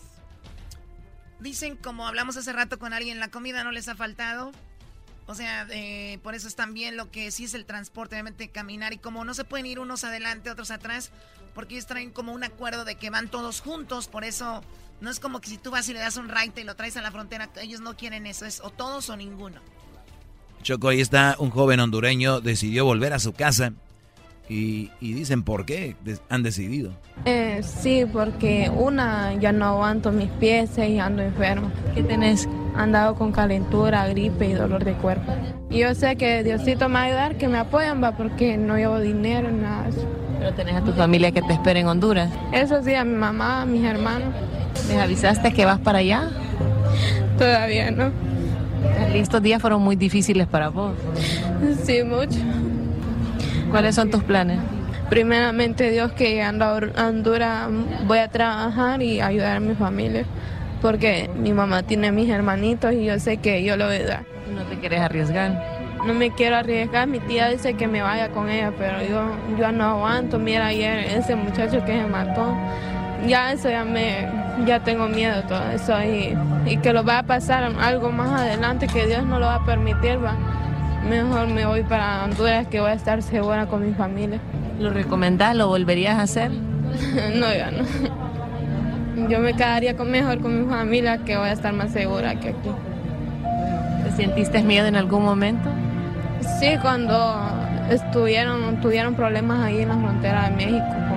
Dicen, 1.39 1.77
como 1.77 2.07
hablamos 2.07 2.35
hace 2.37 2.51
rato 2.53 2.77
con 2.79 2.93
alguien, 2.93 3.19
la 3.19 3.29
comida 3.29 3.63
no 3.63 3.71
les 3.71 3.87
ha 3.87 3.95
faltado. 3.95 4.51
O 5.27 5.35
sea, 5.35 5.67
eh, 5.69 6.19
por 6.23 6.33
eso 6.35 6.47
están 6.47 6.73
bien 6.73 6.97
lo 6.97 7.11
que 7.11 7.31
sí 7.31 7.45
es 7.45 7.53
el 7.53 7.65
transporte, 7.65 8.15
obviamente 8.15 8.49
caminar. 8.49 8.93
Y 8.93 8.97
como 8.97 9.23
no 9.23 9.33
se 9.33 9.43
pueden 9.45 9.65
ir 9.67 9.79
unos 9.79 10.03
adelante, 10.03 10.49
otros 10.49 10.71
atrás, 10.71 11.11
porque 11.53 11.75
ellos 11.75 11.85
traen 11.85 12.11
como 12.11 12.33
un 12.33 12.43
acuerdo 12.43 12.83
de 12.83 12.95
que 12.95 13.09
van 13.09 13.29
todos 13.29 13.61
juntos. 13.61 14.07
Por 14.07 14.23
eso 14.25 14.61
no 15.01 15.09
es 15.09 15.19
como 15.19 15.39
que 15.39 15.49
si 15.49 15.57
tú 15.57 15.71
vas 15.71 15.87
y 15.87 15.93
le 15.93 15.99
das 15.99 16.17
un 16.17 16.27
raite 16.29 16.61
y 16.61 16.63
lo 16.63 16.75
traes 16.75 16.97
a 16.97 17.01
la 17.01 17.11
frontera, 17.11 17.49
ellos 17.61 17.79
no 17.79 17.95
quieren 17.95 18.25
eso. 18.25 18.45
Es 18.45 18.59
o 18.59 18.71
todos 18.71 19.09
o 19.09 19.15
ninguno. 19.15 19.61
Choco, 20.61 20.89
ahí 20.89 21.01
está 21.01 21.35
un 21.39 21.49
joven 21.49 21.79
hondureño, 21.79 22.41
decidió 22.41 22.85
volver 22.85 23.13
a 23.13 23.19
su 23.19 23.33
casa. 23.33 23.73
Y, 24.51 24.89
y 24.99 25.13
dicen 25.13 25.43
por 25.43 25.63
qué 25.63 25.95
han 26.27 26.41
decidido. 26.41 26.91
Eh, 27.25 27.61
sí, 27.61 28.05
porque 28.11 28.71
una, 28.75 29.35
ya 29.35 29.51
no 29.51 29.65
aguanto 29.65 30.11
mis 30.11 30.29
pies 30.29 30.71
y 30.79 30.97
ando 30.97 31.21
enfermo. 31.21 31.71
¿Qué 31.93 32.01
tenés? 32.01 32.49
Andado 32.75 33.13
con 33.13 33.31
calentura, 33.31 34.07
gripe 34.07 34.47
y 34.47 34.53
dolor 34.53 34.83
de 34.83 34.93
cuerpo. 34.93 35.31
Y 35.69 35.79
yo 35.79 35.93
sé 35.93 36.15
que 36.15 36.43
Diosito 36.43 36.89
me 36.89 36.95
va 36.95 37.01
a 37.01 37.03
ayudar, 37.03 37.37
que 37.37 37.47
me 37.47 37.59
apoyan, 37.59 38.03
va, 38.03 38.17
porque 38.17 38.57
no 38.57 38.75
llevo 38.75 38.99
dinero, 38.99 39.51
nada. 39.51 39.89
Pero 40.39 40.53
tenés 40.55 40.75
a 40.77 40.83
tu 40.83 40.93
familia 40.93 41.31
que 41.31 41.43
te 41.43 41.53
espera 41.53 41.79
en 41.79 41.87
Honduras. 41.87 42.31
Eso 42.51 42.81
sí, 42.81 42.95
a 42.95 43.03
mi 43.03 43.15
mamá, 43.15 43.61
a 43.61 43.65
mis 43.67 43.83
hermanos. 43.83 44.33
¿Les 44.87 44.97
avisaste 44.97 45.53
que 45.53 45.65
vas 45.65 45.79
para 45.79 45.99
allá? 45.99 46.31
Todavía 47.37 47.91
no. 47.91 48.11
Estos 49.13 49.41
días 49.41 49.61
fueron 49.61 49.81
muy 49.81 49.95
difíciles 49.95 50.47
para 50.47 50.69
vos. 50.69 50.93
Sí, 51.83 52.03
mucho. 52.03 52.39
¿Cuáles 53.71 53.95
son 53.95 54.09
tus 54.09 54.23
planes? 54.23 54.59
Primeramente 55.09 55.89
Dios 55.89 56.11
que 56.11 56.31
llegando 56.31 56.65
a 56.65 56.77
a 56.95 57.07
Honduras 57.07 57.67
voy 58.07 58.19
a 58.19 58.27
trabajar 58.27 59.01
y 59.01 59.21
ayudar 59.21 59.57
a 59.57 59.59
mi 59.59 59.75
familia. 59.75 60.25
Porque 60.81 61.29
mi 61.35 61.51
mamá 61.51 61.83
tiene 61.83 62.11
mis 62.11 62.29
hermanitos 62.29 62.93
y 62.93 63.05
yo 63.05 63.19
sé 63.19 63.37
que 63.37 63.63
yo 63.63 63.75
lo 63.75 63.87
voy 63.87 63.97
a 63.97 64.05
dar. 64.05 64.25
¿No 64.53 64.63
te 64.63 64.77
quieres 64.79 65.01
arriesgar? 65.01 65.79
No 66.05 66.13
me 66.13 66.31
quiero 66.31 66.55
arriesgar, 66.55 67.07
mi 67.07 67.19
tía 67.19 67.49
dice 67.49 67.73
que 67.73 67.87
me 67.87 68.01
vaya 68.01 68.29
con 68.29 68.49
ella, 68.49 68.71
pero 68.77 69.01
yo, 69.03 69.31
yo 69.59 69.71
no 69.73 69.83
aguanto. 69.83 70.39
Mira 70.39 70.67
ayer 70.67 70.99
ese 70.99 71.35
muchacho 71.35 71.83
que 71.83 71.91
se 71.91 72.05
mató, 72.07 72.55
ya 73.27 73.51
eso 73.51 73.69
ya 73.69 73.85
me, 73.85 74.27
ya 74.65 74.83
tengo 74.83 75.07
miedo 75.07 75.43
todo 75.43 75.69
eso 75.71 76.01
y, 76.03 76.37
y 76.65 76.77
que 76.77 76.93
lo 76.93 77.03
va 77.03 77.19
a 77.19 77.23
pasar 77.23 77.63
algo 77.79 78.11
más 78.11 78.41
adelante 78.41 78.87
que 78.87 79.05
Dios 79.07 79.23
no 79.25 79.39
lo 79.39 79.47
va 79.47 79.55
a 79.55 79.65
permitir, 79.65 80.23
va. 80.23 80.35
Mejor 81.09 81.47
me 81.47 81.65
voy 81.65 81.83
para 81.83 82.25
Honduras 82.25 82.67
que 82.67 82.79
voy 82.79 82.91
a 82.91 82.93
estar 82.93 83.21
segura 83.21 83.67
con 83.67 83.85
mi 83.85 83.93
familia. 83.93 84.39
¿Lo 84.79 84.91
recomendás? 84.91 85.55
¿Lo 85.55 85.67
volverías 85.67 86.19
a 86.19 86.23
hacer? 86.23 86.51
no, 87.35 87.53
ya 87.53 87.71
no. 87.71 89.27
Yo 89.27 89.39
me 89.39 89.53
quedaría 89.53 89.95
con 89.95 90.11
mejor 90.11 90.39
con 90.39 90.63
mi 90.63 90.69
familia 90.69 91.17
que 91.19 91.37
voy 91.37 91.49
a 91.49 91.53
estar 91.53 91.73
más 91.73 91.91
segura 91.91 92.35
que 92.35 92.49
aquí. 92.49 92.69
¿Te 94.03 94.11
sentiste 94.11 94.61
miedo 94.63 94.87
en 94.87 94.95
algún 94.95 95.23
momento? 95.23 95.69
Sí, 96.59 96.77
cuando 96.81 97.35
estuvieron, 97.89 98.79
tuvieron 98.81 99.15
problemas 99.15 99.61
ahí 99.61 99.81
en 99.81 99.89
la 99.89 99.97
frontera 99.97 100.49
de 100.49 100.55
México 100.55 101.08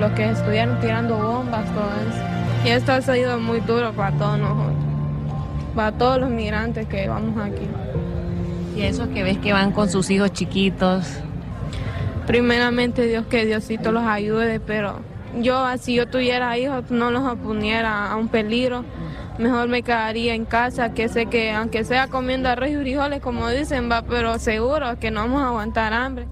los 0.00 0.12
que 0.12 0.30
estuvieron 0.30 0.80
tirando 0.80 1.16
bombas, 1.16 1.66
todo 1.74 1.90
eso. 2.08 2.24
Y 2.64 2.68
esto 2.70 2.92
ha 2.92 3.02
sido 3.02 3.38
muy 3.38 3.60
duro 3.60 3.92
para 3.92 4.16
todos 4.16 4.38
nosotros, 4.38 4.74
para 5.74 5.92
todos 5.96 6.20
los 6.20 6.30
migrantes 6.30 6.86
que 6.88 7.08
vamos 7.08 7.38
aquí. 7.38 7.68
Y 8.76 8.82
eso 8.82 9.10
que 9.10 9.22
ves 9.22 9.38
que 9.38 9.52
van 9.52 9.72
con 9.72 9.90
sus 9.90 10.10
hijos 10.10 10.32
chiquitos. 10.32 11.06
Primeramente 12.26 13.06
Dios 13.06 13.26
que 13.26 13.44
Diosito 13.44 13.92
los 13.92 14.04
ayude, 14.04 14.60
pero 14.60 15.00
yo 15.38 15.66
si 15.78 15.94
yo 15.94 16.08
tuviera 16.08 16.56
hijos 16.58 16.90
no 16.90 17.10
los 17.10 17.24
oponiera 17.24 18.10
a 18.10 18.16
un 18.16 18.28
peligro. 18.28 18.84
Mejor 19.38 19.68
me 19.68 19.82
quedaría 19.82 20.34
en 20.34 20.44
casa, 20.44 20.92
que 20.92 21.08
sé 21.08 21.26
que 21.26 21.50
aunque 21.52 21.84
sea 21.84 22.08
comiendo 22.08 22.48
arroz 22.48 22.70
y 22.70 22.76
frijoles, 22.76 23.20
como 23.20 23.48
dicen, 23.48 23.90
va, 23.90 24.02
pero 24.02 24.38
seguro 24.38 24.98
que 24.98 25.10
no 25.10 25.20
vamos 25.20 25.42
a 25.42 25.48
aguantar 25.48 25.92
hambre. 25.94 26.28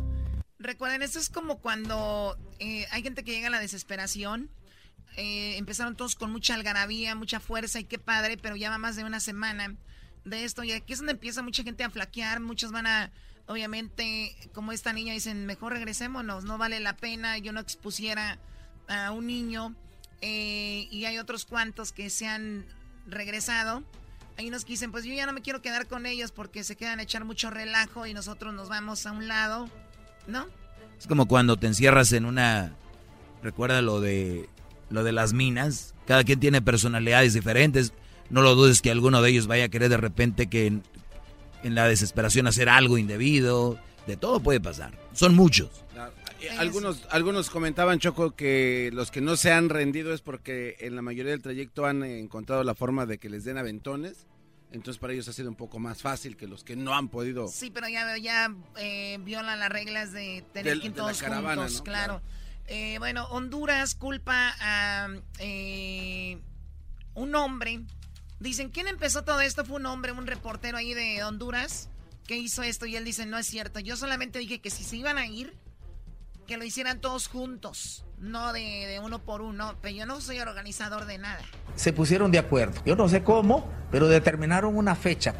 Recuerden, 0.58 1.02
esto 1.02 1.18
es 1.18 1.30
como 1.30 1.58
cuando 1.58 2.36
eh, 2.58 2.86
hay 2.90 3.02
gente 3.02 3.24
que 3.24 3.32
llega 3.32 3.48
a 3.48 3.50
la 3.50 3.60
desesperación. 3.60 4.50
Eh, 5.16 5.56
empezaron 5.56 5.96
todos 5.96 6.14
con 6.14 6.30
mucha 6.30 6.54
algarabía, 6.54 7.14
mucha 7.14 7.40
fuerza 7.40 7.80
y 7.80 7.84
qué 7.84 7.98
padre, 7.98 8.36
pero 8.36 8.56
ya 8.56 8.70
va 8.70 8.78
más 8.78 8.96
de 8.96 9.04
una 9.04 9.20
semana 9.20 9.74
de 10.24 10.44
esto 10.44 10.62
y 10.62 10.72
aquí 10.72 10.92
es 10.92 10.98
donde 10.98 11.12
empieza 11.12 11.42
mucha 11.42 11.62
gente 11.62 11.84
a 11.84 11.90
flaquear, 11.90 12.40
muchos 12.40 12.70
van 12.70 12.86
a, 12.86 13.10
obviamente, 13.46 14.36
como 14.52 14.72
esta 14.72 14.92
niña 14.92 15.12
dicen, 15.12 15.46
mejor 15.46 15.72
regresémonos, 15.72 16.44
no 16.44 16.58
vale 16.58 16.80
la 16.80 16.96
pena, 16.96 17.38
yo 17.38 17.52
no 17.52 17.60
expusiera 17.60 18.38
a 18.88 19.10
un 19.10 19.26
niño 19.26 19.74
eh, 20.20 20.88
y 20.90 21.04
hay 21.04 21.18
otros 21.18 21.44
cuantos 21.44 21.92
que 21.92 22.10
se 22.10 22.26
han 22.26 22.66
regresado. 23.06 23.82
Hay 24.36 24.48
unos 24.48 24.64
que 24.64 24.72
dicen, 24.72 24.92
pues 24.92 25.04
yo 25.04 25.12
ya 25.12 25.26
no 25.26 25.32
me 25.32 25.42
quiero 25.42 25.62
quedar 25.62 25.88
con 25.88 26.06
ellos 26.06 26.30
porque 26.30 26.62
se 26.62 26.76
quedan 26.76 27.00
a 27.00 27.02
echar 27.02 27.24
mucho 27.24 27.50
relajo 27.50 28.06
y 28.06 28.14
nosotros 28.14 28.54
nos 28.54 28.68
vamos 28.68 29.04
a 29.04 29.12
un 29.12 29.26
lado, 29.26 29.68
¿no? 30.28 30.46
Es 30.98 31.06
como 31.06 31.26
cuando 31.26 31.56
te 31.56 31.66
encierras 31.66 32.12
en 32.12 32.24
una... 32.24 32.74
Recuerda 33.42 33.82
lo 33.82 34.00
de, 34.00 34.48
lo 34.90 35.04
de 35.04 35.12
las 35.12 35.32
minas. 35.32 35.94
Cada 36.06 36.24
quien 36.24 36.40
tiene 36.40 36.60
personalidades 36.60 37.34
diferentes. 37.34 37.92
No 38.30 38.42
lo 38.42 38.54
dudes 38.54 38.82
que 38.82 38.90
alguno 38.90 39.22
de 39.22 39.30
ellos 39.30 39.46
vaya 39.46 39.64
a 39.64 39.68
querer 39.68 39.90
de 39.90 39.96
repente 39.96 40.48
que 40.48 40.66
en, 40.66 40.82
la 41.62 41.86
desesperación 41.86 42.46
hacer 42.46 42.68
algo 42.68 42.98
indebido. 42.98 43.78
De 44.06 44.16
todo 44.16 44.40
puede 44.40 44.60
pasar. 44.60 44.92
Son 45.12 45.36
muchos. 45.36 45.84
Eh, 46.40 46.50
algunos, 46.58 47.06
algunos 47.10 47.50
comentaban, 47.50 47.98
Choco, 47.98 48.34
que 48.34 48.90
los 48.92 49.10
que 49.10 49.20
no 49.20 49.36
se 49.36 49.52
han 49.52 49.68
rendido 49.68 50.12
es 50.12 50.20
porque 50.20 50.76
en 50.80 50.94
la 50.94 51.02
mayoría 51.02 51.32
del 51.32 51.42
trayecto 51.42 51.84
han 51.84 52.04
encontrado 52.04 52.62
la 52.64 52.74
forma 52.74 53.06
de 53.06 53.18
que 53.18 53.28
les 53.28 53.44
den 53.44 53.58
aventones. 53.58 54.26
Entonces 54.70 54.98
para 54.98 55.12
ellos 55.12 55.26
ha 55.28 55.32
sido 55.32 55.48
un 55.48 55.56
poco 55.56 55.78
más 55.78 56.02
fácil 56.02 56.36
que 56.36 56.46
los 56.46 56.62
que 56.62 56.76
no 56.76 56.94
han 56.94 57.08
podido. 57.08 57.48
Sí, 57.48 57.70
pero 57.70 57.88
ya, 57.88 58.16
ya 58.18 58.54
eh, 58.76 59.18
violan 59.22 59.58
las 59.58 59.70
reglas 59.70 60.12
de 60.12 60.44
tener 60.52 60.80
que 60.80 60.88
ir 60.88 60.94
todos 60.94 61.22
juntos, 61.22 61.82
claro. 61.82 62.20
Eh, 62.66 62.98
bueno, 62.98 63.24
Honduras 63.30 63.94
culpa 63.94 64.54
a 64.60 65.08
eh, 65.38 66.38
un 67.14 67.34
hombre. 67.34 67.80
Dicen, 68.40 68.68
¿quién 68.68 68.88
empezó 68.88 69.24
todo 69.24 69.40
esto? 69.40 69.64
Fue 69.64 69.76
un 69.76 69.86
hombre, 69.86 70.12
un 70.12 70.26
reportero 70.26 70.76
ahí 70.76 70.92
de 70.92 71.24
Honduras 71.24 71.88
que 72.26 72.36
hizo 72.36 72.62
esto 72.62 72.84
y 72.84 72.94
él 72.94 73.04
dice, 73.04 73.24
no 73.24 73.38
es 73.38 73.46
cierto. 73.46 73.80
Yo 73.80 73.96
solamente 73.96 74.38
dije 74.38 74.60
que 74.60 74.68
si 74.68 74.84
se 74.84 74.96
iban 74.96 75.16
a 75.16 75.26
ir, 75.26 75.56
que 76.48 76.56
lo 76.56 76.64
hicieran 76.64 76.98
todos 76.98 77.28
juntos, 77.28 78.06
no 78.18 78.54
de, 78.54 78.98
uno 79.04 79.18
por 79.18 79.42
uno, 79.42 79.74
pero 79.82 79.94
yo 79.94 80.06
no 80.06 80.18
soy 80.22 80.40
organizador 80.40 81.04
de 81.04 81.18
nada. 81.18 81.42
Se 81.76 81.92
pusieron 81.92 82.32
de 82.32 82.38
acuerdo, 82.38 82.80
yo 82.86 82.96
no 82.96 83.06
sé 83.06 83.22
cómo, 83.22 83.70
pero 83.92 84.08
determinaron 84.08 84.74
una 84.74 84.94
fecha. 84.96 85.34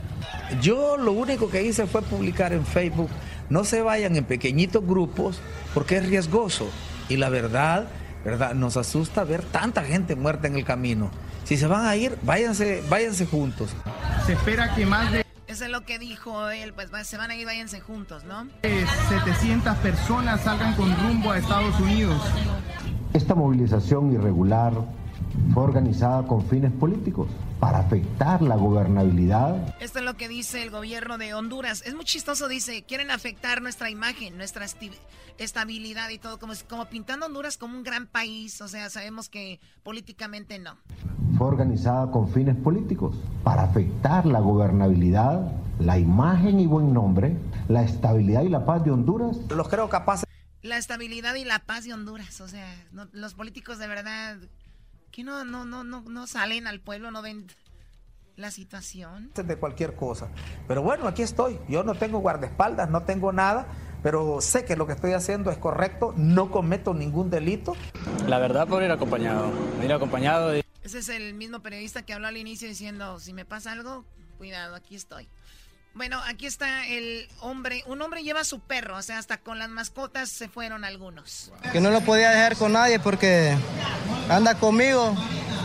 Yo 0.61 0.98
lo 0.98 1.12
único 1.12 1.48
que 1.48 1.62
hice 1.62 1.86
fue 1.86 2.02
publicar 2.02 2.52
en 2.52 2.66
Facebook, 2.66 3.09
no 3.48 3.64
se 3.64 3.80
vayan 3.80 4.16
en 4.16 4.24
pequeñitos 4.26 4.86
grupos 4.86 5.40
porque 5.72 5.96
es 5.96 6.06
riesgoso. 6.06 6.68
Y 7.09 7.16
la 7.16 7.30
verdad, 7.30 7.88
verdad, 8.22 8.52
nos 8.52 8.76
asusta 8.76 9.24
ver 9.24 9.42
tanta 9.44 9.84
gente 9.84 10.14
muerta 10.14 10.46
en 10.46 10.56
el 10.56 10.64
camino. 10.66 11.11
Si 11.44 11.56
se 11.56 11.66
van 11.66 11.86
a 11.86 11.96
ir, 11.96 12.18
váyanse, 12.20 12.82
váyanse 12.90 13.24
juntos. 13.24 13.70
Se 14.26 14.34
espera 14.34 14.74
que 14.74 14.84
más 14.84 15.11
de 15.11 15.24
eso 15.49 15.64
es 15.64 15.70
lo 15.70 15.80
que 15.84 15.99
dijo 15.99 16.51
él, 16.51 16.72
pues 16.74 16.90
se 17.07 17.16
van 17.16 17.30
a 17.30 17.34
ir, 17.34 17.46
váyanse 17.46 17.80
juntos, 17.80 18.24
¿no? 18.24 18.46
700 18.62 19.76
personas 19.78 20.42
salgan 20.42 20.74
con 20.76 20.94
rumbo 20.99 21.32
a 21.32 21.38
Estados 21.38 21.78
Unidos. 21.80 22.22
Esta 23.14 23.34
movilización 23.34 24.12
irregular 24.12 24.72
fue 25.53 25.62
organizada 25.62 26.26
con 26.26 26.45
fines 26.47 26.72
políticos 26.72 27.28
para 27.61 27.78
afectar 27.78 28.43
la 28.43 28.57
gobernabilidad. 28.57 29.74
Esto 29.80 29.99
es 29.99 30.05
lo 30.05 30.16
que 30.16 30.28
dice 30.28 30.62
el 30.62 30.70
gobierno 30.70 31.18
de 31.18 31.34
Honduras. 31.34 31.82
Es 31.86 31.95
muy 31.95 32.05
chistoso, 32.05 32.49
dice, 32.49 32.84
quieren 32.84 33.11
afectar 33.11 33.62
nuestra 33.62 33.91
imagen, 33.91 34.36
nuestra 34.36 34.66
estabilidad 35.39 36.09
y 36.11 36.18
todo, 36.18 36.39
como, 36.39 36.53
como 36.68 36.86
pintando 36.86 37.26
Honduras 37.26 37.57
como 37.57 37.76
un 37.76 37.82
gran 37.82 38.07
país, 38.07 38.61
o 38.61 38.68
sea, 38.68 38.91
sabemos 38.91 39.28
que 39.28 39.61
políticamente 39.82 40.59
no 40.59 40.76
fue 41.39 41.47
organizada 41.47 42.11
con 42.11 42.28
fines 42.28 42.57
políticos 42.57 43.16
para 43.45 43.62
afectar 43.62 44.26
la 44.26 44.41
gobernabilidad, 44.41 45.53
la 45.78 45.99
imagen 45.99 46.59
y 46.59 46.66
buen 46.66 46.93
nombre, 46.93 47.36
la 47.68 47.82
estabilidad 47.82 48.43
y 48.43 48.49
la 48.49 48.64
paz 48.64 48.84
de 48.84 48.91
Honduras. 48.91 49.36
Los 49.49 49.68
creo 49.68 49.89
capaces. 49.89 50.24
La 50.62 50.76
estabilidad 50.76 51.36
y 51.36 51.45
la 51.45 51.61
paz 51.61 51.84
de 51.84 51.93
Honduras, 51.95 52.41
o 52.41 52.49
sea, 52.49 52.66
los 53.12 53.34
políticos 53.34 53.78
de 53.78 53.86
verdad 53.86 54.39
no, 55.24 55.44
no, 55.44 55.64
no, 55.64 55.84
no, 55.84 56.02
no 56.02 56.26
salen 56.26 56.66
al 56.66 56.80
pueblo, 56.80 57.10
no 57.10 57.22
ven 57.22 57.46
la 58.36 58.50
situación. 58.50 59.32
De 59.34 59.56
cualquier 59.56 59.94
cosa. 59.94 60.28
Pero 60.66 60.82
bueno, 60.82 61.08
aquí 61.08 61.22
estoy. 61.22 61.58
Yo 61.68 61.82
no 61.82 61.94
tengo 61.94 62.20
guardaespaldas, 62.20 62.88
no 62.88 63.02
tengo 63.02 63.32
nada, 63.32 63.66
pero 64.02 64.40
sé 64.40 64.64
que 64.64 64.76
lo 64.76 64.86
que 64.86 64.92
estoy 64.92 65.12
haciendo 65.12 65.50
es 65.50 65.58
correcto, 65.58 66.14
no 66.16 66.50
cometo 66.50 66.94
ningún 66.94 67.30
delito. 67.30 67.76
La 68.26 68.38
verdad, 68.38 68.68
por 68.68 68.82
ir 68.82 68.90
acompañado. 68.90 69.50
Ir 69.82 69.92
acompañado. 69.92 70.50
De... 70.50 70.64
Ese 70.82 70.98
es 70.98 71.08
el 71.08 71.34
mismo 71.34 71.60
periodista 71.60 72.02
que 72.02 72.14
habló 72.14 72.28
al 72.28 72.36
inicio 72.36 72.68
diciendo, 72.68 73.18
si 73.18 73.32
me 73.32 73.44
pasa 73.44 73.72
algo, 73.72 74.04
cuidado, 74.38 74.76
aquí 74.76 74.94
estoy. 74.94 75.28
Bueno, 75.99 76.20
aquí 76.28 76.46
está 76.46 76.86
el 76.86 77.26
hombre. 77.40 77.82
Un 77.88 78.01
hombre 78.03 78.22
lleva 78.22 78.44
su 78.44 78.61
perro, 78.61 78.96
o 78.96 79.03
sea, 79.03 79.18
hasta 79.18 79.36
con 79.36 79.59
las 79.59 79.68
mascotas 79.68 80.28
se 80.28 80.49
fueron 80.49 80.84
algunos. 80.84 81.51
Que 81.72 81.80
no 81.80 81.90
lo 81.90 82.01
podía 82.03 82.30
dejar 82.30 82.55
con 82.55 82.74
nadie 82.74 83.01
porque 83.01 83.57
anda 84.30 84.55
conmigo, 84.55 85.12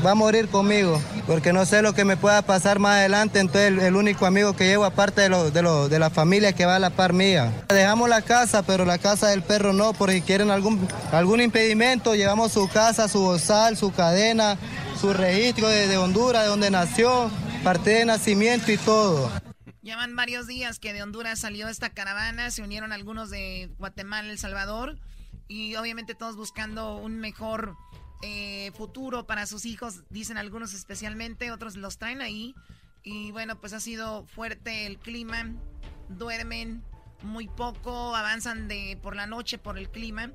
va 0.03 0.09
a 0.09 0.15
morir 0.15 0.47
conmigo, 0.47 0.99
porque 1.27 1.53
no 1.53 1.67
sé 1.67 1.84
lo 1.84 1.93
que 1.93 2.03
me 2.03 2.17
pueda 2.17 2.41
pasar 2.41 2.79
más 2.79 2.93
adelante. 2.93 3.39
Entonces, 3.39 3.84
el, 3.84 3.95
único 3.95 4.25
amigo 4.25 4.55
que 4.55 4.65
llevo, 4.65 4.86
aparte 4.86 5.21
de, 5.21 5.29
lo, 5.29 5.51
de, 5.51 5.89
de 5.89 5.99
la 5.99 6.09
familia 6.09 6.53
que 6.53 6.65
va 6.65 6.77
a 6.77 6.79
la 6.79 6.89
par 6.89 7.14
mía. 7.14 7.53
Dejamos 7.69 8.10
la 8.10 8.23
casa, 8.23 8.64
pero 8.64 8.85
la 8.85 8.97
casa 8.97 9.27
del 9.27 9.43
perro 9.43 9.72
no, 9.72 9.93
porque 9.93 10.23
quieren 10.23 10.49
algún, 10.49 11.41
impedimento. 11.41 12.15
Llevamos 12.15 12.53
su 12.53 12.68
casa, 12.69 13.07
su 13.07 13.19
bozal, 13.19 13.77
su 13.77 13.93
cadena 13.93 14.57
su 14.99 15.11
registro 15.11 15.68
de, 15.68 15.97
Honduras, 15.97 16.43
de 16.43 16.47
donde 16.47 16.72
nació, 16.72 17.30
parte 17.61 17.89
de 17.89 18.05
nacimiento 18.05 18.72
y 18.72 18.77
todo. 18.77 19.30
Llevan 19.84 20.15
varios 20.15 20.47
días 20.47 20.80
que 20.80 20.93
de 20.93 21.03
Honduras 21.03 21.39
salió 21.39 21.68
esta 21.68 21.89
caravana, 21.89 22.51
se 22.51 22.61
unieron 22.61 22.93
algunos 22.93 23.30
de 23.30 23.69
Guatemala, 23.77 24.31
El 24.31 24.39
Salvador, 24.39 24.97
y 25.49 25.76
obviamente 25.76 26.15
todos 26.15 26.38
buscando 26.38 26.95
un 26.95 27.19
mejor 27.19 27.76
eh, 28.22 28.72
futuro 28.76 29.27
para 29.27 29.45
sus 29.45 29.65
hijos, 29.65 30.05
dicen 30.10 30.38
algunos 30.38 30.73
especialmente, 30.73 31.51
otros 31.51 31.76
los 31.76 31.97
traen 31.97 32.22
ahí. 32.22 32.55
Y 33.03 33.31
bueno, 33.31 33.60
pues 33.60 33.73
ha 33.73 33.81
sido 33.81 34.26
fuerte 34.26 34.85
el 34.85 34.99
clima, 34.99 35.51
duermen 36.07 36.81
muy 37.22 37.49
poco, 37.49 38.15
avanzan 38.15 38.69
de 38.69 38.97
por 39.03 39.18
la 39.18 39.27
noche 39.27 39.57
por 39.57 39.77
el 39.77 39.89
clima. 39.89 40.31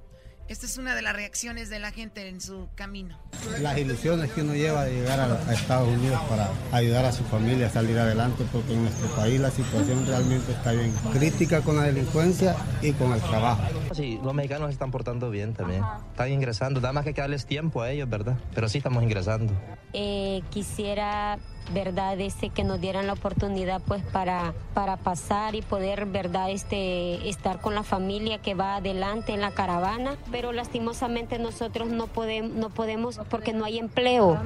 Esta 0.48 0.64
es 0.64 0.78
una 0.78 0.94
de 0.94 1.02
las 1.02 1.14
reacciones 1.14 1.68
de 1.68 1.78
la 1.78 1.92
gente 1.92 2.26
en 2.26 2.40
su 2.40 2.68
camino. 2.74 3.18
Las 3.60 3.76
ilusiones 3.76 4.32
que 4.32 4.40
uno 4.40 4.54
lleva 4.54 4.86
de 4.86 4.94
llegar 4.94 5.20
a, 5.20 5.52
Estados 5.52 5.88
Unidos 5.88 6.18
para 6.26 6.48
ayudar 6.72 7.04
a 7.04 7.12
su 7.12 7.22
familia 7.24 7.66
a 7.66 7.70
salir 7.70 7.98
adelante, 7.98 8.46
porque 8.50 8.72
en 8.72 8.84
nuestro 8.84 9.08
país 9.08 9.38
la 9.38 9.50
situación 9.50 10.06
realmente 10.06 10.52
está 10.52 10.72
bien 10.72 10.94
crítica 11.12 11.60
con 11.60 11.76
la 11.76 11.82
delincuencia 11.82 12.56
y 12.80 12.92
con 12.92 13.12
el 13.12 13.20
trabajo. 13.20 13.62
Sí, 13.92 14.18
los 14.24 14.32
mexicanos 14.32 14.70
están 14.70 14.90
portando 14.90 15.28
bien 15.28 15.52
también. 15.52 15.82
Están 16.12 16.32
ingresando, 16.32 16.80
nada 16.80 16.94
más 16.94 17.04
que 17.04 17.12
darles 17.12 17.44
tiempo 17.44 17.82
a 17.82 17.90
ellos, 17.90 18.08
¿verdad? 18.08 18.38
Pero 18.54 18.70
sí 18.70 18.78
estamos 18.78 19.02
ingresando. 19.02 19.52
Eh, 19.92 20.40
quisiera 20.48 21.38
verdad, 21.72 22.18
este, 22.20 22.50
que 22.50 22.64
nos 22.64 22.80
dieran 22.80 23.06
la 23.06 23.14
oportunidad 23.14 23.80
pues 23.86 24.02
para, 24.02 24.54
para 24.74 24.96
pasar 24.96 25.54
y 25.54 25.62
poder, 25.62 26.06
verdad, 26.06 26.50
este, 26.50 27.28
estar 27.28 27.60
con 27.60 27.74
la 27.74 27.82
familia 27.82 28.38
que 28.38 28.54
va 28.54 28.76
adelante 28.76 29.32
en 29.32 29.40
la 29.40 29.50
caravana, 29.50 30.16
pero 30.30 30.52
lastimosamente 30.52 31.38
nosotros 31.38 31.88
no 31.88 32.06
podemos, 32.06 32.52
no 32.52 32.70
podemos 32.70 33.20
porque 33.30 33.52
no 33.52 33.64
hay 33.64 33.78
empleo. 33.78 34.38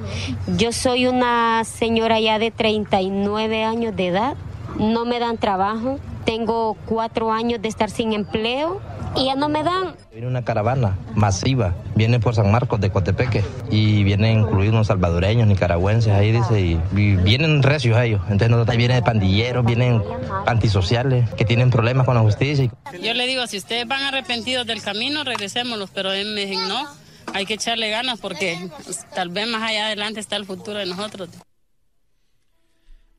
Yo 0.57 0.71
soy 0.71 1.07
una 1.07 1.63
señora 1.63 2.19
ya 2.19 2.39
de 2.39 2.51
39 2.51 3.63
años 3.63 3.95
de 3.95 4.07
edad, 4.07 4.35
no 4.77 5.05
me 5.05 5.19
dan 5.19 5.37
trabajo, 5.37 5.99
tengo 6.25 6.75
cuatro 6.85 7.31
años 7.31 7.61
de 7.61 7.67
estar 7.67 7.89
sin 7.89 8.13
empleo 8.13 8.81
y 9.15 9.25
ya 9.25 9.35
no 9.35 9.49
me 9.49 9.63
dan. 9.63 9.95
Viene 10.11 10.27
una 10.27 10.43
caravana 10.43 10.97
masiva, 11.15 11.73
viene 11.95 12.19
por 12.19 12.35
San 12.35 12.51
Marcos 12.51 12.79
de 12.79 12.91
Cotepeque 12.91 13.43
y 13.69 14.03
vienen 14.03 14.41
incluidos 14.41 14.73
unos 14.73 14.87
salvadoreños, 14.87 15.47
nicaragüenses 15.47 16.13
ahí, 16.13 16.31
dice, 16.31 16.59
y, 16.61 16.75
vienen 17.17 17.63
recios 17.63 17.99
ellos. 17.99 18.21
Entonces 18.23 18.49
nosotros 18.49 18.77
vienen 18.77 18.97
de 18.97 19.03
pandilleros, 19.03 19.65
vienen 19.65 20.01
antisociales 20.45 21.29
que 21.31 21.45
tienen 21.45 21.69
problemas 21.69 22.05
con 22.05 22.15
la 22.15 22.21
justicia. 22.21 22.71
Yo 23.01 23.13
le 23.13 23.27
digo, 23.27 23.45
si 23.47 23.57
ustedes 23.57 23.87
van 23.87 24.03
arrepentidos 24.03 24.65
del 24.65 24.81
camino, 24.81 25.23
regresémoslos, 25.23 25.89
pero 25.91 26.11
él 26.11 26.33
me 26.33 26.45
dice, 26.45 26.67
no, 26.67 26.87
hay 27.33 27.45
que 27.45 27.55
echarle 27.55 27.89
ganas 27.89 28.19
porque 28.19 28.69
tal 29.13 29.29
vez 29.29 29.47
más 29.47 29.63
allá 29.63 29.87
adelante 29.87 30.19
está 30.19 30.35
el 30.35 30.45
futuro 30.45 30.79
de 30.79 30.85
nosotros. 30.85 31.29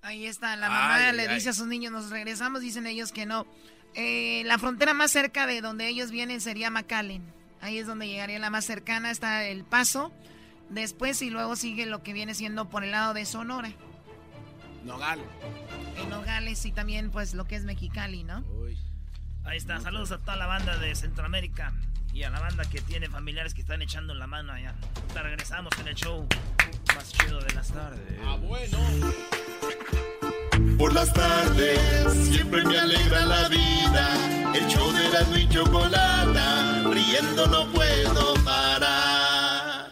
Ahí 0.04 0.26
está, 0.26 0.54
la 0.56 0.68
mamá 0.68 1.12
le 1.12 1.26
dice 1.28 1.48
a 1.48 1.52
sus 1.54 1.66
niños, 1.66 1.90
nos 1.90 2.10
regresamos, 2.10 2.60
dicen 2.60 2.86
ellos 2.86 3.10
que 3.10 3.24
no. 3.24 3.46
Eh, 3.94 4.42
la 4.44 4.58
frontera 4.58 4.92
más 4.92 5.10
cerca 5.10 5.46
de 5.46 5.62
donde 5.62 5.88
ellos 5.88 6.10
vienen 6.10 6.42
sería 6.42 6.68
McAllen. 6.68 7.24
Ahí 7.62 7.78
es 7.78 7.86
donde 7.86 8.06
llegaría 8.06 8.38
la 8.38 8.50
más 8.50 8.66
cercana, 8.66 9.10
está 9.10 9.46
El 9.46 9.64
Paso. 9.64 10.12
Después 10.68 11.22
y 11.22 11.30
luego 11.30 11.56
sigue 11.56 11.86
lo 11.86 12.02
que 12.02 12.12
viene 12.12 12.34
siendo 12.34 12.68
por 12.68 12.84
el 12.84 12.90
lado 12.90 13.14
de 13.14 13.24
Sonora. 13.24 13.72
Nogales. 14.84 15.24
En 15.96 16.10
Nogales 16.10 16.66
y 16.66 16.72
también 16.72 17.10
pues 17.10 17.32
lo 17.32 17.46
que 17.46 17.56
es 17.56 17.64
Mexicali, 17.64 18.24
¿no? 18.24 18.44
Ahí 19.44 19.56
está, 19.56 19.80
saludos 19.80 20.12
a 20.12 20.18
toda 20.18 20.36
la 20.36 20.46
banda 20.46 20.76
de 20.76 20.94
Centroamérica 20.94 21.72
y 22.14 22.22
a 22.22 22.30
la 22.30 22.38
banda 22.40 22.64
que 22.70 22.80
tiene 22.80 23.08
familiares 23.08 23.52
que 23.54 23.62
están 23.62 23.82
echando 23.82 24.14
la 24.14 24.26
mano 24.28 24.52
allá. 24.52 24.72
regresamos 25.14 25.72
en 25.80 25.88
el 25.88 25.94
show 25.96 26.26
más 26.94 27.12
chido 27.12 27.40
de 27.40 27.54
las 27.54 27.72
tardes. 27.72 28.18
Ah, 28.24 28.36
bueno. 28.36 28.78
Por 30.78 30.92
las 30.92 31.12
tardes 31.12 32.12
siempre 32.30 32.62
me 32.64 32.78
alegra 32.78 33.24
la 33.26 33.48
vida. 33.48 34.52
El 34.54 34.66
show 34.68 34.92
de 34.92 35.08
la 35.08 35.38
y 35.38 35.48
chocolata, 35.48 36.82
riendo 36.92 37.46
no 37.48 37.66
puedo 37.72 38.34
parar. 38.44 39.90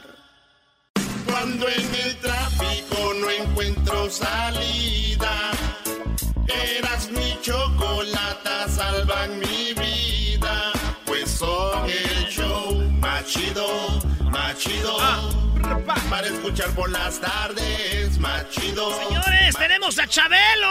Cuando 1.27 1.69
en 1.69 1.95
el 1.95 2.17
tráfico 2.19 3.15
no 3.21 3.31
encuentro 3.31 4.09
salida, 4.09 5.51
eras 6.47 7.11
mi 7.11 7.37
chocolata, 7.41 8.69
salvan 8.69 9.41
mi 9.41 9.75
vida. 9.75 10.73
Pues 11.05 11.29
son 11.31 11.91
el 11.91 12.12
más 13.33 13.45
chido, 13.45 14.01
más 14.31 14.59
chido. 14.59 14.97
Ah. 15.01 15.31
Para 16.11 16.27
escuchar 16.27 16.71
por 16.75 16.91
las 16.91 17.19
tardes, 17.21 18.19
más 18.19 18.49
chido. 18.51 18.93
Señores, 18.95 19.57
tenemos 19.57 19.99
a 19.99 20.07
Chabelo. 20.07 20.69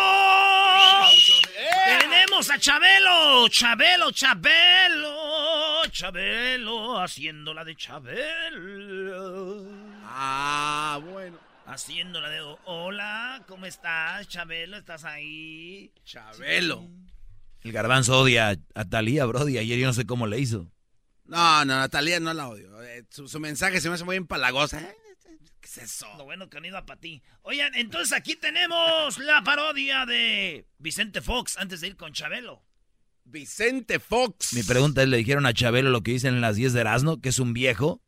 Tenemos 1.99 2.49
a 2.51 2.59
Chabelo. 2.59 3.47
Chabelo, 3.49 4.11
Chabelo. 4.11 5.87
Chabelo, 5.91 6.99
haciéndola 7.01 7.63
de 7.63 7.75
Chabelo. 7.75 9.65
Ah, 10.03 10.99
bueno. 11.03 11.39
Haciéndola 11.65 12.29
de 12.29 12.41
hola, 12.65 13.43
¿cómo 13.47 13.65
estás, 13.65 14.27
Chabelo? 14.27 14.77
¿Estás 14.77 15.03
ahí? 15.05 15.91
Chabelo. 16.03 16.87
El 17.63 17.71
garbanzo 17.71 18.19
odia 18.19 18.55
a 18.75 18.85
Talía, 18.85 19.25
Brody. 19.25 19.57
Ayer 19.57 19.79
yo 19.79 19.87
no 19.87 19.93
sé 19.93 20.05
cómo 20.05 20.27
le 20.27 20.39
hizo. 20.39 20.67
No, 21.31 21.63
no, 21.63 21.77
Natalia 21.77 22.19
no 22.19 22.33
la 22.33 22.49
odio. 22.49 22.83
Eh, 22.83 23.05
su, 23.09 23.39
mensaje 23.39 23.79
se 23.79 23.87
me 23.87 23.95
hace 23.95 24.03
muy 24.03 24.17
empalagosa. 24.17 24.81
¿eh? 24.81 24.95
¿Qué 25.61 25.67
es 25.67 25.77
eso? 25.77 26.05
Lo 26.17 26.25
bueno 26.25 26.49
que 26.49 26.57
han 26.57 26.65
ido 26.65 26.77
a 26.77 26.85
para 26.85 26.99
ti. 26.99 27.23
Oigan, 27.43 27.73
entonces 27.75 28.11
aquí 28.11 28.35
tenemos 28.35 29.17
la 29.17 29.41
parodia 29.41 30.05
de 30.05 30.67
Vicente 30.77 31.21
Fox 31.21 31.55
antes 31.57 31.79
de 31.79 31.87
ir 31.87 31.95
con 31.95 32.11
Chabelo. 32.11 32.61
Vicente 33.23 33.99
Fox. 33.99 34.51
Mi 34.53 34.63
pregunta 34.63 35.03
es, 35.03 35.07
¿le 35.07 35.15
dijeron 35.15 35.45
a 35.45 35.53
Chabelo 35.53 35.89
lo 35.89 36.03
que 36.03 36.11
dicen 36.11 36.35
en 36.35 36.41
las 36.41 36.57
10 36.57 36.73
de 36.73 36.81
Erasmo, 36.81 37.21
que 37.21 37.29
es 37.29 37.39
un 37.39 37.53
viejo? 37.53 38.01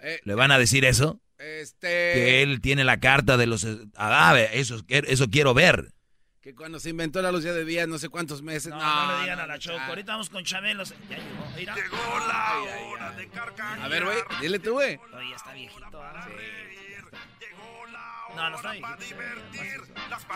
Eh, 0.00 0.18
¿Le 0.24 0.34
van 0.34 0.50
a 0.50 0.58
decir 0.58 0.84
eso? 0.84 1.20
Este... 1.38 1.86
Que 1.86 2.42
él 2.42 2.60
tiene 2.60 2.82
la 2.82 2.98
carta 2.98 3.36
de 3.36 3.46
los... 3.46 3.64
Ah, 3.94 4.36
eso, 4.52 4.82
eso 4.88 5.30
quiero 5.30 5.54
ver. 5.54 5.94
Que 6.46 6.54
cuando 6.54 6.78
se 6.78 6.90
inventó 6.90 7.20
la 7.20 7.32
luz 7.32 7.42
de 7.42 7.64
día, 7.64 7.88
no 7.88 7.98
sé 7.98 8.08
cuántos 8.08 8.40
meses. 8.40 8.70
No, 8.70 8.78
no, 8.78 9.16
le 9.16 9.22
digan 9.22 9.40
a 9.40 9.48
la 9.48 9.58
Choco. 9.58 9.80
Ahorita 9.80 10.12
vamos 10.12 10.30
con 10.30 10.44
Chabelo. 10.44 10.84
Ya 10.84 10.94
llegó. 11.16 11.74
Llegó 11.74 12.28
la 12.28 12.54
hora 12.88 13.10
de 13.10 13.26
carcajear. 13.30 13.80
A 13.80 13.88
ver, 13.88 14.04
güey, 14.04 14.18
dile 14.40 14.60
tú, 14.60 14.74
güey. 14.74 14.96
Oye, 15.12 15.34
está 15.34 15.52
viejito. 15.54 16.00
¿ah? 16.00 16.28
Sí. 16.28 17.46
No, 18.36 18.50
no 18.50 18.56
está 18.58 18.70
viejito. 18.70 18.96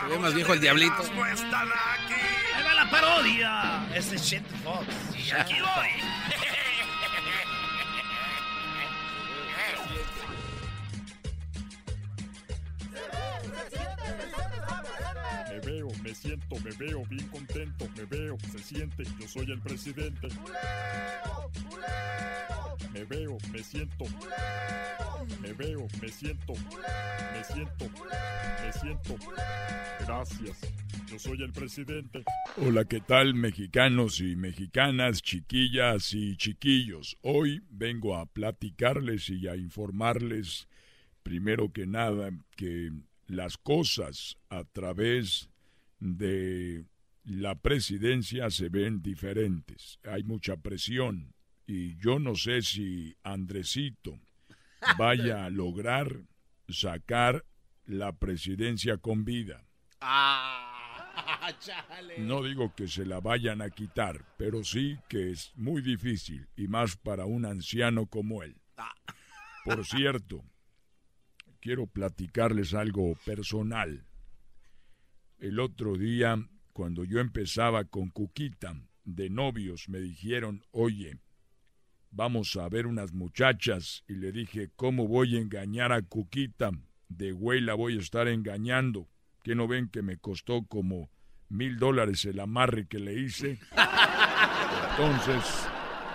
Se 0.01 0.05
ve 0.09 0.19
más 0.19 0.33
viejo 0.33 0.51
el 0.51 0.59
diablito. 0.59 1.01
Ahí 1.01 2.63
va 2.65 2.73
la 2.73 2.91
parodia. 2.91 3.87
Ese 3.95 4.17
es 4.17 4.21
Shit 4.21 4.45
Fox. 4.65 4.85
Y 5.15 5.31
aquí 5.31 5.61
voy. 5.61 6.70
Veo, 15.61 15.87
me 16.03 16.13
siento, 16.13 16.55
me 16.63 16.71
veo 16.71 17.03
bien 17.05 17.27
contento, 17.27 17.87
me 17.95 18.05
veo, 18.05 18.37
se 18.51 18.59
siente, 18.59 19.03
yo 19.19 19.27
soy 19.27 19.51
el 19.51 19.59
presidente. 19.61 20.27
Me 22.93 23.05
veo, 23.05 23.37
me 23.51 23.63
siento. 23.63 24.05
Me 25.41 25.53
veo, 25.53 25.87
me 26.01 26.09
siento. 26.09 26.53
Me 26.53 27.43
siento. 27.43 27.89
Me 28.61 28.73
siento. 28.73 29.15
Gracias. 30.01 30.59
Yo 31.07 31.19
soy 31.19 31.41
el 31.41 31.51
presidente. 31.51 32.23
Hola, 32.57 32.85
¿qué 32.85 32.99
tal 32.99 33.33
mexicanos 33.33 34.19
y 34.19 34.35
mexicanas, 34.35 35.21
chiquillas 35.21 36.13
y 36.13 36.35
chiquillos? 36.37 37.17
Hoy 37.21 37.61
vengo 37.69 38.17
a 38.17 38.25
platicarles 38.25 39.29
y 39.29 39.47
a 39.47 39.55
informarles, 39.55 40.67
primero 41.23 41.71
que 41.71 41.85
nada, 41.85 42.31
que 42.55 42.91
las 43.27 43.57
cosas 43.57 44.37
a 44.49 44.63
través 44.63 45.49
de 45.99 46.85
la 47.23 47.55
presidencia 47.55 48.49
se 48.49 48.69
ven 48.69 49.01
diferentes. 49.01 49.99
Hay 50.03 50.23
mucha 50.23 50.57
presión 50.57 51.33
y 51.67 51.97
yo 51.97 52.19
no 52.19 52.35
sé 52.35 52.61
si 52.61 53.15
Andresito 53.23 54.19
vaya 54.97 55.45
a 55.45 55.49
lograr 55.49 56.23
sacar 56.67 57.45
la 57.85 58.13
presidencia 58.13 58.97
con 58.97 59.25
vida. 59.25 59.63
Ah, 59.99 60.71
no 62.17 62.43
digo 62.43 62.73
que 62.75 62.87
se 62.87 63.05
la 63.05 63.19
vayan 63.19 63.61
a 63.61 63.69
quitar, 63.69 64.25
pero 64.37 64.63
sí 64.63 64.97
que 65.07 65.31
es 65.31 65.51
muy 65.55 65.81
difícil 65.81 66.47
y 66.55 66.67
más 66.67 66.97
para 66.97 67.25
un 67.25 67.45
anciano 67.45 68.07
como 68.07 68.43
él. 68.43 68.55
Ah. 68.77 68.93
Por 69.63 69.85
cierto, 69.85 70.43
quiero 71.61 71.87
platicarles 71.87 72.73
algo 72.73 73.15
personal. 73.23 74.03
El 75.37 75.59
otro 75.59 75.95
día, 75.95 76.37
cuando 76.73 77.05
yo 77.05 77.19
empezaba 77.19 77.85
con 77.85 78.09
Cuquita 78.09 78.75
de 79.05 79.29
novios, 79.29 79.87
me 79.87 79.99
dijeron, 79.99 80.63
oye, 80.71 81.17
vamos 82.09 82.55
a 82.57 82.67
ver 82.67 82.87
unas 82.87 83.13
muchachas. 83.13 84.03
Y 84.07 84.15
le 84.15 84.31
dije, 84.31 84.71
¿cómo 84.75 85.07
voy 85.07 85.37
a 85.37 85.39
engañar 85.39 85.91
a 85.91 86.01
Cuquita? 86.01 86.71
De 87.07 87.31
güey 87.31 87.61
la 87.61 87.75
voy 87.75 87.97
a 87.97 88.01
estar 88.01 88.27
engañando. 88.27 89.07
¿Que 89.43 89.55
no 89.55 89.67
ven 89.67 89.89
que 89.89 90.01
me 90.01 90.17
costó 90.17 90.65
como 90.65 91.09
mil 91.49 91.77
dólares 91.77 92.25
el 92.25 92.39
amarre 92.39 92.87
que 92.87 92.99
le 92.99 93.19
hice? 93.19 93.59
Entonces, 94.91 95.67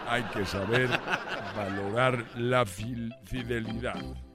hay 0.09 0.23
que 0.25 0.45
saber 0.45 0.89
valorar 1.57 2.39
la 2.39 2.65
fidelidad 2.65 4.26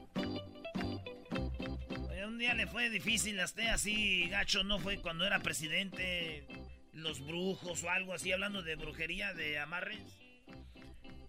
día 2.42 2.56
le 2.56 2.66
fue 2.66 2.90
difícil 2.90 3.40
a 3.40 3.46
usted 3.46 3.68
así, 3.68 4.28
gacho, 4.30 4.64
no 4.64 4.80
fue 4.80 4.98
cuando 4.98 5.28
era 5.28 5.44
presidente, 5.44 6.48
los 6.92 7.24
brujos 7.24 7.84
o 7.84 7.90
algo 7.92 8.14
así, 8.14 8.32
hablando 8.32 8.64
de 8.64 8.76
brujería, 8.76 9.32
de 9.36 9.60
amarres? 9.60 10.00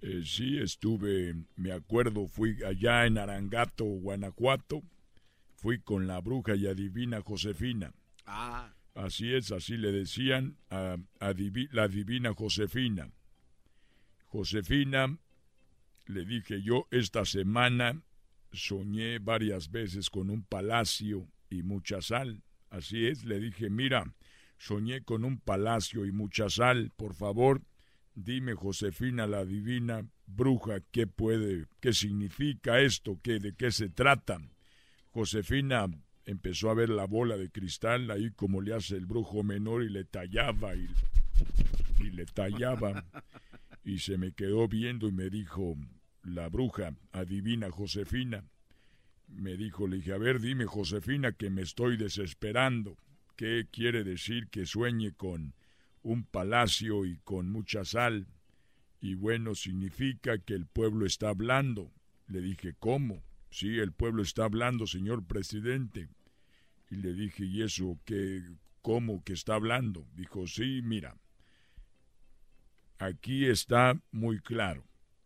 Eh, 0.01 0.23
sí, 0.25 0.59
estuve, 0.59 1.35
me 1.55 1.73
acuerdo, 1.73 2.29
fui 2.29 2.57
allá 2.65 3.05
en 3.05 3.19
Arangato, 3.19 3.85
Guanajuato, 3.85 4.83
fui 5.57 5.81
con 5.81 6.07
la 6.07 6.19
bruja 6.21 6.57
y 6.57 6.67
adivina 6.67 7.21
Josefina. 7.21 7.93
Ah. 8.25 8.73
Así 8.95 9.35
es, 9.35 9.53
así 9.53 9.77
le 9.77 9.93
decían 9.93 10.57
a, 10.71 10.97
a 11.21 11.35
la 11.73 11.89
divina 11.89 12.33
Josefina. 12.33 13.11
Josefina, 14.29 15.19
le 16.07 16.25
dije 16.25 16.63
yo, 16.63 16.89
esta 16.91 17.27
semana 17.27 18.03
soñé 18.53 19.19
varias 19.19 19.71
veces 19.71 20.11
con 20.11 20.31
un 20.31 20.43
palacio 20.43 21.29
y 21.51 21.63
mucha 21.63 22.01
sal. 22.01 22.43
Así 22.71 23.07
es, 23.07 23.25
le 23.25 23.39
dije, 23.39 23.69
mira, 23.71 24.15
soñé 24.59 25.03
con 25.03 25.25
un 25.25 25.39
palacio 25.39 26.07
y 26.07 26.13
mucha 26.13 26.49
sal, 26.49 26.91
por 26.97 27.15
favor, 27.15 27.63
dime 28.15 28.55
Josefina 28.55 29.27
la 29.27 29.45
divina 29.45 30.07
bruja, 30.27 30.81
¿qué 30.91 31.07
puede, 31.07 31.67
qué 31.81 31.93
significa 31.93 32.81
esto, 32.81 33.19
qué, 33.23 33.39
de 33.39 33.55
qué 33.55 33.73
se 33.73 33.89
trata? 33.89 34.41
Josefina 35.11 35.87
empezó 36.25 36.71
a 36.71 36.75
ver 36.75 36.89
la 36.89 37.07
bola 37.07 37.37
de 37.37 37.51
cristal 37.51 38.11
ahí 38.11 38.31
como 38.31 38.61
le 38.61 38.75
hace 38.75 38.97
el 38.97 39.07
brujo 39.07 39.43
menor 39.43 39.83
y 39.83 39.91
le 39.91 40.05
tallaba 40.05 40.75
y, 40.75 40.89
y 41.99 42.11
le 42.11 42.25
tallaba 42.27 43.05
y 43.85 43.99
se 43.99 44.17
me 44.17 44.33
quedó 44.33 44.69
viendo 44.69 45.09
y 45.09 45.13
me 45.13 45.29
dijo, 45.29 45.77
la 46.23 46.49
bruja, 46.49 46.95
adivina 47.13 47.71
Josefina. 47.71 48.45
Me 49.29 49.57
dijo, 49.57 49.87
le 49.87 49.97
dije, 49.97 50.13
a 50.13 50.19
ver, 50.19 50.41
dime 50.41 50.67
Josefina 50.67 51.33
que 51.33 51.51
me 51.51 51.63
estoy 51.63 51.97
desesperando. 51.97 52.97
¿Qué 53.37 53.67
quiere 53.71 54.05
decir 54.05 54.49
que 54.49 54.67
sueñe 54.67 55.13
con 55.13 55.55
un 56.03 56.25
palacio 56.25 57.05
y 57.07 57.19
con 57.25 57.51
mucha 57.51 57.85
sal? 57.85 58.27
Y 59.01 59.15
bueno, 59.15 59.55
significa 59.55 60.39
que 60.39 60.55
el 60.55 60.67
pueblo 60.67 61.07
está 61.07 61.31
hablando. 61.31 61.91
Le 62.29 62.41
dije, 62.41 62.75
¿cómo? 62.79 63.23
Sí, 63.51 63.79
el 63.79 63.93
pueblo 63.93 64.23
está 64.23 64.45
hablando, 64.45 64.87
señor 64.87 65.25
presidente. 65.25 66.09
Y 66.91 66.97
le 66.97 67.15
dije, 67.15 67.45
¿y 67.45 67.63
eso 67.63 67.99
qué? 68.05 68.43
¿Cómo 68.81 69.25
que 69.25 69.33
está 69.33 69.55
hablando? 69.55 70.07
Dijo, 70.15 70.47
sí, 70.47 70.81
mira, 70.83 71.17
aquí 72.99 73.47
está 73.47 74.01
muy 74.11 74.41
claro. 74.41 74.85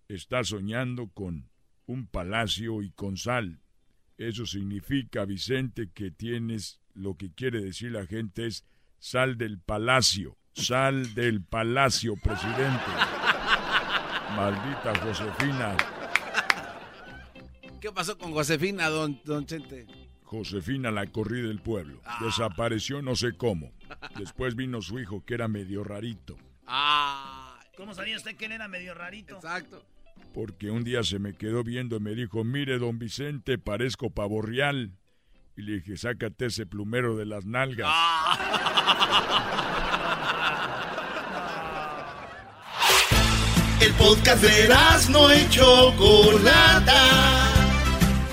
Está 0.08 0.44
soñando 0.44 1.08
con 1.08 1.50
un 1.86 2.06
palacio 2.06 2.82
y 2.82 2.90
con 2.90 3.16
sal. 3.16 3.60
Eso 4.18 4.46
significa, 4.46 5.24
Vicente, 5.24 5.90
que 5.92 6.10
tienes 6.10 6.80
lo 6.94 7.16
que 7.16 7.32
quiere 7.32 7.60
decir 7.60 7.92
la 7.92 8.06
gente 8.06 8.46
es 8.46 8.64
sal 8.98 9.36
del 9.36 9.58
palacio, 9.58 10.38
sal 10.54 11.14
del 11.14 11.42
palacio, 11.42 12.16
presidente. 12.16 12.84
Maldita 14.34 14.94
Josefina. 15.02 15.76
¿Qué 17.80 17.92
pasó 17.92 18.16
con 18.16 18.32
Josefina, 18.32 18.88
don, 18.88 19.20
don 19.24 19.44
Chente? 19.46 19.86
Josefina 20.22 20.90
la 20.90 21.06
corrí 21.06 21.42
del 21.42 21.60
pueblo. 21.60 22.00
Desapareció 22.20 23.02
no 23.02 23.14
sé 23.16 23.36
cómo. 23.36 23.72
Después 24.18 24.56
vino 24.56 24.82
su 24.82 24.98
hijo 24.98 25.24
que 25.24 25.34
era 25.34 25.46
medio 25.46 25.84
rarito. 25.84 26.36
Ah. 26.66 27.60
¿Cómo 27.76 27.94
sabía 27.94 28.16
usted 28.16 28.36
que 28.36 28.46
él 28.46 28.52
era 28.52 28.68
medio 28.68 28.94
rarito? 28.94 29.36
Exacto. 29.36 29.84
Porque 30.36 30.70
un 30.70 30.84
día 30.84 31.02
se 31.02 31.18
me 31.18 31.32
quedó 31.32 31.64
viendo 31.64 31.96
y 31.96 32.00
me 32.00 32.14
dijo, 32.14 32.44
mire, 32.44 32.78
don 32.78 32.98
Vicente, 32.98 33.56
parezco 33.56 34.10
pavo 34.10 34.42
real. 34.42 34.92
Y 35.56 35.62
le 35.62 35.76
dije, 35.76 35.96
sácate 35.96 36.44
ese 36.44 36.66
plumero 36.66 37.16
de 37.16 37.24
las 37.24 37.46
nalgas. 37.46 37.88
El 43.80 43.94
podcast 43.94 44.42
de 44.42 44.68
no 45.08 45.34
y 45.34 45.48
Chocolata. 45.48 47.00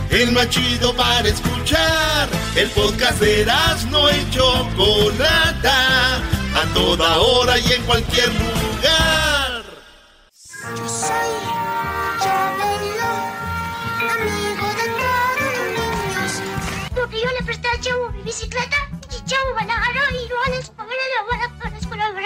El 0.10 0.34
más 0.34 0.50
chido 0.50 0.94
para 0.98 1.30
escuchar. 1.30 2.28
El 2.58 2.70
podcast 2.72 3.22
de 3.22 3.46
no 3.90 4.12
y 4.12 4.30
Chocolata. 4.30 6.18
A 6.18 6.66
toda 6.74 7.20
hora 7.20 7.58
y 7.60 7.72
en 7.72 7.82
cualquier 7.84 8.28
lugar. 8.28 9.64
Yo 10.76 10.90
soy 10.90 11.53
bicicleta 18.34 18.77
y 19.11 19.23
Chavo 19.26 19.53
me 19.53 19.65
la 19.65 19.76
agarró 19.76 20.10
y 20.10 20.27
lo 20.27 20.35
van 20.38 20.53
a 20.53 21.61
la 21.61 21.69
la 21.69 21.77
escuela 21.77 22.11
de 22.11 22.23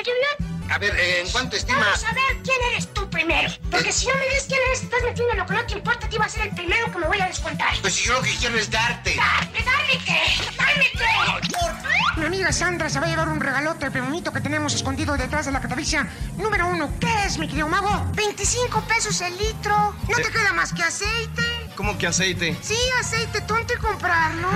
a 0.70 0.78
ver, 0.80 0.96
eh, 1.00 1.22
¿en 1.22 1.30
cuánto 1.32 1.56
estima? 1.56 1.80
Vamos 1.80 2.04
a 2.04 2.14
ver 2.14 2.44
quién 2.44 2.58
eres 2.72 2.94
tú 2.94 3.10
primero. 3.10 3.50
Porque 3.72 3.92
si 3.92 4.06
no 4.08 4.16
me 4.16 4.26
dices 4.26 4.46
quién 4.48 4.60
eres, 4.68 4.84
estás 4.84 5.02
metiendo 5.02 5.34
lo 5.34 5.46
que 5.46 5.54
no 5.54 5.66
te 5.66 5.74
importa, 5.74 6.10
te 6.10 6.16
iba 6.16 6.26
a 6.26 6.30
ser 6.30 6.48
el 6.48 6.56
primero 6.56 6.92
que 6.92 7.00
me 7.00 7.08
voy 7.08 7.20
a 7.22 7.28
descontar. 7.28 7.74
Pues 7.82 7.96
si 7.96 8.06
yo 8.06 8.14
lo 8.14 8.22
que 8.22 8.36
quiero 8.36 8.58
es 8.58 8.70
darte. 8.70 9.16
¡Dame, 9.16 9.64
dame 9.64 10.06
qué! 10.06 10.22
¡Dame 10.58 10.92
qué! 10.92 12.20
Mi 12.20 12.26
amiga 12.26 12.52
Sandra 12.52 12.90
se 12.90 13.00
va 13.00 13.06
a 13.06 13.10
llevar 13.10 13.30
un 13.30 13.40
regalote 13.40 13.90
bonito 13.90 14.34
que 14.34 14.42
tenemos 14.42 14.74
escondido 14.74 15.16
detrás 15.16 15.46
de 15.46 15.52
la 15.52 15.62
catafixia. 15.62 16.08
Número 16.36 16.68
uno, 16.68 16.92
¿qué 17.00 17.26
es, 17.26 17.38
mi 17.38 17.48
querido 17.48 17.70
mago? 17.70 18.06
25 18.14 18.82
pesos 18.82 19.22
el 19.22 19.38
litro. 19.38 19.96
¿No 20.08 20.16
te 20.16 20.30
queda 20.32 20.52
más 20.54 20.74
que 20.74 20.84
aceite? 20.84 21.44
¿Cómo 21.76 21.98
que 21.98 22.08
aceite? 22.08 22.58
Sí, 22.62 22.78
aceite, 23.00 23.42
tonto 23.42 23.74
y 23.74 23.78
comprarlo. 23.78 24.50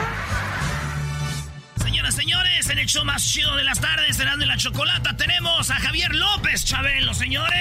Señoras, 2.11 2.15
señores, 2.15 2.69
en 2.69 2.79
el 2.79 2.87
show 2.87 3.05
más 3.05 3.23
chido 3.23 3.55
de 3.55 3.63
las 3.63 3.79
tardes, 3.79 4.17
de 4.17 4.45
la 4.45 4.57
Chocolata, 4.57 5.15
tenemos 5.15 5.69
a 5.69 5.75
Javier 5.75 6.13
López 6.13 6.65
Chabelo, 6.65 7.13
señores. 7.13 7.57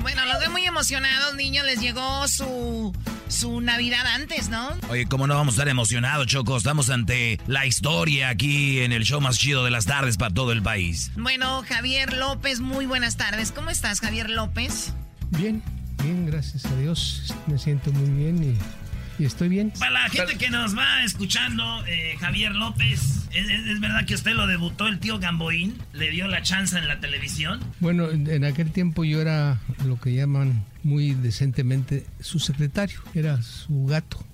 Bueno, 0.00 0.26
los 0.26 0.38
veo 0.40 0.50
muy 0.50 0.66
emocionados, 0.66 1.34
niños. 1.36 1.64
Les 1.64 1.80
llegó 1.80 2.28
su, 2.28 2.94
su 3.28 3.62
Navidad 3.62 4.06
antes, 4.06 4.50
¿no? 4.50 4.76
Oye, 4.90 5.06
¿cómo 5.06 5.26
no 5.26 5.36
vamos 5.36 5.54
a 5.54 5.56
estar 5.56 5.68
emocionados, 5.68 6.26
Choco? 6.26 6.58
Estamos 6.58 6.90
ante 6.90 7.40
la 7.46 7.64
historia 7.64 8.28
aquí 8.28 8.80
en 8.80 8.92
el 8.92 9.04
show 9.04 9.20
más 9.22 9.38
chido 9.38 9.64
de 9.64 9.70
las 9.70 9.86
tardes 9.86 10.18
para 10.18 10.34
todo 10.34 10.52
el 10.52 10.62
país. 10.62 11.12
Bueno, 11.16 11.62
Javier 11.66 12.12
López, 12.12 12.60
muy 12.60 12.84
buenas 12.84 13.16
tardes. 13.16 13.52
¿Cómo 13.52 13.70
estás, 13.70 14.00
Javier 14.00 14.28
López? 14.28 14.92
Bien, 15.30 15.62
bien, 16.02 16.26
gracias 16.26 16.66
a 16.66 16.76
Dios. 16.76 17.34
Me 17.46 17.58
siento 17.58 17.90
muy 17.92 18.10
bien 18.10 18.42
y 18.42 18.85
y 19.18 19.24
estoy 19.24 19.48
bien. 19.48 19.72
Para 19.78 19.92
la 19.92 20.08
gente 20.08 20.36
que 20.36 20.50
nos 20.50 20.76
va 20.76 21.02
escuchando, 21.04 21.84
eh, 21.86 22.16
Javier 22.20 22.54
López, 22.54 23.28
¿es, 23.32 23.80
verdad 23.80 24.04
que 24.06 24.14
usted 24.14 24.32
lo 24.32 24.46
debutó 24.46 24.86
el 24.86 24.98
tío 24.98 25.18
Gamboín? 25.18 25.76
¿Le 25.92 26.10
dio 26.10 26.28
la 26.28 26.42
chance 26.42 26.76
en 26.76 26.88
la 26.88 27.00
televisión? 27.00 27.60
Bueno, 27.80 28.10
en 28.10 28.44
aquel 28.44 28.70
tiempo 28.70 29.04
yo 29.04 29.20
era 29.20 29.58
lo 29.84 29.98
que 30.00 30.14
llaman 30.14 30.64
muy 30.82 31.14
decentemente 31.14 32.06
su 32.20 32.38
secretario, 32.38 33.00
era 33.14 33.42
su 33.42 33.86
gato. 33.86 34.24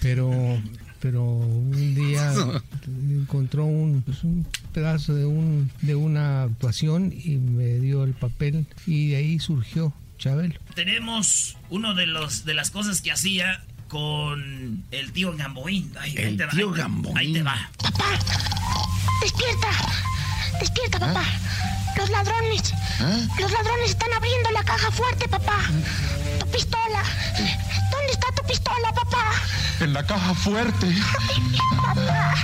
Pero 0.00 0.60
pero 1.00 1.24
un 1.24 1.94
día 1.94 2.32
encontró 3.08 3.64
un, 3.64 4.02
pues, 4.02 4.24
un 4.24 4.46
pedazo 4.72 5.14
de 5.14 5.24
un 5.26 5.70
de 5.82 5.94
una 5.94 6.42
actuación 6.44 7.12
y 7.12 7.36
me 7.36 7.78
dio 7.78 8.04
el 8.04 8.14
papel 8.14 8.66
y 8.86 9.10
de 9.10 9.16
ahí 9.16 9.38
surgió 9.38 9.92
Chabelo. 10.18 10.54
Tenemos 10.74 11.56
uno 11.70 11.94
de 11.94 12.06
los 12.06 12.44
de 12.44 12.54
las 12.54 12.70
cosas 12.70 13.00
que 13.00 13.12
hacía 13.12 13.62
con 13.86 14.84
el 14.90 15.12
tío 15.12 15.34
Gamboín. 15.36 15.92
el 16.16 16.36
tío 16.50 16.72
Gamboín. 16.72 17.16
Ahí 17.16 17.32
te 17.32 17.42
va. 17.42 17.70
Papá, 17.80 18.18
despierta, 19.22 19.68
despierta, 20.60 20.98
papá. 20.98 21.22
¿Ah? 21.24 21.94
Los 21.96 22.10
ladrones, 22.10 22.74
¿Ah? 23.00 23.16
los 23.40 23.50
ladrones 23.50 23.90
están 23.90 24.12
abriendo 24.12 24.50
la 24.50 24.62
caja 24.64 24.90
fuerte, 24.90 25.28
papá. 25.28 25.58
Tu 26.40 26.46
pistola. 26.50 27.02
¿Dónde 27.90 28.12
está 28.12 28.26
tu 28.36 28.46
pistola, 28.46 28.92
papá? 28.92 29.32
En 29.80 29.92
la 29.92 30.04
caja 30.04 30.34
fuerte. 30.34 30.94
papá. 31.76 32.34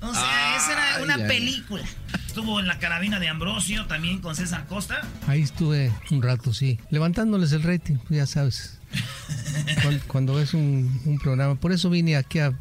O 0.00 0.14
sea, 0.14 0.56
esa 0.56 0.72
era 0.72 1.02
una 1.02 1.16
película 1.26 1.84
estuvo 2.38 2.60
en 2.60 2.68
la 2.68 2.78
carabina 2.78 3.18
de 3.18 3.26
Ambrosio, 3.26 3.86
también 3.86 4.20
con 4.20 4.36
César 4.36 4.64
Costa. 4.68 5.00
Ahí 5.26 5.42
estuve 5.42 5.92
un 6.12 6.22
rato, 6.22 6.52
sí. 6.52 6.78
Levantándoles 6.88 7.50
el 7.50 7.64
rating, 7.64 7.96
ya 8.10 8.26
sabes. 8.26 8.77
Cuando, 10.08 10.34
ves 10.34 10.54
un, 10.54 11.18
programa. 11.22 11.54
Por 11.56 11.72
eso 11.72 11.90
vine 11.90 12.16
aquí, 12.16 12.38
a, 12.38 12.52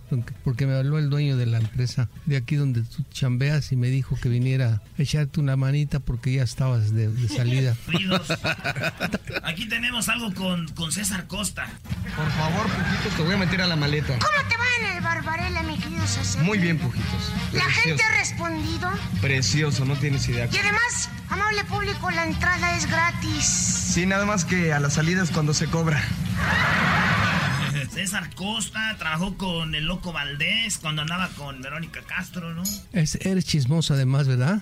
porque 0.44 0.66
me 0.66 0.76
habló 0.76 0.98
el 0.98 1.10
dueño 1.10 1.38
de 1.38 1.46
la 1.46 1.58
empresa 1.58 2.10
de 2.26 2.38
aquí 2.38 2.56
donde 2.56 2.82
tú 2.82 3.04
chambeas 3.12 3.72
y 3.72 3.76
me 3.76 3.88
dijo 3.88 4.18
que 4.22 4.30
viniera 4.30 4.82
a 4.98 5.02
echarte 5.02 5.40
una 5.40 5.56
manita 5.56 6.00
porque 6.00 6.34
ya 6.34 6.44
estabas 6.44 6.94
de, 6.94 7.08
salida. 7.28 7.76
Aquí 9.44 9.68
tenemos 9.68 10.10
algo 10.10 10.34
con, 10.34 10.68
con 10.70 10.92
César 10.92 11.28
Costa. 11.28 11.68
Por 12.16 12.30
favor, 12.32 12.68
Pujitos, 12.68 13.18
te 13.18 13.24
voy 13.24 13.36
a 13.36 13.38
meter 13.38 13.62
a 13.62 13.68
la 13.68 13.76
maleta. 13.76 14.18
¿Cómo 14.20 14.50
te 14.50 14.58
va 14.58 14.66
en 14.80 14.98
el 14.98 15.04
Barbarella, 15.04 15.64
mi 15.64 15.78
querido 15.78 16.06
César? 16.08 16.44
Muy 16.44 16.58
bien, 16.58 16.78
Pujitos. 16.78 17.32
¿La 17.54 17.66
gente 17.66 18.02
ha 18.04 18.18
respondido? 18.18 18.90
Precioso, 19.22 19.86
no 19.86 19.96
tienes 19.96 20.28
idea. 20.30 20.50
Y 20.52 20.58
además, 20.58 21.10
amable 21.30 21.64
público, 21.66 22.10
la 22.12 22.26
entrada 22.26 22.76
es 22.76 22.86
gratis. 22.88 23.44
Sí, 23.44 24.06
nada 24.06 24.26
más 24.26 24.46
que 24.46 24.74
a 24.74 24.80
las 24.80 24.94
salidas 24.94 25.32
cuando 25.32 25.54
se 25.54 25.68
cobra. 25.68 26.02
César 27.92 28.30
Costa 28.36 28.96
trabajó 29.00 29.38
con 29.38 29.74
el 29.74 29.86
Loco 29.86 30.14
Valdés 30.14 30.78
cuando 30.78 31.02
andaba 31.02 31.30
con 31.30 31.62
Verónica 31.62 32.02
Castro, 32.02 32.54
¿no? 32.54 32.64
Es, 32.94 33.16
eres 33.16 33.46
chismoso 33.46 33.96
además, 33.96 34.28
¿verdad? 34.28 34.62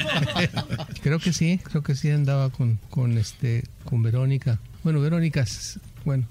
creo 1.02 1.18
que 1.18 1.32
sí, 1.32 1.60
creo 1.62 1.82
que 1.82 1.94
sí 1.94 2.10
andaba 2.10 2.50
con, 2.50 2.78
con, 2.88 3.18
este, 3.18 3.64
con 3.84 4.02
Verónica. 4.02 4.58
Bueno, 4.82 5.00
Verónica, 5.00 5.44
bueno, 6.04 6.26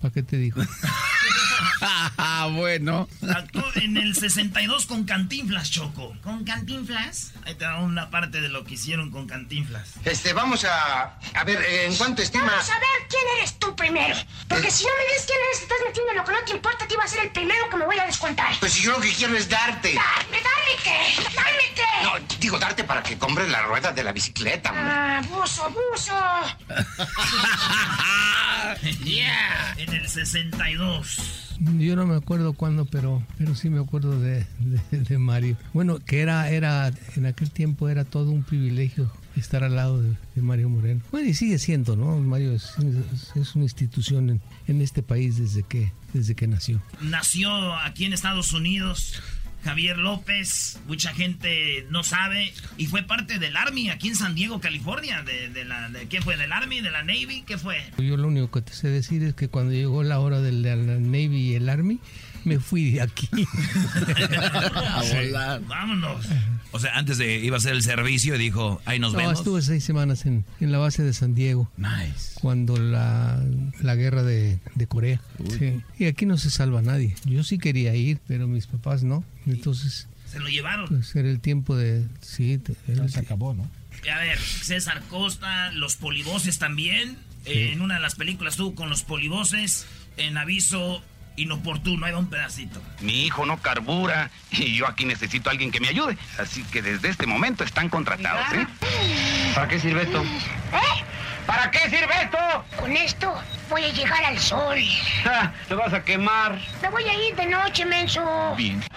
¿para 0.00 0.14
qué 0.14 0.22
te 0.22 0.38
digo? 0.38 0.62
bueno. 2.52 3.08
Actuó 3.34 3.64
en 3.76 3.96
el 3.96 4.14
62 4.14 4.86
con 4.86 5.04
Cantinflas, 5.04 5.70
Choco. 5.70 6.16
¿Con 6.22 6.44
Cantinflas? 6.44 7.32
Ahí 7.44 7.54
te 7.54 7.64
da 7.64 7.78
una 7.78 8.10
parte 8.10 8.40
de 8.40 8.48
lo 8.48 8.64
que 8.64 8.74
hicieron 8.74 9.10
con 9.10 9.26
Cantinflas. 9.26 9.94
Este, 10.04 10.32
vamos 10.32 10.64
a. 10.64 11.18
A 11.34 11.44
ver, 11.44 11.60
eh, 11.62 11.86
¿en 11.86 11.96
cuánto 11.96 12.22
estima? 12.22 12.46
Vamos 12.46 12.70
a 12.70 12.78
ver 12.78 13.08
quién 13.08 13.22
eres 13.38 13.58
tú 13.58 13.74
primero. 13.76 14.16
Porque 14.48 14.70
si 14.70 14.84
no 14.84 14.90
me 14.96 15.04
dices 15.12 15.26
quién 15.26 15.38
eres, 15.48 15.62
estás 15.62 15.78
metiendo 15.86 16.10
en 16.10 16.16
lo 16.18 16.24
que 16.24 16.32
no 16.32 16.44
te 16.44 16.52
importa, 16.52 16.86
te 16.86 16.94
iba 16.94 17.04
a 17.04 17.08
ser 17.08 17.24
el 17.24 17.30
primero 17.32 17.68
que 17.70 17.76
me 17.76 17.86
voy 17.86 17.98
a 17.98 18.06
descontar. 18.06 18.54
Pues 18.60 18.72
si 18.72 18.82
yo 18.82 18.92
lo 18.92 19.00
que 19.00 19.12
quiero 19.12 19.36
es 19.36 19.48
darte. 19.48 19.92
Qué, 20.84 21.00
dame 21.34 21.74
qué. 21.74 21.84
No, 22.02 22.12
digo 22.38 22.58
darte 22.58 22.84
para 22.84 23.02
que 23.02 23.16
compres 23.16 23.48
la 23.48 23.62
rueda 23.62 23.92
de 23.92 24.04
la 24.04 24.12
bicicleta, 24.12 24.70
hombre. 24.70 24.84
Ah, 24.86 25.22
buzo, 25.30 25.70
buzo. 25.70 26.12
yeah. 29.04 29.74
En 29.78 29.92
el 29.94 30.08
62. 30.08 31.53
Yo 31.78 31.96
no 31.96 32.06
me 32.06 32.16
acuerdo 32.16 32.52
cuándo, 32.52 32.84
pero, 32.84 33.22
pero 33.38 33.54
sí 33.54 33.70
me 33.70 33.80
acuerdo 33.80 34.18
de, 34.20 34.46
de- 34.90 35.18
Mario. 35.18 35.56
Bueno, 35.72 35.98
que 35.98 36.20
era, 36.20 36.48
era, 36.50 36.92
en 37.16 37.26
aquel 37.26 37.50
tiempo 37.50 37.88
era 37.88 38.04
todo 38.04 38.30
un 38.30 38.42
privilegio 38.42 39.10
estar 39.36 39.64
al 39.64 39.74
lado 39.76 40.02
de, 40.02 40.16
Mario 40.42 40.68
Moreno. 40.68 41.00
Bueno, 41.10 41.28
y 41.28 41.34
sigue 41.34 41.58
siendo, 41.58 41.96
¿no? 41.96 42.18
Mario 42.18 42.52
es, 42.52 42.72
es- 42.78 43.36
es 43.36 43.54
una 43.54 43.64
institución 43.64 44.30
en, 44.30 44.40
en 44.66 44.80
este 44.80 45.02
país 45.02 45.38
desde 45.38 45.62
que, 45.62 45.92
desde 46.12 46.34
que 46.34 46.46
nació. 46.46 46.80
Nació 47.00 47.74
aquí 47.78 48.04
en 48.04 48.12
Estados 48.12 48.52
Unidos. 48.52 49.20
Javier 49.64 49.96
López, 49.96 50.78
mucha 50.86 51.14
gente 51.14 51.86
no 51.90 52.04
sabe, 52.04 52.52
y 52.76 52.86
fue 52.86 53.02
parte 53.02 53.38
del 53.38 53.56
Army 53.56 53.88
aquí 53.88 54.08
en 54.08 54.16
San 54.16 54.34
Diego, 54.34 54.60
California. 54.60 55.22
De, 55.22 55.48
de 55.48 55.64
la, 55.64 55.88
de, 55.88 56.06
¿Qué 56.06 56.20
fue? 56.20 56.36
¿Del 56.36 56.52
Army? 56.52 56.80
¿De 56.82 56.90
la 56.90 57.02
Navy? 57.02 57.44
¿Qué 57.46 57.56
fue? 57.56 57.78
Yo 57.98 58.16
lo 58.18 58.28
único 58.28 58.50
que 58.50 58.60
te 58.60 58.74
sé 58.74 58.88
decir 58.88 59.22
es 59.24 59.34
que 59.34 59.48
cuando 59.48 59.72
llegó 59.72 60.02
la 60.02 60.20
hora 60.20 60.40
del 60.40 60.62
de 60.62 60.76
la 60.76 60.98
Navy 60.98 61.52
y 61.52 61.54
el 61.54 61.68
Army, 61.68 61.98
me 62.44 62.58
fui 62.60 62.92
de 62.92 63.00
aquí. 63.02 63.28
Vámonos. 65.68 66.26
O 66.72 66.78
sea, 66.78 66.96
antes 66.98 67.18
de 67.18 67.36
iba 67.38 67.56
a 67.56 67.58
hacer 67.58 67.72
el 67.72 67.82
servicio, 67.82 68.36
dijo, 68.36 68.80
ahí 68.84 68.98
nos 68.98 69.12
No, 69.12 69.18
vemos. 69.20 69.38
estuve 69.38 69.62
seis 69.62 69.84
semanas 69.84 70.26
en, 70.26 70.44
en 70.60 70.72
la 70.72 70.78
base 70.78 71.02
de 71.02 71.12
San 71.12 71.34
Diego. 71.34 71.70
Nice. 71.76 72.38
Cuando 72.40 72.76
la, 72.76 73.42
la 73.80 73.94
guerra 73.94 74.22
de, 74.22 74.58
de 74.74 74.86
Corea. 74.86 75.20
Sí. 75.58 75.80
Y 75.98 76.06
aquí 76.06 76.26
no 76.26 76.36
se 76.36 76.50
salva 76.50 76.82
nadie. 76.82 77.14
Yo 77.24 77.44
sí 77.44 77.58
quería 77.58 77.94
ir, 77.94 78.18
pero 78.26 78.48
mis 78.48 78.66
papás 78.66 79.04
no. 79.04 79.24
Entonces, 79.46 80.08
Se 80.26 80.40
lo 80.40 80.48
llevaron. 80.48 80.88
pues 80.88 81.14
era 81.14 81.28
el 81.30 81.40
tiempo 81.40 81.76
de... 81.76 82.04
Sí, 82.20 82.60
era- 82.88 83.08
se 83.08 83.20
acabó, 83.20 83.54
¿no? 83.54 83.70
Y 84.04 84.08
a 84.08 84.18
ver, 84.18 84.38
César 84.38 85.02
Costa, 85.08 85.70
los 85.72 85.96
polivoces 85.96 86.58
también. 86.58 87.16
Eh, 87.46 87.70
en 87.72 87.82
una 87.82 87.94
de 87.96 88.00
las 88.00 88.16
películas 88.16 88.54
estuvo 88.54 88.74
con 88.74 88.90
los 88.90 89.02
polivoces. 89.04 89.86
En 90.16 90.36
aviso 90.38 91.02
inoportuno. 91.36 92.06
Ahí 92.06 92.12
va 92.12 92.18
un 92.18 92.28
pedacito. 92.28 92.80
Mi 93.00 93.24
hijo 93.24 93.46
no 93.46 93.58
carbura 93.58 94.30
y 94.50 94.74
yo 94.76 94.86
aquí 94.88 95.04
necesito 95.04 95.48
a 95.48 95.52
alguien 95.52 95.70
que 95.70 95.80
me 95.80 95.88
ayude. 95.88 96.16
Así 96.38 96.62
que 96.64 96.82
desde 96.82 97.08
este 97.08 97.26
momento 97.26 97.64
están 97.64 97.88
contratados, 97.88 98.52
¿eh? 98.52 98.66
¿Para 99.54 99.68
qué 99.68 99.80
sirve 99.80 100.02
esto? 100.02 100.22
¿Eh? 100.22 101.04
¿Para 101.46 101.70
qué 101.70 101.78
sirve 101.90 102.22
esto? 102.22 102.38
Con 102.78 102.96
esto 102.96 103.34
voy 103.68 103.84
a 103.84 103.92
llegar 103.92 104.24
al 104.24 104.38
sol. 104.38 104.78
Ah, 105.26 105.52
te 105.68 105.74
vas 105.74 105.92
a 105.92 106.02
quemar. 106.02 106.58
Me 106.80 106.88
voy 106.88 107.04
a 107.04 107.28
ir 107.28 107.36
de 107.36 107.46
noche, 107.46 107.84
menso. 107.84 108.54
Bien. 108.56 108.82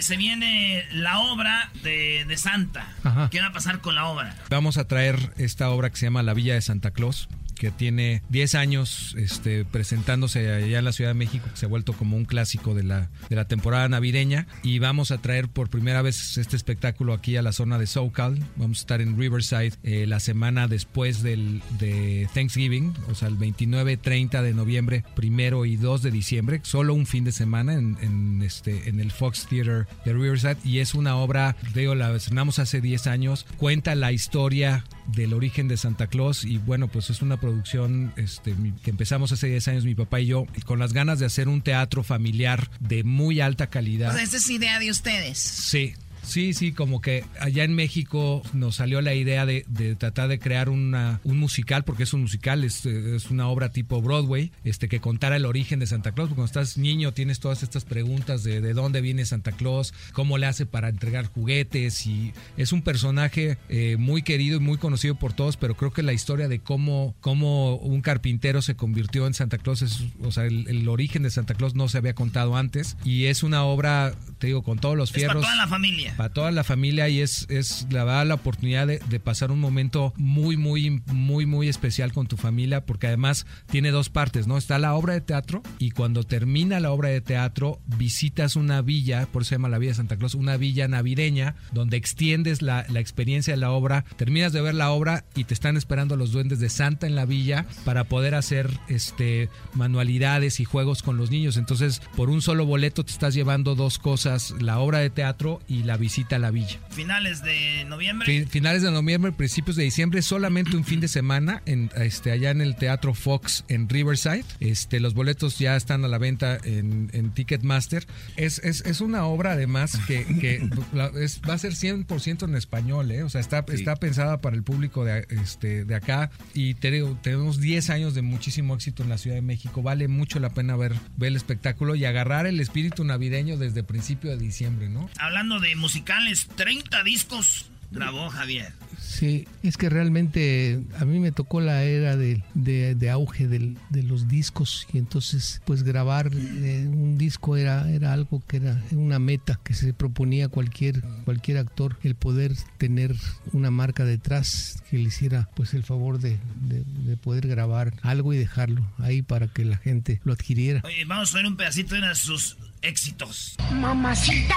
Se 0.00 0.16
viene 0.16 0.86
la 0.92 1.18
obra 1.18 1.68
de, 1.82 2.24
de 2.26 2.36
Santa. 2.38 2.86
Ajá. 3.04 3.28
¿Qué 3.30 3.42
va 3.42 3.48
a 3.48 3.52
pasar 3.52 3.80
con 3.80 3.94
la 3.94 4.06
obra? 4.06 4.34
Vamos 4.48 4.78
a 4.78 4.88
traer 4.88 5.34
esta 5.36 5.68
obra 5.68 5.90
que 5.90 5.96
se 5.96 6.06
llama 6.06 6.22
La 6.22 6.32
Villa 6.32 6.54
de 6.54 6.62
Santa 6.62 6.92
Claus 6.92 7.28
que 7.62 7.70
tiene 7.70 8.24
10 8.30 8.56
años 8.56 9.14
este, 9.16 9.64
presentándose 9.64 10.50
allá 10.50 10.80
en 10.80 10.84
la 10.84 10.90
Ciudad 10.90 11.10
de 11.10 11.14
México, 11.14 11.46
que 11.48 11.56
se 11.56 11.66
ha 11.66 11.68
vuelto 11.68 11.92
como 11.92 12.16
un 12.16 12.24
clásico 12.24 12.74
de 12.74 12.82
la, 12.82 13.08
de 13.30 13.36
la 13.36 13.46
temporada 13.46 13.88
navideña. 13.88 14.48
Y 14.64 14.80
vamos 14.80 15.12
a 15.12 15.18
traer 15.18 15.46
por 15.46 15.70
primera 15.70 16.02
vez 16.02 16.38
este 16.38 16.56
espectáculo 16.56 17.12
aquí 17.12 17.36
a 17.36 17.42
la 17.42 17.52
zona 17.52 17.78
de 17.78 17.86
SoCal. 17.86 18.44
Vamos 18.56 18.78
a 18.78 18.80
estar 18.80 19.00
en 19.00 19.16
Riverside 19.16 19.74
eh, 19.84 20.06
la 20.08 20.18
semana 20.18 20.66
después 20.66 21.22
del, 21.22 21.62
de 21.78 22.28
Thanksgiving, 22.34 22.94
o 23.08 23.14
sea, 23.14 23.28
el 23.28 23.36
29, 23.36 23.96
30 23.96 24.42
de 24.42 24.54
noviembre, 24.54 25.04
primero 25.14 25.64
y 25.64 25.76
2 25.76 26.02
de 26.02 26.10
diciembre, 26.10 26.60
solo 26.64 26.94
un 26.94 27.06
fin 27.06 27.22
de 27.22 27.30
semana 27.30 27.74
en, 27.74 27.96
en, 28.00 28.42
este, 28.42 28.88
en 28.88 28.98
el 28.98 29.12
Fox 29.12 29.46
Theater 29.48 29.86
de 30.04 30.12
Riverside. 30.12 30.56
Y 30.64 30.80
es 30.80 30.94
una 30.94 31.14
obra, 31.14 31.54
digo, 31.76 31.94
la 31.94 32.12
estrenamos 32.12 32.58
hace 32.58 32.80
10 32.80 33.06
años, 33.06 33.46
cuenta 33.56 33.94
la 33.94 34.10
historia 34.10 34.82
del 35.06 35.34
origen 35.34 35.68
de 35.68 35.76
Santa 35.76 36.06
Claus 36.06 36.44
y 36.44 36.58
bueno, 36.58 36.88
pues 36.88 37.10
es 37.10 37.22
una 37.22 37.38
producción 37.38 38.12
este, 38.16 38.54
que 38.82 38.90
empezamos 38.90 39.32
hace 39.32 39.48
10 39.48 39.68
años 39.68 39.84
mi 39.84 39.94
papá 39.94 40.20
y 40.20 40.26
yo 40.26 40.46
con 40.64 40.78
las 40.78 40.92
ganas 40.92 41.18
de 41.18 41.26
hacer 41.26 41.48
un 41.48 41.62
teatro 41.62 42.02
familiar 42.02 42.70
de 42.80 43.04
muy 43.04 43.40
alta 43.40 43.68
calidad. 43.68 44.10
O 44.10 44.12
sea, 44.14 44.22
esta 44.22 44.36
es 44.36 44.50
idea 44.50 44.78
de 44.78 44.90
ustedes. 44.90 45.38
Sí. 45.38 45.94
Sí, 46.22 46.54
sí, 46.54 46.72
como 46.72 47.00
que 47.00 47.24
allá 47.40 47.64
en 47.64 47.74
México 47.74 48.42
nos 48.52 48.76
salió 48.76 49.00
la 49.00 49.14
idea 49.14 49.44
de, 49.46 49.64
de 49.68 49.94
tratar 49.96 50.28
de 50.28 50.38
crear 50.38 50.68
una, 50.68 51.20
un 51.24 51.38
musical, 51.38 51.84
porque 51.84 52.04
es 52.04 52.12
un 52.12 52.22
musical, 52.22 52.64
es, 52.64 52.86
es 52.86 53.30
una 53.30 53.48
obra 53.48 53.70
tipo 53.70 54.00
Broadway, 54.00 54.52
este 54.64 54.88
que 54.88 55.00
contara 55.00 55.36
el 55.36 55.46
origen 55.46 55.80
de 55.80 55.86
Santa 55.86 56.12
Claus. 56.12 56.28
Porque 56.28 56.36
cuando 56.36 56.46
estás 56.46 56.78
niño 56.78 57.12
tienes 57.12 57.40
todas 57.40 57.62
estas 57.62 57.84
preguntas 57.84 58.44
de, 58.44 58.60
de 58.60 58.72
dónde 58.72 59.00
viene 59.00 59.24
Santa 59.24 59.52
Claus, 59.52 59.92
cómo 60.12 60.38
le 60.38 60.46
hace 60.46 60.66
para 60.66 60.88
entregar 60.88 61.26
juguetes 61.26 62.06
y 62.06 62.32
es 62.56 62.72
un 62.72 62.82
personaje 62.82 63.58
eh, 63.68 63.96
muy 63.98 64.22
querido 64.22 64.56
y 64.56 64.60
muy 64.60 64.78
conocido 64.78 65.14
por 65.16 65.32
todos, 65.32 65.56
pero 65.56 65.76
creo 65.76 65.92
que 65.92 66.02
la 66.02 66.12
historia 66.12 66.48
de 66.48 66.60
cómo, 66.60 67.14
cómo 67.20 67.76
un 67.76 68.00
carpintero 68.00 68.62
se 68.62 68.76
convirtió 68.76 69.26
en 69.26 69.34
Santa 69.34 69.58
Claus, 69.58 69.82
es, 69.82 70.04
o 70.22 70.30
sea, 70.30 70.44
el, 70.44 70.68
el 70.68 70.88
origen 70.88 71.22
de 71.22 71.30
Santa 71.30 71.54
Claus 71.54 71.74
no 71.74 71.88
se 71.88 71.98
había 71.98 72.14
contado 72.14 72.56
antes 72.56 72.96
y 73.04 73.26
es 73.26 73.42
una 73.42 73.64
obra, 73.64 74.14
te 74.38 74.48
digo, 74.48 74.62
con 74.62 74.78
todos 74.78 74.96
los 74.96 75.10
Es 75.10 75.14
para 75.14 75.20
fierros 75.20 75.42
toda 75.42 75.56
la 75.56 75.68
familia. 75.68 76.11
Para 76.16 76.32
toda 76.32 76.50
la 76.50 76.64
familia 76.64 77.08
y 77.08 77.20
es, 77.20 77.46
es 77.48 77.86
la 77.90 78.04
verdad 78.04 78.26
la 78.26 78.34
oportunidad 78.34 78.86
de, 78.86 79.00
de 79.08 79.20
pasar 79.20 79.50
un 79.50 79.60
momento 79.60 80.12
muy, 80.16 80.56
muy, 80.56 81.02
muy, 81.06 81.46
muy 81.46 81.68
especial 81.68 82.12
con 82.12 82.26
tu 82.26 82.36
familia, 82.36 82.84
porque 82.84 83.06
además 83.06 83.46
tiene 83.70 83.90
dos 83.90 84.08
partes, 84.08 84.46
¿no? 84.46 84.56
Está 84.58 84.78
la 84.78 84.94
obra 84.94 85.14
de 85.14 85.20
teatro 85.20 85.62
y 85.78 85.90
cuando 85.90 86.24
termina 86.24 86.80
la 86.80 86.92
obra 86.92 87.08
de 87.08 87.20
teatro 87.20 87.80
visitas 87.98 88.56
una 88.56 88.82
villa, 88.82 89.26
por 89.32 89.42
eso 89.42 89.50
se 89.50 89.54
llama 89.56 89.68
la 89.68 89.78
Villa 89.78 89.92
de 89.92 89.96
Santa 89.96 90.16
Claus, 90.16 90.34
una 90.34 90.56
villa 90.56 90.88
navideña, 90.88 91.56
donde 91.72 91.96
extiendes 91.96 92.62
la, 92.62 92.86
la 92.88 93.00
experiencia 93.00 93.54
de 93.54 93.60
la 93.60 93.70
obra, 93.70 94.04
terminas 94.16 94.52
de 94.52 94.60
ver 94.60 94.74
la 94.74 94.90
obra 94.90 95.24
y 95.34 95.44
te 95.44 95.54
están 95.54 95.76
esperando 95.76 96.16
los 96.16 96.32
duendes 96.32 96.60
de 96.60 96.68
Santa 96.68 97.06
en 97.06 97.14
la 97.14 97.26
villa 97.26 97.66
para 97.84 98.04
poder 98.04 98.34
hacer 98.34 98.70
este 98.88 99.48
manualidades 99.74 100.60
y 100.60 100.64
juegos 100.64 101.02
con 101.02 101.16
los 101.16 101.30
niños. 101.30 101.56
Entonces, 101.56 102.00
por 102.16 102.30
un 102.30 102.42
solo 102.42 102.66
boleto 102.66 103.04
te 103.04 103.12
estás 103.12 103.34
llevando 103.34 103.74
dos 103.74 103.98
cosas, 103.98 104.54
la 104.60 104.78
obra 104.78 104.98
de 104.98 105.10
teatro 105.10 105.60
y 105.68 105.82
la 105.82 105.96
visita 106.02 106.36
a 106.36 106.38
la 106.38 106.50
villa. 106.50 106.78
Finales 106.90 107.42
de 107.42 107.84
noviembre. 107.86 108.26
Fi- 108.26 108.46
Finales 108.46 108.82
de 108.82 108.90
noviembre, 108.90 109.32
principios 109.32 109.76
de 109.76 109.84
diciembre, 109.84 110.20
solamente 110.22 110.76
un 110.76 110.84
fin 110.84 111.00
de 111.00 111.08
semana 111.08 111.62
en, 111.64 111.90
este, 111.96 112.32
allá 112.32 112.50
en 112.50 112.60
el 112.60 112.74
Teatro 112.76 113.14
Fox 113.14 113.64
en 113.68 113.88
Riverside. 113.88 114.44
Este, 114.60 114.98
los 115.00 115.14
boletos 115.14 115.58
ya 115.58 115.76
están 115.76 116.04
a 116.04 116.08
la 116.08 116.18
venta 116.18 116.58
en, 116.64 117.08
en 117.12 117.30
Ticketmaster. 117.30 118.06
Es, 118.36 118.58
es, 118.64 118.80
es 118.84 119.00
una 119.00 119.24
obra 119.24 119.52
además 119.52 119.98
que, 120.06 120.24
que 120.40 120.68
la- 120.92 121.12
es- 121.20 121.40
va 121.48 121.54
a 121.54 121.58
ser 121.58 121.72
100% 121.72 122.44
en 122.48 122.56
español, 122.56 123.10
¿eh? 123.12 123.22
o 123.22 123.28
sea, 123.28 123.40
está, 123.40 123.64
está 123.72 123.96
pensada 123.96 124.40
para 124.40 124.56
el 124.56 124.62
público 124.64 125.04
de, 125.04 125.26
este, 125.30 125.84
de 125.84 125.94
acá 125.94 126.30
y 126.54 126.74
tenemos 126.74 127.60
10 127.60 127.90
años 127.90 128.14
de 128.14 128.22
muchísimo 128.22 128.74
éxito 128.74 129.02
en 129.02 129.08
la 129.08 129.18
Ciudad 129.18 129.36
de 129.36 129.42
México. 129.42 129.82
Vale 129.82 130.08
mucho 130.08 130.40
la 130.40 130.50
pena 130.50 130.76
ver, 130.76 130.94
ver 131.16 131.28
el 131.28 131.36
espectáculo 131.36 131.94
y 131.94 132.04
agarrar 132.04 132.46
el 132.46 132.58
espíritu 132.60 133.04
navideño 133.04 133.56
desde 133.56 133.82
principio 133.82 134.30
de 134.30 134.36
diciembre, 134.38 134.88
¿no? 134.88 135.08
Hablando 135.18 135.60
de 135.60 135.70
musicales, 135.96 136.48
30 136.56 137.02
discos 137.04 137.66
grabó 137.90 138.30
Javier. 138.30 138.72
Sí, 138.98 139.46
es 139.62 139.76
que 139.76 139.90
realmente 139.90 140.80
a 140.98 141.04
mí 141.04 141.18
me 141.18 141.32
tocó 141.32 141.60
la 141.60 141.82
era 141.84 142.16
de, 142.16 142.42
de- 142.54 142.94
de 142.94 143.10
auge 143.10 143.46
del- 143.46 143.76
de 143.90 144.02
los 144.02 144.26
discos 144.28 144.86
y 144.92 144.96
entonces 144.96 145.60
pues 145.66 145.82
grabar 145.82 146.30
eh, 146.32 146.86
un 146.88 147.18
disco 147.18 147.58
era, 147.58 147.90
era 147.90 148.14
algo 148.14 148.42
que 148.48 148.56
era 148.58 148.80
una 148.92 149.18
meta 149.18 149.60
que 149.62 149.74
se 149.74 149.92
proponía 149.92 150.48
cualquier, 150.48 151.02
cualquier 151.26 151.58
actor, 151.58 151.98
el 152.02 152.14
poder 152.14 152.54
tener 152.78 153.14
una 153.52 153.70
marca 153.70 154.04
detrás 154.06 154.82
que 154.88 154.96
le 154.96 155.04
hiciera 155.04 155.48
pues 155.54 155.74
el 155.74 155.82
favor 155.84 156.18
de, 156.18 156.38
de- 156.62 156.84
de 157.04 157.16
poder 157.18 157.46
grabar 157.48 157.92
algo 158.00 158.32
y 158.32 158.38
dejarlo 158.38 158.90
ahí 158.98 159.20
para 159.20 159.48
que 159.48 159.66
la 159.66 159.76
gente 159.76 160.22
lo 160.24 160.32
adquiriera. 160.32 160.80
Oye, 160.84 161.04
vamos 161.04 161.34
a 161.34 161.36
ver 161.36 161.46
un 161.46 161.56
pedacito 161.56 161.94
de 161.94 161.98
uno 162.00 162.08
de 162.08 162.14
sus 162.14 162.56
éxitos. 162.82 163.54
Mamacita, 163.70 164.56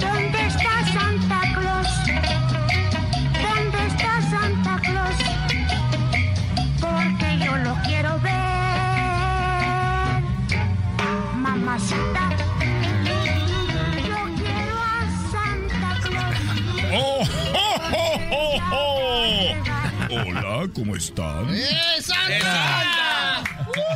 ¿dónde 0.00 0.46
está 0.46 0.84
Santa 0.92 1.40
Claus? 1.54 1.88
¿Dónde 3.42 3.86
está 3.86 4.22
Santa 4.30 4.80
Claus? 4.80 5.16
Porque 6.80 7.38
yo 7.44 7.56
lo 7.58 7.74
quiero 7.84 8.18
ver. 8.20 8.32
Mamacita, 11.34 12.30
yo 14.08 14.20
quiero 14.36 14.76
a 14.82 15.06
Santa 15.30 15.90
Claus. 16.02 16.36
¡Oh, 16.92 17.22
oh, 17.54 17.76
oh, 17.92 18.18
oh, 18.32 18.58
oh! 18.72 19.54
Hola, 20.10 20.68
¿cómo 20.74 20.96
están? 20.96 21.54
¡Eh, 21.54 22.00
Santa! 22.00 23.42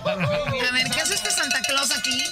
A 0.03 0.73
ver, 0.73 0.87
¿qué 0.91 1.01
hace 1.01 1.15
este 1.15 1.31
Santa 1.31 1.61
Claus 1.63 1.91
aquí? 1.97 2.23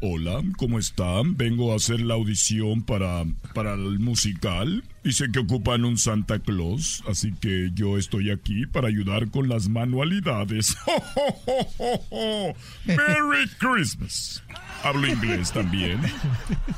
Hola, 0.00 0.42
¿cómo 0.58 0.78
están? 0.78 1.36
Vengo 1.36 1.72
a 1.72 1.76
hacer 1.76 2.00
la 2.00 2.14
audición 2.14 2.82
para, 2.82 3.24
para 3.54 3.74
el 3.74 3.98
musical. 3.98 4.84
Y 5.02 5.12
que 5.32 5.38
ocupan 5.38 5.84
un 5.84 5.98
Santa 5.98 6.38
Claus, 6.38 7.02
así 7.06 7.32
que 7.32 7.70
yo 7.74 7.98
estoy 7.98 8.30
aquí 8.30 8.66
para 8.66 8.88
ayudar 8.88 9.30
con 9.30 9.48
las 9.48 9.68
manualidades. 9.68 10.76
¡Merry 12.84 13.48
Christmas! 13.58 14.42
Hablo 14.82 15.06
inglés 15.06 15.52
también. 15.52 16.00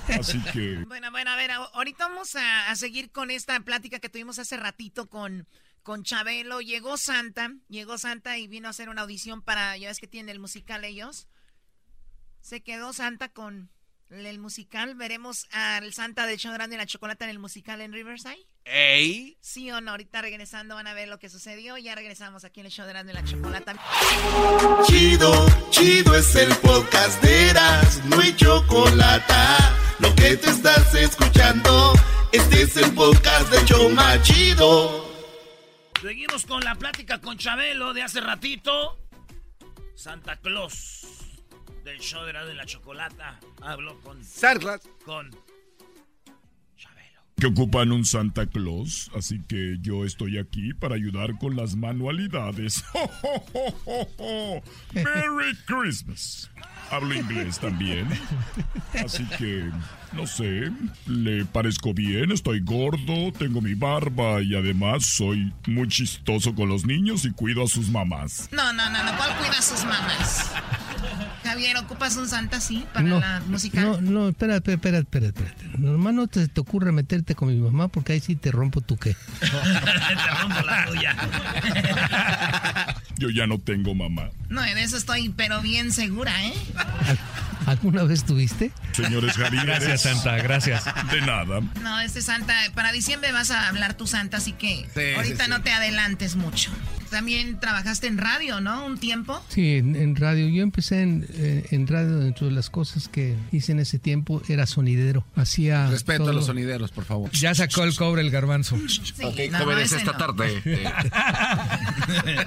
Así 0.09 0.41
que... 0.53 0.85
Bueno, 0.87 1.11
bueno, 1.11 1.31
a 1.31 1.37
ver, 1.37 1.51
ahorita 1.51 2.09
vamos 2.09 2.37
a, 2.37 2.71
a 2.71 2.77
seguir 2.77 3.11
con 3.11 3.31
esta 3.31 3.59
plática 3.61 3.99
que 3.99 4.09
tuvimos 4.09 4.39
hace 4.39 4.57
ratito 4.57 5.09
con, 5.09 5.49
con 5.83 6.03
Chabelo. 6.03 6.61
Llegó 6.61 6.97
Santa, 6.97 7.53
llegó 7.69 7.99
Santa 7.99 8.39
y 8.39 8.47
vino 8.49 8.69
a 8.69 8.71
hacer 8.71 8.89
una 8.89 9.03
audición 9.03 9.43
para, 9.43 9.77
ya 9.77 9.89
ves 9.89 9.99
que 9.99 10.07
tienen 10.07 10.31
el 10.31 10.41
musical 10.41 10.85
ellos. 10.85 11.29
Se 12.47 12.61
quedó 12.61 12.93
Santa 12.93 13.29
con 13.29 13.71
el 14.09 14.39
musical. 14.39 14.95
Veremos 14.95 15.49
al 15.51 15.93
Santa 15.93 16.27
de 16.27 16.37
show 16.37 16.53
grande 16.53 16.77
y 16.77 16.79
la 16.79 16.87
chocolate 16.87 17.25
en 17.25 17.31
el 17.31 17.41
musical 17.41 17.81
en 17.81 17.93
Riverside. 17.93 18.39
¡Ey! 18.65 19.37
Sí 19.41 19.69
o 19.73 19.81
no, 19.81 19.91
ahorita 19.91 20.23
regresando 20.23 20.77
van 20.77 20.87
a 20.87 20.95
ver 20.95 21.09
lo 21.09 21.19
que 21.19 21.29
sucedió. 21.29 21.77
Ya 21.77 21.97
regresamos 21.97 22.45
aquí 22.45 22.61
en 22.61 22.67
el 22.67 22.73
show 22.73 22.87
de 22.87 22.93
grande 22.93 23.11
y 23.11 23.17
la 23.17 23.25
chocolate. 23.25 23.73
Chido, 24.87 25.47
chido 25.71 26.15
es 26.15 26.37
el 26.37 26.55
podcast 26.59 27.21
de 27.21 27.51
Eras, 27.51 28.05
no 28.05 28.21
hay 28.21 28.37
chocolate. 28.37 29.35
Lo 29.99 30.15
que 30.15 30.37
te 30.37 30.49
estás 30.49 30.95
escuchando, 30.95 31.95
este 32.31 32.63
es 32.63 32.77
el 32.77 32.95
podcast 32.95 33.51
de 33.51 33.65
Choma 33.65 34.23
Chido. 34.23 35.05
Seguimos 36.01 36.47
con 36.47 36.63
la 36.63 36.77
plática 36.77 37.21
con 37.21 37.39
Chabelo 37.39 37.93
de 37.93 38.05
hace 38.05 38.21
ratito. 38.21 39.01
Santa 39.97 40.37
Claus 40.37 41.26
del 41.87 42.01
show 42.01 42.25
de 42.25 42.33
la, 42.33 42.45
de 42.45 42.55
la 42.55 42.67
chocolata. 42.67 43.39
Hablo 43.63 43.99
con. 44.03 44.23
Sarlas. 44.23 44.83
Con. 45.05 45.31
que 47.39 47.47
ocupan 47.47 47.93
un 47.93 48.07
Santa 48.07 48.47
Claus, 48.47 49.11
así 49.15 49.43
que 49.47 49.77
yo 49.83 50.07
estoy 50.07 50.39
aquí 50.39 50.73
para 50.73 50.95
ayudar 50.95 51.39
con 51.39 51.55
las 51.55 51.77
manualidades. 51.77 52.83
¡Merry 54.95 55.55
Christmas! 55.67 56.51
Hablo 56.91 57.15
inglés 57.15 57.59
también. 57.59 58.09
Así 59.05 59.25
que, 59.39 59.71
no 60.13 60.27
sé, 60.27 60.71
le 61.07 61.45
parezco 61.45 61.93
bien, 61.93 62.33
estoy 62.33 62.61
gordo, 62.61 63.33
tengo 63.39 63.61
mi 63.61 63.75
barba 63.75 64.41
y 64.41 64.55
además 64.55 65.05
soy 65.05 65.53
muy 65.67 65.89
chistoso 65.89 66.55
con 66.55 66.69
los 66.69 66.87
niños 66.87 67.25
y 67.27 67.33
cuido 67.33 67.65
a 67.65 67.69
sus 67.69 67.91
mamás. 67.91 68.49
No, 68.51 68.73
no, 68.73 68.91
no, 68.91 69.05
no. 69.05 69.17
¿Cuál 69.17 69.37
cuida 69.37 69.59
a 69.59 69.63
sus 69.63 69.85
mamás? 69.85 70.53
Javier, 71.47 71.77
¿ocupas 71.77 72.17
un 72.17 72.29
Santa 72.29 72.57
así 72.57 72.85
para 72.93 73.07
la 73.07 73.43
música? 73.47 73.81
No, 73.81 74.01
no, 74.01 74.29
espérate, 74.29 74.73
espérate, 74.73 75.03
espérate, 75.03 75.43
espérate. 75.43 75.79
Nomás 75.79 76.15
no 76.15 76.27
te, 76.27 76.49
te 76.49 76.61
ocurre 76.61 76.91
meterte 76.93 77.35
con 77.35 77.49
mi 77.49 77.57
mamá 77.57 77.89
porque 77.89 78.13
ahí 78.13 78.21
sí 78.21 78.35
te 78.37 78.51
rompo 78.51 78.81
tu 78.81 78.97
qué. 78.97 79.17
Te 79.41 79.47
rompo 80.41 80.61
la 80.67 80.87
tuya. 80.87 81.17
Yo 83.19 83.31
ya 83.31 83.47
no 83.47 83.59
tengo 83.59 83.95
mamá. 83.95 84.31
No, 84.49 84.63
de 84.63 84.83
eso 84.83 84.97
estoy, 84.97 85.31
pero 85.31 85.61
bien 85.61 85.93
segura, 85.93 86.33
¿eh? 86.45 86.55
¿Alguna 87.65 88.03
vez 88.05 88.25
tuviste? 88.25 88.71
Señores 88.93 89.33
Javier. 89.37 89.65
Gracias, 89.67 90.03
Santa, 90.03 90.37
gracias. 90.37 90.85
De 91.11 91.21
nada. 91.23 91.61
No, 91.83 92.01
este 92.01 92.21
Santa, 92.23 92.55
para 92.75 92.93
diciembre 92.93 93.33
vas 93.33 93.51
a 93.51 93.69
hablar 93.69 93.95
tu 93.95 94.07
Santa, 94.07 94.37
así 94.37 94.53
que 94.53 94.87
Sí, 94.95 95.01
ahorita 95.17 95.45
sí, 95.45 95.51
no 95.51 95.57
sí. 95.57 95.63
te 95.63 95.71
adelantes 95.73 96.37
mucho. 96.37 96.71
También 97.11 97.61
trabajaste 97.61 98.09
en 98.09 98.19
radio, 98.19 98.61
¿no? 98.61 98.85
Un 98.85 98.99
tiempo. 98.99 99.41
Sí, 99.49 99.77
en, 99.77 99.95
en 99.95 100.17
radio. 100.17 100.49
Yo 100.49 100.63
empecé 100.65 101.03
en, 101.03 101.25
eh, 101.35 101.65
en 101.71 101.87
radio. 101.87 102.19
Dentro 102.19 102.49
de 102.49 102.53
las 102.53 102.69
cosas 102.69 103.07
que 103.09 103.37
hice 103.53 103.73
en 103.73 103.79
ese 103.79 103.99
tiempo 104.01 104.43
era 104.49 104.67
sonidero. 104.67 105.25
Hacía. 105.37 105.89
Respeto 105.89 106.29
a 106.29 106.33
los 106.33 106.47
sonideros, 106.47 106.91
por 106.91 107.05
favor. 107.05 107.31
Ya 107.31 107.55
sacó 107.55 107.85
el 107.85 107.95
cobre 107.95 108.23
el 108.23 108.31
garbanzo. 108.33 108.75
ok, 108.75 109.39
no, 109.53 109.79
ese 109.79 109.97
esta 109.99 110.13
no. 110.13 110.19
tarde. 110.19 110.61
eh, 110.65 110.85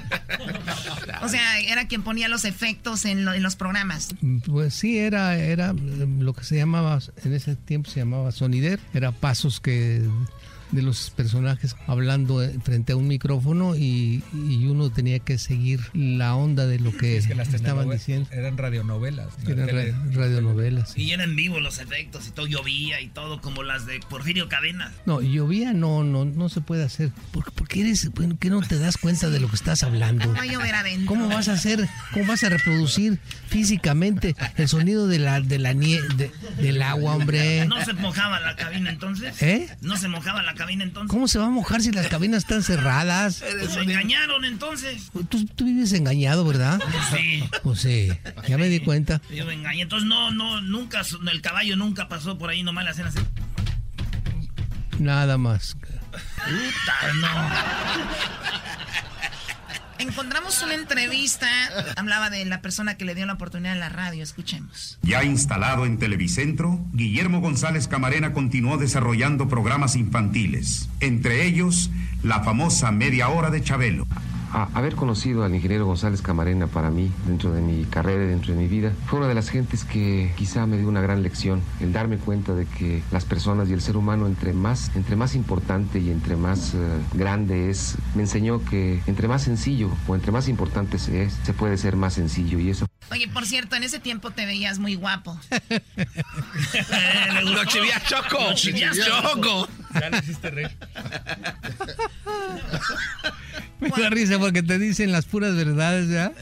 O 1.22 1.28
sea, 1.28 1.58
era 1.60 1.86
quien 1.86 2.02
ponía 2.02 2.28
los 2.28 2.44
efectos 2.44 3.04
en, 3.04 3.24
lo- 3.24 3.34
en 3.34 3.42
los 3.42 3.56
programas. 3.56 4.14
Pues 4.46 4.74
sí, 4.74 4.98
era, 5.00 5.36
era 5.38 5.70
eh, 5.70 6.06
lo 6.18 6.32
que 6.32 6.44
se 6.44 6.56
llamaba, 6.56 6.98
en 7.24 7.32
ese 7.32 7.56
tiempo 7.56 7.90
se 7.90 8.00
llamaba 8.00 8.32
sonider, 8.32 8.80
era 8.94 9.12
pasos 9.12 9.60
que 9.60 10.02
de 10.72 10.82
los 10.82 11.10
personajes 11.10 11.74
hablando 11.86 12.42
eh, 12.42 12.56
frente 12.62 12.92
a 12.92 12.96
un 12.96 13.08
micrófono 13.08 13.74
y, 13.76 14.22
y 14.32 14.66
uno 14.66 14.90
tenía 14.90 15.18
que 15.18 15.36
seguir 15.38 15.80
la 15.94 16.34
onda 16.36 16.66
de 16.66 16.78
lo 16.78 16.96
que, 16.96 17.16
Es 17.16 17.26
que 17.26 17.34
las 17.34 17.52
estaban 17.52 17.88
diciendo. 17.90 18.28
Eran 18.32 18.56
radionovelas. 18.56 19.28
¿no? 19.44 19.50
Eran 19.50 19.68
ra- 19.68 20.10
radionovelas. 20.12 20.96
Y 20.96 21.10
eran 21.12 21.34
vivos 21.34 21.60
los 21.60 21.78
efectos 21.78 22.28
y 22.28 22.30
todo 22.30 22.46
llovía 22.46 23.00
y 23.00 23.08
todo 23.08 23.40
como 23.40 23.62
las 23.62 23.86
de 23.86 24.00
Porfirio 24.08 24.48
Cadena. 24.48 24.92
No, 25.06 25.20
llovía 25.20 25.72
no, 25.72 26.04
no, 26.04 26.24
no 26.24 26.48
se 26.48 26.60
puede 26.60 26.84
hacer. 26.84 27.10
¿Por, 27.32 27.50
porque 27.52 27.80
eres, 27.80 28.10
bueno, 28.12 28.36
que 28.38 28.50
no 28.50 28.60
te 28.62 28.78
das 28.78 28.96
cuenta 28.96 29.28
de 29.30 29.40
lo 29.40 29.48
que 29.48 29.56
estás 29.56 29.82
hablando? 29.82 30.32
Va 30.32 30.42
a 30.42 30.46
llover 30.46 30.74
adentro. 30.74 31.06
¿Cómo 31.06 31.28
vas 31.28 31.48
a 31.48 31.54
hacer, 31.54 31.88
cómo 32.12 32.26
vas 32.26 32.44
a 32.44 32.48
reproducir 32.48 33.18
físicamente 33.48 34.36
el 34.56 34.68
sonido 34.68 35.06
de 35.08 35.18
la, 35.18 35.40
de 35.40 35.58
la 35.58 35.72
nie- 35.72 36.00
de- 36.16 36.30
del 36.62 36.80
agua, 36.82 37.14
hombre? 37.16 37.66
¿No 37.66 37.84
se 37.84 37.92
mojaba 37.94 38.38
la 38.40 38.54
cabina 38.56 38.90
entonces? 38.90 39.42
¿Eh? 39.42 39.68
¿No 39.80 39.96
se 39.96 40.08
mojaba 40.08 40.42
la 40.42 40.52
cabina 40.54 40.59
entonces? 40.68 41.10
¿Cómo 41.10 41.28
se 41.28 41.38
va 41.38 41.46
a 41.46 41.50
mojar 41.50 41.80
si 41.80 41.90
las 41.92 42.08
cabinas 42.08 42.44
están 42.44 42.62
cerradas? 42.62 43.40
Pues 43.40 43.76
me 43.76 43.82
engañaron 43.92 44.44
entonces. 44.44 45.10
Tú, 45.28 45.46
tú 45.46 45.64
vives 45.64 45.92
engañado, 45.92 46.44
¿verdad? 46.44 46.80
Sí. 47.10 47.44
Pues 47.62 47.80
sí, 47.80 48.10
ya 48.48 48.58
me 48.58 48.68
di 48.68 48.80
cuenta. 48.80 49.20
Yo 49.30 49.46
me 49.46 49.54
engañé. 49.54 49.82
Entonces 49.82 50.08
no, 50.08 50.30
no, 50.30 50.60
nunca, 50.60 51.02
el 51.30 51.40
caballo 51.40 51.76
nunca 51.76 52.08
pasó 52.08 52.38
por 52.38 52.50
ahí, 52.50 52.62
nomás 52.62 52.84
le 52.84 52.90
hacían 52.90 53.08
así. 53.08 53.18
Nada 54.98 55.38
más. 55.38 55.76
Puta, 56.10 57.12
no. 57.20 57.28
Encontramos 60.00 60.62
una 60.62 60.74
entrevista, 60.74 61.46
hablaba 61.96 62.30
de 62.30 62.46
la 62.46 62.62
persona 62.62 62.96
que 62.96 63.04
le 63.04 63.14
dio 63.14 63.26
la 63.26 63.34
oportunidad 63.34 63.74
en 63.74 63.80
la 63.80 63.90
radio, 63.90 64.22
escuchemos. 64.22 64.98
Ya 65.02 65.24
instalado 65.24 65.84
en 65.84 65.98
Televicentro, 65.98 66.80
Guillermo 66.94 67.42
González 67.42 67.86
Camarena 67.86 68.32
continuó 68.32 68.78
desarrollando 68.78 69.46
programas 69.48 69.96
infantiles, 69.96 70.88
entre 71.00 71.44
ellos 71.44 71.90
la 72.22 72.40
famosa 72.40 72.90
Media 72.92 73.28
Hora 73.28 73.50
de 73.50 73.62
Chabelo. 73.62 74.06
A- 74.52 74.68
haber 74.74 74.96
conocido 74.96 75.44
al 75.44 75.54
ingeniero 75.54 75.86
González 75.86 76.22
Camarena 76.22 76.66
para 76.66 76.90
mí, 76.90 77.10
dentro 77.26 77.52
de 77.52 77.60
mi 77.60 77.84
carrera 77.84 78.24
y 78.24 78.28
dentro 78.28 78.52
de 78.52 78.58
mi 78.58 78.66
vida, 78.68 78.92
fue 79.06 79.18
una 79.20 79.28
de 79.28 79.34
las 79.34 79.48
gentes 79.48 79.84
que 79.84 80.32
quizá 80.36 80.66
me 80.66 80.76
dio 80.76 80.88
una 80.88 81.00
gran 81.00 81.22
lección, 81.22 81.62
el 81.80 81.92
darme 81.92 82.16
cuenta 82.18 82.54
de 82.54 82.66
que 82.66 83.02
las 83.12 83.24
personas 83.24 83.68
y 83.68 83.72
el 83.74 83.80
ser 83.80 83.96
humano, 83.96 84.26
entre 84.26 84.52
más, 84.52 84.90
entre 84.96 85.14
más 85.16 85.34
importante 85.34 86.00
y 86.00 86.10
entre 86.10 86.34
más 86.36 86.74
eh, 86.74 86.78
grande 87.14 87.70
es, 87.70 87.96
me 88.14 88.22
enseñó 88.22 88.64
que 88.64 89.00
entre 89.06 89.28
más 89.28 89.42
sencillo 89.42 89.88
o 90.08 90.14
entre 90.16 90.32
más 90.32 90.48
importante 90.48 90.98
se 90.98 91.22
es, 91.22 91.38
se 91.44 91.52
puede 91.52 91.76
ser 91.78 91.94
más 91.96 92.14
sencillo 92.14 92.58
y 92.58 92.70
eso 92.70 92.86
Oye, 93.12 93.26
por 93.26 93.44
cierto, 93.44 93.74
en 93.74 93.82
ese 93.82 93.98
tiempo 93.98 94.30
te 94.30 94.46
veías 94.46 94.78
muy 94.78 94.94
guapo. 94.94 95.36
Lo 97.44 97.64
chivías 97.64 98.04
choco. 98.04 98.38
Lo 98.50 98.54
chivías 98.54 98.96
choco. 98.96 99.68
Ya 99.94 100.10
le 100.10 100.18
hiciste 100.18 100.50
reír. 100.50 100.76
Me 103.80 103.88
da 103.88 104.10
risa 104.10 104.38
porque 104.38 104.62
te 104.62 104.78
dicen 104.78 105.10
las 105.10 105.24
puras 105.24 105.56
verdades, 105.56 106.08
¿ya? 106.08 106.32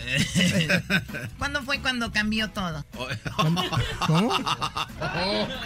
¿Cuándo 1.38 1.62
fue 1.62 1.80
cuando 1.80 2.10
cambió 2.10 2.50
todo? 2.50 2.84
¿Cómo? 4.06 4.32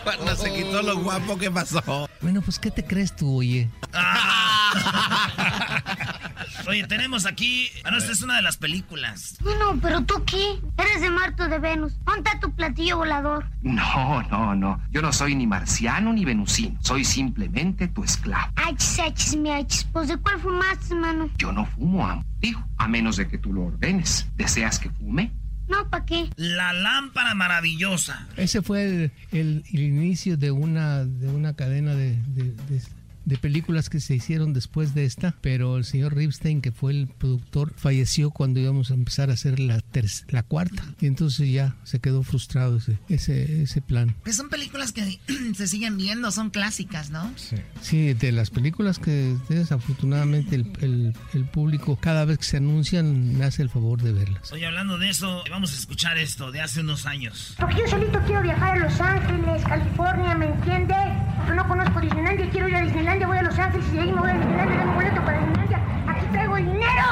Cuando 0.04 0.36
se 0.36 0.52
quitó 0.52 0.82
lo 0.82 0.98
guapo, 0.98 1.38
¿qué 1.38 1.50
pasó? 1.50 2.09
Bueno, 2.20 2.42
pues 2.42 2.59
¿qué 2.59 2.70
te 2.70 2.84
crees 2.84 3.16
tú, 3.16 3.38
oye? 3.38 3.70
Oye, 6.69 6.87
tenemos 6.87 7.27
aquí. 7.27 7.69
Ah, 7.85 7.91
no, 7.91 7.99
esta 7.99 8.12
es 8.12 8.23
una 8.23 8.37
de 8.37 8.43
las 8.43 8.57
películas. 8.57 9.37
Bueno, 9.41 9.79
pero 9.81 10.03
tú 10.03 10.23
qué? 10.24 10.59
Eres 10.79 11.01
de 11.01 11.11
Marte 11.11 11.43
o 11.45 11.49
de 11.49 11.59
Venus. 11.59 11.93
¿Dónde 12.05 12.23
está 12.31 12.41
tu 12.41 12.55
platillo 12.55 12.99
volador? 12.99 13.47
No, 13.62 14.23
no, 14.24 14.55
no. 14.55 14.81
Yo 14.91 15.03
no 15.03 15.12
soy 15.12 15.35
ni 15.35 15.47
marciano 15.47 16.12
ni 16.12 16.24
venusino. 16.24 16.79
Soy 16.83 17.05
simplemente 17.05 17.89
tu 17.89 18.05
esclavo. 18.05 18.53
Achis, 18.57 18.99
achis, 19.01 19.37
mi 19.37 19.51
achis. 19.51 19.85
Pues 19.93 20.09
de 20.09 20.16
cuál 20.19 20.39
fumaste, 20.41 20.95
mano? 20.95 21.31
Yo 21.39 21.53
no 21.53 21.66
fumo, 21.66 22.07
amo. 22.07 22.24
Digo, 22.41 22.62
a 22.79 22.89
menos 22.89 23.16
de 23.16 23.29
que 23.29 23.39
tú 23.39 23.53
lo 23.53 23.62
ordenes. 23.66 24.27
¿Deseas 24.37 24.79
que 24.79 24.91
fume? 24.91 25.33
No, 25.69 25.89
¿para 25.89 26.05
qué? 26.05 26.29
La 26.37 26.73
lámpara 26.73 27.35
maravillosa. 27.35 28.27
Ese 28.37 28.62
fue 28.62 28.85
el, 28.85 29.12
el- 29.31 29.65
el 29.73 29.81
inicio 29.81 30.37
de 30.37 30.51
una, 30.51 31.05
de 31.05 31.29
una 31.29 31.55
cadena 31.55 31.95
de, 31.95 32.16
de- 32.27 32.53
de- 32.69 32.83
de 33.24 33.36
películas 33.39 33.89
que 33.90 34.01
se 34.01 34.15
hicieron 34.15 34.53
después 34.53 34.94
de 34.94 35.05
esta, 35.05 35.35
pero 35.40 35.77
el 35.77 35.85
señor 35.85 36.15
Ripstein, 36.16 36.61
que 36.61 36.73
fue 36.73 36.93
el 36.93 37.07
productor, 37.09 37.73
falleció 37.77 38.31
cuando 38.31 38.61
íbamos 38.61 38.90
a 38.90 38.94
empezar 38.94 39.31
a 39.31 39.35
hacer 39.35 39.61
la, 39.61 39.82
la 40.28 40.43
cuarta. 40.43 40.82
Y 41.01 41.07
entonces 41.07 41.51
ya 41.51 41.77
se 41.85 42.01
quedó 42.01 42.23
frustrado 42.23 42.77
ese, 42.78 42.99
ese, 43.09 43.62
ese 43.62 43.81
plan. 43.82 44.15
Pues 44.24 44.36
son 44.36 44.49
películas 44.49 44.93
que 44.93 45.19
se 45.55 45.66
siguen 45.66 45.97
viendo, 45.97 46.31
son 46.31 46.51
clásicas, 46.51 47.11
¿no? 47.11 47.32
Sí, 47.81 48.15
de 48.15 48.32
las 48.32 48.51
películas 48.51 48.99
que 48.99 49.36
desafortunadamente 49.49 50.55
el, 50.57 50.73
el- 50.81 51.15
el 51.35 51.44
público 51.47 51.99
cada 52.01 52.24
vez 52.24 52.39
que 52.39 52.44
se 52.44 52.57
anuncian 52.59 53.36
me 53.39 53.44
hace 53.44 53.62
el 53.62 53.70
favor 53.70 54.03
de 54.03 54.12
verlas. 54.12 54.53
Oye, 54.53 54.66
hablando 54.66 54.99
de 54.99 55.11
eso, 55.11 55.43
vamos 55.51 55.73
a 55.73 55.77
escuchar 55.77 56.19
esto 56.19 56.53
de 56.53 56.61
hace 56.61 56.81
unos 56.81 57.07
años. 57.07 57.55
Porque 57.59 57.77
yo 57.81 57.89
solito 57.89 58.19
quiero 58.27 58.43
viajar 58.43 58.77
a 58.78 58.89
Los 58.89 59.01
Ángeles, 59.01 59.62
California, 59.65 60.35
¿me 60.35 60.47
entiende? 60.47 60.94
Porque 61.43 61.55
no 61.56 61.66
conozco 61.69 62.01
Disneylandia, 62.01 62.48
quiero 62.51 62.69
ir 62.69 62.77
a 62.77 62.81
Disneylandia, 62.82 63.27
voy 63.27 63.39
a 63.39 63.43
Los 63.43 63.59
Ángeles 63.59 63.86
y 63.93 63.97
de 63.97 64.01
ahí 64.02 64.12
me 64.12 64.20
voy 64.20 64.31
a 64.31 64.35
Disneylandia, 64.35 64.77
dame 64.78 64.94
boleto 64.94 65.20
para 65.24 65.39
Disneylandia. 65.39 65.78
Aquí 66.09 66.27
traigo 66.32 66.56
dinero. 66.56 67.05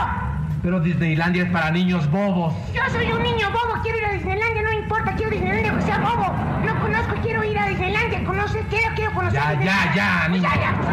Pero 0.63 0.81
Disneylandia 0.81 1.43
es 1.45 1.51
para 1.51 1.71
niños 1.71 2.11
bobos. 2.11 2.55
Yo 2.75 2.83
soy 2.93 3.11
un 3.13 3.23
niño 3.23 3.51
bobo, 3.51 3.81
quiero 3.83 3.99
ir 3.99 4.05
a 4.05 4.13
Disneylandia, 4.13 4.63
no 4.63 4.73
importa, 4.73 5.15
quiero 5.15 5.31
Disneylandia 5.31 5.75
que 5.77 5.83
sea 5.83 5.99
bobo. 5.99 6.35
No 6.65 6.81
conozco, 6.81 7.15
quiero 7.23 7.43
ir 7.45 7.59
a 7.59 7.67
Disneylandia, 7.67 8.25
conoce, 8.25 8.65
quiero, 8.69 8.95
quiero 8.95 9.13
conocer. 9.13 9.41
Ya, 9.41 9.51
Disneylandia. 9.51 9.95
ya, 9.95 9.95
ya, 9.95 10.27
Pues 10.29 10.31
niño. 10.43 10.49
ya, 10.55 10.61
ya, 10.61 10.77
pues, 10.77 10.91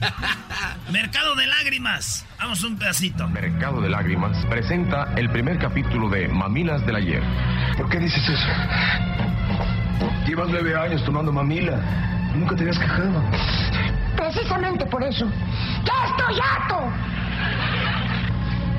Mercado 0.92 1.34
de 1.36 1.46
lágrimas. 1.46 2.26
Vamos 2.38 2.64
un 2.64 2.76
pedacito. 2.78 3.28
Mercado 3.28 3.80
de 3.80 3.90
Lágrimas 3.90 4.44
presenta 4.46 5.12
el 5.16 5.28
primer 5.30 5.58
capítulo 5.58 6.08
de 6.08 6.26
Mamilas 6.28 6.84
del 6.86 6.96
Ayer. 6.96 7.22
¿Por 7.76 7.88
qué 7.90 7.98
dices 7.98 8.22
eso? 8.28 8.48
Llevas 10.26 10.48
nueve 10.50 10.76
años 10.76 11.04
tomando 11.04 11.32
mamila. 11.32 11.78
Nunca 12.34 12.54
te 12.56 12.62
habías 12.62 12.78
quejado. 12.78 13.22
Precisamente 14.16 14.86
por 14.86 15.02
eso. 15.02 15.26
¡Ya 15.84 16.06
estoy 16.10 16.38
harto! 16.40 16.92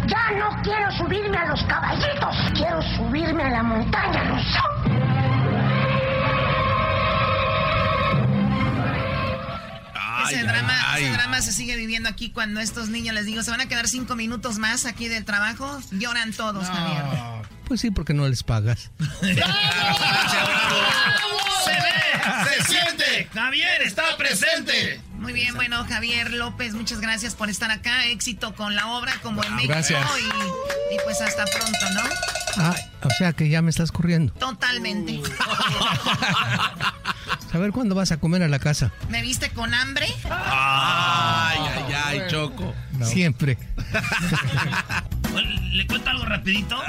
Ya 0.07 0.31
no 0.37 0.61
quiero 0.63 0.91
subirme 0.91 1.37
a 1.37 1.45
los 1.47 1.63
caballitos. 1.63 2.35
Quiero 2.55 2.81
subirme 2.97 3.43
a 3.43 3.49
la 3.49 3.63
montaña 3.63 4.23
rusa. 4.23 4.61
ese, 10.27 10.37
Ay, 10.39 10.45
drama, 10.45 10.73
ay. 10.87 11.03
ese 11.03 11.13
drama 11.13 11.41
se 11.41 11.51
sigue 11.51 11.75
viviendo 11.75 12.09
aquí 12.09 12.29
cuando 12.31 12.59
estos 12.59 12.89
niños 12.89 13.13
les 13.15 13.25
digo, 13.25 13.41
se 13.43 13.51
van 13.51 13.61
a 13.61 13.67
quedar 13.67 13.87
cinco 13.87 14.15
minutos 14.15 14.57
más 14.59 14.85
aquí 14.85 15.07
del 15.07 15.25
trabajo. 15.25 15.79
Lloran 15.91 16.31
todos, 16.33 16.67
Javier. 16.67 17.03
Pues 17.71 17.79
sí, 17.79 17.89
porque 17.89 18.13
no 18.13 18.27
les 18.27 18.43
pagas. 18.43 18.91
Se 19.23 19.27
ve, 19.27 19.39
se 22.43 22.63
siente. 22.65 23.29
Javier 23.33 23.81
está 23.83 24.17
presente. 24.17 24.99
Muy 25.13 25.31
bien, 25.31 25.55
bueno, 25.55 25.85
Javier 25.87 26.33
López, 26.33 26.73
muchas 26.73 26.99
gracias 26.99 27.33
por 27.33 27.49
estar 27.49 27.71
acá. 27.71 28.07
Éxito 28.07 28.53
con 28.55 28.75
la 28.75 28.87
obra 28.87 29.13
como 29.23 29.41
en 29.45 29.55
México. 29.55 29.71
Gracias. 29.71 30.05
Y, 30.19 30.95
y 30.95 30.97
pues 31.05 31.21
hasta 31.21 31.45
pronto, 31.45 31.89
¿no? 31.93 32.01
Ah, 32.57 32.75
o 33.03 33.09
sea 33.17 33.33
que 33.33 33.49
ya 33.49 33.61
me 33.61 33.69
estás 33.69 33.91
corriendo. 33.91 34.33
Totalmente. 34.33 35.21
A 37.53 37.57
ver 37.57 37.71
cuándo 37.71 37.95
vas 37.95 38.11
a 38.11 38.17
comer 38.17 38.43
a 38.43 38.47
la 38.47 38.59
casa. 38.59 38.91
¿Me 39.09 39.21
viste 39.21 39.49
con 39.49 39.73
hambre? 39.73 40.07
Ay, 40.29 41.59
ay, 41.59 41.93
ay, 41.93 42.21
Choco. 42.29 42.73
Siempre. 43.03 43.57
¿Le 45.71 45.85
cuento 45.87 46.09
algo 46.09 46.25
rapidito? 46.25 46.81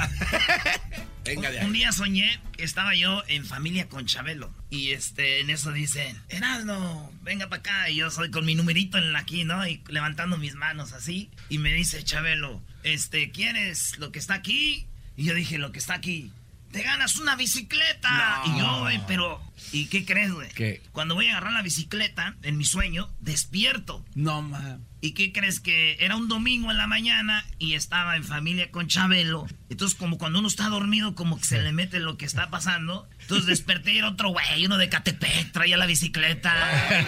Venga 1.25 1.51
de 1.51 1.65
Un 1.65 1.73
día 1.73 1.91
soñé 1.91 2.39
que 2.51 2.63
estaba 2.63 2.95
yo 2.95 3.23
en 3.27 3.45
familia 3.45 3.87
con 3.87 4.05
Chabelo. 4.05 4.53
Y 4.69 4.91
este, 4.91 5.39
en 5.39 5.49
eso 5.49 5.71
dicen, 5.71 6.21
Erasno, 6.29 7.11
venga 7.21 7.47
para 7.47 7.59
acá. 7.59 7.89
Y 7.89 7.95
yo 7.97 8.11
soy 8.11 8.29
con 8.29 8.45
mi 8.45 8.55
numerito 8.55 8.97
en 8.97 9.13
la 9.13 9.19
aquí, 9.19 9.43
¿no? 9.45 9.65
Y 9.67 9.81
levantando 9.87 10.37
mis 10.37 10.55
manos 10.55 10.93
así. 10.93 11.29
Y 11.49 11.59
me 11.59 11.73
dice 11.73 12.03
Chabelo, 12.03 12.61
este, 12.83 13.31
¿quieres 13.31 13.97
lo 13.99 14.11
que 14.11 14.19
está 14.19 14.33
aquí? 14.33 14.87
Y 15.15 15.25
yo 15.25 15.33
dije, 15.33 15.57
lo 15.57 15.71
que 15.71 15.79
está 15.79 15.93
aquí. 15.95 16.31
Te 16.71 16.81
ganas 16.81 17.17
una 17.17 17.35
bicicleta. 17.35 18.41
No. 18.45 18.53
Y 18.55 18.59
yo, 18.59 18.79
güey, 18.79 18.99
pero. 19.05 19.39
¿Y 19.71 19.85
qué 19.85 20.05
crees, 20.05 20.31
güey? 20.31 20.49
¿Qué? 20.49 20.81
Cuando 20.91 21.13
voy 21.13 21.27
a 21.27 21.31
agarrar 21.31 21.53
la 21.53 21.61
bicicleta, 21.61 22.35
en 22.41 22.57
mi 22.57 22.65
sueño, 22.65 23.09
despierto. 23.19 24.03
No, 24.15 24.41
ma. 24.41 24.79
¿Y 24.99 25.11
qué 25.11 25.31
crees 25.31 25.59
que 25.59 25.97
era 25.99 26.15
un 26.15 26.27
domingo 26.27 26.71
en 26.71 26.77
la 26.77 26.87
mañana 26.87 27.45
y 27.59 27.73
estaba 27.73 28.15
en 28.15 28.23
familia 28.23 28.71
con 28.71 28.87
Chabelo? 28.87 29.45
Entonces, 29.69 29.95
como 29.97 30.17
cuando 30.17 30.39
uno 30.39 30.47
está 30.47 30.67
dormido, 30.69 31.13
como 31.13 31.37
que 31.37 31.45
se 31.45 31.61
le 31.61 31.73
mete 31.73 31.99
lo 31.99 32.17
que 32.17 32.25
está 32.25 32.49
pasando. 32.49 33.07
Entonces 33.23 33.45
desperté 33.47 33.93
y 33.93 33.97
era 33.97 34.09
otro 34.09 34.29
güey, 34.29 34.65
uno 34.65 34.77
de 34.77 34.89
Catepec, 34.89 35.51
traía 35.51 35.75
la 35.77 35.85
bicicleta. 35.85 36.53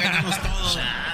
Ganamos. 0.01 0.35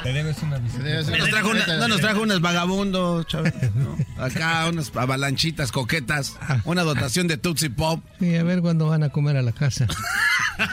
Te 0.04 0.14
debes 0.14 0.38
una 0.42 0.58
visita. 0.58 0.84
Nos 1.18 1.30
trajo 1.30 1.50
una- 1.50 1.68
no 1.78 1.88
nos 1.88 2.02
trajo 2.02 2.22
unos 2.22 2.42
vagabundos, 2.42 3.28
Chávez. 3.28 3.54
¿no? 3.76 3.98
Acá 4.18 4.68
unas 4.70 4.92
avalanchitas 4.96 5.72
coquetas, 5.72 6.38
una 6.66 6.84
dotación 6.84 7.28
de 7.28 7.38
Tootsie 7.38 7.70
Pop. 7.72 8.04
Sí, 8.20 8.36
a 8.36 8.44
ver 8.44 8.62
cuándo 8.62 8.88
van 8.88 9.04
a 9.04 9.10
comer 9.10 9.38
a 9.38 9.42
la 9.42 9.52
casa. 9.52 9.88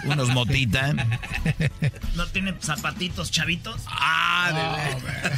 Unos 0.04 0.28
motita. 0.30 0.92
¿No 2.14 2.26
tiene 2.26 2.54
zapatitos 2.60 3.30
chavitos? 3.30 3.80
Ah, 3.86 4.90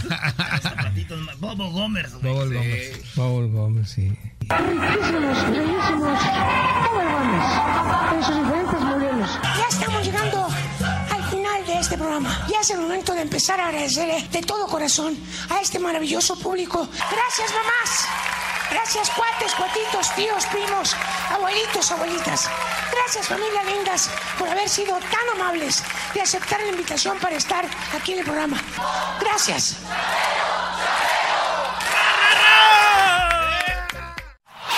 de 0.03 0.61
Zapatitos, 0.63 1.21
ma- 1.21 1.35
Bobo 1.39 1.71
Gómez, 1.71 2.13
güey. 2.15 2.23
Paul 2.35 2.55
Gómez. 2.55 3.01
Paul 3.15 3.49
Gómez, 3.53 3.91
sí. 3.91 4.13
Riquísimos, 4.59 5.51
bellísimos. 5.51 6.21
En 8.13 8.25
sus 8.25 8.37
diferentes 8.37 8.81
modelos. 8.81 9.31
Ya 9.57 9.67
estamos 9.69 10.05
llegando 10.05 10.49
al 11.15 11.25
final 11.31 11.67
de 11.67 11.79
este 11.79 11.97
programa. 11.97 12.47
Ya 12.49 12.61
es 12.61 12.71
el 12.71 12.81
momento 12.81 13.15
de 13.15 13.23
empezar 13.23 13.61
a 13.61 13.69
agradecer 13.69 14.29
de 14.29 14.43
todo 14.43 14.67
corazón 14.67 15.17
a 15.51 15.61
este 15.61 15.79
maravilloso 15.79 16.37
público. 16.37 16.89
Gracias, 16.91 17.53
mamás. 17.53 18.09
Gracias, 18.73 19.11
cuates, 19.11 19.55
cuatitos, 19.55 20.15
tíos, 20.17 20.47
primos, 20.47 20.97
abuelitos, 21.31 21.91
abuelitas. 21.93 22.51
Gracias, 22.93 23.29
familia 23.29 23.63
lindas, 23.65 24.11
por 24.37 24.49
haber 24.49 24.69
sido 24.69 24.97
tan 24.99 25.41
amables 25.41 25.85
de 26.13 26.23
aceptar 26.23 26.61
la 26.61 26.71
invitación 26.71 27.19
para 27.19 27.37
estar 27.37 27.65
aquí 27.95 28.15
en 28.15 28.19
el 28.19 28.25
programa. 28.25 28.61
Gracias. 29.21 29.77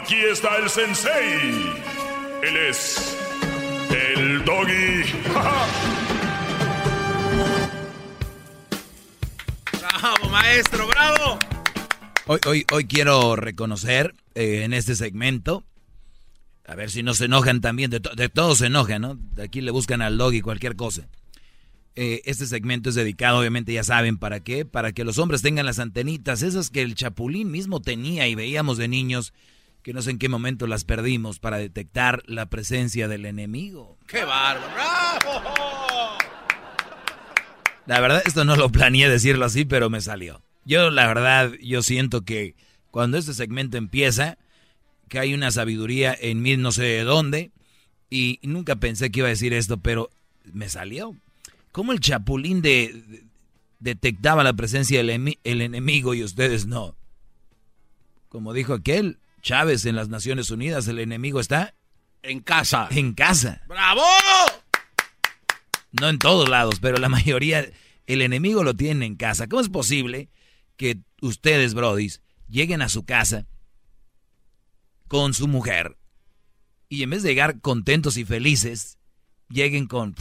Aquí 0.00 0.16
está 0.16 0.56
el 0.56 0.70
sensei. 0.70 1.70
Él 2.42 2.56
es 2.68 3.16
el 3.90 4.44
doggy. 4.44 5.02
¡Bravo, 9.80 10.28
maestro! 10.30 10.86
¡Bravo! 10.86 11.38
Hoy, 12.26 12.40
hoy, 12.46 12.66
hoy 12.72 12.84
quiero 12.86 13.36
reconocer 13.36 14.14
eh, 14.34 14.62
en 14.64 14.72
este 14.72 14.94
segmento, 14.96 15.64
a 16.66 16.74
ver 16.74 16.90
si 16.90 17.02
no 17.02 17.12
se 17.14 17.26
enojan 17.26 17.60
también, 17.60 17.90
de, 17.90 18.00
to- 18.00 18.14
de 18.14 18.28
todos 18.28 18.58
se 18.58 18.66
enojan, 18.66 19.02
¿no? 19.02 19.16
De 19.34 19.42
aquí 19.44 19.60
le 19.60 19.72
buscan 19.72 20.00
al 20.00 20.16
dog 20.16 20.32
y 20.32 20.40
cualquier 20.40 20.76
cosa. 20.76 21.08
Eh, 21.96 22.22
este 22.24 22.46
segmento 22.46 22.88
es 22.88 22.94
dedicado, 22.94 23.40
obviamente 23.40 23.72
ya 23.74 23.84
saben 23.84 24.16
para 24.16 24.40
qué, 24.40 24.64
para 24.64 24.92
que 24.92 25.04
los 25.04 25.18
hombres 25.18 25.42
tengan 25.42 25.66
las 25.66 25.78
antenitas, 25.78 26.40
esas 26.42 26.70
que 26.70 26.80
el 26.80 26.94
chapulín 26.94 27.50
mismo 27.50 27.82
tenía 27.82 28.26
y 28.28 28.34
veíamos 28.34 28.78
de 28.78 28.88
niños, 28.88 29.34
que 29.82 29.92
no 29.92 30.02
sé 30.02 30.10
en 30.12 30.18
qué 30.18 30.28
momento 30.28 30.66
las 30.66 30.84
perdimos 30.84 31.38
para 31.40 31.58
detectar 31.58 32.22
la 32.26 32.46
presencia 32.46 33.08
del 33.08 33.26
enemigo. 33.26 33.98
¡Qué 34.06 34.24
bárbaro! 34.24 34.72
¡Bravo! 34.74 36.18
La 37.86 38.00
verdad, 38.00 38.22
esto 38.24 38.44
no 38.44 38.54
lo 38.56 38.70
planeé 38.70 39.08
decirlo 39.08 39.44
así, 39.44 39.64
pero 39.64 39.90
me 39.90 40.00
salió. 40.00 40.40
Yo, 40.64 40.90
la 40.90 41.06
verdad, 41.08 41.50
yo 41.60 41.82
siento 41.82 42.22
que 42.24 42.54
cuando 42.92 43.18
este 43.18 43.34
segmento 43.34 43.76
empieza, 43.76 44.38
que 45.08 45.18
hay 45.18 45.34
una 45.34 45.50
sabiduría 45.50 46.16
en 46.18 46.42
mí 46.42 46.56
no 46.56 46.70
sé 46.70 46.84
de 46.84 47.02
dónde, 47.02 47.50
y 48.08 48.38
nunca 48.42 48.76
pensé 48.76 49.10
que 49.10 49.20
iba 49.20 49.26
a 49.26 49.30
decir 49.30 49.52
esto, 49.52 49.78
pero 49.78 50.10
me 50.44 50.68
salió. 50.68 51.16
¿Cómo 51.72 51.92
el 51.92 51.98
chapulín 52.00 52.62
de, 52.62 53.02
de- 53.08 53.24
detectaba 53.80 54.44
la 54.44 54.52
presencia 54.52 54.98
del 54.98 55.10
emi- 55.10 55.38
el 55.42 55.60
enemigo 55.60 56.14
y 56.14 56.22
ustedes 56.22 56.66
no? 56.66 56.94
Como 58.28 58.52
dijo 58.52 58.74
aquel, 58.74 59.18
Chávez 59.42 59.84
en 59.86 59.96
las 59.96 60.08
Naciones 60.08 60.50
Unidas, 60.50 60.86
el 60.88 60.98
enemigo 60.98 61.40
está 61.40 61.74
En 62.22 62.40
casa. 62.40 62.88
en 62.90 63.12
casa. 63.12 63.62
¡Bravo! 63.68 64.02
No 65.90 66.08
en 66.08 66.18
todos 66.18 66.48
lados, 66.48 66.78
pero 66.80 66.98
la 66.98 67.08
mayoría 67.08 67.70
El 68.06 68.22
enemigo 68.22 68.64
lo 68.64 68.74
tienen 68.74 69.02
en 69.02 69.16
casa. 69.16 69.48
¿Cómo 69.48 69.60
es 69.60 69.68
posible 69.68 70.30
que 70.76 71.00
ustedes, 71.20 71.74
brodis, 71.74 72.22
lleguen 72.48 72.82
a 72.82 72.88
su 72.88 73.04
casa 73.04 73.46
con 75.08 75.34
su 75.34 75.46
mujer 75.46 75.98
y 76.92 77.02
en 77.02 77.08
vez 77.10 77.22
de 77.22 77.30
llegar 77.30 77.60
contentos 77.60 78.18
y 78.18 78.26
felices, 78.26 78.98
lleguen 79.48 79.86
con... 79.86 80.14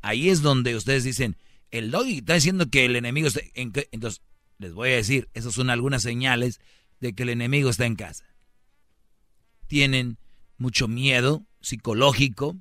Ahí 0.00 0.28
es 0.30 0.42
donde 0.42 0.76
ustedes 0.76 1.02
dicen, 1.02 1.36
el 1.72 1.90
doggy 1.90 2.18
está 2.18 2.34
diciendo 2.34 2.70
que 2.70 2.84
el 2.84 2.94
enemigo 2.94 3.26
está... 3.26 3.40
En... 3.54 3.72
Entonces, 3.90 4.22
les 4.58 4.72
voy 4.72 4.90
a 4.90 4.94
decir, 4.94 5.28
esas 5.34 5.54
son 5.54 5.70
algunas 5.70 6.04
señales 6.04 6.60
de 7.00 7.14
que 7.14 7.22
el 7.24 7.30
enemigo 7.30 7.70
está 7.70 7.86
en 7.86 7.96
casa. 7.96 8.24
Tienen 9.66 10.18
mucho 10.58 10.88
miedo 10.88 11.46
psicológico, 11.60 12.56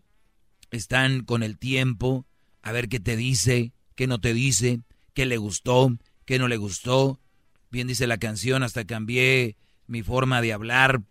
están 0.72 1.24
con 1.24 1.44
el 1.44 1.58
tiempo, 1.58 2.26
a 2.62 2.72
ver 2.72 2.90
qué 2.90 3.00
te 3.00 3.16
dice, 3.16 3.74
qué 3.96 4.08
no 4.08 4.20
te 4.20 4.34
dice, 4.34 4.82
qué 5.14 5.26
le 5.26 5.38
gustó, 5.38 5.98
qué 6.26 6.40
no 6.40 6.48
le 6.48 6.58
gustó. 6.58 7.20
Bien 7.72 7.88
dice 7.88 8.08
la 8.08 8.18
canción, 8.18 8.64
hasta 8.64 8.86
cambié 8.86 9.58
mi 9.88 10.04
forma 10.04 10.42
de 10.42 10.54
hablar 10.54 11.02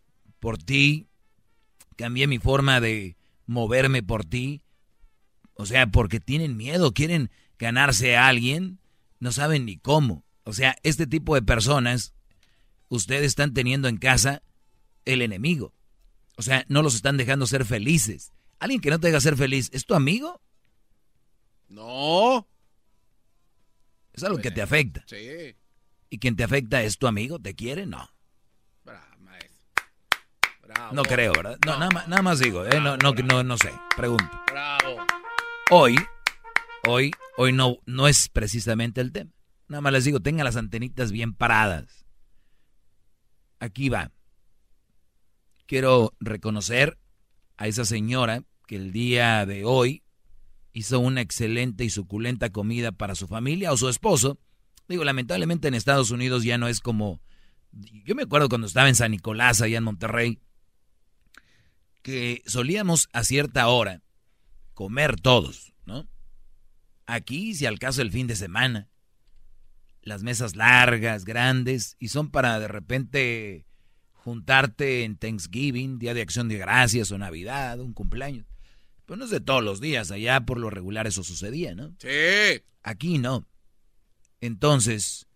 por 0.41 0.59
ti, 0.59 1.09
cambié 1.97 2.27
mi 2.27 2.39
forma 2.39 2.81
de 2.81 3.17
moverme 3.47 4.03
por 4.03 4.25
ti. 4.25 4.63
O 5.55 5.67
sea, 5.67 5.89
porque 5.89 6.21
tienen 6.21 6.57
miedo, 6.57 6.93
quieren 6.93 7.31
ganarse 7.59 8.17
a 8.17 8.29
alguien, 8.29 8.79
no 9.19 9.33
saben 9.33 9.67
ni 9.67 9.77
cómo. 9.77 10.25
O 10.45 10.53
sea, 10.53 10.77
este 10.83 11.07
tipo 11.07 11.35
de 11.35 11.43
personas, 11.43 12.15
ustedes 12.89 13.27
están 13.27 13.55
teniendo 13.55 13.89
en 13.89 13.97
casa 13.97 14.43
el 15.05 15.23
enemigo. 15.23 15.75
O 16.37 16.43
sea, 16.43 16.65
no 16.69 16.83
los 16.83 16.95
están 16.95 17.17
dejando 17.17 17.47
ser 17.47 17.65
felices. 17.65 18.33
Alguien 18.59 18.81
que 18.81 18.91
no 18.91 19.01
te 19.01 19.09
deja 19.09 19.21
ser 19.21 19.37
feliz, 19.37 19.71
¿es 19.73 19.87
tu 19.87 19.95
amigo? 19.95 20.41
No. 21.69 22.49
Es 24.13 24.25
algo 24.25 24.39
que 24.39 24.51
te 24.51 24.63
afecta. 24.63 25.05
Sí. 25.07 25.57
¿Y 26.11 26.19
quien 26.19 26.37
te 26.37 26.45
afecta 26.45 26.83
es 26.83 26.99
tu 26.99 27.07
amigo? 27.07 27.39
¿Te 27.39 27.55
quiere? 27.55 27.87
No. 27.87 28.11
Bravo. 28.85 29.09
No 30.93 31.03
creo, 31.03 31.33
¿verdad? 31.33 31.59
No, 31.65 31.79
Nada, 31.79 31.91
más, 31.91 32.09
nada 32.09 32.23
más 32.23 32.39
digo, 32.41 32.65
¿eh? 32.67 32.81
no, 32.81 32.97
no, 32.99 33.13
no, 33.13 33.43
no 33.43 33.59
sé. 33.59 33.73
Pregunto. 33.97 34.31
Bravo. 34.49 34.97
Hoy, 35.71 35.97
hoy, 36.87 37.11
hoy 37.37 37.53
no, 37.53 37.79
no 37.87 38.07
es 38.07 38.29
precisamente 38.29 39.01
el 39.01 39.13
tema. 39.13 39.31
Nada 39.69 39.81
más 39.81 39.93
les 39.93 40.05
digo, 40.05 40.21
tengan 40.21 40.45
las 40.45 40.57
antenitas 40.57 41.11
bien 41.11 41.35
paradas. 41.35 41.98
Aquí 43.61 43.89
va. 43.89 44.13
Quiero 45.67 46.15
reconocer 46.21 46.99
a 47.57 47.67
esa 47.67 47.85
señora 47.85 48.45
que 48.67 48.77
el 48.77 48.93
día 48.93 49.45
de 49.47 49.65
hoy 49.65 50.03
hizo 50.73 51.01
una 51.01 51.21
excelente 51.21 51.85
y 51.85 51.91
suculenta 51.91 52.51
comida 52.51 52.93
para 52.93 53.15
su 53.15 53.27
familia 53.27 53.73
o 53.73 53.77
su 53.77 53.89
esposo. 53.89 54.39
Digo, 54.89 55.05
lamentablemente 55.05 55.69
en 55.69 55.75
Estados 55.75 56.11
Unidos 56.11 56.45
ya 56.45 56.59
no 56.59 56.69
es 56.69 56.81
como... 56.81 57.21
Yo 57.73 58.15
me 58.15 58.23
acuerdo 58.23 58.49
cuando 58.49 58.67
estaba 58.67 58.89
en 58.89 58.95
San 58.95 59.11
Nicolás, 59.11 59.61
allá 59.61 59.79
en 59.79 59.85
Monterrey, 59.85 60.39
que 62.03 62.43
solíamos 62.47 63.09
a 63.13 63.25
cierta 63.25 63.69
hora 63.69 64.03
comer 64.73 65.21
todos, 65.21 65.75
¿no? 65.85 66.09
Aquí, 67.07 67.55
si 67.55 67.67
al 67.67 67.79
caso, 67.79 68.01
el 68.01 68.11
fin 68.11 68.27
de 68.27 68.37
semana. 68.37 68.89
Las 70.09 70.23
mesas 70.23 70.57
largas, 70.57 71.27
grandes, 71.27 71.97
y 71.99 72.09
son 72.09 72.31
para 72.31 72.59
de 72.59 72.67
repente 72.67 73.67
juntarte 74.15 75.05
en 75.05 75.19
Thanksgiving, 75.19 75.99
Día 75.99 76.15
de 76.15 76.23
Acción 76.23 76.49
de 76.49 76.57
Gracias 76.57 77.13
o 77.13 77.19
Navidad, 77.19 77.79
un 77.79 77.93
cumpleaños. 77.93 78.47
Pero 79.05 79.19
no 79.19 79.27
es 79.27 79.31
de 79.31 79.41
todos 79.41 79.63
los 79.63 79.83
días, 79.83 80.11
allá 80.11 80.41
por 80.41 80.59
lo 80.59 80.71
regular 80.71 81.07
eso 81.07 81.23
sucedía, 81.23 81.75
¿no? 81.75 81.95
Sí. 81.99 82.63
Aquí 82.83 83.19
no. 83.19 83.47
Entonces, 84.41 85.27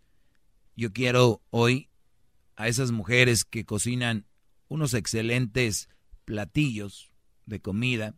yo 0.75 0.91
quiero 0.95 1.43
hoy 1.51 1.91
a 2.57 2.67
esas 2.67 2.93
mujeres 2.93 3.45
que 3.45 3.67
cocinan 3.67 4.25
unos 4.69 4.95
excelentes 4.95 5.91
platillos 6.25 7.13
de 7.45 7.61
comida, 7.61 8.15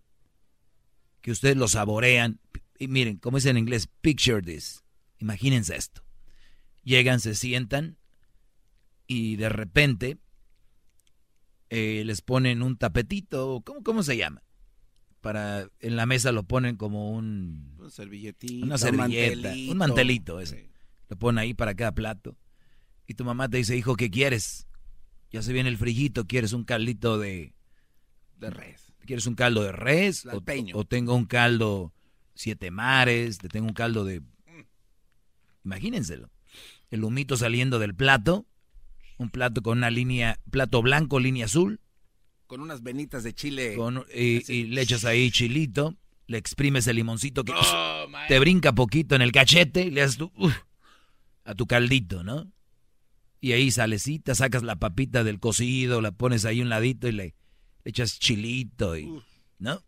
que 1.21 1.33
ustedes 1.33 1.57
los 1.57 1.73
saborean. 1.73 2.39
Y 2.79 2.87
miren, 2.87 3.17
como 3.17 3.39
es 3.39 3.47
en 3.47 3.59
inglés, 3.59 3.89
picture 4.01 4.41
this. 4.41 4.85
Imagínense 5.19 5.75
esto. 5.75 6.04
Llegan, 6.85 7.21
se 7.21 7.35
sientan 7.35 7.97
y 9.07 9.37
de 9.37 9.49
repente 9.49 10.19
eh, 11.71 12.03
les 12.05 12.23
ponen 12.23 12.63
un 12.63 12.77
tapetito, 12.77 13.63
¿cómo, 13.65 13.83
¿cómo 13.83 14.03
se 14.03 14.17
llama? 14.17 14.43
Para, 15.21 15.69
en 15.81 15.97
la 15.97 16.07
mesa 16.07 16.33
lo 16.33 16.43
ponen 16.43 16.77
como 16.77 17.13
un... 17.13 17.77
Un 17.79 17.91
servilletito. 17.91 18.65
Una 18.65 18.79
servilleta, 18.79 19.53
un 19.53 19.79
mantelito, 19.79 20.39
ese. 20.41 20.69
Lo 21.09 21.17
ponen 21.17 21.39
ahí 21.39 21.55
para 21.55 21.75
cada 21.75 21.93
plato. 21.93 22.37
Y 23.07 23.15
tu 23.15 23.25
mamá 23.25 23.49
te 23.49 23.57
dice, 23.57 23.77
hijo, 23.77 23.97
¿qué 23.97 24.11
quieres? 24.11 24.67
Ya 25.31 25.43
se 25.43 25.53
viene 25.53 25.69
el 25.69 25.79
frillito, 25.79 26.27
¿quieres 26.27 26.53
un 26.53 26.65
caldito 26.65 27.19
de... 27.19 27.55
De 28.37 28.51
res. 28.51 28.93
¿Quieres 29.07 29.27
un 29.27 29.35
caldo 29.35 29.63
de 29.63 29.73
res? 29.73 30.27
O, 30.27 30.43
o, 30.75 30.85
tengo 30.85 31.15
un 31.15 31.25
caldo 31.25 31.93
siete 32.35 32.71
mares, 32.71 33.39
te 33.39 33.49
tengo 33.49 33.67
un 33.67 33.75
caldo 33.75 34.05
de... 34.05 34.23
Imagínenselo. 35.65 36.31
El 36.95 37.03
humito 37.03 37.37
saliendo 37.37 37.81
del 37.81 37.93
plato, 37.93 38.47
un 39.19 39.29
plato 39.29 39.63
con 39.63 39.79
una 39.79 39.91
línea, 39.91 40.39
plato 40.53 40.81
blanco, 40.81 41.19
línea 41.19 41.47
azul. 41.47 41.81
Con 42.47 42.61
unas 42.61 42.85
venitas 42.85 43.25
de 43.25 43.35
chile. 43.35 43.75
Con, 43.75 44.05
y, 44.15 44.67
le 44.67 44.81
echas 44.81 45.05
ahí 45.05 45.33
chilito, 45.33 45.97
le 46.29 46.39
exprimes 46.39 46.87
el 46.87 46.95
limoncito 46.95 47.43
que 47.43 47.53
te 48.29 48.39
brinca 48.39 48.77
poquito 48.77 49.17
en 49.17 49.23
el 49.23 49.33
cachete 49.33 49.87
y 49.87 49.91
le 49.91 50.03
haces 50.03 50.19
tu, 50.19 50.31
a 51.45 51.57
tu 51.57 51.67
caldito, 51.67 52.23
¿no? 52.23 52.53
Y 53.41 53.55
ahí 53.55 53.73
salecita, 53.73 54.37
sacas 54.37 54.63
la 54.63 54.77
papita 54.77 55.25
del 55.25 55.41
cocido, 55.41 56.01
la 56.01 56.13
pones 56.13 56.45
ahí 56.45 56.61
un 56.61 56.69
ladito 56.69 57.09
y 57.09 57.13
le, 57.13 57.25
le 57.25 57.91
echas 57.91 58.21
chilito 58.21 58.97
y, 58.97 59.11
¿no? 59.59 59.83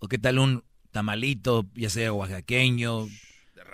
O 0.00 0.08
qué 0.08 0.18
tal 0.18 0.40
un 0.40 0.64
tamalito, 0.90 1.64
ya 1.76 1.90
sea 1.90 2.12
oaxaqueño, 2.12 3.06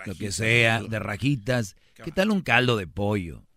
lo 0.05 0.15
que 0.15 0.31
sea, 0.31 0.83
de 0.83 0.99
rajitas. 0.99 1.75
¿Qué 2.03 2.11
tal 2.11 2.31
un 2.31 2.41
caldo 2.41 2.75
de 2.75 2.85
pollo? 2.85 3.47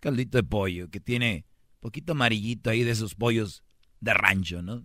Caldito 0.00 0.38
de 0.38 0.42
pollo 0.42 0.90
que 0.90 0.98
tiene 0.98 1.46
poquito 1.78 2.12
amarillito 2.12 2.68
ahí 2.68 2.82
de 2.82 2.90
esos 2.90 3.14
pollos 3.14 3.62
de 4.00 4.12
rancho, 4.12 4.60
¿no? 4.60 4.84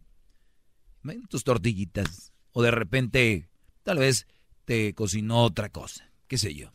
Tus 1.30 1.44
tortillitas. 1.44 2.32
O 2.52 2.62
de 2.62 2.70
repente, 2.70 3.50
tal 3.82 3.98
vez 3.98 4.28
te 4.66 4.94
cocinó 4.94 5.44
otra 5.44 5.70
cosa, 5.70 6.12
qué 6.28 6.38
sé 6.38 6.54
yo. 6.54 6.72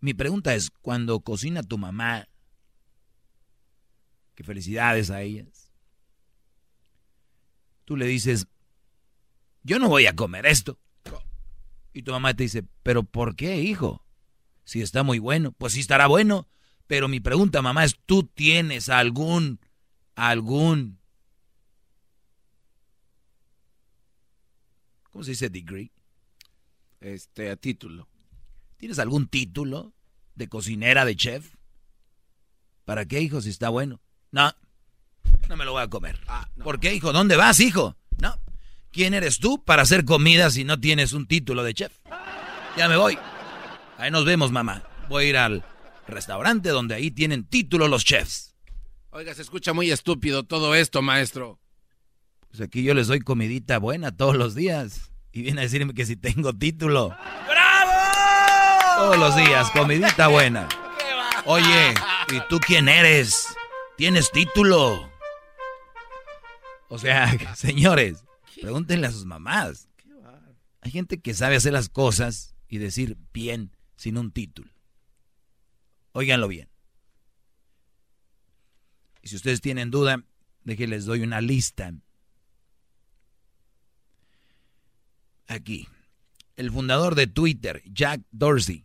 Mi 0.00 0.14
pregunta 0.14 0.54
es, 0.54 0.70
cuando 0.70 1.18
cocina 1.20 1.64
tu 1.64 1.76
mamá, 1.76 2.28
que 4.36 4.44
felicidades 4.44 5.10
a 5.10 5.22
ellas, 5.22 5.72
tú 7.84 7.96
le 7.96 8.06
dices, 8.06 8.46
yo 9.64 9.80
no 9.80 9.88
voy 9.88 10.06
a 10.06 10.14
comer 10.14 10.46
esto. 10.46 10.78
Y 11.98 12.02
tu 12.02 12.12
mamá 12.12 12.32
te 12.32 12.44
dice, 12.44 12.62
pero 12.84 13.02
¿por 13.02 13.34
qué, 13.34 13.60
hijo? 13.60 14.04
Si 14.62 14.82
está 14.82 15.02
muy 15.02 15.18
bueno, 15.18 15.50
pues 15.50 15.72
sí 15.72 15.80
estará 15.80 16.06
bueno. 16.06 16.46
Pero 16.86 17.08
mi 17.08 17.18
pregunta, 17.18 17.60
mamá, 17.60 17.82
es, 17.82 17.98
¿tú 18.06 18.22
tienes 18.22 18.88
algún, 18.88 19.58
algún, 20.14 21.00
¿cómo 25.10 25.24
se 25.24 25.32
dice 25.32 25.50
degree? 25.50 25.90
Este, 27.00 27.50
a 27.50 27.56
título. 27.56 28.08
¿Tienes 28.76 29.00
algún 29.00 29.26
título 29.26 29.92
de 30.36 30.48
cocinera, 30.48 31.04
de 31.04 31.16
chef? 31.16 31.56
¿Para 32.84 33.06
qué, 33.06 33.20
hijo, 33.22 33.40
si 33.40 33.50
está 33.50 33.70
bueno? 33.70 34.00
No, 34.30 34.52
no 35.48 35.56
me 35.56 35.64
lo 35.64 35.72
voy 35.72 35.82
a 35.82 35.90
comer. 35.90 36.20
Ah, 36.28 36.48
¿Por 36.62 36.78
qué, 36.78 36.94
hijo? 36.94 37.12
¿Dónde 37.12 37.34
vas, 37.34 37.58
hijo? 37.58 37.96
No. 38.22 38.38
¿Quién 38.92 39.14
eres 39.14 39.38
tú 39.38 39.62
para 39.64 39.82
hacer 39.82 40.04
comida 40.04 40.50
si 40.50 40.64
no 40.64 40.80
tienes 40.80 41.12
un 41.12 41.26
título 41.26 41.62
de 41.62 41.74
chef? 41.74 41.92
Ya 42.76 42.88
me 42.88 42.96
voy. 42.96 43.18
Ahí 43.98 44.10
nos 44.10 44.24
vemos, 44.24 44.50
mamá. 44.52 44.82
Voy 45.08 45.24
a 45.24 45.28
ir 45.28 45.36
al 45.36 45.64
restaurante 46.06 46.70
donde 46.70 46.94
ahí 46.94 47.10
tienen 47.10 47.44
título 47.44 47.88
los 47.88 48.04
chefs. 48.04 48.54
Oiga, 49.10 49.34
se 49.34 49.42
escucha 49.42 49.72
muy 49.72 49.90
estúpido 49.90 50.44
todo 50.44 50.74
esto, 50.74 51.02
maestro. 51.02 51.58
Pues 52.48 52.60
aquí 52.62 52.82
yo 52.82 52.94
les 52.94 53.08
doy 53.08 53.20
comidita 53.20 53.78
buena 53.78 54.16
todos 54.16 54.36
los 54.36 54.54
días. 54.54 55.10
Y 55.32 55.42
viene 55.42 55.60
a 55.60 55.64
decirme 55.64 55.94
que 55.94 56.06
si 56.06 56.16
tengo 56.16 56.52
título. 56.54 57.10
¡Bravo! 57.48 57.92
Todos 58.96 59.18
los 59.18 59.36
días, 59.36 59.70
comidita 59.70 60.28
buena. 60.28 60.68
Oye, 61.44 61.94
¿y 62.32 62.40
tú 62.48 62.58
quién 62.60 62.88
eres? 62.88 63.48
¿Tienes 63.96 64.30
título? 64.30 65.10
O 66.88 66.98
sea, 66.98 67.36
señores, 67.56 68.24
pregúntenle 68.60 69.06
a 69.06 69.12
sus 69.12 69.24
mamás. 69.24 69.88
Hay 70.80 70.90
gente 70.90 71.20
que 71.20 71.34
sabe 71.34 71.56
hacer 71.56 71.72
las 71.72 71.88
cosas 71.88 72.54
y 72.68 72.78
decir 72.78 73.16
bien 73.32 73.76
sin 73.96 74.16
un 74.18 74.30
título. 74.30 74.70
Óiganlo 76.12 76.48
bien. 76.48 76.68
Y 79.22 79.28
si 79.28 79.36
ustedes 79.36 79.60
tienen 79.60 79.90
duda, 79.90 80.24
déjenles 80.64 81.04
doy 81.04 81.22
una 81.22 81.40
lista. 81.40 81.92
Aquí. 85.46 85.88
El 86.56 86.72
fundador 86.72 87.14
de 87.14 87.28
Twitter, 87.28 87.82
Jack 87.86 88.22
Dorsey, 88.32 88.84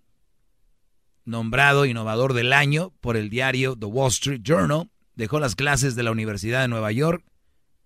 nombrado 1.26 1.86
innovador 1.86 2.34
del 2.34 2.54
año 2.54 2.92
por 3.02 3.18
el 3.18 3.30
diario 3.30 3.76
The 3.76 3.88
Wall 3.88 4.10
Street 4.10 4.42
Journal, 4.44 4.92
dejó 5.16 5.40
las 5.40 5.56
clases 5.56 5.96
de 5.96 6.04
la 6.04 6.12
Universidad 6.12 6.62
de 6.62 6.68
Nueva 6.68 6.92
York 6.92 7.26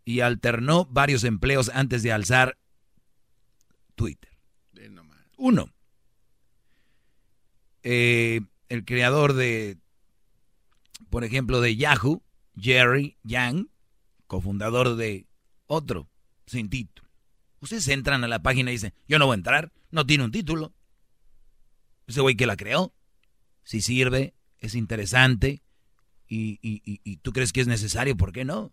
y 0.07 0.21
alternó 0.21 0.85
varios 0.85 1.25
empleos 1.25 1.69
antes 1.73 2.01
de 2.01 2.13
alzar 2.13 2.57
Twitter. 3.95 4.31
Uno. 5.35 5.73
Eh, 7.83 8.39
el 8.69 8.85
creador 8.85 9.33
de, 9.33 9.77
por 11.09 11.25
ejemplo, 11.25 11.59
de 11.59 11.75
Yahoo, 11.75 12.23
Jerry 12.57 13.17
Yang, 13.23 13.67
cofundador 14.27 14.95
de 14.95 15.27
otro, 15.65 16.09
sin 16.45 16.69
título. 16.69 17.09
Ustedes 17.59 17.89
entran 17.89 18.23
a 18.23 18.29
la 18.29 18.41
página 18.41 18.71
y 18.71 18.75
dicen, 18.75 18.93
yo 19.09 19.19
no 19.19 19.25
voy 19.25 19.33
a 19.33 19.39
entrar, 19.39 19.73
no 19.91 20.05
tiene 20.05 20.23
un 20.23 20.31
título. 20.31 20.73
Ese 22.07 22.21
güey 22.21 22.37
que 22.37 22.47
la 22.47 22.55
creó, 22.55 22.93
si 23.65 23.81
sirve, 23.81 24.35
es 24.59 24.73
interesante 24.73 25.63
y, 26.29 26.59
y, 26.61 26.81
y, 26.85 27.01
y 27.03 27.17
tú 27.17 27.33
crees 27.33 27.51
que 27.51 27.59
es 27.59 27.67
necesario, 27.67 28.15
¿por 28.15 28.31
qué 28.31 28.45
no? 28.45 28.71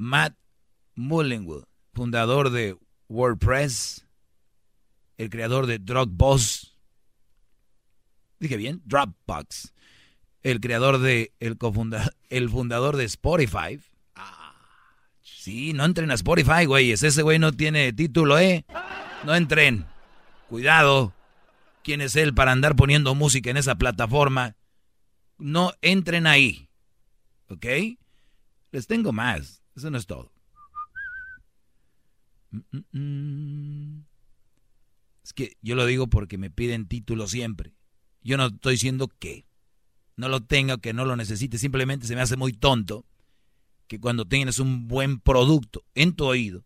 Matt 0.00 0.34
Mullenwood, 0.94 1.64
fundador 1.92 2.48
de 2.48 2.74
WordPress, 3.10 4.06
el 5.18 5.28
creador 5.28 5.66
de 5.66 5.78
Dropbox, 5.78 6.74
dije 8.38 8.56
bien, 8.56 8.80
Dropbox, 8.86 9.74
el 10.42 10.60
creador 10.60 11.00
de, 11.00 11.34
el, 11.38 11.58
cofunda, 11.58 12.10
el 12.30 12.48
fundador 12.48 12.96
de 12.96 13.04
Spotify. 13.04 13.78
Sí, 15.20 15.74
no 15.74 15.84
entren 15.84 16.10
a 16.10 16.14
Spotify, 16.14 16.64
güeyes, 16.64 17.02
ese 17.02 17.20
güey 17.20 17.38
no 17.38 17.52
tiene 17.52 17.92
título, 17.92 18.38
¿eh? 18.38 18.64
No 19.26 19.34
entren. 19.34 19.84
Cuidado. 20.48 21.12
¿Quién 21.84 22.00
es 22.00 22.16
él 22.16 22.32
para 22.32 22.52
andar 22.52 22.74
poniendo 22.74 23.14
música 23.14 23.50
en 23.50 23.58
esa 23.58 23.74
plataforma? 23.74 24.56
No 25.36 25.72
entren 25.82 26.26
ahí. 26.26 26.70
¿Ok? 27.50 27.66
Les 28.72 28.86
tengo 28.86 29.12
más. 29.12 29.59
Eso 29.74 29.90
no 29.90 29.98
es 29.98 30.06
todo. 30.06 30.32
Es 35.22 35.32
que 35.32 35.56
yo 35.62 35.74
lo 35.74 35.86
digo 35.86 36.08
porque 36.08 36.38
me 36.38 36.50
piden 36.50 36.88
título 36.88 37.26
siempre. 37.28 37.74
Yo 38.22 38.36
no 38.36 38.46
estoy 38.46 38.74
diciendo 38.74 39.08
que 39.08 39.46
no 40.16 40.28
lo 40.28 40.40
tenga 40.42 40.74
o 40.74 40.78
que 40.78 40.92
no 40.92 41.04
lo 41.04 41.16
necesite. 41.16 41.58
Simplemente 41.58 42.06
se 42.06 42.14
me 42.14 42.20
hace 42.20 42.36
muy 42.36 42.52
tonto 42.52 43.06
que 43.86 43.98
cuando 43.98 44.26
tienes 44.26 44.58
un 44.58 44.88
buen 44.88 45.18
producto 45.20 45.84
en 45.94 46.14
tu 46.14 46.24
oído, 46.26 46.64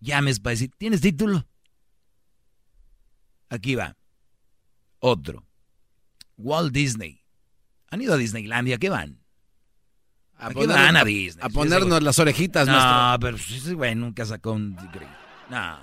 llames 0.00 0.40
para 0.40 0.52
decir, 0.52 0.70
¿tienes 0.76 1.00
título? 1.00 1.46
Aquí 3.48 3.74
va. 3.74 3.96
Otro. 4.98 5.46
Walt 6.36 6.72
Disney. 6.72 7.22
¿Han 7.90 8.02
ido 8.02 8.14
a 8.14 8.18
Disneylandia? 8.18 8.78
¿Qué 8.78 8.88
van? 8.90 9.23
A, 10.44 11.48
ponernos 11.48 12.02
las 12.02 12.18
orejitas, 12.18 12.66
No, 12.66 12.74
maestro. 12.74 13.20
pero 13.20 13.36
ese 13.36 13.74
güey 13.74 13.94
nunca 13.94 14.24
sacó 14.26 14.52
un... 14.52 14.76
No. 15.50 15.78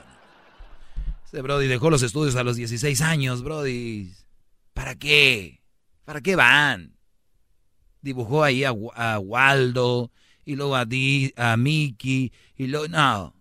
Ese 1.25 1.41
Brody 1.41 1.67
dejó 1.67 1.89
los 1.89 2.03
estudios 2.03 2.35
a 2.35 2.43
los 2.43 2.55
16 2.57 3.01
años, 3.01 3.43
Brody. 3.43 4.13
¿Para 4.73 4.95
qué? 4.95 5.61
¿Para 6.05 6.21
qué 6.21 6.35
van? 6.35 6.95
Dibujó 8.01 8.43
ahí 8.43 8.63
a, 8.63 8.73
a 8.95 9.19
Waldo 9.19 10.11
y 10.45 10.55
luego 10.55 10.75
a, 10.75 10.85
Di, 10.85 11.33
a 11.38 11.57
Mickey 11.57 12.31
y 12.55 12.67
luego... 12.67 12.88
No. 12.88 13.35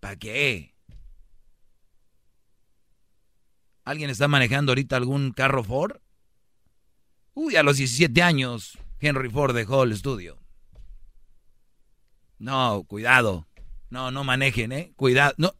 ¿Para 0.00 0.16
qué? 0.16 0.74
¿Alguien 3.84 4.10
está 4.10 4.28
manejando 4.28 4.72
ahorita 4.72 4.96
algún 4.96 5.32
carro 5.32 5.64
Ford? 5.64 5.96
Uy, 7.34 7.56
a 7.56 7.62
los 7.62 7.76
17 7.76 8.22
años 8.22 8.78
Henry 9.00 9.30
Ford 9.30 9.54
dejó 9.54 9.84
el 9.84 9.92
estudio. 9.92 10.39
No, 12.40 12.84
cuidado. 12.88 13.46
No, 13.90 14.10
no 14.10 14.24
manejen, 14.24 14.72
¿eh? 14.72 14.92
Cuidado. 14.96 15.34
No, 15.36 15.54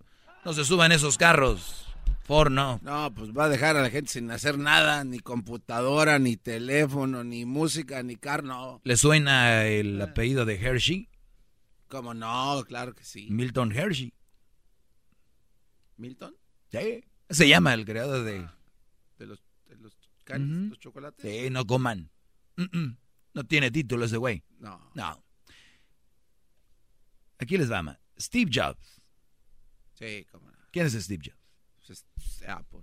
no 0.45 0.53
se 0.55 0.65
suban 0.65 0.93
esos 0.93 1.19
carros. 1.19 1.87
Ford 2.23 2.51
no. 2.51 2.81
No, 2.83 3.13
pues 3.15 3.37
va 3.37 3.45
a 3.45 3.49
dejar 3.49 3.77
a 3.77 3.83
la 3.83 3.91
gente 3.91 4.11
sin 4.13 4.31
hacer 4.31 4.57
nada, 4.57 5.05
ni 5.05 5.21
computadora, 5.21 6.19
ni 6.19 6.37
teléfono, 6.37 7.23
ni 7.23 7.45
música, 7.45 8.03
ni 8.03 8.17
carro, 8.17 8.47
no. 8.47 8.81
¿Le 8.83 8.97
suena 8.97 9.67
el 9.67 10.01
apellido 10.01 10.47
de 10.47 10.55
Hershey? 10.55 11.09
¿Cómo 11.89 12.15
no? 12.15 12.65
Claro 12.67 12.95
que 12.95 13.05
sí. 13.05 13.29
Milton 13.31 13.73
Hershey. 13.73 14.15
¿Milton? 15.99 16.35
Sí. 16.71 17.05
Se 17.29 17.47
llama 17.47 17.75
el 17.75 17.85
creador 17.85 18.25
de... 18.25 18.49
¿De 19.19 19.27
los, 19.27 19.43
de 19.67 19.77
los 19.77 20.79
chocolates? 20.79 21.21
Sí, 21.21 21.51
no 21.51 21.67
coman. 21.67 22.11
Mm, 22.57 22.79
mm. 22.79 22.97
No 23.35 23.45
tiene 23.45 23.71
título 23.71 24.07
ese 24.07 24.17
güey. 24.17 24.43
No. 24.59 24.91
No. 24.95 25.23
Aquí 27.41 27.57
les 27.59 27.71
va, 27.71 27.83
ma. 27.83 27.99
Steve 28.19 28.51
Jobs. 28.53 29.01
Sí, 29.95 30.27
cómo 30.31 30.51
no. 30.51 30.59
¿Quién 30.71 30.87
es 30.87 30.93
Steve 30.93 31.23
Jobs? 31.25 31.39
Pues 31.87 31.91
es 31.91 32.49
Apple. 32.49 32.81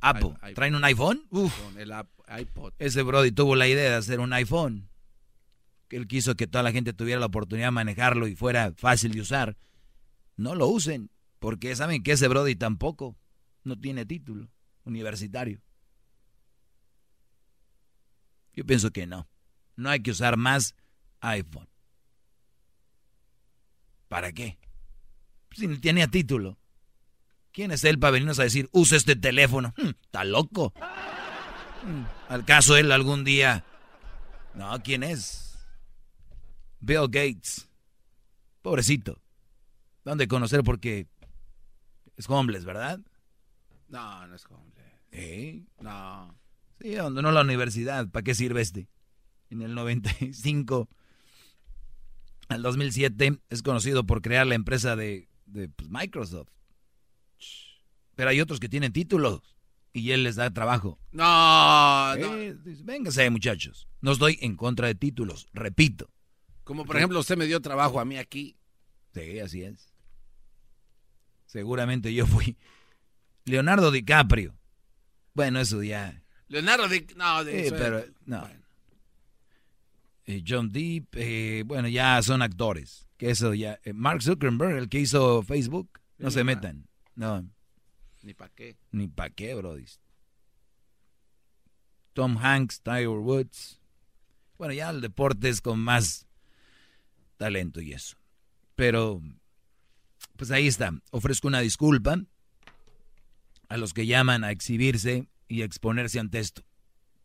Apple. 0.00 0.34
I- 0.50 0.54
¿Traen 0.54 0.74
un 0.74 0.84
iPhone? 0.84 1.24
Uf. 1.30 1.54
El 1.76 1.92
iPod. 2.40 2.72
Ese 2.78 3.02
Brody 3.02 3.30
tuvo 3.32 3.54
la 3.54 3.68
idea 3.68 3.90
de 3.90 3.96
hacer 3.96 4.18
un 4.20 4.32
iPhone. 4.32 4.88
Que 5.88 5.96
él 5.96 6.08
quiso 6.08 6.34
que 6.34 6.46
toda 6.46 6.62
la 6.64 6.72
gente 6.72 6.92
tuviera 6.94 7.20
la 7.20 7.26
oportunidad 7.26 7.68
de 7.68 7.72
manejarlo 7.72 8.26
y 8.26 8.34
fuera 8.34 8.72
fácil 8.76 9.12
de 9.12 9.20
usar. 9.20 9.56
No 10.36 10.54
lo 10.54 10.66
usen, 10.66 11.10
porque 11.38 11.76
saben 11.76 12.02
que 12.02 12.12
ese 12.12 12.26
Brody 12.28 12.56
tampoco 12.56 13.16
no 13.62 13.78
tiene 13.78 14.06
título 14.06 14.48
universitario. 14.84 15.60
Yo 18.54 18.64
pienso 18.64 18.90
que 18.90 19.06
no. 19.06 19.28
No 19.76 19.90
hay 19.90 20.00
que 20.02 20.10
usar 20.10 20.36
más 20.36 20.74
iPhone. 21.20 21.68
¿Para 24.12 24.30
qué? 24.30 24.58
Si 25.52 25.66
no 25.66 25.80
tenía 25.80 26.06
título. 26.06 26.58
¿Quién 27.50 27.70
es 27.70 27.82
él 27.84 27.98
para 27.98 28.10
venirnos 28.10 28.38
a 28.40 28.42
decir, 28.42 28.68
usa 28.70 28.98
este 28.98 29.16
teléfono? 29.16 29.72
Hmm, 29.78 29.92
¿Está 30.02 30.22
loco? 30.24 30.74
Hmm, 31.82 32.04
¿Al 32.28 32.44
caso 32.44 32.76
él 32.76 32.92
algún 32.92 33.24
día? 33.24 33.64
No, 34.54 34.78
¿quién 34.82 35.02
es? 35.02 35.58
Bill 36.80 37.08
Gates. 37.08 37.70
Pobrecito. 38.60 39.18
¿Dónde 40.04 40.28
conocer? 40.28 40.62
Porque 40.62 41.06
es 42.14 42.28
homeless, 42.28 42.66
¿verdad? 42.66 43.00
No, 43.88 44.26
no 44.26 44.34
es 44.36 44.44
hombre. 44.50 44.84
¿Eh? 45.10 45.64
No. 45.80 46.38
Sí, 46.82 46.98
abandonó 46.98 47.32
la 47.32 47.40
universidad. 47.40 48.06
¿Para 48.10 48.24
qué 48.24 48.34
sirve 48.34 48.60
este? 48.60 48.90
En 49.48 49.62
el 49.62 49.74
95 49.74 50.90
al 52.48 52.62
2007 52.62 53.38
es 53.50 53.62
conocido 53.62 54.04
por 54.04 54.22
crear 54.22 54.46
la 54.46 54.54
empresa 54.54 54.96
de, 54.96 55.28
de, 55.46 55.68
pues, 55.68 55.88
Microsoft. 55.90 56.48
Pero 58.14 58.30
hay 58.30 58.40
otros 58.40 58.60
que 58.60 58.68
tienen 58.68 58.92
títulos 58.92 59.40
y 59.92 60.10
él 60.12 60.22
les 60.24 60.36
da 60.36 60.50
trabajo. 60.50 60.98
No, 61.12 62.14
no. 62.16 62.36
Eh, 62.36 62.54
Véngase, 62.84 63.28
muchachos. 63.30 63.88
No 64.00 64.12
estoy 64.12 64.38
en 64.42 64.56
contra 64.56 64.86
de 64.88 64.94
títulos, 64.94 65.46
repito. 65.52 66.10
Como 66.64 66.84
por 66.84 66.96
ejemplo 66.96 67.18
usted 67.20 67.36
me 67.36 67.46
dio 67.46 67.60
trabajo 67.60 68.00
a 68.00 68.04
mí 68.04 68.16
aquí. 68.18 68.56
Sí, 69.14 69.40
así 69.40 69.62
es. 69.62 69.92
Seguramente 71.46 72.12
yo 72.14 72.26
fui 72.26 72.56
Leonardo 73.44 73.90
DiCaprio. 73.90 74.54
Bueno, 75.34 75.60
eso 75.60 75.82
ya. 75.82 76.22
Leonardo 76.48 76.88
Di... 76.88 77.06
No, 77.16 77.44
de 77.44 77.52
Sí, 77.60 77.66
eso- 77.66 77.76
pero 77.76 78.04
no. 78.26 78.48
John 80.46 80.70
Deep, 80.72 81.08
eh, 81.14 81.64
bueno, 81.66 81.88
ya 81.88 82.22
son 82.22 82.40
actores. 82.42 83.06
Que 83.18 83.30
eso 83.30 83.52
ya. 83.54 83.78
eh, 83.84 83.92
Mark 83.92 84.22
Zuckerberg, 84.22 84.76
el 84.76 84.88
que 84.88 85.00
hizo 85.00 85.42
Facebook, 85.42 86.00
no 86.18 86.30
Sí, 86.30 86.34
se 86.38 86.44
metan. 86.44 86.86
No, 87.14 87.44
Ni 88.22 88.32
para 88.34 88.50
qué. 88.54 88.76
ni 88.92 89.08
pa' 89.08 89.30
qué, 89.30 89.54
bro. 89.54 89.76
Tom 92.14 92.36
Hanks, 92.38 92.80
Tiger 92.82 93.08
Woods. 93.08 93.80
Bueno, 94.58 94.74
ya 94.74 94.90
el 94.90 95.00
deporte 95.00 95.48
es 95.48 95.60
con 95.60 95.78
más 95.80 96.26
talento 97.36 97.80
y 97.80 97.92
eso. 97.92 98.16
Pero, 98.76 99.20
pues 100.36 100.50
ahí 100.50 100.66
está. 100.66 100.92
Ofrezco 101.10 101.48
una 101.48 101.60
disculpa 101.60 102.16
a 103.68 103.76
los 103.76 103.92
que 103.94 104.06
llaman 104.06 104.44
a 104.44 104.50
exhibirse 104.50 105.26
y 105.48 105.62
a 105.62 105.64
exponerse 105.64 106.18
ante 106.20 106.38
esto. 106.38 106.62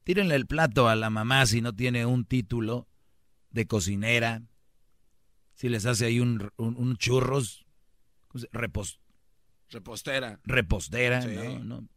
Tírenle 0.04 0.36
el 0.36 0.48
plato 0.48 0.88
a 0.88 0.96
la 0.96 1.10
mamá 1.10 1.46
si 1.46 1.62
no 1.62 1.74
tiene 1.74 2.06
un 2.06 2.24
título 2.26 2.88
de 3.58 3.68
cocinera. 3.68 4.42
Si 5.56 5.68
les 5.68 5.86
hace 5.86 6.06
ahí 6.06 6.20
un, 6.22 6.50
un- 6.58 6.78
un 6.78 6.96
churros, 6.98 7.66
¿cómo 8.30 8.42
se- 8.42 8.50
repos- 8.52 9.00
Repostera. 9.70 10.40
repostera, 10.46 11.22
Sí. 11.24 11.30
no, 11.36 11.60
no. 11.64 11.88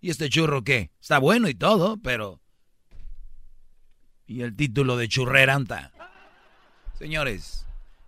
¿Y 0.00 0.10
este 0.10 0.28
churro 0.30 0.64
qué? 0.64 0.90
Está 1.00 1.18
bueno 1.18 1.48
y 1.48 1.54
todo, 1.54 1.98
pero... 1.98 2.40
¿Y 4.26 4.40
el 4.42 4.56
título 4.56 4.96
de 4.96 5.08
churrera 5.08 5.54
anta? 5.54 5.92
Señores, 6.98 7.66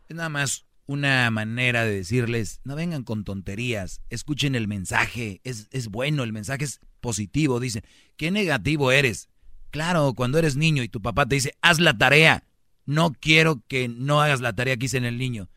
es 0.08 0.16
nada 0.16 0.28
más 0.30 0.64
una 0.86 1.30
manera 1.30 1.84
de 1.84 1.92
decirles, 1.96 2.60
no 2.64 2.76
vengan 2.76 3.02
con 3.02 3.24
tonterías, 3.24 4.00
escuchen 4.08 4.54
el 4.54 4.68
mensaje, 4.68 5.40
es, 5.44 5.68
es 5.72 5.88
bueno, 5.88 6.22
el 6.22 6.32
mensaje 6.32 6.64
es 6.64 6.80
positivo, 7.00 7.58
dicen, 7.60 7.82
¿qué 8.16 8.30
negativo 8.30 8.92
eres? 8.92 9.28
Claro, 9.70 10.14
cuando 10.14 10.38
eres 10.38 10.56
niño 10.56 10.82
y 10.84 10.88
tu 10.88 11.02
papá 11.02 11.26
te 11.26 11.34
dice, 11.34 11.54
haz 11.60 11.80
la 11.80 11.98
tarea, 11.98 12.44
no 12.86 13.12
quiero 13.12 13.62
que 13.68 13.88
no 13.88 14.20
hagas 14.22 14.40
la 14.40 14.54
tarea 14.54 14.76
que 14.76 14.86
hice 14.86 14.96
en 14.96 15.04
el 15.04 15.18
niño. 15.18 15.50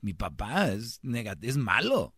Mi 0.00 0.14
papá 0.14 0.72
es, 0.72 1.00
es 1.42 1.56
malo. 1.56 2.14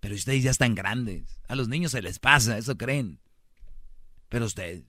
Pero 0.00 0.14
ustedes 0.14 0.42
ya 0.42 0.50
están 0.50 0.74
grandes. 0.74 1.40
A 1.48 1.54
los 1.54 1.68
niños 1.68 1.92
se 1.92 2.02
les 2.02 2.18
pasa, 2.18 2.58
eso 2.58 2.76
creen. 2.76 3.20
Pero 4.28 4.46
ustedes. 4.46 4.84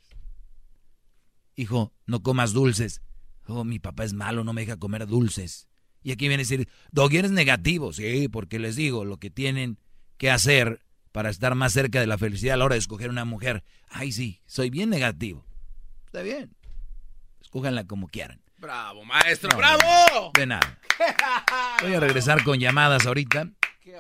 Hijo, 1.56 1.94
no 2.06 2.22
comas 2.22 2.52
dulces. 2.52 3.02
Oh, 3.48 3.64
mi 3.64 3.80
papá 3.80 4.04
es 4.04 4.14
malo, 4.14 4.44
no 4.44 4.54
me 4.54 4.62
deja 4.62 4.78
comer 4.78 5.08
dulces. 5.08 5.68
Y 6.04 6.12
aquí 6.12 6.28
viene 6.28 6.42
a 6.42 6.46
decir, 6.46 6.68
Doggy 6.92 7.18
eres 7.18 7.32
negativo. 7.32 7.94
Sí, 7.94 8.28
porque 8.28 8.60
les 8.60 8.76
digo 8.76 9.06
lo 9.06 9.18
que 9.18 9.30
tienen 9.30 9.78
que 10.18 10.32
hacer 10.32 10.82
para 11.12 11.30
estar 11.30 11.56
más 11.56 11.74
cerca 11.74 12.00
de 12.00 12.08
la 12.08 12.18
felicidad 12.18 12.56
a 12.56 12.58
la 12.58 12.66
hora 12.66 12.76
de 12.76 12.80
escoger 12.80 13.10
una 13.10 13.26
mujer. 13.26 13.64
Ay, 13.88 14.12
sí, 14.12 14.42
soy 14.46 14.70
bien 14.70 14.90
negativo. 14.90 15.46
Está 16.08 16.22
bien. 16.22 16.55
Escójanla 17.56 17.88
como 17.88 18.10
quieran. 18.10 18.42
Bravo, 18.58 19.06
maestro, 19.06 19.50
bravo. 19.56 20.32
De 20.34 20.46
nada. 20.46 20.78
Voy 21.82 21.94
a 21.94 22.02
regresar 22.02 22.44
con 22.44 22.60
llamadas 22.60 23.06
ahorita. 23.06 23.50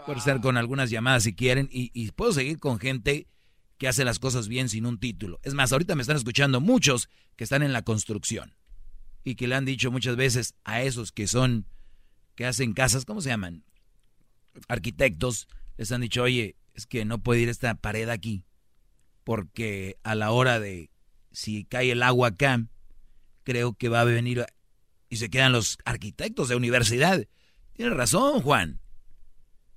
Puedo 0.06 0.20
estar 0.20 0.42
con 0.42 0.58
algunas 0.58 0.90
llamadas 0.90 1.24
si 1.24 1.34
quieren. 1.34 1.70
Y, 1.72 1.90
y, 1.94 2.12
puedo 2.12 2.34
seguir 2.34 2.60
con 2.60 2.80
gente 2.80 3.28
que 3.78 3.88
hace 3.88 4.04
las 4.04 4.20
cosas 4.20 4.50
bien 4.50 4.68
sin 4.68 4.86
un 4.86 5.00
título. 5.00 5.40
Es 5.42 5.54
más, 5.54 5.72
ahorita 5.72 5.96
me 5.96 6.02
están 6.02 6.18
escuchando 6.18 6.60
muchos 6.60 7.08
que 7.38 7.46
están 7.46 7.64
en 7.64 7.72
la 7.72 7.84
construcción. 7.84 8.58
Y 9.24 9.36
que 9.36 9.48
le 9.48 9.56
han 9.56 9.64
dicho 9.64 9.90
muchas 9.90 10.18
veces 10.18 10.54
a 10.66 10.82
esos 10.82 11.14
que 11.14 11.26
son, 11.26 11.66
que 12.36 12.46
hacen 12.46 12.74
casas, 12.74 13.06
¿cómo 13.06 13.22
se 13.22 13.30
llaman? 13.30 13.64
Arquitectos. 14.68 15.48
Les 15.78 15.94
han 15.94 16.02
dicho, 16.02 16.24
oye, 16.24 16.58
es 16.74 16.88
que 16.88 17.06
no 17.06 17.20
puede 17.20 17.40
ir 17.40 17.48
esta 17.48 17.74
pared 17.76 18.10
aquí. 18.10 18.44
Porque 19.24 19.96
a 20.04 20.14
la 20.14 20.32
hora 20.32 20.60
de, 20.60 20.90
si 21.32 21.64
cae 21.64 21.92
el 21.92 22.04
agua 22.04 22.28
acá, 22.28 22.68
creo 23.46 23.74
que 23.74 23.88
va 23.88 24.02
a 24.02 24.04
venir 24.04 24.46
y 25.08 25.18
se 25.18 25.30
quedan 25.30 25.54
los 25.54 25.78
arquitectos 25.86 26.50
de 26.50 26.56
universidad. 26.56 27.26
Tienes 27.74 27.96
razón, 27.96 28.42
Juan. 28.42 28.82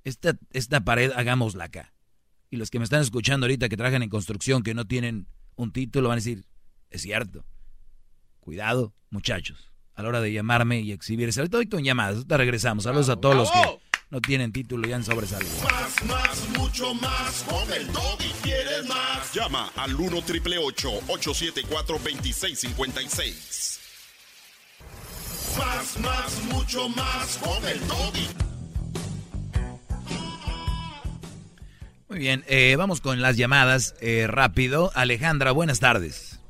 Esta, 0.03 0.37
esta 0.53 0.81
pared 0.81 1.13
hagámosla 1.13 1.65
acá. 1.65 1.95
Y 2.51 2.57
los 2.57 2.71
que 2.71 2.79
me 2.79 2.85
están 2.85 3.03
escuchando 3.03 3.45
ahorita 3.45 3.69
que 3.69 3.77
trabajan 3.77 4.03
en 4.03 4.09
construcción, 4.09 4.63
que 4.63 4.75
no 4.75 4.87
tienen 4.87 5.29
un 5.55 5.71
título, 5.71 6.09
van 6.09 6.17
a 6.17 6.23
decir, 6.23 6.47
es 6.91 7.03
cierto. 7.03 7.45
Cuidado, 8.41 8.95
muchachos, 9.11 9.71
a 9.95 10.03
la 10.03 10.09
hora 10.09 10.21
de 10.23 10.33
llamarme 10.33 10.81
y 10.81 10.93
exhibirse. 10.93 11.41
Ahorita 11.41 11.59
voy 11.59 11.69
con 11.69 11.85
llamadas, 11.85 12.17
ahorita 12.17 12.37
regresamos. 12.39 12.85
Saludos 12.85 13.11
a 13.11 13.17
todos 13.17 13.37
los 13.37 13.51
que 13.51 13.88
no 14.11 14.21
tienen 14.21 14.53
título 14.53 14.89
y 14.89 14.93
han 14.93 15.05
sobresalido. 15.05 15.53
Más, 15.63 16.05
más, 16.05 16.49
mucho 16.59 16.95
más. 16.95 17.45
Con 17.49 17.73
el 17.73 17.87
y 17.87 18.33
quieres 18.43 18.87
más. 18.89 19.33
Llama 19.35 19.71
al 19.77 19.95
1 19.95 20.23
triple 20.23 20.59
874 20.59 21.99
2656. 21.99 23.81
Más, 25.59 26.01
más, 26.01 26.43
mucho 26.53 26.89
más. 26.91 27.39
Con 27.39 27.67
el 27.67 27.79
doggy. 27.87 28.29
Muy 32.09 32.19
bien, 32.19 32.43
eh, 32.49 32.75
vamos 32.77 33.03
con 33.03 33.21
las 33.21 33.37
llamadas 33.37 33.95
eh, 34.01 34.27
rápido. 34.27 34.91
Alejandra, 34.95 35.53
buenas 35.53 35.79
tardes. 35.81 36.41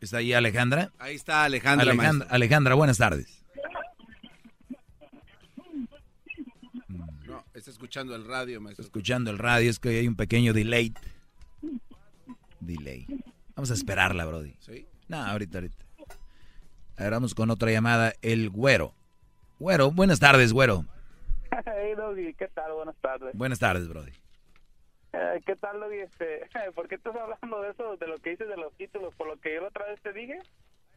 ¿Está 0.00 0.18
ahí 0.18 0.32
Alejandra? 0.32 0.92
Ahí 1.00 1.16
está 1.16 1.42
Alejandra. 1.42 1.90
Alejandra, 1.90 2.28
Alejandra 2.30 2.74
buenas 2.76 2.98
tardes. 2.98 3.37
Está 7.58 7.70
escuchando 7.70 8.14
el 8.14 8.24
radio, 8.24 8.60
maestro. 8.60 8.84
Escuchando 8.84 9.30
el 9.30 9.38
radio, 9.38 9.70
es 9.70 9.78
que 9.78 9.90
hay 9.90 10.08
un 10.08 10.16
pequeño 10.16 10.52
delay. 10.52 10.94
Delay. 12.60 13.06
Vamos 13.54 13.70
a 13.70 13.74
esperarla, 13.74 14.24
Brody. 14.24 14.54
¿Sí? 14.60 14.86
No, 15.08 15.18
ahorita, 15.18 15.58
ahorita. 15.58 15.84
Ahora 16.96 17.16
vamos 17.16 17.34
con 17.34 17.50
otra 17.50 17.70
llamada, 17.70 18.12
el 18.22 18.50
güero. 18.50 18.94
Güero, 19.58 19.90
buenas 19.90 20.20
tardes, 20.20 20.52
güero. 20.52 20.84
Hey, 21.50 21.94
Doggy, 21.96 22.34
¿qué 22.34 22.48
tal? 22.48 22.72
Buenas 22.72 22.96
tardes. 22.96 23.34
Buenas 23.34 23.58
tardes, 23.58 23.88
Brody. 23.88 24.12
Eh, 25.12 25.40
¿Qué 25.44 25.56
tal, 25.56 25.80
Doggy? 25.80 25.98
Este, 25.98 26.48
¿Por 26.74 26.88
qué 26.88 26.96
estás 26.96 27.14
hablando 27.16 27.62
de 27.62 27.70
eso, 27.70 27.96
de 27.96 28.06
lo 28.06 28.18
que 28.18 28.30
dices 28.30 28.48
de 28.48 28.56
los 28.56 28.72
títulos? 28.74 29.14
¿Por 29.14 29.26
lo 29.26 29.40
que 29.40 29.54
yo 29.54 29.62
la 29.62 29.68
otra 29.68 29.86
vez 29.86 30.00
te 30.02 30.12
dije? 30.12 30.40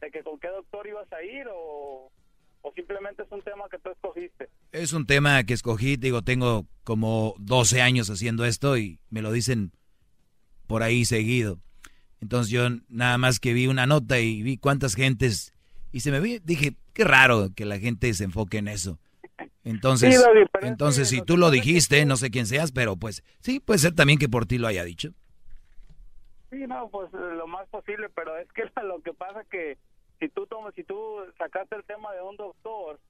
¿De 0.00 0.10
que 0.10 0.22
con 0.22 0.38
qué 0.38 0.48
doctor 0.48 0.86
ibas 0.86 1.12
a 1.12 1.22
ir 1.22 1.46
o, 1.52 2.10
o 2.62 2.72
simplemente 2.72 3.22
es 3.22 3.30
un 3.30 3.42
tema 3.42 3.64
que 3.70 3.78
tú 3.78 3.90
escogiste? 3.90 4.48
Es 4.72 4.92
un 4.92 5.06
tema 5.06 5.42
que 5.44 5.54
escogí, 5.54 5.96
digo, 5.96 6.22
tengo 6.22 6.66
como 6.84 7.34
12 7.38 7.82
años 7.82 8.08
haciendo 8.08 8.44
esto 8.44 8.76
y 8.76 8.98
me 9.10 9.22
lo 9.22 9.32
dicen 9.32 9.72
por 10.66 10.82
ahí 10.82 11.04
seguido. 11.04 11.58
Entonces 12.20 12.50
yo 12.50 12.68
nada 12.88 13.18
más 13.18 13.40
que 13.40 13.52
vi 13.52 13.66
una 13.66 13.86
nota 13.86 14.20
y 14.20 14.42
vi 14.42 14.56
cuántas 14.56 14.94
gentes 14.94 15.52
y 15.92 16.00
se 16.00 16.10
me 16.10 16.20
vi, 16.20 16.38
dije, 16.38 16.76
qué 16.94 17.04
raro 17.04 17.50
que 17.54 17.64
la 17.64 17.78
gente 17.78 18.12
se 18.14 18.24
enfoque 18.24 18.58
en 18.58 18.68
eso. 18.68 18.98
Entonces, 19.64 20.16
Sí, 20.16 20.22
entonces 20.62 21.08
si 21.08 21.22
tú 21.22 21.36
lo 21.36 21.50
dijiste, 21.50 22.04
no 22.04 22.16
sé 22.16 22.30
quién 22.30 22.46
seas, 22.46 22.72
pero 22.72 22.96
pues 22.96 23.22
sí, 23.40 23.60
puede 23.60 23.78
ser 23.78 23.94
también 23.94 24.18
que 24.18 24.28
por 24.28 24.46
ti 24.46 24.58
lo 24.58 24.66
haya 24.66 24.84
dicho. 24.84 25.10
Sí, 26.50 26.66
no, 26.66 26.88
pues 26.90 27.12
eh, 27.14 27.34
lo 27.36 27.46
más 27.46 27.68
posible, 27.68 28.08
pero 28.10 28.36
es 28.36 28.48
que 28.52 28.62
lo 28.82 29.00
que 29.02 29.12
pasa 29.12 29.44
que 29.50 29.78
si 30.22 30.28
tú 30.28 30.46
tomas, 30.46 30.72
si 30.76 30.84
tú 30.84 31.18
sacaste 31.36 31.74
el 31.74 31.82
tema 31.82 32.12
de 32.12 32.22
un 32.22 32.36
doctor 32.36 33.00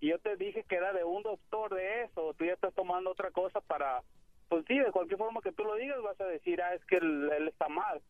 y 0.00 0.08
yo 0.08 0.18
te 0.18 0.34
dije 0.36 0.64
que 0.66 0.76
era 0.76 0.94
de 0.94 1.04
un 1.04 1.22
doctor 1.22 1.74
de 1.74 2.04
eso, 2.04 2.32
tú 2.38 2.46
ya 2.46 2.54
estás 2.54 2.72
tomando 2.72 3.10
otra 3.10 3.30
cosa 3.32 3.60
para, 3.60 4.02
pues 4.48 4.64
sí, 4.66 4.78
de 4.78 4.90
cualquier 4.90 5.18
forma 5.18 5.42
que 5.42 5.52
tú 5.52 5.62
lo 5.62 5.74
digas 5.74 5.98
vas 6.02 6.18
a 6.22 6.24
decir, 6.24 6.62
ah, 6.62 6.72
es 6.72 6.82
que 6.86 6.96
él, 6.96 7.30
él 7.36 7.48
está 7.48 7.68
mal. 7.68 8.00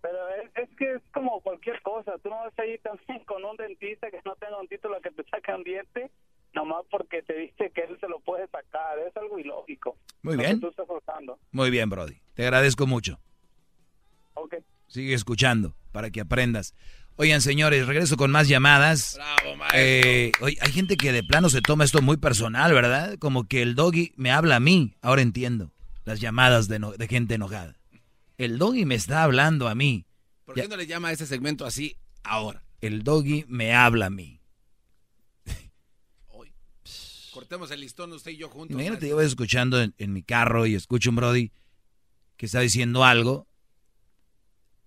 Pero 0.00 0.28
es, 0.28 0.48
es 0.54 0.70
que 0.76 0.92
es 0.92 1.02
como 1.12 1.40
cualquier 1.40 1.82
cosa, 1.82 2.16
tú 2.18 2.28
no 2.28 2.36
vas 2.36 2.56
a 2.56 2.66
ir 2.66 2.80
también 2.82 3.24
con 3.26 3.44
un 3.44 3.56
dentista 3.56 4.08
que 4.12 4.20
no 4.24 4.36
tenga 4.36 4.60
un 4.60 4.68
título 4.68 5.00
que 5.00 5.10
te 5.10 5.24
saque 5.24 5.52
un 5.52 5.64
diente, 5.64 6.12
nomás 6.54 6.84
porque 6.92 7.20
te 7.22 7.34
dice 7.34 7.72
que 7.74 7.80
él 7.80 7.98
se 7.98 8.06
lo 8.06 8.20
puede 8.20 8.46
sacar, 8.46 8.96
es 9.00 9.16
algo 9.16 9.40
ilógico. 9.40 9.96
Muy 10.22 10.36
bien. 10.36 10.60
tú 10.60 10.68
estás 10.68 10.86
forzando. 10.86 11.40
Muy 11.50 11.72
bien, 11.72 11.90
Brody. 11.90 12.20
Te 12.34 12.44
agradezco 12.44 12.86
mucho. 12.86 13.18
Ok. 14.34 14.54
Sigue 14.86 15.14
escuchando 15.14 15.74
para 15.90 16.10
que 16.10 16.20
aprendas. 16.20 16.74
Oigan, 17.16 17.40
señores, 17.40 17.86
regreso 17.86 18.16
con 18.16 18.30
más 18.32 18.48
llamadas. 18.48 19.14
Bravo, 19.14 19.56
maestro. 19.56 19.80
Eh, 19.80 20.32
oye, 20.40 20.56
hay 20.60 20.72
gente 20.72 20.96
que 20.96 21.12
de 21.12 21.22
plano 21.22 21.48
se 21.48 21.60
toma 21.62 21.84
esto 21.84 22.02
muy 22.02 22.16
personal, 22.16 22.72
¿verdad? 22.72 23.16
Como 23.18 23.46
que 23.46 23.62
el 23.62 23.74
doggy 23.76 24.12
me 24.16 24.32
habla 24.32 24.56
a 24.56 24.60
mí. 24.60 24.94
Ahora 25.00 25.22
entiendo 25.22 25.70
las 26.04 26.20
llamadas 26.20 26.66
de, 26.68 26.78
no- 26.80 26.92
de 26.92 27.06
gente 27.08 27.34
enojada. 27.34 27.76
El 28.36 28.58
doggy 28.58 28.84
me 28.84 28.96
está 28.96 29.22
hablando 29.22 29.68
a 29.68 29.74
mí. 29.76 30.06
¿Por 30.44 30.56
qué 30.56 30.66
no 30.66 30.76
le 30.76 30.86
llama 30.88 31.08
a 31.08 31.12
ese 31.12 31.26
segmento 31.26 31.64
así 31.64 31.96
ahora? 32.24 32.64
El 32.80 33.04
doggy 33.04 33.44
me 33.48 33.74
habla 33.74 34.06
a 34.06 34.10
mí. 34.10 34.40
Cortemos 37.32 37.70
el 37.72 37.80
listón 37.80 38.12
usted 38.12 38.30
y 38.32 38.36
yo 38.36 38.48
juntos. 38.48 38.72
Imagínate, 38.74 39.08
yo 39.08 39.16
maestro. 39.16 39.16
voy 39.16 39.26
escuchando 39.26 39.80
en, 39.82 39.94
en 39.98 40.12
mi 40.12 40.22
carro 40.22 40.66
y 40.66 40.74
escucho 40.74 41.10
un 41.10 41.16
Brody 41.16 41.50
que 42.36 42.46
está 42.46 42.60
diciendo 42.60 43.04
algo 43.04 43.46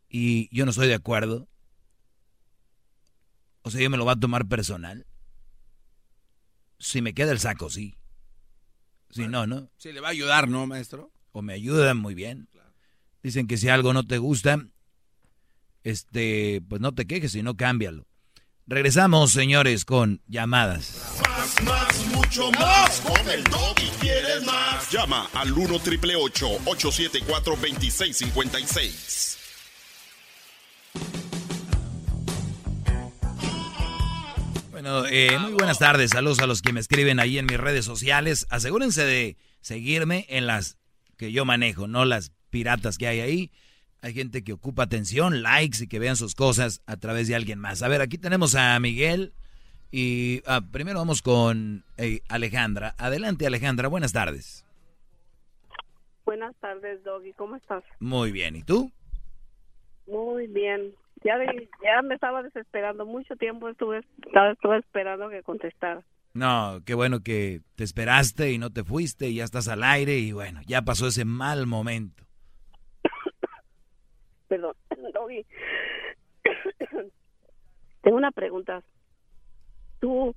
y 0.09 0.47
yo 0.55 0.63
no 0.65 0.71
estoy 0.71 0.87
de 0.87 0.93
acuerdo. 0.93 1.47
O 3.67 3.69
sea, 3.69 3.81
yo 3.81 3.89
me 3.89 3.97
lo 3.97 4.05
va 4.05 4.13
a 4.13 4.19
tomar 4.19 4.47
personal. 4.47 5.05
Si 6.79 7.01
me 7.01 7.13
queda 7.13 7.33
el 7.33 7.39
saco, 7.39 7.69
sí. 7.69 7.97
Si 9.09 9.27
no, 9.27 9.45
no. 9.45 9.69
Sí, 9.75 9.91
le 9.91 9.99
va 9.99 10.07
a 10.07 10.11
ayudar, 10.11 10.47
¿no, 10.47 10.65
maestro? 10.67 11.11
O 11.33 11.41
me 11.41 11.51
ayudan 11.51 11.97
muy 11.97 12.15
bien. 12.15 12.47
Dicen 13.21 13.45
que 13.45 13.57
si 13.57 13.67
algo 13.67 13.91
no 13.91 14.07
te 14.07 14.19
gusta, 14.19 14.65
este, 15.83 16.61
pues 16.69 16.79
no 16.79 16.93
te 16.93 17.07
quejes, 17.07 17.33
sino 17.33 17.57
cámbialo. 17.57 18.07
Regresamos, 18.67 19.31
señores, 19.33 19.83
con 19.83 20.21
llamadas. 20.27 21.19
Más, 21.27 21.63
más, 21.63 22.07
mucho 22.15 22.49
más. 22.53 23.01
Con 23.01 23.29
el 23.29 23.43
doggy 23.43 23.89
quieres 23.99 24.45
más. 24.45 24.89
Llama 24.89 25.27
al 25.33 25.51
1 25.51 25.79
triple 25.79 26.15
874 26.15 27.57
2656. 27.57 29.37
Bueno, 34.87 35.05
eh, 35.11 35.37
muy 35.37 35.51
buenas 35.51 35.79
tardes. 35.79 36.11
Saludos 36.11 36.39
a 36.39 36.47
los 36.47 36.61
que 36.61 36.71
me 36.71 36.79
escriben 36.79 37.19
ahí 37.19 37.37
en 37.37 37.45
mis 37.45 37.59
redes 37.59 37.83
sociales. 37.83 38.47
Asegúrense 38.49 39.03
de 39.03 39.35
seguirme 39.59 40.25
en 40.29 40.47
las 40.47 40.77
que 41.17 41.33
yo 41.33 41.43
manejo, 41.43 41.87
no 41.87 42.05
las 42.05 42.31
piratas 42.49 42.97
que 42.97 43.05
hay 43.05 43.19
ahí. 43.19 43.51
Hay 44.01 44.13
gente 44.13 44.45
que 44.45 44.53
ocupa 44.53 44.83
atención, 44.83 45.41
likes 45.43 45.83
y 45.83 45.87
que 45.87 45.99
vean 45.99 46.15
sus 46.15 46.35
cosas 46.35 46.83
a 46.85 46.95
través 46.95 47.27
de 47.27 47.35
alguien 47.35 47.59
más. 47.59 47.83
A 47.83 47.89
ver, 47.89 47.99
aquí 47.99 48.17
tenemos 48.17 48.55
a 48.55 48.79
Miguel 48.79 49.33
y 49.91 50.41
ah, 50.45 50.61
primero 50.71 50.99
vamos 50.99 51.21
con 51.21 51.83
eh, 51.97 52.21
Alejandra. 52.29 52.95
Adelante, 52.97 53.45
Alejandra. 53.45 53.89
Buenas 53.89 54.13
tardes. 54.13 54.65
Buenas 56.23 56.55
tardes, 56.61 57.03
Doggy. 57.03 57.33
¿Cómo 57.33 57.57
estás? 57.57 57.83
Muy 57.99 58.31
bien. 58.31 58.55
¿Y 58.55 58.63
tú? 58.63 58.89
Muy 60.05 60.47
bien. 60.47 60.93
Ya, 61.23 61.37
ya 61.83 62.01
me 62.03 62.15
estaba 62.15 62.43
desesperando. 62.43 63.05
Mucho 63.05 63.35
tiempo 63.35 63.69
estuve, 63.69 64.01
estaba, 64.25 64.51
estuve 64.51 64.77
esperando 64.77 65.29
que 65.29 65.43
contestara. 65.43 66.01
No, 66.33 66.81
qué 66.85 66.93
bueno 66.93 67.21
que 67.23 67.61
te 67.75 67.83
esperaste 67.83 68.51
y 68.51 68.57
no 68.59 68.71
te 68.71 68.83
fuiste 68.83 69.27
y 69.29 69.35
ya 69.35 69.43
estás 69.43 69.67
al 69.67 69.83
aire 69.83 70.17
y 70.17 70.31
bueno, 70.33 70.61
ya 70.67 70.81
pasó 70.83 71.07
ese 71.07 71.25
mal 71.25 71.65
momento. 71.65 72.23
Perdón, 74.47 74.73
Doggy. 75.13 75.45
Tengo 78.01 78.17
una 78.17 78.31
pregunta. 78.31 78.83
¿Tú, 79.99 80.33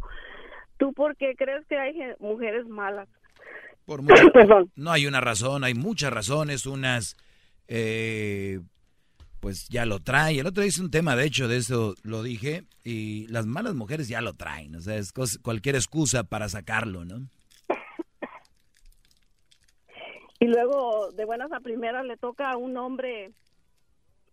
¿Tú 0.79 0.93
por 0.95 1.17
qué 1.17 1.35
crees 1.37 1.67
que 1.67 1.79
hay 1.79 1.95
mujeres 2.19 2.67
malas? 2.67 3.09
Por 3.85 4.03
mucho- 4.03 4.15
no 4.77 4.91
hay 4.93 5.07
una 5.07 5.21
razón, 5.21 5.65
hay 5.65 5.75
muchas 5.75 6.13
razones, 6.13 6.65
unas, 6.67 7.17
eh, 7.69 8.61
pues 9.41 9.69
ya 9.69 9.87
lo 9.87 10.01
trae. 10.01 10.39
El 10.39 10.47
otro 10.47 10.63
día 10.63 10.69
hice 10.69 10.83
un 10.83 10.91
tema, 10.91 11.17
de 11.17 11.25
hecho, 11.25 11.49
de 11.49 11.57
eso 11.57 11.95
lo 12.03 12.23
dije, 12.23 12.65
y 12.85 13.27
las 13.29 13.47
malas 13.47 13.75
mujeres 13.75 14.09
ya 14.09 14.21
lo 14.21 14.35
traen, 14.35 14.77
o 14.77 14.81
sea, 14.81 14.97
es 14.97 15.13
cualquier 15.43 15.75
excusa 15.75 16.25
para 16.25 16.49
sacarlo, 16.49 17.05
¿no? 17.05 17.27
Y 20.39 20.47
luego, 20.47 21.11
de 21.13 21.27
buenas 21.27 21.53
a 21.53 21.61
primeras, 21.61 22.05
le 22.07 22.17
toca 22.17 22.51
a 22.51 22.57
un 22.57 22.77
hombre 22.79 23.33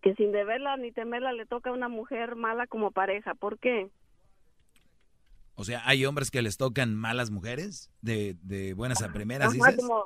que 0.01 0.15
sin 0.15 0.31
deberla 0.31 0.77
ni 0.77 0.91
temerla 0.93 1.33
le 1.33 1.45
toca 1.45 1.69
a 1.69 1.73
una 1.73 1.89
mujer 1.89 2.35
mala 2.35 2.65
como 2.67 2.91
pareja. 2.91 3.35
¿Por 3.35 3.59
qué? 3.59 3.89
O 5.55 5.65
sea, 5.65 5.81
hay 5.85 6.05
hombres 6.05 6.31
que 6.31 6.41
les 6.41 6.55
tocan 6.55 6.95
malas 6.95 7.29
mujeres, 7.29 7.89
de, 8.01 8.37
de 8.41 8.73
buenas 8.73 9.01
a 9.01 9.11
primeras, 9.11 9.49
Ajá, 9.49 9.55
dices. 9.55 9.75
como, 9.75 10.05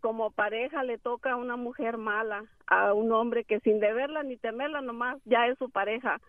como 0.00 0.30
pareja 0.30 0.82
le 0.82 0.98
toca 0.98 1.32
a 1.32 1.36
una 1.36 1.56
mujer 1.56 1.98
mala, 1.98 2.44
a 2.66 2.92
un 2.92 3.12
hombre 3.12 3.44
que 3.44 3.60
sin 3.60 3.80
deberla 3.80 4.22
ni 4.22 4.36
temerla 4.36 4.80
nomás 4.80 5.18
ya 5.24 5.46
es 5.46 5.58
su 5.58 5.70
pareja. 5.70 6.20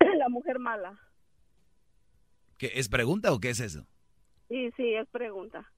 La 0.18 0.28
mujer 0.28 0.58
mala. 0.58 0.98
¿Qué, 2.58 2.72
¿Es 2.74 2.88
pregunta 2.88 3.32
o 3.32 3.40
qué 3.40 3.50
es 3.50 3.60
eso? 3.60 3.86
Sí, 4.48 4.70
sí, 4.76 4.94
es 4.94 5.08
pregunta. 5.08 5.70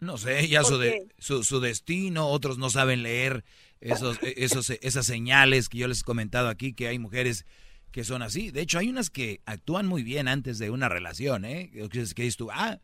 No 0.00 0.16
sé, 0.16 0.48
ya 0.48 0.64
su, 0.64 0.74
¿Por 0.74 0.80
de, 0.80 1.08
su, 1.18 1.44
su 1.44 1.60
destino, 1.60 2.28
otros 2.28 2.58
no 2.58 2.70
saben 2.70 3.02
leer 3.02 3.44
esos, 3.80 4.22
e, 4.22 4.34
esos, 4.38 4.70
esas 4.70 5.06
señales 5.06 5.68
que 5.68 5.78
yo 5.78 5.88
les 5.88 6.00
he 6.00 6.04
comentado 6.04 6.48
aquí, 6.48 6.72
que 6.72 6.88
hay 6.88 6.98
mujeres 6.98 7.46
que 7.92 8.04
son 8.04 8.22
así. 8.22 8.50
De 8.50 8.62
hecho, 8.62 8.78
hay 8.78 8.88
unas 8.88 9.10
que 9.10 9.40
actúan 9.44 9.86
muy 9.86 10.02
bien 10.02 10.28
antes 10.28 10.58
de 10.58 10.70
una 10.70 10.88
relación, 10.88 11.44
¿eh? 11.44 11.70
Que 11.70 12.00
dices 12.00 12.36
tú, 12.36 12.50
ah, 12.50 12.78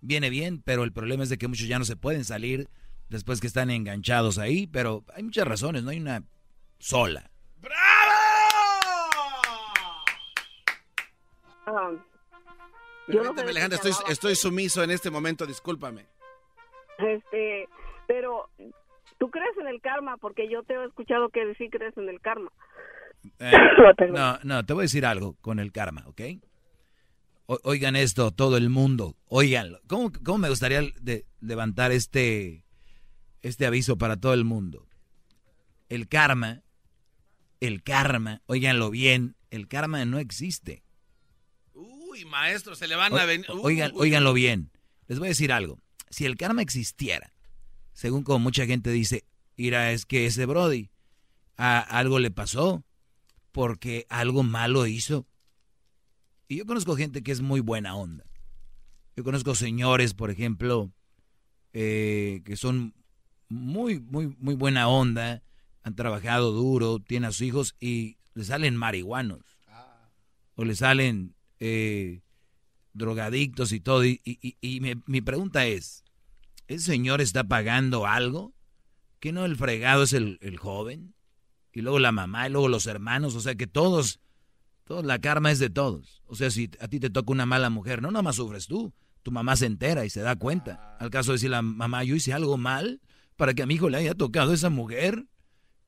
viene 0.00 0.30
bien, 0.30 0.62
pero 0.62 0.84
el 0.84 0.92
problema 0.92 1.22
es 1.22 1.28
de 1.28 1.38
que 1.38 1.48
muchos 1.48 1.66
ya 1.66 1.78
no 1.78 1.84
se 1.84 1.96
pueden 1.96 2.24
salir 2.24 2.68
después 3.10 3.40
que 3.40 3.46
están 3.46 3.70
enganchados 3.70 4.38
ahí, 4.38 4.66
pero 4.66 5.04
hay 5.14 5.22
muchas 5.22 5.46
razones, 5.46 5.82
no 5.82 5.90
hay 5.90 6.00
una 6.00 6.22
sola. 6.78 7.30
Yo 11.66 13.22
no 13.22 13.30
sé 13.30 13.34
Permíteme, 13.34 13.34
de 13.34 13.44
qué 13.44 13.50
Alejandra, 13.50 13.76
estoy, 13.76 13.92
estoy 14.12 14.34
sumiso 14.36 14.82
en 14.82 14.90
este 14.90 15.10
momento, 15.10 15.46
discúlpame. 15.46 16.06
Este, 16.98 17.68
pero 18.06 18.48
tú 19.18 19.30
crees 19.30 19.56
en 19.58 19.66
el 19.66 19.80
karma 19.80 20.16
porque 20.16 20.48
yo 20.48 20.62
te 20.62 20.74
he 20.74 20.84
escuchado 20.84 21.28
que 21.30 21.54
sí 21.56 21.68
crees 21.70 21.96
en 21.96 22.08
el 22.08 22.20
karma. 22.20 22.50
Eh, 23.38 23.52
no, 24.10 24.38
no, 24.44 24.64
te 24.64 24.72
voy 24.72 24.82
a 24.82 24.84
decir 24.84 25.04
algo 25.06 25.34
con 25.40 25.58
el 25.58 25.72
karma, 25.72 26.04
¿ok? 26.06 26.20
O- 27.46 27.58
oigan 27.64 27.96
esto, 27.96 28.30
todo 28.30 28.56
el 28.56 28.70
mundo, 28.70 29.16
oiganlo. 29.26 29.80
¿Cómo, 29.88 30.12
cómo 30.24 30.38
me 30.38 30.48
gustaría 30.48 30.82
de- 31.00 31.26
levantar 31.40 31.90
este, 31.90 32.64
este 33.42 33.66
aviso 33.66 33.98
para 33.98 34.16
todo 34.16 34.34
el 34.34 34.44
mundo? 34.44 34.86
El 35.88 36.08
karma, 36.08 36.62
el 37.60 37.82
karma, 37.82 38.42
oiganlo 38.46 38.90
bien, 38.90 39.36
el 39.50 39.68
karma 39.68 40.04
no 40.04 40.18
existe. 40.18 40.82
Uy, 41.74 42.24
maestro, 42.24 42.74
se 42.74 42.86
le 42.86 42.96
van 42.96 43.16
a 43.16 43.24
venir. 43.24 43.46
oigan, 43.50 43.92
Uy. 43.92 44.00
oiganlo 44.02 44.32
bien. 44.32 44.70
Les 45.08 45.18
voy 45.18 45.28
a 45.28 45.30
decir 45.30 45.52
algo. 45.52 45.78
Si 46.08 46.24
el 46.24 46.36
karma 46.36 46.62
existiera, 46.62 47.32
según 47.92 48.22
como 48.22 48.38
mucha 48.38 48.66
gente 48.66 48.90
dice, 48.90 49.24
mira, 49.56 49.92
es 49.92 50.06
que 50.06 50.26
ese 50.26 50.46
Brody 50.46 50.90
a 51.56 51.80
algo 51.80 52.18
le 52.18 52.30
pasó 52.30 52.84
porque 53.52 54.06
algo 54.08 54.42
malo 54.42 54.86
hizo. 54.86 55.26
Y 56.48 56.56
yo 56.56 56.66
conozco 56.66 56.96
gente 56.96 57.22
que 57.22 57.32
es 57.32 57.40
muy 57.40 57.60
buena 57.60 57.94
onda. 57.94 58.24
Yo 59.16 59.24
conozco 59.24 59.54
señores, 59.54 60.14
por 60.14 60.30
ejemplo, 60.30 60.90
eh, 61.72 62.42
que 62.44 62.56
son 62.56 62.94
muy, 63.50 64.00
muy, 64.00 64.34
muy 64.38 64.54
buena 64.54 64.88
onda, 64.88 65.42
han 65.82 65.94
trabajado 65.96 66.52
duro, 66.52 66.98
tienen 67.00 67.28
a 67.28 67.32
sus 67.32 67.42
hijos 67.42 67.74
y 67.80 68.16
le 68.34 68.44
salen 68.44 68.76
marihuanos. 68.76 69.40
O 70.54 70.64
le 70.64 70.74
salen 70.74 71.34
eh, 71.58 72.22
drogadictos 72.92 73.72
y 73.72 73.80
todo. 73.80 74.04
Y, 74.04 74.20
y- 74.24 74.56
y 74.60 74.80
mi, 74.80 74.92
mi 75.06 75.20
pregunta 75.20 75.66
es, 75.66 76.04
¿el 76.68 76.80
señor 76.80 77.20
está 77.20 77.44
pagando 77.44 78.06
algo? 78.06 78.54
¿Que 79.18 79.32
no 79.32 79.44
el 79.44 79.56
fregado 79.56 80.04
es 80.04 80.12
el, 80.12 80.38
el 80.40 80.56
joven? 80.56 81.14
Y 81.72 81.82
luego 81.82 81.98
la 81.98 82.12
mamá 82.12 82.46
y 82.48 82.50
luego 82.52 82.68
los 82.68 82.86
hermanos. 82.86 83.34
O 83.34 83.40
sea 83.40 83.54
que 83.54 83.66
todos, 83.66 84.20
todos, 84.84 85.04
la 85.04 85.18
karma 85.20 85.50
es 85.50 85.58
de 85.58 85.70
todos. 85.70 86.22
O 86.26 86.34
sea, 86.34 86.50
si 86.50 86.70
a 86.80 86.88
ti 86.88 87.00
te 87.00 87.10
toca 87.10 87.32
una 87.32 87.46
mala 87.46 87.70
mujer, 87.70 88.02
no 88.02 88.10
nada 88.10 88.22
más 88.22 88.36
sufres 88.36 88.66
tú. 88.66 88.92
Tu 89.22 89.30
mamá 89.30 89.56
se 89.56 89.66
entera 89.66 90.04
y 90.04 90.10
se 90.10 90.20
da 90.20 90.36
cuenta. 90.36 90.96
Al 90.98 91.10
caso 91.10 91.30
de 91.32 91.36
decir 91.36 91.50
la 91.50 91.62
mamá, 91.62 92.04
yo 92.04 92.14
hice 92.16 92.32
algo 92.32 92.56
mal 92.56 93.00
para 93.40 93.54
que 93.54 93.62
a 93.62 93.66
mi 93.66 93.76
hijo 93.76 93.88
le 93.88 93.96
haya 93.96 94.14
tocado 94.14 94.52
esa 94.52 94.68
mujer. 94.68 95.24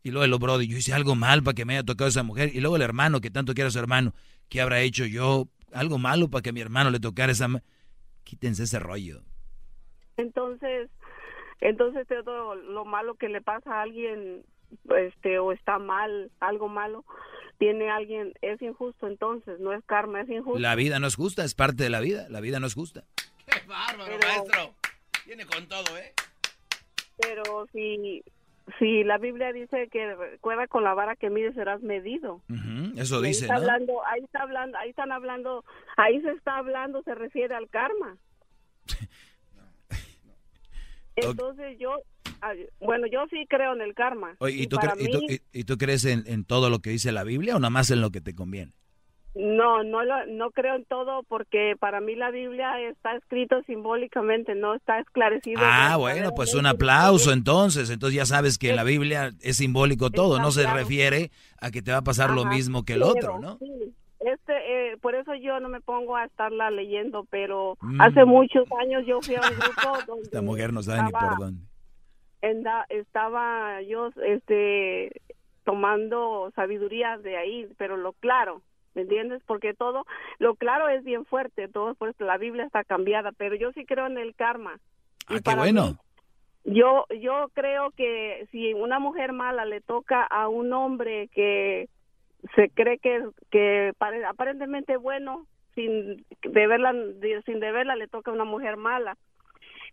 Y 0.03 0.11
luego 0.11 0.25
el 0.25 0.35
brody, 0.41 0.67
yo 0.67 0.79
hice 0.79 0.95
algo 0.95 1.15
mal 1.15 1.43
para 1.43 1.55
que 1.55 1.67
me 1.67 1.75
haya 1.75 1.85
tocado 1.85 2.09
esa 2.09 2.23
mujer. 2.23 2.51
Y 2.55 2.61
luego 2.61 2.77
el 2.77 2.83
hermano, 2.83 3.21
que 3.21 3.31
tanto 3.31 3.53
quiere 3.53 3.69
a 3.69 3.71
su 3.71 3.79
hermano, 3.79 4.15
¿qué 4.49 4.63
habrá 4.63 4.81
hecho 4.81 5.05
yo? 5.05 5.49
Algo 5.71 5.99
malo 5.99 6.31
para 6.31 6.41
que 6.41 6.49
a 6.49 6.53
mi 6.55 6.63
hermano 6.63 6.91
le 6.91 6.99
tocara 6.99 7.31
esa... 7.31 7.49
ma-?" 7.49 7.63
Quítense 8.25 8.63
ese 8.63 8.79
rollo. 8.79 9.21
Entonces, 10.17 10.89
entonces 11.61 12.07
todo 12.25 12.55
lo 12.55 12.87
malo 12.87 13.17
que 13.17 13.29
le 13.29 13.43
pasa 13.43 13.71
a 13.71 13.83
alguien, 13.83 14.47
este, 14.97 15.39
o 15.39 15.53
está 15.53 15.79
mal, 15.79 16.31
algo 16.41 16.71
malo, 16.71 17.05
tiene 17.59 17.91
alguien, 17.91 18.33
es 18.41 18.63
injusto 18.63 19.07
entonces, 19.07 19.61
no 19.61 19.75
es 19.75 19.85
karma, 19.85 20.23
es 20.23 20.31
injusto. 20.31 20.59
La 20.59 20.75
vida 20.75 20.99
no 21.01 21.07
es 21.07 21.17
justa, 21.17 21.45
es 21.45 21.55
parte 21.55 21.83
de 21.83 21.91
la 21.91 22.01
vida. 22.01 22.29
La 22.31 22.41
vida 22.41 22.61
no 22.61 22.67
es 22.67 22.73
justa. 22.73 23.05
¡Qué 23.45 23.61
bárbaro, 23.67 24.19
maestro! 24.27 24.75
Viene 25.27 25.45
con 25.45 25.67
todo, 25.67 25.99
¿eh? 25.99 26.15
Pero 27.19 27.67
si, 27.73 28.23
si 28.79 29.05
la 29.05 29.19
Biblia 29.19 29.53
dice 29.53 29.89
que 29.89 30.15
recuerda 30.15 30.67
con 30.67 30.83
la 30.85 30.95
vara 30.95 31.17
que 31.17 31.31
mides 31.31 31.55
serás 31.55 31.83
medido. 31.83 32.41
Eso 32.97 33.17
Y 33.21 33.27
ahí 33.27 33.29
dice, 33.33 33.45
está 33.45 33.55
¿no? 33.55 33.61
hablando, 33.61 34.07
ahí 34.07 34.23
está 34.25 34.43
hablando, 34.43 34.79
ahí 34.79 34.91
están 34.91 35.13
hablando, 35.13 35.65
ahí 35.97 36.21
se 36.23 36.31
está 36.31 36.57
hablando, 36.59 37.03
se 37.03 37.15
refiere 37.15 37.55
al 37.55 37.69
karma. 37.69 38.17
Entonces 41.17 41.79
yo, 41.79 41.97
bueno, 42.81 43.07
yo 43.07 43.27
sí 43.31 43.47
creo 43.49 43.75
en 43.75 43.83
el 43.83 43.95
karma. 43.95 44.35
Oye, 44.39 44.57
¿y, 44.63 44.67
tú, 44.67 44.79
y 44.99 45.11
tú- 45.11 45.21
y- 45.29 45.43
y 45.61 45.65
tú 45.65 45.77
crees 45.77 46.05
en, 46.07 46.25
en 46.27 46.45
todo 46.45 46.71
lo 46.71 46.79
que 46.81 46.91
dice 46.91 47.13
la 47.13 47.25
Biblia 47.25 47.55
o 47.57 47.59
nada 47.59 47.71
más 47.71 47.91
en 47.91 48.01
lo 48.01 48.11
que 48.11 48.21
te 48.21 48.35
conviene? 48.35 48.73
No, 49.35 49.83
no, 49.83 50.03
lo- 50.05 50.27
no 50.27 50.51
creo 50.51 50.75
en 50.75 50.85
todo 50.85 51.23
porque 51.23 51.75
para 51.81 52.01
mí 52.01 52.15
la 52.15 52.31
Biblia 52.31 52.79
está 52.81 53.17
escrito 53.17 53.63
simbólicamente, 53.63 54.55
no 54.55 54.75
está 54.75 54.99
esclarecido. 55.01 55.61
Ah, 55.65 55.97
bueno, 55.97 56.33
pues 56.35 56.55
un 56.55 56.67
aplauso 56.67 57.33
entonces. 57.33 57.89
Entonces 57.89 58.17
ya 58.17 58.27
sabes 58.27 58.59
que 58.59 58.71
en 58.71 58.77
la 58.77 58.85
Biblia 58.85 59.31
es 59.41 59.57
simbólico 59.57 60.11
todo, 60.11 60.39
no 60.39 60.51
se 60.51 60.67
refiere 60.71 61.31
a 61.61 61.71
que 61.71 61.81
te 61.81 61.93
va 61.93 61.99
a 61.99 62.03
pasar 62.03 62.31
lo 62.31 62.45
mismo 62.45 62.85
que 62.85 62.95
el 62.95 63.03
otro, 63.03 63.39
¿no? 63.41 63.57
sí, 63.59 63.95
este, 64.21 64.93
eh, 64.93 64.97
por 64.99 65.15
eso 65.17 65.35
yo 65.35 65.59
no 65.61 65.69
me 65.69 65.81
pongo 65.81 66.15
a 66.17 66.25
estarla 66.27 66.71
leyendo, 66.71 67.25
pero 67.31 67.77
Mm. 67.81 68.01
hace 68.03 68.25
muchos 68.25 68.69
años 68.81 69.03
yo 69.07 69.21
fui 69.23 69.35
a 69.35 69.41
un 69.41 69.57
grupo 69.59 69.99
donde 70.07 70.23
Esta 70.25 70.43
mujer 70.43 70.73
no 70.73 70.83
sabe 70.83 71.03
ni 71.05 71.11
por 71.11 71.39
dónde. 71.39 71.61
estaba 72.91 73.81
yo 73.83 74.11
este 74.25 75.11
tomando 75.65 76.51
sabiduría 76.55 77.19
de 77.19 77.37
ahí, 77.37 77.69
pero 77.79 77.97
lo 77.97 78.13
claro, 78.15 78.63
¿me 78.95 79.03
entiendes? 79.03 79.43
Porque 79.47 79.75
todo 79.75 80.05
lo 80.39 80.55
claro 80.55 80.89
es 80.89 81.05
bien 81.05 81.25
fuerte, 81.25 81.69
todo 81.69 81.95
por 81.95 82.11
eso 82.11 82.25
la 82.25 82.39
Biblia 82.39 82.65
está 82.65 82.85
cambiada, 82.85 83.33
pero 83.33 83.55
yo 83.55 83.73
sí 83.73 83.85
creo 83.85 84.07
en 84.07 84.19
el 84.19 84.35
karma. 84.35 84.79
Ah, 85.29 85.39
qué 85.45 85.55
bueno. 85.57 85.97
Yo 86.65 87.07
yo 87.21 87.49
creo 87.55 87.91
que 87.91 88.47
si 88.53 88.73
una 88.75 88.99
mujer 89.01 89.33
mala 89.33 89.65
le 89.65 89.81
toca 89.81 90.23
a 90.23 90.49
un 90.49 90.73
hombre 90.73 91.29
que 91.35 91.89
se 92.55 92.69
cree 92.71 92.99
que 92.99 93.21
que 93.51 93.93
pare- 93.99 94.25
aparentemente 94.25 94.97
bueno 94.97 95.47
sin 95.75 96.25
deberla 96.43 96.93
de- 96.93 97.43
sin 97.47 97.59
deberla 97.59 97.97
le 97.97 98.07
toca 98.07 98.31
a 98.31 98.35
una 98.35 98.45
mujer 98.45 98.77
mala 98.77 99.17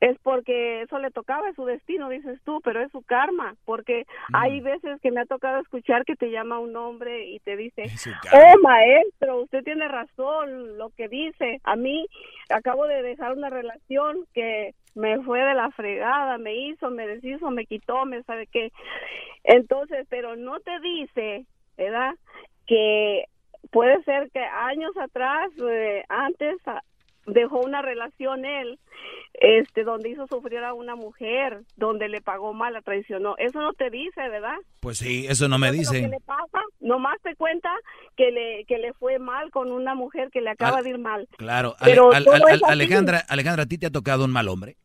es 0.01 0.17
porque 0.19 0.81
eso 0.81 0.97
le 0.99 1.11
tocaba 1.11 1.49
es 1.49 1.55
su 1.55 1.65
destino 1.65 2.09
dices 2.09 2.39
tú 2.43 2.61
pero 2.63 2.81
es 2.81 2.91
su 2.91 3.01
karma 3.01 3.55
porque 3.65 4.05
hay 4.34 4.61
veces 4.61 4.99
que 5.01 5.11
me 5.11 5.21
ha 5.21 5.26
tocado 5.26 5.59
escuchar 5.59 6.05
que 6.05 6.15
te 6.15 6.31
llama 6.31 6.59
un 6.59 6.76
hombre 6.76 7.27
y 7.27 7.39
te 7.39 7.57
dice 7.57 7.85
oh 8.34 8.59
maestro 8.61 9.41
usted 9.41 9.63
tiene 9.63 9.88
razón 9.88 10.77
lo 10.77 10.89
que 10.91 11.07
dice 11.07 11.59
a 11.63 11.76
mí 11.76 12.07
acabo 12.49 12.88
de 12.88 13.01
dejar 13.01 13.34
una 13.34 13.49
relación 13.49 14.26
que 14.34 14.73
me 14.95 15.21
fue 15.21 15.39
de 15.39 15.53
la 15.53 15.69
fregada 15.71 16.38
me 16.38 16.55
hizo 16.55 16.89
me 16.89 17.07
deshizo 17.07 17.51
me 17.51 17.65
quitó 17.65 18.05
me 18.05 18.23
sabe 18.23 18.47
qué. 18.47 18.71
Entonces 19.43 20.07
pero 20.09 20.35
no 20.35 20.59
te 20.59 20.80
dice 20.80 21.45
¿verdad? 21.77 22.13
que 22.67 23.26
puede 23.71 24.01
ser 24.03 24.30
que 24.31 24.39
años 24.39 24.95
atrás, 24.97 25.49
eh, 25.69 26.03
antes, 26.07 26.57
dejó 27.34 27.60
una 27.61 27.81
relación 27.81 28.45
él, 28.45 28.80
este, 29.34 29.84
donde 29.84 30.10
hizo 30.10 30.27
sufrir 30.27 30.60
a 30.60 30.73
una 30.73 30.95
mujer, 30.95 31.61
donde 31.76 32.10
le 32.10 32.22
pagó 32.22 32.53
mal, 32.53 32.73
la 32.73 32.81
traicionó. 32.81 33.35
Eso 33.38 33.61
no 33.61 33.73
te 33.73 33.89
dice, 33.89 34.27
¿verdad? 34.30 34.57
Pues 34.80 34.97
sí, 34.97 35.26
eso 35.27 35.47
no 35.47 35.57
me 35.57 35.72
dice. 35.72 36.01
¿Qué 36.01 36.07
le 36.07 36.19
pasa? 36.19 36.61
Nomás 36.80 37.18
te 37.22 37.35
cuenta 37.35 37.69
que 38.18 38.31
le, 38.31 38.65
que 38.65 38.77
le 38.77 38.93
fue 38.93 39.19
mal 39.19 39.51
con 39.51 39.72
una 39.72 39.95
mujer 39.95 40.30
que 40.31 40.41
le 40.41 40.49
acaba 40.49 40.77
Al- 40.77 40.84
de 40.84 40.89
ir 40.91 40.97
mal. 40.99 41.27
Claro, 41.38 41.76
Pero 41.84 42.11
al-. 42.11 42.27
Alejandra, 42.68 43.19
Alejandra, 43.27 43.64
¿a 43.64 43.68
ti 43.68 43.77
te 43.77 43.85
ha 43.88 43.91
tocado 43.91 44.26
un 44.26 44.31
mal 44.31 44.47
hombre? 44.47 44.76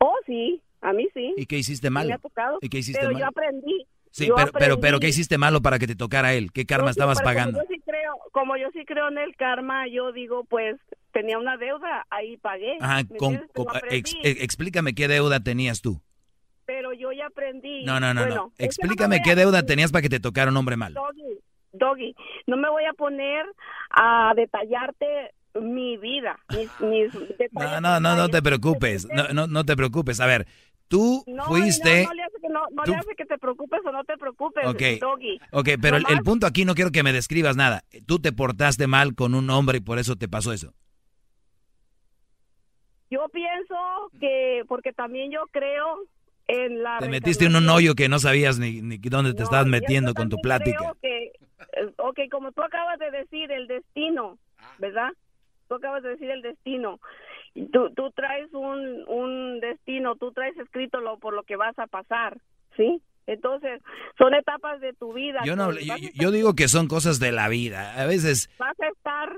Oh, 0.00 0.16
sí, 0.26 0.60
a 0.80 0.92
mí 0.92 1.08
sí. 1.14 1.34
¿Y 1.36 1.46
qué 1.46 1.56
hiciste 1.58 1.90
mal? 1.90 2.06
Me 2.08 2.14
ha 2.14 2.18
tocado. 2.18 2.58
¿Y 2.60 2.68
qué 2.68 2.78
hiciste 2.78 3.00
pero 3.00 3.12
mal? 3.12 3.22
yo 3.22 3.28
aprendí. 3.28 3.86
Sí, 4.10 4.30
pero, 4.36 4.52
pero, 4.52 4.80
pero 4.80 5.00
¿qué 5.00 5.08
hiciste 5.08 5.38
malo 5.38 5.60
para 5.60 5.78
que 5.80 5.88
te 5.88 5.96
tocara 5.96 6.34
él? 6.34 6.52
¿Qué 6.52 6.66
karma 6.66 6.86
No, 6.86 6.92
sí, 6.92 6.98
estabas 6.98 7.20
pagando? 7.20 7.58
Como 7.58 7.68
yo, 7.68 7.74
sí 7.74 7.82
creo, 7.84 8.14
como 8.30 8.56
yo 8.56 8.68
sí 8.72 8.84
creo 8.84 9.08
en 9.08 9.18
el 9.18 9.34
karma, 9.34 9.88
yo 9.88 10.12
digo, 10.12 10.44
pues 10.44 10.76
tenía 11.14 11.38
una 11.38 11.56
deuda, 11.56 12.04
ahí 12.10 12.36
pagué. 12.36 12.76
¿me 13.08 13.16
con- 13.16 13.40
ex- 13.88 14.14
eh, 14.22 14.36
explícame 14.40 14.94
qué 14.94 15.08
deuda 15.08 15.40
tenías 15.40 15.80
tú. 15.80 16.02
pero 16.66 16.92
yo 16.92 17.12
ya 17.12 17.26
aprendí. 17.26 17.84
No, 17.84 18.00
no, 18.00 18.12
no, 18.12 18.20
Bueno, 18.22 18.34
no. 18.36 18.52
Explícame 18.58 19.20
qué 19.22 19.34
deuda 19.34 19.62
tenías 19.64 19.92
para 19.92 20.02
que 20.02 20.08
te 20.08 20.20
tocara 20.20 20.50
un 20.50 20.56
hombre 20.56 20.76
malo. 20.76 21.00
Doggy, 21.00 21.38
Doggy, 21.72 22.14
no 22.46 22.56
me 22.56 22.68
voy 22.68 22.84
a 22.84 22.92
poner 22.94 23.44
a 23.90 24.32
detallarte 24.34 25.06
mi 25.60 25.96
vida, 25.98 26.38
mis, 26.50 26.68
mis 26.80 27.12
No, 27.52 27.80
no, 27.80 28.00
no, 28.00 28.16
no 28.16 28.28
te 28.28 28.42
preocupes. 28.42 29.06
No, 29.14 29.28
no, 29.32 29.46
no 29.46 29.64
te 29.64 29.76
preocupes. 29.76 30.20
A 30.20 30.26
ver, 30.26 30.46
tú 30.88 31.22
No, 31.26 31.44
fuiste... 31.44 32.02
No, 32.04 32.08
no 32.08 32.14
le 32.14 32.22
hace 32.22 32.36
que, 32.40 32.48
no, 32.48 32.60
le 32.86 32.94
hace 32.96 33.14
que 33.16 33.24
te 33.26 33.38
preocupes 33.38 33.80
o 33.84 33.92
no 33.92 34.02
te 34.04 34.16
preocupes, 34.16 34.66
Ok, 34.66 34.82
Doggy. 35.00 35.40
ok, 35.52 35.68
pero 35.80 35.96
el, 35.98 36.04
el 36.08 36.22
punto 36.22 36.46
aquí 36.46 36.64
no 36.64 36.74
quiero 36.74 36.90
que 36.92 37.02
me 37.02 37.12
describas 37.12 37.56
nada. 37.56 37.84
Tú 38.06 38.18
te 38.20 38.32
portaste 38.32 38.86
mal 38.86 39.14
con 39.14 39.34
un 39.34 39.48
hombre 39.50 39.78
y 39.78 39.80
por 39.80 39.98
eso 39.98 40.16
te 40.16 40.28
pasó 40.28 40.52
eso. 40.52 40.72
Yo 43.14 43.28
pienso 43.28 43.76
que, 44.18 44.64
porque 44.66 44.92
también 44.92 45.30
yo 45.30 45.42
creo 45.52 46.00
en 46.48 46.82
la... 46.82 46.98
Te 46.98 47.08
metiste 47.08 47.44
en 47.44 47.54
un 47.54 47.68
hoyo 47.68 47.94
que 47.94 48.08
no 48.08 48.18
sabías 48.18 48.58
ni, 48.58 48.82
ni 48.82 48.98
dónde 48.98 49.34
te 49.34 49.44
estabas 49.44 49.66
metiendo 49.66 50.14
con 50.14 50.28
tu 50.28 50.36
plática. 50.38 50.78
Creo 50.78 50.96
que, 51.00 51.26
eh, 51.26 51.92
ok, 51.98 52.18
como 52.28 52.50
tú 52.50 52.62
acabas 52.62 52.98
de 52.98 53.12
decir, 53.12 53.52
el 53.52 53.68
destino, 53.68 54.36
¿verdad? 54.78 55.12
Tú 55.68 55.76
acabas 55.76 56.02
de 56.02 56.08
decir 56.10 56.28
el 56.28 56.42
destino. 56.42 56.98
Y 57.54 57.66
Tú, 57.66 57.90
tú 57.94 58.10
traes 58.10 58.52
un, 58.52 59.04
un 59.06 59.60
destino, 59.60 60.16
tú 60.16 60.32
traes 60.32 60.58
escrito 60.58 60.98
lo 60.98 61.18
por 61.18 61.34
lo 61.34 61.44
que 61.44 61.54
vas 61.54 61.78
a 61.78 61.86
pasar, 61.86 62.38
¿sí? 62.76 63.00
Entonces, 63.28 63.80
son 64.18 64.34
etapas 64.34 64.80
de 64.80 64.92
tu 64.92 65.12
vida. 65.12 65.40
Yo 65.44 65.54
no, 65.54 65.70
yo 65.70 66.30
digo 66.32 66.54
que 66.54 66.66
son 66.66 66.88
cosas 66.88 67.20
de 67.20 67.30
la 67.30 67.48
vida. 67.48 67.94
A 67.94 68.06
veces, 68.06 68.50
vas 68.58 68.78
a 68.80 68.88
estar, 68.88 69.36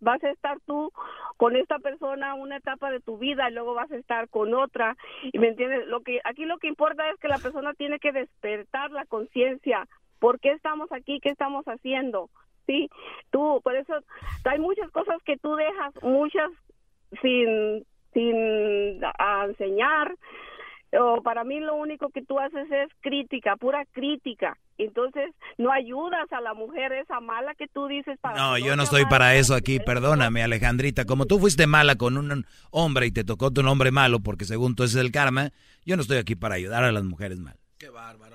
vas 0.00 0.22
a 0.24 0.30
estar 0.30 0.58
tú 0.66 0.92
con 1.36 1.56
esta 1.56 1.78
persona 1.78 2.34
una 2.34 2.56
etapa 2.56 2.90
de 2.90 3.00
tu 3.00 3.18
vida 3.18 3.48
y 3.48 3.54
luego 3.54 3.74
vas 3.74 3.90
a 3.92 3.96
estar 3.96 4.28
con 4.28 4.54
otra 4.54 4.96
y 5.32 5.38
me 5.38 5.48
entiendes 5.48 5.86
lo 5.86 6.00
que 6.00 6.20
aquí 6.24 6.44
lo 6.44 6.58
que 6.58 6.68
importa 6.68 7.08
es 7.10 7.16
que 7.20 7.28
la 7.28 7.38
persona 7.38 7.72
tiene 7.74 7.98
que 7.98 8.12
despertar 8.12 8.90
la 8.90 9.04
conciencia 9.06 9.86
por 10.18 10.40
qué 10.40 10.52
estamos 10.52 10.90
aquí 10.92 11.20
qué 11.20 11.30
estamos 11.30 11.64
haciendo 11.66 12.30
sí 12.66 12.88
tú 13.30 13.60
por 13.62 13.76
eso 13.76 13.94
hay 14.44 14.58
muchas 14.58 14.90
cosas 14.90 15.22
que 15.24 15.36
tú 15.36 15.54
dejas 15.56 15.94
muchas 16.02 16.50
sin 17.22 17.84
sin 18.12 19.00
a- 19.18 19.44
enseñar 19.46 20.14
o 20.98 21.22
para 21.22 21.44
mí 21.44 21.60
lo 21.60 21.74
único 21.76 22.08
que 22.10 22.22
tú 22.22 22.38
haces 22.40 22.66
es 22.70 22.88
crítica, 23.00 23.56
pura 23.56 23.84
crítica. 23.92 24.56
Entonces, 24.78 25.30
no 25.58 25.70
ayudas 25.70 26.32
a 26.32 26.40
la 26.40 26.54
mujer 26.54 26.92
esa 26.92 27.20
mala 27.20 27.54
que 27.54 27.68
tú 27.68 27.86
dices 27.86 28.18
para 28.20 28.36
no, 28.36 28.58
yo 28.58 28.76
no 28.76 28.82
estoy 28.84 29.04
para 29.04 29.34
eso 29.36 29.54
aquí. 29.54 29.78
Perdóname, 29.78 30.42
Alejandrita. 30.42 31.04
Como 31.04 31.26
tú 31.26 31.38
fuiste 31.38 31.66
mala 31.66 31.96
con 31.96 32.16
un 32.16 32.46
hombre 32.70 33.06
y 33.06 33.12
te 33.12 33.22
tocó 33.24 33.50
tu 33.50 33.60
hombre 33.66 33.90
malo, 33.90 34.20
porque 34.20 34.44
según 34.46 34.74
tú 34.74 34.84
ese 34.84 34.98
es 34.98 35.04
el 35.04 35.12
karma, 35.12 35.50
yo 35.84 35.96
no 35.96 36.02
estoy 36.02 36.16
aquí 36.18 36.34
para 36.34 36.54
ayudar 36.54 36.82
a 36.84 36.92
las 36.92 37.04
mujeres 37.04 37.38
mal. 37.38 37.56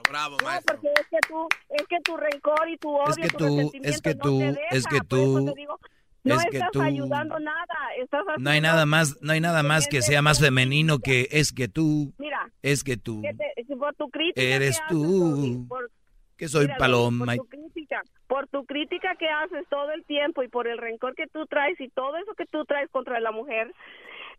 Bravo, 0.07 0.37
No, 0.41 0.47
porque 0.65 0.87
es 0.99 1.07
que 1.09 1.17
tú, 1.27 1.47
es 1.69 1.87
que 1.87 1.97
tu 2.01 2.15
rencor 2.15 2.69
y 2.69 2.77
tu 2.77 2.89
odio, 2.95 3.09
Es 3.09 3.17
que 3.17 3.27
tu 3.29 3.37
tú- 3.37 3.45
resentimiento 3.57 3.89
es 3.89 4.01
que 4.01 4.13
no 4.15 4.21
tú- 4.21 4.39
te 4.39 4.45
deja, 4.45 4.59
es 4.71 4.85
que 4.85 4.97
por 5.01 5.19
eso 5.19 5.39
tú- 5.39 5.45
te 5.45 5.53
digo, 5.55 5.79
no 6.25 6.35
es 6.39 6.45
que 6.47 6.57
estás 6.57 6.71
tú- 6.71 6.81
ayudando 6.81 7.39
nada, 7.39 7.75
estás 8.01 8.23
No 8.37 8.49
hay 8.49 8.61
nada 8.61 8.85
más, 8.85 9.17
no 9.21 9.31
hay 9.33 9.39
nada 9.39 9.63
más 9.63 9.87
que 9.87 10.01
sea 10.01 10.21
más 10.21 10.39
femenino 10.39 10.99
que 10.99 11.27
es 11.31 11.53
que 11.53 11.67
tú, 11.67 12.13
Mira, 12.17 12.49
es 12.61 12.83
que 12.83 12.97
tú, 12.97 13.21
que 13.21 13.33
te- 13.33 13.75
por 13.75 13.93
tu 13.95 14.09
crítica 14.09 14.41
eres 14.41 14.79
que 14.79 14.85
tú, 14.89 15.65
por- 15.69 15.89
que 16.37 16.47
soy 16.49 16.65
Mira, 16.65 16.77
paloma. 16.77 17.35
Por 17.37 17.45
tu 17.45 17.49
crítica, 17.49 18.01
por 18.27 18.47
tu 18.47 18.65
crítica 18.65 19.15
que 19.15 19.29
haces 19.29 19.65
todo 19.69 19.91
el 19.91 20.03
tiempo 20.03 20.43
y 20.43 20.49
por 20.49 20.67
el 20.67 20.77
rencor 20.77 21.15
que 21.15 21.27
tú 21.27 21.45
traes 21.45 21.79
y 21.79 21.87
todo 21.89 22.17
eso 22.17 22.33
que 22.35 22.45
tú 22.45 22.65
traes 22.65 22.89
contra 22.89 23.19
la 23.21 23.31
mujer, 23.31 23.71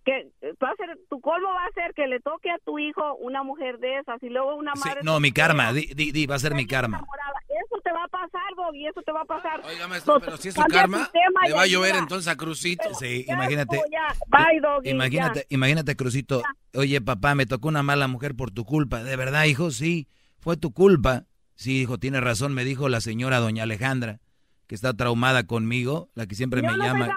que 0.07 0.31
va 0.63 0.71
a 0.71 0.77
ser, 0.77 0.97
tu 1.11 1.21
colmo 1.21 1.49
va 1.49 1.65
a 1.67 1.73
ser 1.73 1.93
que 1.93 2.07
le 2.07 2.21
toque 2.21 2.49
a 2.51 2.59
tu 2.65 2.79
hijo 2.79 3.17
una 3.17 3.43
mujer 3.43 3.79
de 3.79 3.99
esas 3.99 4.23
y 4.23 4.29
luego 4.29 4.55
una 4.55 4.73
Sí, 4.77 4.89
madre. 4.89 5.01
no, 5.03 5.19
mi 5.19 5.33
karma, 5.33 5.73
di, 5.73 5.87
di, 5.95 6.13
di, 6.13 6.27
va 6.27 6.37
a 6.37 6.39
ser 6.39 6.55
mi 6.55 6.65
karma. 6.67 6.99
enamorada. 6.99 7.33
Eso 7.49 7.81
te 7.83 7.91
va 7.93 8.05
a 8.05 8.09
pasar, 8.09 8.55
Bobby, 8.57 8.87
eso 8.87 9.03
te 9.03 9.11
va 9.11 9.23
a 9.23 9.25
pasar. 9.25 9.61
Oiga, 9.67 9.89
maestro, 9.89 10.21
pero 10.21 10.37
si 10.37 10.49
es 10.49 10.55
su 10.55 10.61
Cambia 10.61 10.81
karma, 10.83 10.99
sistema 10.99 11.41
le 11.43 11.49
y 11.49 11.53
va 11.53 11.63
a 11.63 11.67
llover 11.67 11.97
entonces 11.97 12.29
a 12.33 12.37
Crucito. 12.37 12.95
Sí, 12.95 13.25
imagínate. 13.27 13.83
Ya, 13.91 14.15
bye, 14.29 14.61
Doggy, 14.61 14.91
Imagínate, 14.91 15.41
ya. 15.41 15.47
imagínate, 15.51 15.97
Crucito. 15.97 16.43
Oye, 16.75 17.01
papá, 17.01 17.35
me 17.35 17.47
tocó 17.47 17.67
una 17.69 17.83
mala 17.83 18.07
mujer 18.07 18.37
por 18.37 18.53
tu 18.53 18.65
culpa. 18.65 19.03
¿De 19.03 19.17
verdad, 19.17 19.45
hijo? 19.45 19.73
Sí, 19.73 20.07
fue 20.39 20.57
tu 20.57 20.73
culpa. 20.73 21.25
Sí, 21.57 21.81
hijo, 21.83 21.99
tiene 21.99 22.21
razón, 22.21 22.55
me 22.55 22.65
dijo 22.65 22.89
la 22.89 23.01
señora 23.01 23.41
doña 23.41 23.65
Alejandra, 23.65 24.21
que 24.69 24.75
está 24.77 24.95
traumada 24.95 25.47
conmigo, 25.49 26.11
la 26.15 26.27
que 26.27 26.35
siempre 26.37 26.61
Yo 26.63 26.71
me 26.71 26.77
no 26.77 26.85
llama. 26.85 27.17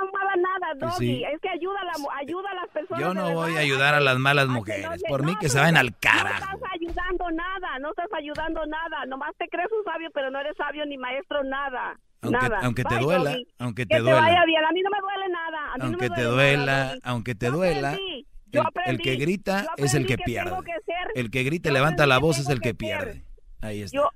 Nada, 0.80 0.94
Doggy. 0.94 1.08
Sí. 1.18 1.24
Es 1.24 1.40
que 1.42 1.50
ayuda 1.50 1.80
a, 1.82 1.86
la, 1.86 1.94
ayuda 2.20 2.50
a 2.52 2.56
las 2.56 2.68
personas. 2.70 3.02
Yo 3.02 3.14
no 3.14 3.34
voy 3.34 3.56
a 3.56 3.60
ayudar 3.60 3.94
a 3.96 4.00
las 4.00 4.18
malas 4.18 4.48
no 4.48 4.54
mujeres. 4.54 4.88
Por 5.08 5.24
mí 5.24 5.36
que 5.40 5.50
se 5.50 5.60
vayan 5.60 5.78
al 5.78 5.98
carajo. 5.98 6.46
No 6.46 6.56
estás 6.56 6.72
ayudando 6.74 7.32
nada, 7.32 7.80
no 7.80 7.90
estás 7.90 8.08
ayudando 8.18 8.66
nada. 8.66 9.06
Nomás 9.08 9.32
te 9.38 9.48
crees 9.50 9.70
un 9.72 9.84
sabio, 9.84 10.10
pero 10.14 10.32
no 10.32 10.40
eres 10.40 10.56
sabio 10.58 10.86
ni 10.86 10.98
maestro, 10.98 11.44
nada. 11.44 11.98
Aunque, 12.22 12.38
nada. 12.40 12.60
aunque 12.64 12.84
te 12.84 12.96
Bye, 12.96 13.04
duela, 13.04 13.30
Doggy. 13.32 13.48
aunque 13.60 13.86
Que 13.86 13.96
te 13.96 14.00
duela. 14.02 14.20
vaya 14.22 14.44
bien. 14.46 14.66
A 14.66 14.72
mí 14.72 14.82
no 14.82 14.90
me 14.90 15.00
duele 15.00 15.30
nada. 15.30 15.74
A 15.74 15.78
mí 15.78 15.84
Aunque 15.86 16.10
me 16.10 16.16
te 16.16 16.22
duele 16.24 16.58
nada, 16.58 16.66
duela, 16.66 16.88
Doggy. 16.90 17.02
aunque 17.06 17.36
te 17.36 17.50
duela, 17.50 17.94
el, 17.94 18.64
el 18.88 18.98
que 19.00 19.16
grita 19.16 19.66
es 19.78 19.94
el 19.94 20.06
que 20.06 20.18
pierde. 20.18 20.52
que 20.66 21.20
El 21.20 21.32
que 21.32 21.44
grita 21.44 21.70
y 21.70 21.74
levanta 21.74 22.06
la 22.08 22.18
voz 22.18 22.40
es 22.40 22.50
el 22.50 22.60
que 22.60 22.70
que 22.70 22.76
pierde. 22.76 23.24
Ahí 23.62 23.82
está. 23.84 23.96
Yo, 23.98 24.10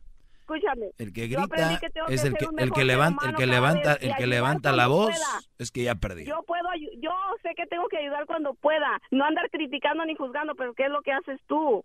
escúchame. 0.55 0.91
El 0.97 1.13
que 1.13 1.27
grita 1.27 1.80
que 1.80 1.85
es 2.13 2.21
que 2.21 2.27
el 2.27 2.34
que 2.35 2.47
el 2.57 2.71
que 2.71 2.84
levanta 2.85 3.30
el 3.30 3.35
que 3.35 3.45
levanta 3.45 3.93
el 3.93 4.15
que 4.15 4.27
levanta 4.27 4.71
la 4.71 4.88
voz 4.88 5.11
pueda. 5.11 5.41
es 5.57 5.71
que 5.71 5.84
ya 5.84 5.95
perdió. 5.95 6.25
Yo 6.25 6.43
puedo, 6.43 6.67
yo 6.99 7.11
sé 7.41 7.49
que 7.55 7.65
tengo 7.67 7.88
que 7.88 7.97
ayudar 7.97 8.25
cuando 8.25 8.53
pueda, 8.53 9.01
no 9.11 9.25
andar 9.25 9.49
criticando 9.51 10.05
ni 10.05 10.15
juzgando, 10.15 10.55
pero 10.55 10.73
¿qué 10.73 10.85
es 10.85 10.89
lo 10.89 11.01
que 11.01 11.11
haces 11.11 11.39
tú? 11.47 11.84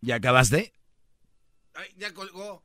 ¿Ya 0.00 0.16
acabaste? 0.16 0.72
Ay, 1.74 1.88
ya 1.96 2.12
colgó. 2.12 2.62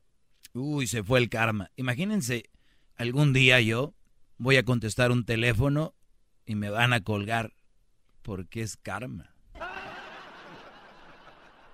Uy, 0.54 0.88
se 0.88 1.04
fue 1.04 1.20
el 1.20 1.30
karma. 1.30 1.70
Imagínense, 1.76 2.50
algún 2.96 3.34
día 3.34 3.62
yo 3.62 3.94
voy 4.38 4.58
a 4.58 4.64
contestar 4.64 5.12
un 5.12 5.26
teléfono 5.26 5.94
y 6.46 6.56
me 6.56 6.70
van 6.70 6.94
a 6.94 7.04
colgar 7.04 7.54
porque 8.22 8.62
es 8.62 8.78
karma. 8.78 9.37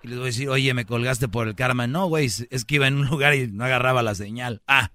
Y 0.04 0.08
les 0.08 0.18
voy 0.18 0.24
a 0.24 0.26
decir, 0.26 0.48
oye, 0.50 0.74
me 0.74 0.84
colgaste 0.84 1.28
por 1.28 1.48
el 1.48 1.54
karma. 1.54 1.86
No, 1.86 2.06
güey, 2.08 2.26
es 2.26 2.64
que 2.66 2.74
iba 2.76 2.86
en 2.86 2.96
un 2.98 3.06
lugar 3.10 3.34
y 3.34 3.48
no 3.50 3.64
agarraba 3.64 4.02
la 4.02 4.14
señal. 4.14 4.62
Ah, 4.68 4.90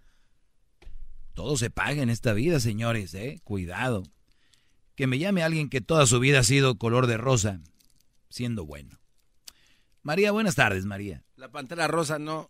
todo 1.34 1.58
se 1.58 1.70
paga 1.70 2.02
en 2.02 2.10
esta 2.10 2.34
vida, 2.34 2.60
señores, 2.60 3.14
¿eh? 3.16 3.40
Cuidado. 3.44 4.04
Que 4.96 5.08
me 5.08 5.18
llame 5.18 5.42
alguien 5.44 5.70
que 5.70 5.82
toda 5.82 6.06
su 6.06 6.20
vida 6.20 6.40
ha 6.40 6.44
sido 6.44 6.78
color 6.78 7.08
de 7.08 7.18
rosa, 7.18 7.60
siendo 8.30 8.66
bueno. 8.66 8.98
María, 10.04 10.32
buenas 10.32 10.56
tardes, 10.56 10.86
María. 10.86 11.24
La 11.36 11.50
pantera 11.50 11.88
rosa 11.88 12.20
no. 12.20 12.50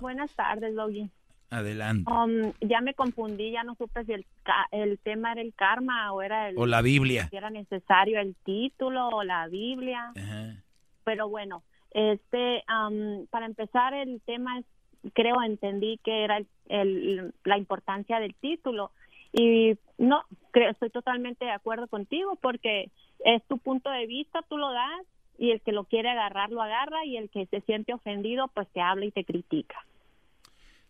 Buenas 0.00 0.34
tardes, 0.34 0.74
Logi. 0.74 1.10
Adelante. 1.50 2.10
Um, 2.10 2.52
ya 2.60 2.80
me 2.80 2.92
confundí, 2.94 3.52
ya 3.52 3.62
no 3.62 3.76
supe 3.76 4.04
si 4.04 4.12
el, 4.12 4.26
ca- 4.42 4.66
el 4.72 4.98
tema 4.98 5.32
era 5.32 5.42
el 5.42 5.54
karma 5.54 6.12
o 6.12 6.20
era 6.22 6.48
el... 6.48 6.58
O 6.58 6.66
la 6.66 6.82
Biblia. 6.82 7.28
Si 7.30 7.36
era 7.36 7.50
necesario 7.50 8.18
el 8.20 8.34
título 8.44 9.08
o 9.08 9.22
la 9.22 9.46
Biblia. 9.48 10.12
Ajá. 10.16 10.62
Pero 11.06 11.28
bueno, 11.28 11.62
este, 11.92 12.64
um, 12.68 13.26
para 13.28 13.46
empezar 13.46 13.94
el 13.94 14.20
tema, 14.22 14.58
es, 14.58 14.64
creo, 15.14 15.40
entendí 15.40 15.98
que 16.02 16.24
era 16.24 16.38
el, 16.38 16.46
el- 16.68 17.32
la 17.44 17.56
importancia 17.58 18.18
del 18.18 18.34
título. 18.34 18.90
Y 19.32 19.78
no, 19.98 20.24
creo, 20.50 20.70
estoy 20.72 20.90
totalmente 20.90 21.44
de 21.44 21.52
acuerdo 21.52 21.86
contigo 21.86 22.34
porque 22.42 22.90
es 23.24 23.40
tu 23.46 23.58
punto 23.58 23.88
de 23.90 24.06
vista, 24.06 24.42
tú 24.48 24.56
lo 24.58 24.72
das 24.72 25.06
y 25.38 25.52
el 25.52 25.60
que 25.60 25.70
lo 25.70 25.84
quiere 25.84 26.08
agarrar 26.10 26.50
lo 26.50 26.60
agarra 26.60 27.04
y 27.04 27.16
el 27.18 27.30
que 27.30 27.46
se 27.46 27.60
siente 27.60 27.92
ofendido 27.94 28.48
pues 28.48 28.66
te 28.72 28.80
habla 28.80 29.04
y 29.04 29.12
te 29.12 29.24
critica. 29.24 29.76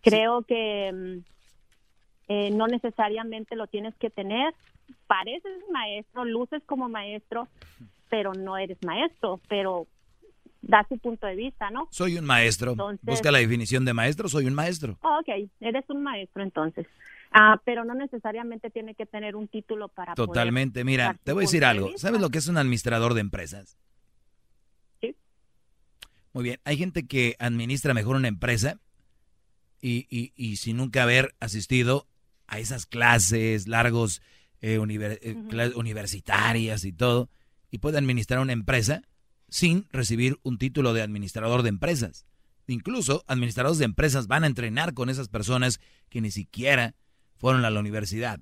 Creo 0.00 0.42
que 0.42 0.92
mm, 0.94 1.18
eh, 2.28 2.50
no 2.52 2.66
necesariamente 2.68 3.54
lo 3.54 3.66
tienes 3.66 3.94
que 3.96 4.08
tener. 4.08 4.54
Pareces 5.08 5.62
maestro, 5.70 6.24
luces 6.24 6.62
como 6.64 6.88
maestro, 6.88 7.48
pero 8.08 8.32
no 8.32 8.56
eres 8.56 8.78
maestro. 8.84 9.40
Pero 9.48 9.86
da 10.68 10.84
su 10.88 10.98
punto 10.98 11.26
de 11.26 11.36
vista, 11.36 11.70
¿no? 11.70 11.88
Soy 11.90 12.16
un 12.18 12.24
maestro. 12.24 12.72
Entonces- 12.72 13.04
Busca 13.04 13.30
la 13.30 13.38
definición 13.38 13.84
de 13.84 13.92
maestro, 13.94 14.28
soy 14.28 14.46
un 14.46 14.54
maestro. 14.54 14.98
Oh, 15.02 15.18
ok, 15.20 15.48
eres 15.60 15.84
un 15.88 16.02
maestro 16.02 16.42
entonces. 16.42 16.86
Ah, 17.32 17.60
pero 17.64 17.84
no 17.84 17.94
necesariamente 17.94 18.70
tiene 18.70 18.94
que 18.94 19.04
tener 19.06 19.36
un 19.36 19.48
título 19.48 19.88
para 19.88 20.14
poder 20.14 20.28
Totalmente. 20.28 20.84
Mira, 20.84 21.18
te 21.24 21.32
voy 21.32 21.42
a 21.42 21.46
decir 21.46 21.60
de 21.60 21.66
algo. 21.66 21.86
vista. 21.88 22.00
¿Sabes 22.08 22.20
lo 22.20 22.30
que 22.30 22.38
es 22.38 22.48
un 22.48 22.56
administrador 22.56 23.14
de 23.14 23.20
empresas? 23.20 23.76
Sí. 25.00 25.14
Muy 26.32 26.44
bien. 26.44 26.60
Hay 26.64 26.76
gente 26.76 27.06
que 27.06 27.36
administra 27.38 27.94
mejor 27.94 28.16
una 28.16 28.28
empresa 28.28 28.78
y, 29.80 30.06
y, 30.08 30.32
y 30.36 30.56
sin 30.56 30.76
nunca 30.78 31.02
haber 31.02 31.34
asistido 31.40 32.06
a 32.46 32.58
esas 32.58 32.86
clases 32.86 33.66
largos 33.68 34.22
eh, 34.62 34.78
univer- 34.78 35.18
eh, 35.20 35.72
universitarias 35.74 36.84
y 36.84 36.92
todo, 36.92 37.28
y 37.70 37.78
puede 37.78 37.98
administrar 37.98 38.40
una 38.40 38.52
empresa 38.52 39.02
sin 39.48 39.86
recibir 39.92 40.38
un 40.42 40.58
título 40.58 40.92
de 40.92 41.02
administrador 41.02 41.62
de 41.62 41.68
empresas. 41.68 42.26
Incluso 42.66 43.24
administradores 43.28 43.78
de 43.78 43.84
empresas 43.84 44.26
van 44.26 44.44
a 44.44 44.48
entrenar 44.48 44.92
con 44.94 45.08
esas 45.08 45.28
personas 45.28 45.80
que 46.08 46.20
ni 46.20 46.30
siquiera 46.30 46.94
fueron 47.36 47.64
a 47.64 47.70
la 47.70 47.80
universidad. 47.80 48.40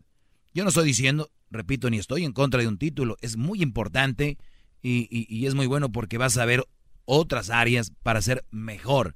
Yo 0.54 0.62
no 0.62 0.68
estoy 0.70 0.86
diciendo, 0.86 1.30
repito, 1.50 1.90
ni 1.90 1.98
estoy 1.98 2.24
en 2.24 2.32
contra 2.32 2.60
de 2.60 2.68
un 2.68 2.78
título. 2.78 3.16
Es 3.20 3.36
muy 3.36 3.60
importante 3.62 4.38
y, 4.82 5.46
es 5.46 5.54
muy 5.54 5.66
bueno 5.66 5.90
porque 5.92 6.16
vas 6.18 6.36
a 6.38 6.44
ver 6.44 6.64
otras 7.04 7.50
áreas 7.50 7.90
para 8.02 8.22
ser 8.22 8.44
mejor. 8.50 9.14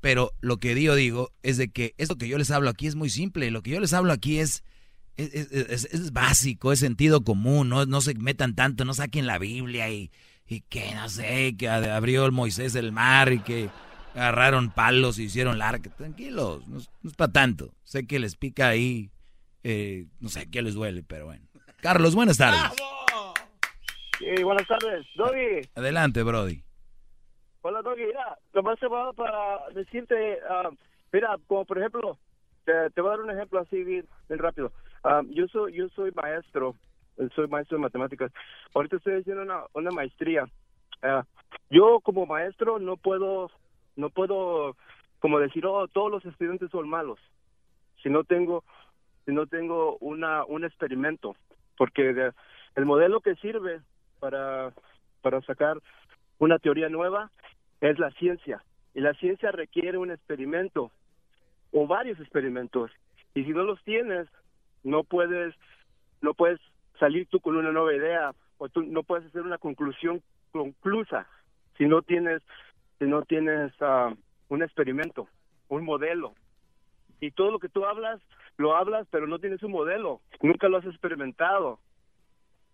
Pero 0.00 0.32
lo 0.40 0.58
que 0.58 0.80
yo 0.80 0.94
digo 0.94 1.32
es 1.42 1.56
de 1.58 1.68
que 1.70 1.94
esto 1.98 2.16
que 2.16 2.28
yo 2.28 2.38
les 2.38 2.50
hablo 2.50 2.70
aquí 2.70 2.86
es 2.86 2.94
muy 2.94 3.10
simple. 3.10 3.50
Lo 3.50 3.62
que 3.62 3.70
yo 3.72 3.80
les 3.80 3.92
hablo 3.92 4.12
aquí 4.12 4.38
es, 4.38 4.62
es, 5.16 5.34
es- 5.34 5.50
es- 5.52 5.84
es 5.92 6.12
básico, 6.12 6.72
es 6.72 6.78
sentido 6.78 7.24
común. 7.24 7.68
No, 7.68 7.84
no 7.84 8.00
se 8.00 8.14
metan 8.14 8.54
tanto, 8.54 8.84
no 8.84 8.94
saquen 8.94 9.26
la 9.26 9.38
Biblia 9.38 9.90
y, 9.90 10.10
y 10.48 10.60
que 10.62 10.94
no 10.94 11.08
sé, 11.08 11.56
que 11.58 11.68
abrió 11.68 12.24
el 12.26 12.32
Moisés 12.32 12.74
el 12.74 12.92
mar 12.92 13.32
y 13.32 13.40
que 13.40 13.68
agarraron 14.14 14.70
palos 14.70 15.18
y 15.18 15.24
hicieron 15.24 15.58
la 15.58 15.68
arca. 15.70 15.90
Tranquilos, 15.96 16.66
no, 16.68 16.78
es- 16.78 16.90
no 17.02 17.10
es 17.10 17.16
para 17.16 17.32
tanto. 17.32 17.70
Sé 17.84 18.06
que 18.06 18.18
les 18.18 18.36
pica 18.36 18.68
ahí, 18.68 19.10
eh, 19.62 20.06
no 20.20 20.28
sé 20.28 20.48
qué 20.50 20.62
les 20.62 20.74
duele, 20.74 21.02
pero 21.02 21.26
bueno. 21.26 21.44
Carlos, 21.82 22.14
buenas 22.14 22.38
tardes. 22.38 22.60
Sí, 24.18 24.42
buenas 24.42 24.66
tardes. 24.66 25.06
Doggy, 25.14 25.68
Adelante, 25.74 26.22
Brody. 26.22 26.62
hola 27.62 27.82
Doggy, 27.82 28.06
mira, 28.06 28.38
nomás 28.54 28.78
se 28.78 28.86
va 28.86 29.12
para 29.12 29.68
decirte, 29.74 30.38
ah, 30.48 30.70
mira, 31.12 31.36
como 31.46 31.64
por 31.64 31.78
ejemplo, 31.78 32.18
te, 32.64 32.72
te 32.94 33.00
voy 33.00 33.08
a 33.12 33.16
dar 33.16 33.20
un 33.20 33.30
ejemplo 33.30 33.60
así 33.60 33.82
bien, 33.84 34.06
bien 34.28 34.38
rápido. 34.38 34.72
Ah, 35.04 35.22
yo 35.30 35.46
soy 35.48 35.74
yo 35.74 35.88
soy 35.90 36.10
maestro, 36.12 36.76
soy 37.34 37.48
maestro 37.48 37.78
de 37.78 37.82
matemáticas. 37.82 38.32
Ahorita 38.74 38.96
estoy 38.96 39.20
haciendo 39.20 39.42
una, 39.42 39.64
una 39.74 39.90
maestría. 39.90 40.44
Ah, 41.02 41.24
yo 41.70 42.00
como 42.00 42.26
maestro 42.26 42.78
no 42.78 42.96
puedo, 42.96 43.50
no 43.96 44.10
puedo, 44.10 44.76
como 45.20 45.38
decir, 45.38 45.66
oh, 45.66 45.88
todos 45.88 46.10
los 46.10 46.24
estudiantes 46.24 46.70
son 46.70 46.88
malos. 46.88 47.18
Si 48.02 48.10
no 48.10 48.24
tengo, 48.24 48.64
si 49.24 49.32
no 49.32 49.46
tengo 49.46 49.96
una, 49.98 50.44
un 50.44 50.64
experimento, 50.64 51.36
porque 51.76 52.30
el 52.74 52.86
modelo 52.86 53.20
que 53.20 53.34
sirve 53.36 53.80
para, 54.20 54.72
para 55.22 55.40
sacar 55.42 55.78
una 56.38 56.58
teoría 56.58 56.88
nueva 56.88 57.30
es 57.80 57.98
la 57.98 58.10
ciencia. 58.12 58.62
Y 58.94 59.00
la 59.00 59.14
ciencia 59.14 59.50
requiere 59.50 59.98
un 59.98 60.10
experimento 60.10 60.90
o 61.72 61.86
varios 61.86 62.18
experimentos. 62.20 62.90
Y 63.34 63.44
si 63.44 63.50
no 63.50 63.64
los 63.64 63.82
tienes, 63.82 64.28
no 64.82 65.04
puedes, 65.04 65.54
no 66.22 66.32
puedes 66.32 66.60
salir 66.98 67.26
tú 67.28 67.40
con 67.40 67.56
una 67.56 67.72
nueva 67.72 67.94
idea 67.94 68.32
o 68.58 68.68
tú 68.68 68.82
no 68.82 69.02
puedes 69.02 69.26
hacer 69.26 69.42
una 69.42 69.58
conclusión 69.58 70.22
conclusa 70.52 71.26
si 71.76 71.84
no 71.86 72.02
tienes, 72.02 72.42
si 72.98 73.04
no 73.04 73.22
tienes 73.22 73.72
ah, 73.80 74.14
un 74.48 74.62
experimento, 74.62 75.28
un 75.68 75.84
modelo. 75.84 76.34
Y 77.20 77.30
todo 77.30 77.50
lo 77.50 77.58
que 77.58 77.68
tú 77.68 77.84
hablas, 77.84 78.20
lo 78.56 78.76
hablas, 78.76 79.06
pero 79.10 79.26
no 79.26 79.38
tienes 79.38 79.62
un 79.62 79.72
modelo. 79.72 80.20
Nunca 80.42 80.68
lo 80.68 80.78
has 80.78 80.84
experimentado 80.86 81.78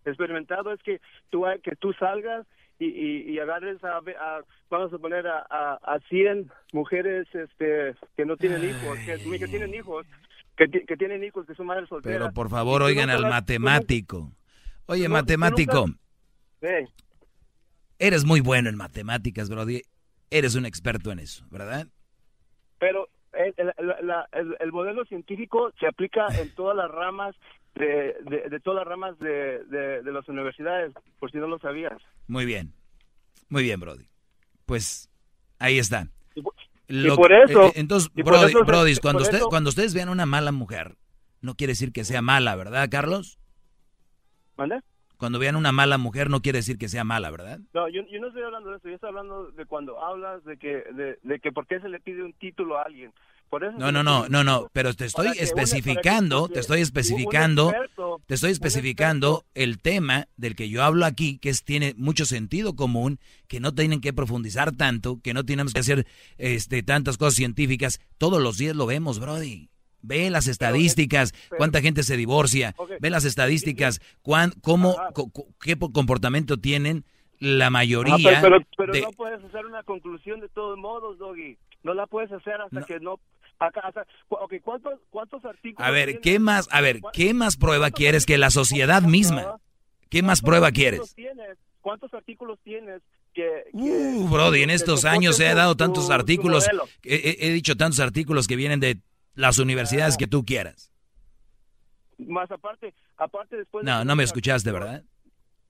experimentado 0.05 0.73
es 0.73 0.81
que 0.83 0.99
tú 1.29 1.45
que 1.63 1.75
tú 1.75 1.93
salgas 1.93 2.45
y, 2.79 2.87
y, 2.87 3.31
y 3.31 3.39
agarres 3.39 3.81
a, 3.83 3.97
a- 3.99 4.43
vamos 4.69 4.91
a 4.93 4.97
poner 4.97 5.25
a, 5.27 5.45
a, 5.49 5.75
a 5.75 5.99
100 6.09 6.51
mujeres 6.73 7.27
este 7.33 7.95
que 8.17 8.25
no 8.25 8.35
tienen 8.37 8.63
hijos 8.63 8.99
que 9.39 9.47
tienen 9.47 9.73
hijos 9.73 10.05
que, 10.57 10.67
que 10.85 10.97
tienen 10.97 11.23
hijos 11.23 11.45
que 11.47 11.55
son 11.55 11.65
madres 11.67 11.89
solteras 11.89 12.19
Pero 12.19 12.33
por 12.33 12.49
favor, 12.49 12.81
oigan 12.83 13.09
al 13.09 13.23
matemático. 13.23 14.31
Oye, 14.85 15.07
no- 15.07 15.13
matemático, 15.13 15.87
nunca- 15.87 15.99
Sí. 16.61 16.93
eres 17.99 18.25
muy 18.25 18.39
bueno 18.41 18.69
en 18.69 18.75
matemáticas, 18.75 19.49
Brody. 19.49 19.81
Eres 20.29 20.55
un 20.55 20.65
experto 20.65 21.11
en 21.11 21.19
eso, 21.19 21.45
¿verdad? 21.49 21.87
pero 22.79 23.07
el, 23.33 23.53
el- 23.57 23.87
la- 23.87 24.01
la- 24.01 24.27
el- 24.33 24.57
el 24.59 24.71
modelo 24.73 25.05
científico 25.05 25.71
se 25.79 25.87
aplica 25.87 26.27
en 26.37 26.53
todas 26.53 26.75
las 26.75 26.91
ramas 26.91 27.33
de, 27.75 28.13
de, 28.29 28.49
de 28.49 28.59
todas 28.59 28.79
las 28.79 28.87
ramas 28.87 29.17
de, 29.19 29.63
de, 29.65 30.01
de 30.03 30.11
las 30.11 30.27
universidades 30.27 30.91
por 31.19 31.31
si 31.31 31.37
no 31.37 31.47
lo 31.47 31.57
sabías 31.59 31.97
Muy 32.27 32.45
bien. 32.45 32.73
Muy 33.49 33.63
bien, 33.63 33.79
Brody. 33.79 34.05
Pues 34.65 35.09
ahí 35.59 35.79
está. 35.79 36.07
Y 36.93 37.15
por 37.15 37.31
eso- 37.33 37.67
eh, 37.67 37.71
entonces, 37.75 38.09
y 38.15 38.23
por 38.23 38.33
Brody, 38.33 38.49
eso- 38.51 38.63
Brody, 38.65 38.93
por 38.95 39.01
cuando, 39.01 39.21
usted- 39.23 39.37
eso- 39.37 39.49
cuando 39.49 39.69
ustedes 39.69 39.93
vean 39.93 40.09
una 40.09 40.25
mala 40.25 40.51
mujer, 40.51 40.95
no 41.41 41.55
quiere 41.55 41.71
decir 41.71 41.91
que 41.91 42.03
sea 42.03 42.21
mala, 42.21 42.55
¿verdad, 42.55 42.87
Carlos? 42.89 43.39
¿Mande? 44.57 44.81
Cuando 45.17 45.39
vean 45.39 45.55
una 45.55 45.71
mala 45.71 45.97
mujer, 45.97 46.29
no 46.29 46.41
quiere 46.41 46.59
decir 46.59 46.77
que 46.77 46.89
sea 46.89 47.03
mala, 47.03 47.31
¿verdad? 47.31 47.59
No, 47.73 47.87
yo, 47.87 48.01
yo 48.11 48.19
no 48.19 48.27
estoy 48.27 48.43
hablando 48.43 48.69
de 48.71 48.77
eso, 48.77 48.89
yo 48.89 48.95
estoy 48.95 49.09
hablando 49.09 49.51
de 49.51 49.65
cuando 49.65 50.03
hablas 50.03 50.43
de 50.43 50.57
que 50.57 50.83
de, 50.93 51.17
de 51.23 51.39
que 51.39 51.51
por 51.51 51.65
qué 51.65 51.79
se 51.79 51.87
le 51.89 51.99
pide 51.99 52.23
un 52.23 52.33
título 52.33 52.77
a 52.77 52.83
alguien. 52.83 53.13
Por 53.53 53.63
eso 53.63 53.77
No, 53.77 53.91
no, 53.91 54.01
no, 54.01 54.27
no, 54.29 54.43
no, 54.43 54.67
pero 54.73 54.95
te 54.95 55.05
estoy 55.05 55.27
especificando, 55.37 56.47
te 56.47 56.59
estoy 56.59 56.81
especificando, 56.81 57.71
te 58.25 58.33
estoy 58.33 58.49
especificando 58.51 59.45
el 59.53 59.79
tema 59.79 60.27
del 60.37 60.55
que 60.55 60.69
yo 60.69 60.83
hablo 60.83 61.05
aquí, 61.05 61.37
que 61.37 61.49
es, 61.49 61.63
tiene 61.63 61.93
mucho 61.95 62.25
sentido 62.25 62.75
común, 62.75 63.19
que 63.47 63.59
no 63.59 63.71
tienen 63.75 64.01
que 64.01 64.11
profundizar 64.11 64.71
tanto, 64.75 65.19
que 65.21 65.35
no 65.35 65.43
tenemos 65.45 65.71
que 65.73 65.81
hacer 65.81 66.07
este, 66.39 66.81
tantas 66.81 67.17
cosas 67.17 67.35
científicas. 67.35 67.99
Todos 68.17 68.41
los 68.41 68.57
días 68.57 68.75
lo 68.75 68.87
vemos, 68.87 69.19
Brody. 69.19 69.69
Ve 70.01 70.31
las 70.31 70.47
estadísticas, 70.47 71.31
cuánta 71.57 71.79
gente 71.79 72.01
se 72.01 72.17
divorcia, 72.17 72.75
ve 72.99 73.09
las 73.11 73.23
estadísticas, 73.23 74.01
cuán, 74.23 74.51
cómo, 74.63 74.95
co- 75.13 75.31
qué 75.61 75.77
po- 75.77 75.91
comportamiento 75.93 76.57
tienen 76.57 77.05
la 77.39 77.69
mayoría. 77.69 78.15
Ah, 78.15 78.39
pero 78.41 78.41
pero, 78.41 78.67
pero 78.77 78.93
de- 78.93 79.01
no 79.01 79.11
puedes 79.11 79.43
hacer 79.43 79.65
una 79.65 79.83
conclusión 79.83 80.39
de 80.39 80.49
todos 80.49 80.77
modos, 80.77 81.19
Doggy. 81.19 81.57
No 81.83 81.93
la 81.93 82.07
puedes 82.07 82.31
hacer 82.31 82.55
hasta 82.61 82.83
que 82.85 82.99
no... 83.01 83.19
Acá, 83.59 83.81
hasta, 83.81 84.05
cu- 84.27 84.35
ok, 84.35 84.53
¿cuántos, 84.61 84.99
¿cuántos 85.09 85.43
artículos 85.45 85.87
A 85.87 85.91
ver? 85.91 86.19
¿qué 86.19 86.39
más, 86.39 86.67
a 86.71 86.81
ver, 86.81 87.01
qué 87.13 87.33
más 87.33 87.55
prueba 87.57 87.91
quieres 87.91 88.25
que 88.25 88.37
la 88.37 88.49
sociedad 88.49 89.01
misma? 89.03 89.57
¿Qué 90.09 90.21
más 90.21 90.41
prueba 90.41 90.71
quieres? 90.71 91.15
tienes? 91.15 91.57
¿Cuántos 91.81 92.13
artículos 92.13 92.59
tienes 92.63 93.01
que... 93.33 93.63
que- 93.71 93.77
Uh, 93.77 94.27
Brody, 94.29 94.63
en 94.63 94.69
estos 94.69 95.05
años 95.05 95.39
he 95.39 95.49
tu- 95.49 95.55
dado 95.55 95.73
tu- 95.75 95.77
tantos 95.83 96.07
tu 96.07 96.13
artículos, 96.13 96.65
modelo? 96.65 96.87
he, 97.03 97.37
he- 97.39 97.51
dicho 97.51 97.75
tantos 97.75 97.99
artículos 97.99 98.47
que 98.47 98.55
vienen 98.55 98.79
de 98.79 98.99
las 99.35 99.57
universidades 99.59 100.17
que 100.17 100.27
tú 100.27 100.45
quieras. 100.45 100.91
Más 102.19 102.49
aparte, 102.51 102.93
aparte 103.17 103.57
después... 103.57 103.83
de 103.85 103.91
No, 103.91 104.05
no 104.05 104.15
me 104.15 104.23
escuchaste, 104.23 104.71
¿verdad? 104.71 105.03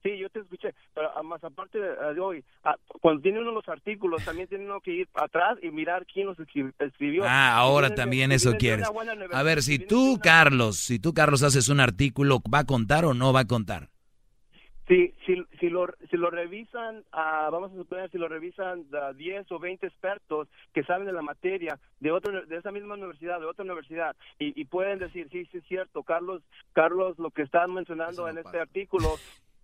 Sí, 0.04 0.18
yo 0.18 0.28
te 0.28 0.40
escuché, 0.40 0.74
pero 0.92 1.10
ah, 1.16 1.22
más 1.22 1.42
aparte 1.42 1.80
de, 1.80 2.14
de 2.14 2.20
hoy, 2.20 2.44
ah, 2.62 2.76
cuando 3.00 3.22
tiene 3.22 3.40
uno 3.40 3.52
los 3.52 3.66
artículos, 3.70 4.22
también 4.22 4.46
tiene 4.48 4.66
uno 4.66 4.82
que 4.82 4.90
ir 4.92 5.08
atrás 5.14 5.58
y 5.62 5.70
mirar 5.70 6.04
quién 6.04 6.26
los 6.26 6.36
escri- 6.38 6.74
escribió. 6.78 7.24
Ah, 7.24 7.56
ahora 7.56 7.94
también 7.94 8.30
eso 8.30 8.52
quieres. 8.58 8.86
A 9.32 9.42
ver, 9.42 9.62
si 9.62 9.78
tú, 9.78 10.18
Carlos, 10.22 10.76
si 10.76 10.98
tú, 10.98 11.14
Carlos, 11.14 11.42
haces 11.42 11.70
un 11.70 11.80
artículo, 11.80 12.40
¿va 12.52 12.58
a 12.60 12.64
contar 12.66 13.06
o 13.06 13.14
no 13.14 13.32
va 13.32 13.40
a 13.40 13.44
contar? 13.46 13.88
Si, 14.86 15.14
si, 15.24 15.42
si, 15.58 15.70
lo, 15.70 15.86
si 16.10 16.18
lo 16.18 16.28
revisan, 16.28 17.02
ah, 17.10 17.48
vamos 17.50 17.72
a 17.72 17.74
suponer, 17.74 18.10
si 18.10 18.18
lo 18.18 18.28
revisan 18.28 18.84
ah, 18.92 19.14
10 19.14 19.50
o 19.52 19.58
20 19.58 19.86
expertos 19.86 20.48
que 20.74 20.84
saben 20.84 21.06
de 21.06 21.14
la 21.14 21.22
materia 21.22 21.78
de 22.00 22.12
otro, 22.12 22.44
de 22.44 22.56
esa 22.58 22.70
misma 22.70 22.92
universidad, 22.92 23.40
de 23.40 23.46
otra 23.46 23.64
universidad, 23.64 24.14
y, 24.38 24.60
y 24.60 24.66
pueden 24.66 24.98
decir, 24.98 25.28
sí, 25.32 25.46
sí 25.50 25.56
es 25.56 25.64
cierto, 25.64 26.02
Carlos, 26.02 26.42
Carlos, 26.74 27.18
lo 27.18 27.30
que 27.30 27.40
están 27.40 27.72
mencionando 27.72 28.28
en 28.28 28.36
este 28.36 28.60
artículo, 28.60 29.16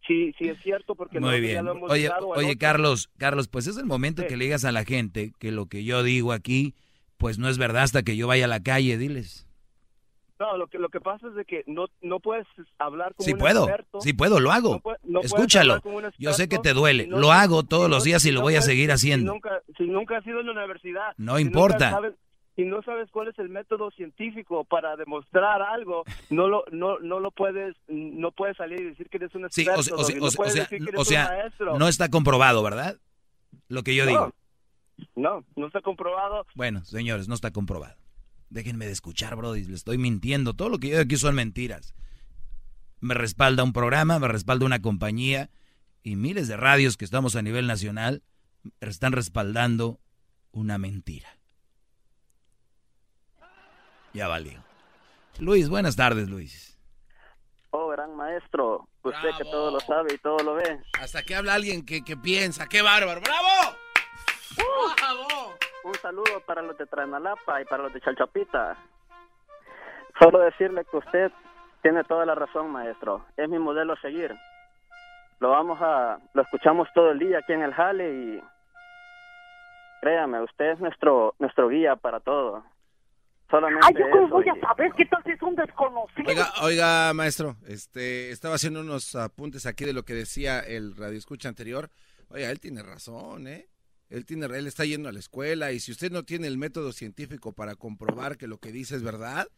sí, 0.07 0.33
sí 0.39 0.49
es 0.49 0.61
cierto, 0.63 0.95
porque 0.95 1.21
Muy 1.21 1.31
nosotros 1.31 1.47
ya 1.49 1.53
bien. 1.55 1.65
lo 1.65 1.73
hemos 1.73 1.91
Oye, 1.91 2.11
oye, 2.37 2.57
Carlos, 2.59 3.11
Carlos, 3.19 3.49
pues 3.49 3.67
es 3.67 3.77
el 3.77 3.87
momento 3.87 4.27
que 4.27 4.37
le 4.37 4.45
digas 4.45 4.65
a 4.65 4.73
la 4.73 4.85
gente 4.85 5.33
que 5.39 5.53
lo 5.53 5.67
que 5.67 5.85
yo 5.85 6.03
digo 6.03 6.33
aquí, 6.33 6.75
pues 7.17 7.39
no 7.39 7.49
es 7.49 7.59
verdad 7.59 7.83
hasta 7.83 8.03
que 8.03 8.17
yo 8.17 8.27
vaya 8.27 8.47
a 8.47 8.49
la 8.49 8.63
calle, 8.63 8.97
diles. 8.99 9.47
No, 10.39 10.57
lo 10.57 10.69
que, 10.69 10.79
lo 10.79 10.89
que 10.89 11.01
pasa 11.03 11.29
es 11.29 11.35
de 11.35 11.45
que 11.45 11.65
no, 11.67 11.85
no 12.01 12.19
puedes 12.19 12.47
hablar 12.79 13.15
como 13.15 13.27
Sí 13.27 13.35
un 13.35 13.39
puedo, 13.39 13.65
experto. 13.69 14.01
sí 14.01 14.15
puedo, 14.15 14.41
lo 14.41 14.53
hago. 14.53 14.81
No 14.83 14.95
no 15.05 15.21
Escúchalo. 15.21 15.81
un 15.85 16.05
Yo 16.19 16.33
sé 16.33 16.49
que 16.49 16.55
experto 16.57 16.63
te 16.63 16.73
duele, 16.73 17.05
si 17.05 17.11
no- 17.11 17.19
lo 17.19 17.31
hago 17.33 17.63
todos 17.63 17.85
si 17.85 17.91
los 17.91 18.05
días 18.05 18.25
y 18.25 18.29
si 18.29 18.33
lo 18.35 18.41
voy 18.41 18.57
a 18.57 18.63
seguir 18.63 18.87
Si 18.87 18.93
haciendo. 18.93 19.33
nunca, 19.35 19.61
si 19.77 19.85
nunca 19.85 20.17
has 20.17 20.27
ido 20.27 20.41
en 20.41 20.47
la 20.47 20.53
universidad. 20.53 21.13
No 21.19 21.37
si 21.37 21.43
importa. 21.43 21.91
sabes- 21.91 22.15
si 22.57 22.65
no 22.65 22.83
sabes 22.83 23.09
cuál 23.11 23.29
es 23.29 23.39
el 23.39 23.49
método 23.49 23.91
científico 23.93 24.65
para 24.65 24.97
demostrar 24.97 25.63
algo, 25.63 26.05
no 26.31 26.49
lo 26.49 26.65
no 26.73 26.99
no 26.99 27.21
lo 27.21 27.31
puedes 27.31 27.77
no 27.89 28.33
puedes 28.33 28.57
salir 28.57 28.81
y 28.81 28.85
decir 28.91 29.09
que 29.09 29.19
eres 29.19 29.35
un 29.35 29.49
Sí, 29.51 29.63
experto. 29.63 29.83
sea, 29.83 29.97
o 29.97 30.05
sea, 30.05 30.17
o 30.17 30.21
no 30.21 30.27
o 30.27 30.31
sea, 30.31 30.69
o 30.99 31.05
sea, 31.05 31.79
no 31.79 31.89
está 31.89 32.09
comprobado, 32.09 32.63
¿verdad? 32.63 32.99
Lo 33.69 33.83
que 33.83 33.95
yo 33.95 34.05
No, 34.05 34.11
digo. 34.11 34.35
No, 35.17 35.45
no 35.57 35.67
está 35.67 35.81
comprobado. 35.81 36.47
Bueno, 36.55 36.85
señores, 36.85 37.29
no 37.29 37.35
está 37.35 37.51
comprobado. 37.53 37.97
Déjenme 38.51 38.87
de 38.87 38.93
escuchar, 38.93 39.37
Brody, 39.37 39.65
le 39.65 39.75
estoy 39.75 39.97
mintiendo. 39.97 40.55
Todo 40.55 40.69
lo 40.69 40.79
que 40.79 40.89
yo 40.89 40.93
digo 40.95 41.05
aquí 41.05 41.17
son 41.17 41.35
mentiras. 41.37 41.95
Me 43.01 43.15
respalda 43.15 43.63
un 43.63 43.73
programa, 43.73 44.19
me 44.19 44.29
respalda 44.29 44.67
una 44.67 44.83
compañía 44.83 45.51
y 46.03 46.17
miles 46.17 46.49
de 46.49 46.57
radios 46.57 46.97
que 46.97 47.05
estamos 47.05 47.37
a 47.37 47.43
nivel 47.43 47.67
nacional 47.67 48.23
están 48.81 49.13
respaldando 49.13 50.01
una 50.53 50.77
mentira. 50.79 51.29
Ya 54.13 54.29
valió. 54.29 54.61
Luis, 55.39 55.69
buenas 55.69 55.97
tardes, 55.97 56.29
Luis. 56.29 56.79
Oh, 57.71 57.89
gran 57.89 58.17
maestro. 58.17 58.89
Usted 59.03 59.31
que 59.39 59.45
todo 59.45 59.71
lo 59.71 59.81
sabe 59.81 60.15
y 60.15 60.19
todo 60.19 60.39
lo 60.39 60.55
ve. 60.55 60.81
Hasta 61.01 61.23
que 61.23 61.35
habla 61.37 61.55
alguien 61.55 61.87
que, 61.87 62.03
que 62.05 62.17
piensa. 62.17 62.67
¡Qué 62.69 62.83
bárbaro! 62.83 63.21
¡Bravo! 63.21 63.77
¡Bravo! 64.97 65.55
Un 65.85 65.95
saludo 65.95 66.41
para 66.45 66.63
los 66.63 66.77
de 66.77 66.87
Tranalapa 66.87 67.63
y 67.63 67.65
para 67.65 67.85
los 67.85 67.93
de 67.93 68.01
Chalchapita. 68.01 68.77
Solo 70.19 70.41
decirle 70.41 70.85
que 70.85 70.97
usted 70.97 71.33
tiene 71.83 72.05
toda 72.05 72.27
la 72.27 72.35
razón, 72.35 72.71
maestro. 72.71 73.25
Es 73.37 73.49
mi 73.49 73.59
modelo 73.59 73.95
a 73.95 74.01
seguir. 74.01 74.37
Lo 75.39 75.51
vamos 75.51 75.79
a, 75.81 76.19
lo 76.35 76.43
escuchamos 76.43 76.89
todo 76.95 77.13
el 77.13 77.19
día 77.19 77.39
aquí 77.39 77.55
en 77.55 77.63
el 77.63 77.73
Jale 77.73 78.13
y 78.13 78.43
créame, 80.03 80.43
usted 80.43 80.73
es 80.73 80.81
nuestro, 80.81 81.35
nuestro 81.39 81.69
guía 81.69 81.97
para 81.97 82.21
todo. 82.21 82.63
Solamente 83.51 83.87
Ay, 83.87 83.95
yo 83.99 84.11
cómo 84.11 84.29
voy 84.29 84.49
a 84.49 84.61
saber 84.61 84.93
qué 84.97 85.05
tal 85.07 85.23
si 85.25 85.33
es 85.33 85.43
un 85.43 85.57
desconocido. 85.57 86.29
Oiga, 86.29 86.53
oiga, 86.63 87.13
maestro, 87.15 87.57
este, 87.67 88.31
estaba 88.31 88.55
haciendo 88.55 88.81
unos 88.81 89.17
apuntes 89.17 89.67
aquí 89.67 89.85
de 89.85 89.93
lo 89.93 90.05
que 90.05 90.15
decía 90.15 90.61
el 90.61 90.97
radio 90.97 91.19
escucha 91.19 91.49
anterior. 91.49 91.91
Oiga, 92.29 92.51
él 92.51 92.61
tiene 92.61 92.83
razón, 92.83 93.49
¿eh? 93.49 93.69
Él 94.09 94.25
tiene, 94.25 94.47
él 94.47 94.67
está 94.67 94.85
yendo 94.85 95.09
a 95.09 95.13
la 95.13 95.19
escuela 95.19 95.73
y 95.73 95.81
si 95.81 95.93
usted 95.93 96.11
no 96.13 96.25
tiene 96.25 96.47
el 96.47 96.59
método 96.59 96.93
científico 96.93 97.53
para 97.53 97.75
comprobar 97.77 98.37
que 98.37 98.47
lo 98.47 98.59
que 98.59 98.73
dice 98.73 98.97
es 98.97 99.03
verdad, 99.03 99.49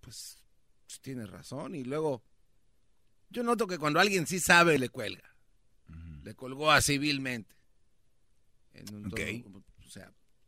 pues, 0.00 0.42
pues 0.86 1.00
tiene 1.00 1.26
razón. 1.26 1.74
Y 1.74 1.84
luego, 1.84 2.22
yo 3.30 3.42
noto 3.42 3.66
que 3.66 3.78
cuando 3.78 4.00
alguien 4.00 4.26
sí 4.26 4.40
sabe 4.40 4.78
le 4.78 4.88
cuelga, 4.88 5.34
le 6.22 6.34
colgó 6.34 6.70
así 6.70 6.98
vilmente. 6.98 7.54
En 8.74 8.94
un 8.94 9.10
tono, 9.10 9.22
o 9.22 9.50
sea, 9.50 9.67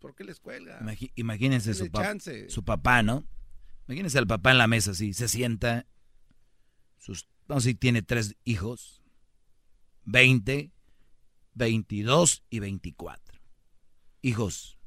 ¿por 0.01 0.15
qué 0.17 0.25
les 0.25 0.41
cuelga? 0.41 0.81
Imagínense 1.15 1.75
su, 1.75 1.91
pa- 1.91 2.03
chance. 2.03 2.49
su 2.51 2.65
papá, 2.65 3.03
¿no? 3.05 3.25
Imagínense 3.87 4.19
al 4.19 4.27
papá 4.27 4.51
en 4.51 4.59
la 4.59 4.67
mesa 4.67 4.91
así, 4.93 5.13
se 5.15 5.29
sienta, 5.29 5.87
sus, 6.99 7.29
vamos 7.47 7.65
a 7.65 7.67
decir, 7.67 7.79
tiene 7.79 8.03
tres 8.03 8.35
hijos, 8.45 9.03
20, 10.07 10.73
22 11.55 12.45
y 12.51 12.59
24. 12.61 13.39
Hijos. 14.23 14.79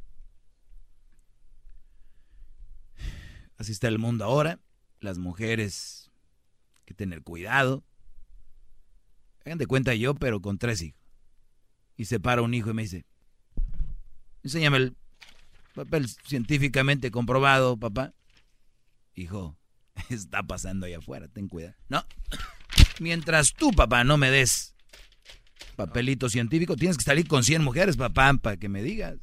Así 3.58 3.72
está 3.72 3.88
el 3.88 4.00
mundo 4.00 4.26
ahora. 4.26 4.60
Las 5.00 5.18
mujeres, 5.18 6.12
hay 6.78 6.84
que 6.86 6.94
tener 6.94 7.22
cuidado. 7.24 7.84
Hagan 9.46 9.58
de 9.58 9.68
cuenta 9.68 9.94
yo, 9.96 10.16
pero 10.16 10.42
con 10.42 10.58
tres 10.58 10.82
hijos. 10.82 11.00
Y 11.98 12.06
se 12.06 12.20
para 12.20 12.42
un 12.42 12.54
hijo 12.54 12.72
y 12.72 12.74
me 12.74 12.82
dice, 12.84 13.06
enséñame 14.44 14.78
el 14.78 14.98
papel 15.74 16.08
científicamente 16.08 17.12
comprobado, 17.12 17.78
papá. 17.78 18.14
Hijo, 19.16 19.58
está 20.10 20.44
pasando 20.44 20.86
allá 20.86 20.98
afuera, 21.00 21.28
ten 21.28 21.48
cuidado. 21.48 21.76
No, 21.90 22.06
mientras 23.00 23.54
tú, 23.54 23.72
papá, 23.72 24.04
no 24.04 24.18
me 24.18 24.32
des 24.32 24.74
papelito 25.76 26.30
científico, 26.30 26.76
tienes 26.76 26.98
que 26.98 27.04
salir 27.04 27.28
con 27.28 27.44
100 27.44 27.64
mujeres, 27.64 27.98
papá, 27.98 28.34
para 28.36 28.58
que 28.58 28.70
me 28.70 28.84
digas. 28.84 29.18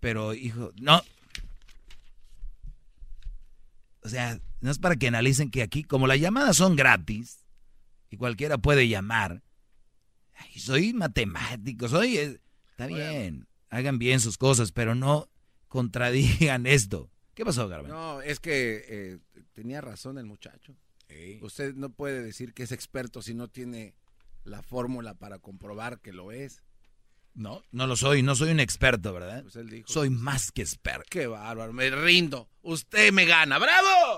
Pero, 0.00 0.32
hijo, 0.32 0.72
no. 0.80 1.02
O 4.02 4.08
sea, 4.08 4.40
no 4.60 4.70
es 4.70 4.78
para 4.78 4.96
que 4.96 5.08
analicen 5.08 5.50
que 5.50 5.62
aquí, 5.62 5.84
como 5.84 6.06
las 6.06 6.18
llamadas 6.20 6.56
son 6.56 6.74
gratis, 6.74 7.44
y 8.10 8.16
cualquiera 8.16 8.56
puede 8.58 8.88
llamar, 8.88 9.42
ay, 10.34 10.58
soy 10.58 10.92
matemático, 10.94 11.88
soy... 11.88 12.16
eh, 12.16 12.40
Está 12.70 12.86
bien, 12.86 13.46
hagan 13.70 13.98
bien 13.98 14.20
sus 14.20 14.36
cosas, 14.38 14.72
pero 14.72 14.94
no 14.94 15.28
contradigan 15.68 16.66
esto. 16.66 17.10
¿Qué 17.34 17.44
pasó, 17.44 17.68
Garban? 17.68 17.90
No, 17.90 18.20
es 18.20 18.38
que 18.40 18.84
eh, 18.88 19.18
tenía 19.52 19.80
razón 19.80 20.18
el 20.18 20.26
muchacho. 20.26 20.76
Usted 21.42 21.74
no 21.74 21.90
puede 21.90 22.22
decir 22.22 22.52
que 22.54 22.62
es 22.62 22.70
experto 22.72 23.20
si 23.22 23.34
no 23.34 23.48
tiene 23.48 23.94
la 24.44 24.62
fórmula 24.62 25.14
para 25.14 25.38
comprobar 25.38 26.00
que 26.00 26.12
lo 26.12 26.30
es. 26.32 26.62
No, 27.34 27.62
no 27.72 27.86
lo 27.86 27.96
soy, 27.96 28.22
no 28.22 28.34
soy 28.34 28.50
un 28.50 28.60
experto, 28.60 29.12
¿verdad? 29.12 29.42
Pues 29.42 29.56
él 29.56 29.70
dijo, 29.70 29.88
soy 29.88 30.10
más 30.10 30.50
que 30.52 30.62
experto. 30.62 31.06
Qué 31.10 31.26
bárbaro, 31.26 31.72
me 31.72 31.90
rindo. 31.90 32.48
Usted 32.62 33.12
me 33.12 33.24
gana. 33.24 33.58
¡Bravo! 33.58 34.16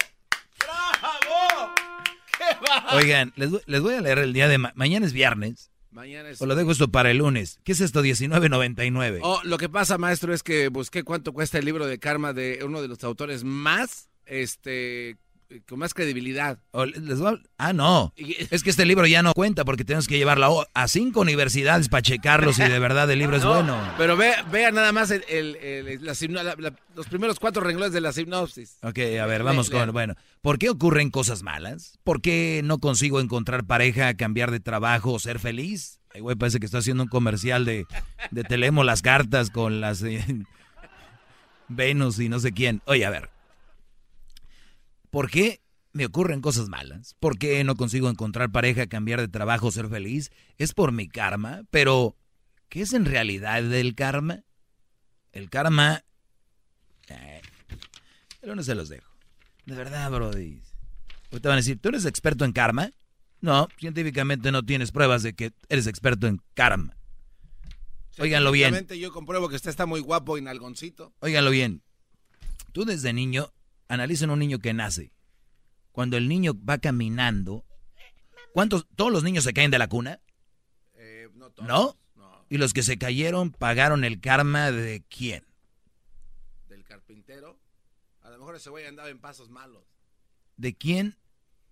¡Bravo! 0.59 1.73
¡Qué 2.39 2.45
bárbaro! 2.69 2.97
Oigan, 2.99 3.33
les, 3.37 3.51
voy- 3.51 3.63
les 3.67 3.81
voy 3.81 3.95
a 3.95 4.01
leer 4.01 4.19
el 4.19 4.33
día 4.33 4.49
de 4.49 4.59
ma- 4.59 4.73
mañana 4.75 5.07
es 5.07 5.13
viernes. 5.13 5.71
Mañana 5.93 6.31
es- 6.31 6.41
O 6.41 6.47
lo 6.47 6.55
dejo 6.55 6.73
esto 6.73 6.89
para 6.91 7.11
el 7.11 7.19
lunes. 7.19 7.61
¿Qué 7.65 7.73
es 7.73 7.81
esto? 7.83 8.01
19.99. 8.03 9.21
Oh, 9.23 9.41
lo 9.45 9.59
que 9.59 9.69
pasa, 9.69 9.99
maestro, 9.99 10.33
es 10.33 10.43
que 10.43 10.69
busqué 10.69 11.05
cuánto 11.05 11.33
cuesta 11.33 11.59
el 11.59 11.65
libro 11.67 11.87
de 11.87 11.99
karma 11.99 12.33
de 12.33 12.61
uno 12.65 12.81
de 12.83 12.89
los 12.89 13.05
autores 13.05 13.45
más, 13.45 14.09
este, 14.25 15.17
con 15.69 15.79
más 15.79 15.95
credibilidad. 15.95 16.59
Les 16.97 17.21
a- 17.21 17.39
Ah, 17.59 17.73
no. 17.73 18.13
Es 18.17 18.63
que 18.63 18.71
este 18.71 18.85
libro 18.87 19.07
ya 19.07 19.23
no 19.23 19.33
cuenta 19.35 19.65
porque 19.65 19.85
tenemos 19.85 20.09
que 20.09 20.19
llevarlo 20.19 20.67
a 20.75 20.89
cinco 20.89 21.21
universidades 21.21 21.89
para 21.89 22.03
checarlo 22.03 22.53
si 22.53 22.63
de 22.63 22.79
verdad 22.79 23.11
el 23.11 23.19
libro 23.19 23.37
es 23.37 23.43
No, 23.45 23.55
bueno. 23.55 23.77
Pero 23.99 24.17
ve, 24.17 24.33
vea 24.51 24.71
nada 24.71 24.93
más 24.93 25.11
el, 25.11 25.25
el- 25.29 25.57
el- 25.57 26.05
la 26.05 26.13
hipno- 26.13 26.43
la- 26.43 26.57
la- 26.59 26.75
los 26.95 27.07
primeros 27.09 27.39
cuatro 27.39 27.63
renglones 27.63 27.93
de 27.93 28.01
la 28.01 28.13
sinopsis. 28.13 28.79
Ok, 28.83 28.99
a 29.21 29.27
ver, 29.27 29.43
vamos 29.43 29.71
con... 29.71 29.93
Bueno, 29.93 30.15
¿por 30.41 30.59
qué 30.59 30.71
ocurren 30.71 31.11
cosas 31.11 31.43
malas? 31.43 31.99
¿Por 32.05 32.21
qué 32.21 32.61
no 32.65 32.79
consigo 32.79 33.21
encontrar 33.21 33.65
pareja, 33.65 34.15
cambiar 34.15 34.51
de 34.51 34.61
trabajo 34.61 35.13
o 35.13 35.19
ser 35.19 35.39
feliz? 35.39 36.01
Ay, 36.15 36.21
güey, 36.21 36.37
parece 36.37 36.61
que 36.61 36.67
está 36.67 36.79
haciendo 36.79 37.03
un 37.05 37.09
comercial 37.09 37.65
de, 37.65 37.87
de 38.31 38.45
te 38.45 38.57
leemos 38.59 38.85
las 38.85 39.01
cartas 39.03 39.51
con 39.51 39.81
las... 39.81 40.03
eh, 40.03 40.25
Venus 41.69 42.19
y 42.19 42.29
no 42.29 42.39
sé 42.39 42.53
quién. 42.53 42.83
Oye, 42.87 43.05
a 43.07 43.11
ver. 43.11 43.31
¿Por 45.13 45.31
qué 45.31 45.61
me 45.93 46.07
ocurren 46.07 46.41
cosas 46.41 46.71
malas? 46.71 47.17
¿Por 47.21 47.37
qué 47.37 47.63
no 47.65 47.77
consigo 47.77 48.09
encontrar 48.09 48.51
pareja, 48.51 48.87
cambiar 48.87 49.21
de 49.21 49.29
trabajo, 49.29 49.71
ser 49.71 49.91
feliz? 49.91 50.31
Es 50.57 50.73
por 50.73 50.91
mi 50.91 51.07
karma, 51.07 51.65
pero 51.71 52.17
¿qué 52.71 52.81
es 52.81 52.95
en 52.95 53.05
realidad 53.05 53.59
el 53.75 53.95
karma? 53.95 54.45
El 55.33 55.51
karma... 55.51 56.03
Eh, 57.09 57.43
el 58.41 58.49
lunes 58.49 58.65
se 58.65 58.75
los 58.75 58.89
dejo. 58.89 59.13
De 59.67 59.75
verdad, 59.75 60.11
Brody. 60.11 60.63
Ahorita 61.31 61.51
van 61.51 61.57
a 61.57 61.61
decir, 61.61 61.79
¿tú 61.79 61.91
eres 61.91 62.07
experto 62.07 62.47
en 62.47 62.53
karma? 62.53 62.91
No, 63.43 63.69
científicamente 63.79 64.51
no 64.51 64.63
tienes 64.63 64.93
pruebas 64.93 65.23
de 65.23 65.35
que 65.35 65.53
eres 65.69 65.89
experto 65.89 66.27
en 66.27 66.41
karma. 66.55 66.97
Óiganlo 68.19 68.51
bien. 68.51 68.87
Yo 68.89 69.13
compruebo 69.13 69.51
que 69.51 69.57
usted 69.57 69.69
está 69.69 69.85
muy 69.85 70.01
guapo 70.01 70.39
y 70.39 70.41
nalgoncito. 70.41 71.13
Óiganlo 71.21 71.51
bien. 71.51 71.83
Tú 72.73 72.87
desde 72.87 73.13
niño, 73.13 73.53
analicen 73.93 74.31
un 74.31 74.39
niño 74.39 74.59
que 74.59 74.73
nace. 74.73 75.13
Cuando 75.93 76.17
el 76.17 76.27
niño 76.27 76.55
va 76.65 76.79
caminando, 76.79 77.67
¿cuántos, 78.55 78.87
todos 78.97 79.13
los 79.13 79.23
niños 79.23 79.45
se 79.45 79.53
caen 79.53 79.71
de 79.71 79.79
la 79.79 79.89
cuna? 79.89 80.21
Eh, 80.95 81.29
no 81.35 81.51
todos. 81.51 81.69
¿No? 81.69 81.99
Y 82.49 82.57
los 82.57 82.73
que 82.73 82.83
se 82.83 82.97
cayeron 82.97 83.53
pagaron 83.53 84.05
el 84.05 84.21
karma 84.21 84.71
de 84.73 85.05
quién? 85.09 85.45
Del 86.69 86.85
carpintero. 86.85 87.61
A 88.23 88.31
lo 88.31 88.39
mejor 88.39 88.57
ese 88.57 88.71
güey 88.71 88.87
andaba 88.87 89.11
en 89.11 89.21
pasos 89.21 89.51
malos. 89.51 89.85
¿De 90.57 90.75
quién 90.75 91.19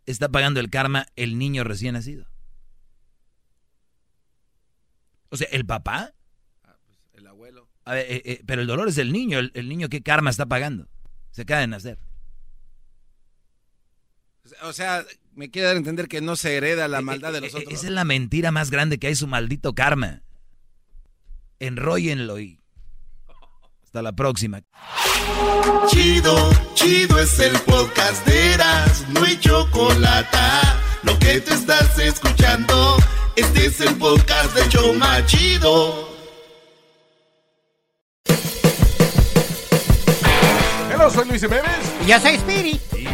está 0.05 0.29
pagando 0.29 0.61
el 0.61 0.69
karma 0.69 1.07
el 1.17 1.39
niño 1.39 1.65
recién 1.65 1.95
nacido? 1.95 2.27
O 5.31 5.37
sea, 5.37 5.49
¿el 5.53 5.65
papá? 5.65 6.13
El 7.15 7.27
abuelo. 7.27 7.71
A 7.85 7.95
ver, 7.95 8.07
eh, 8.11 8.23
eh, 8.25 8.43
pero 8.47 8.61
el 8.61 8.67
dolor 8.67 8.89
es 8.89 8.97
del 8.97 9.11
niño. 9.11 9.39
El, 9.39 9.53
el 9.55 9.71
niño, 9.71 9.89
¿qué 9.89 10.03
karma 10.03 10.29
está 10.29 10.45
pagando? 10.45 10.89
Se 11.31 11.43
acaba 11.43 11.61
de 11.61 11.67
nacer. 11.67 11.99
O 14.63 14.73
sea, 14.73 15.05
me 15.35 15.51
quiere 15.51 15.67
dar 15.69 15.77
a 15.77 15.79
entender 15.79 16.09
que 16.09 16.21
no 16.21 16.37
se 16.37 16.57
hereda 16.57 16.87
la 16.89 17.01
maldad 17.01 17.33
de 17.33 17.41
los 17.41 17.55
Eh, 17.55 17.59
eh, 17.59 17.61
otros. 17.61 17.75
Esa 17.75 17.87
es 17.87 17.93
la 17.93 18.05
mentira 18.05 18.51
más 18.51 18.71
grande 18.71 18.99
que 18.99 19.07
hay, 19.07 19.15
su 19.15 19.27
maldito 19.27 19.75
karma. 19.75 20.23
Enróllenlo 21.59 22.39
y... 22.39 22.59
Hasta 23.85 24.03
la 24.03 24.13
próxima. 24.13 24.63
Chido, 25.89 26.51
chido 26.75 27.19
es 27.19 27.39
el 27.41 27.59
podcast 27.61 28.25
de 28.27 28.55
Eras, 28.55 29.09
no 29.09 29.25
hay 29.25 29.39
chocolate. 29.41 30.39
Lo 31.03 31.19
que 31.19 31.41
te 31.41 31.55
estás 31.55 31.99
escuchando, 31.99 32.97
este 33.35 33.67
es 33.67 33.81
el 33.81 33.97
podcast 33.97 34.55
de 34.55 34.69
Choma 34.69 35.25
Chido. 35.27 36.09
Hello, 40.93 41.11
soy 41.11 41.29
Luis 41.29 41.41
Jiménez. 41.41 41.65
Y 42.05 42.11
yo 42.11 42.21
soy 42.21 42.37
Speedy. 42.39 42.81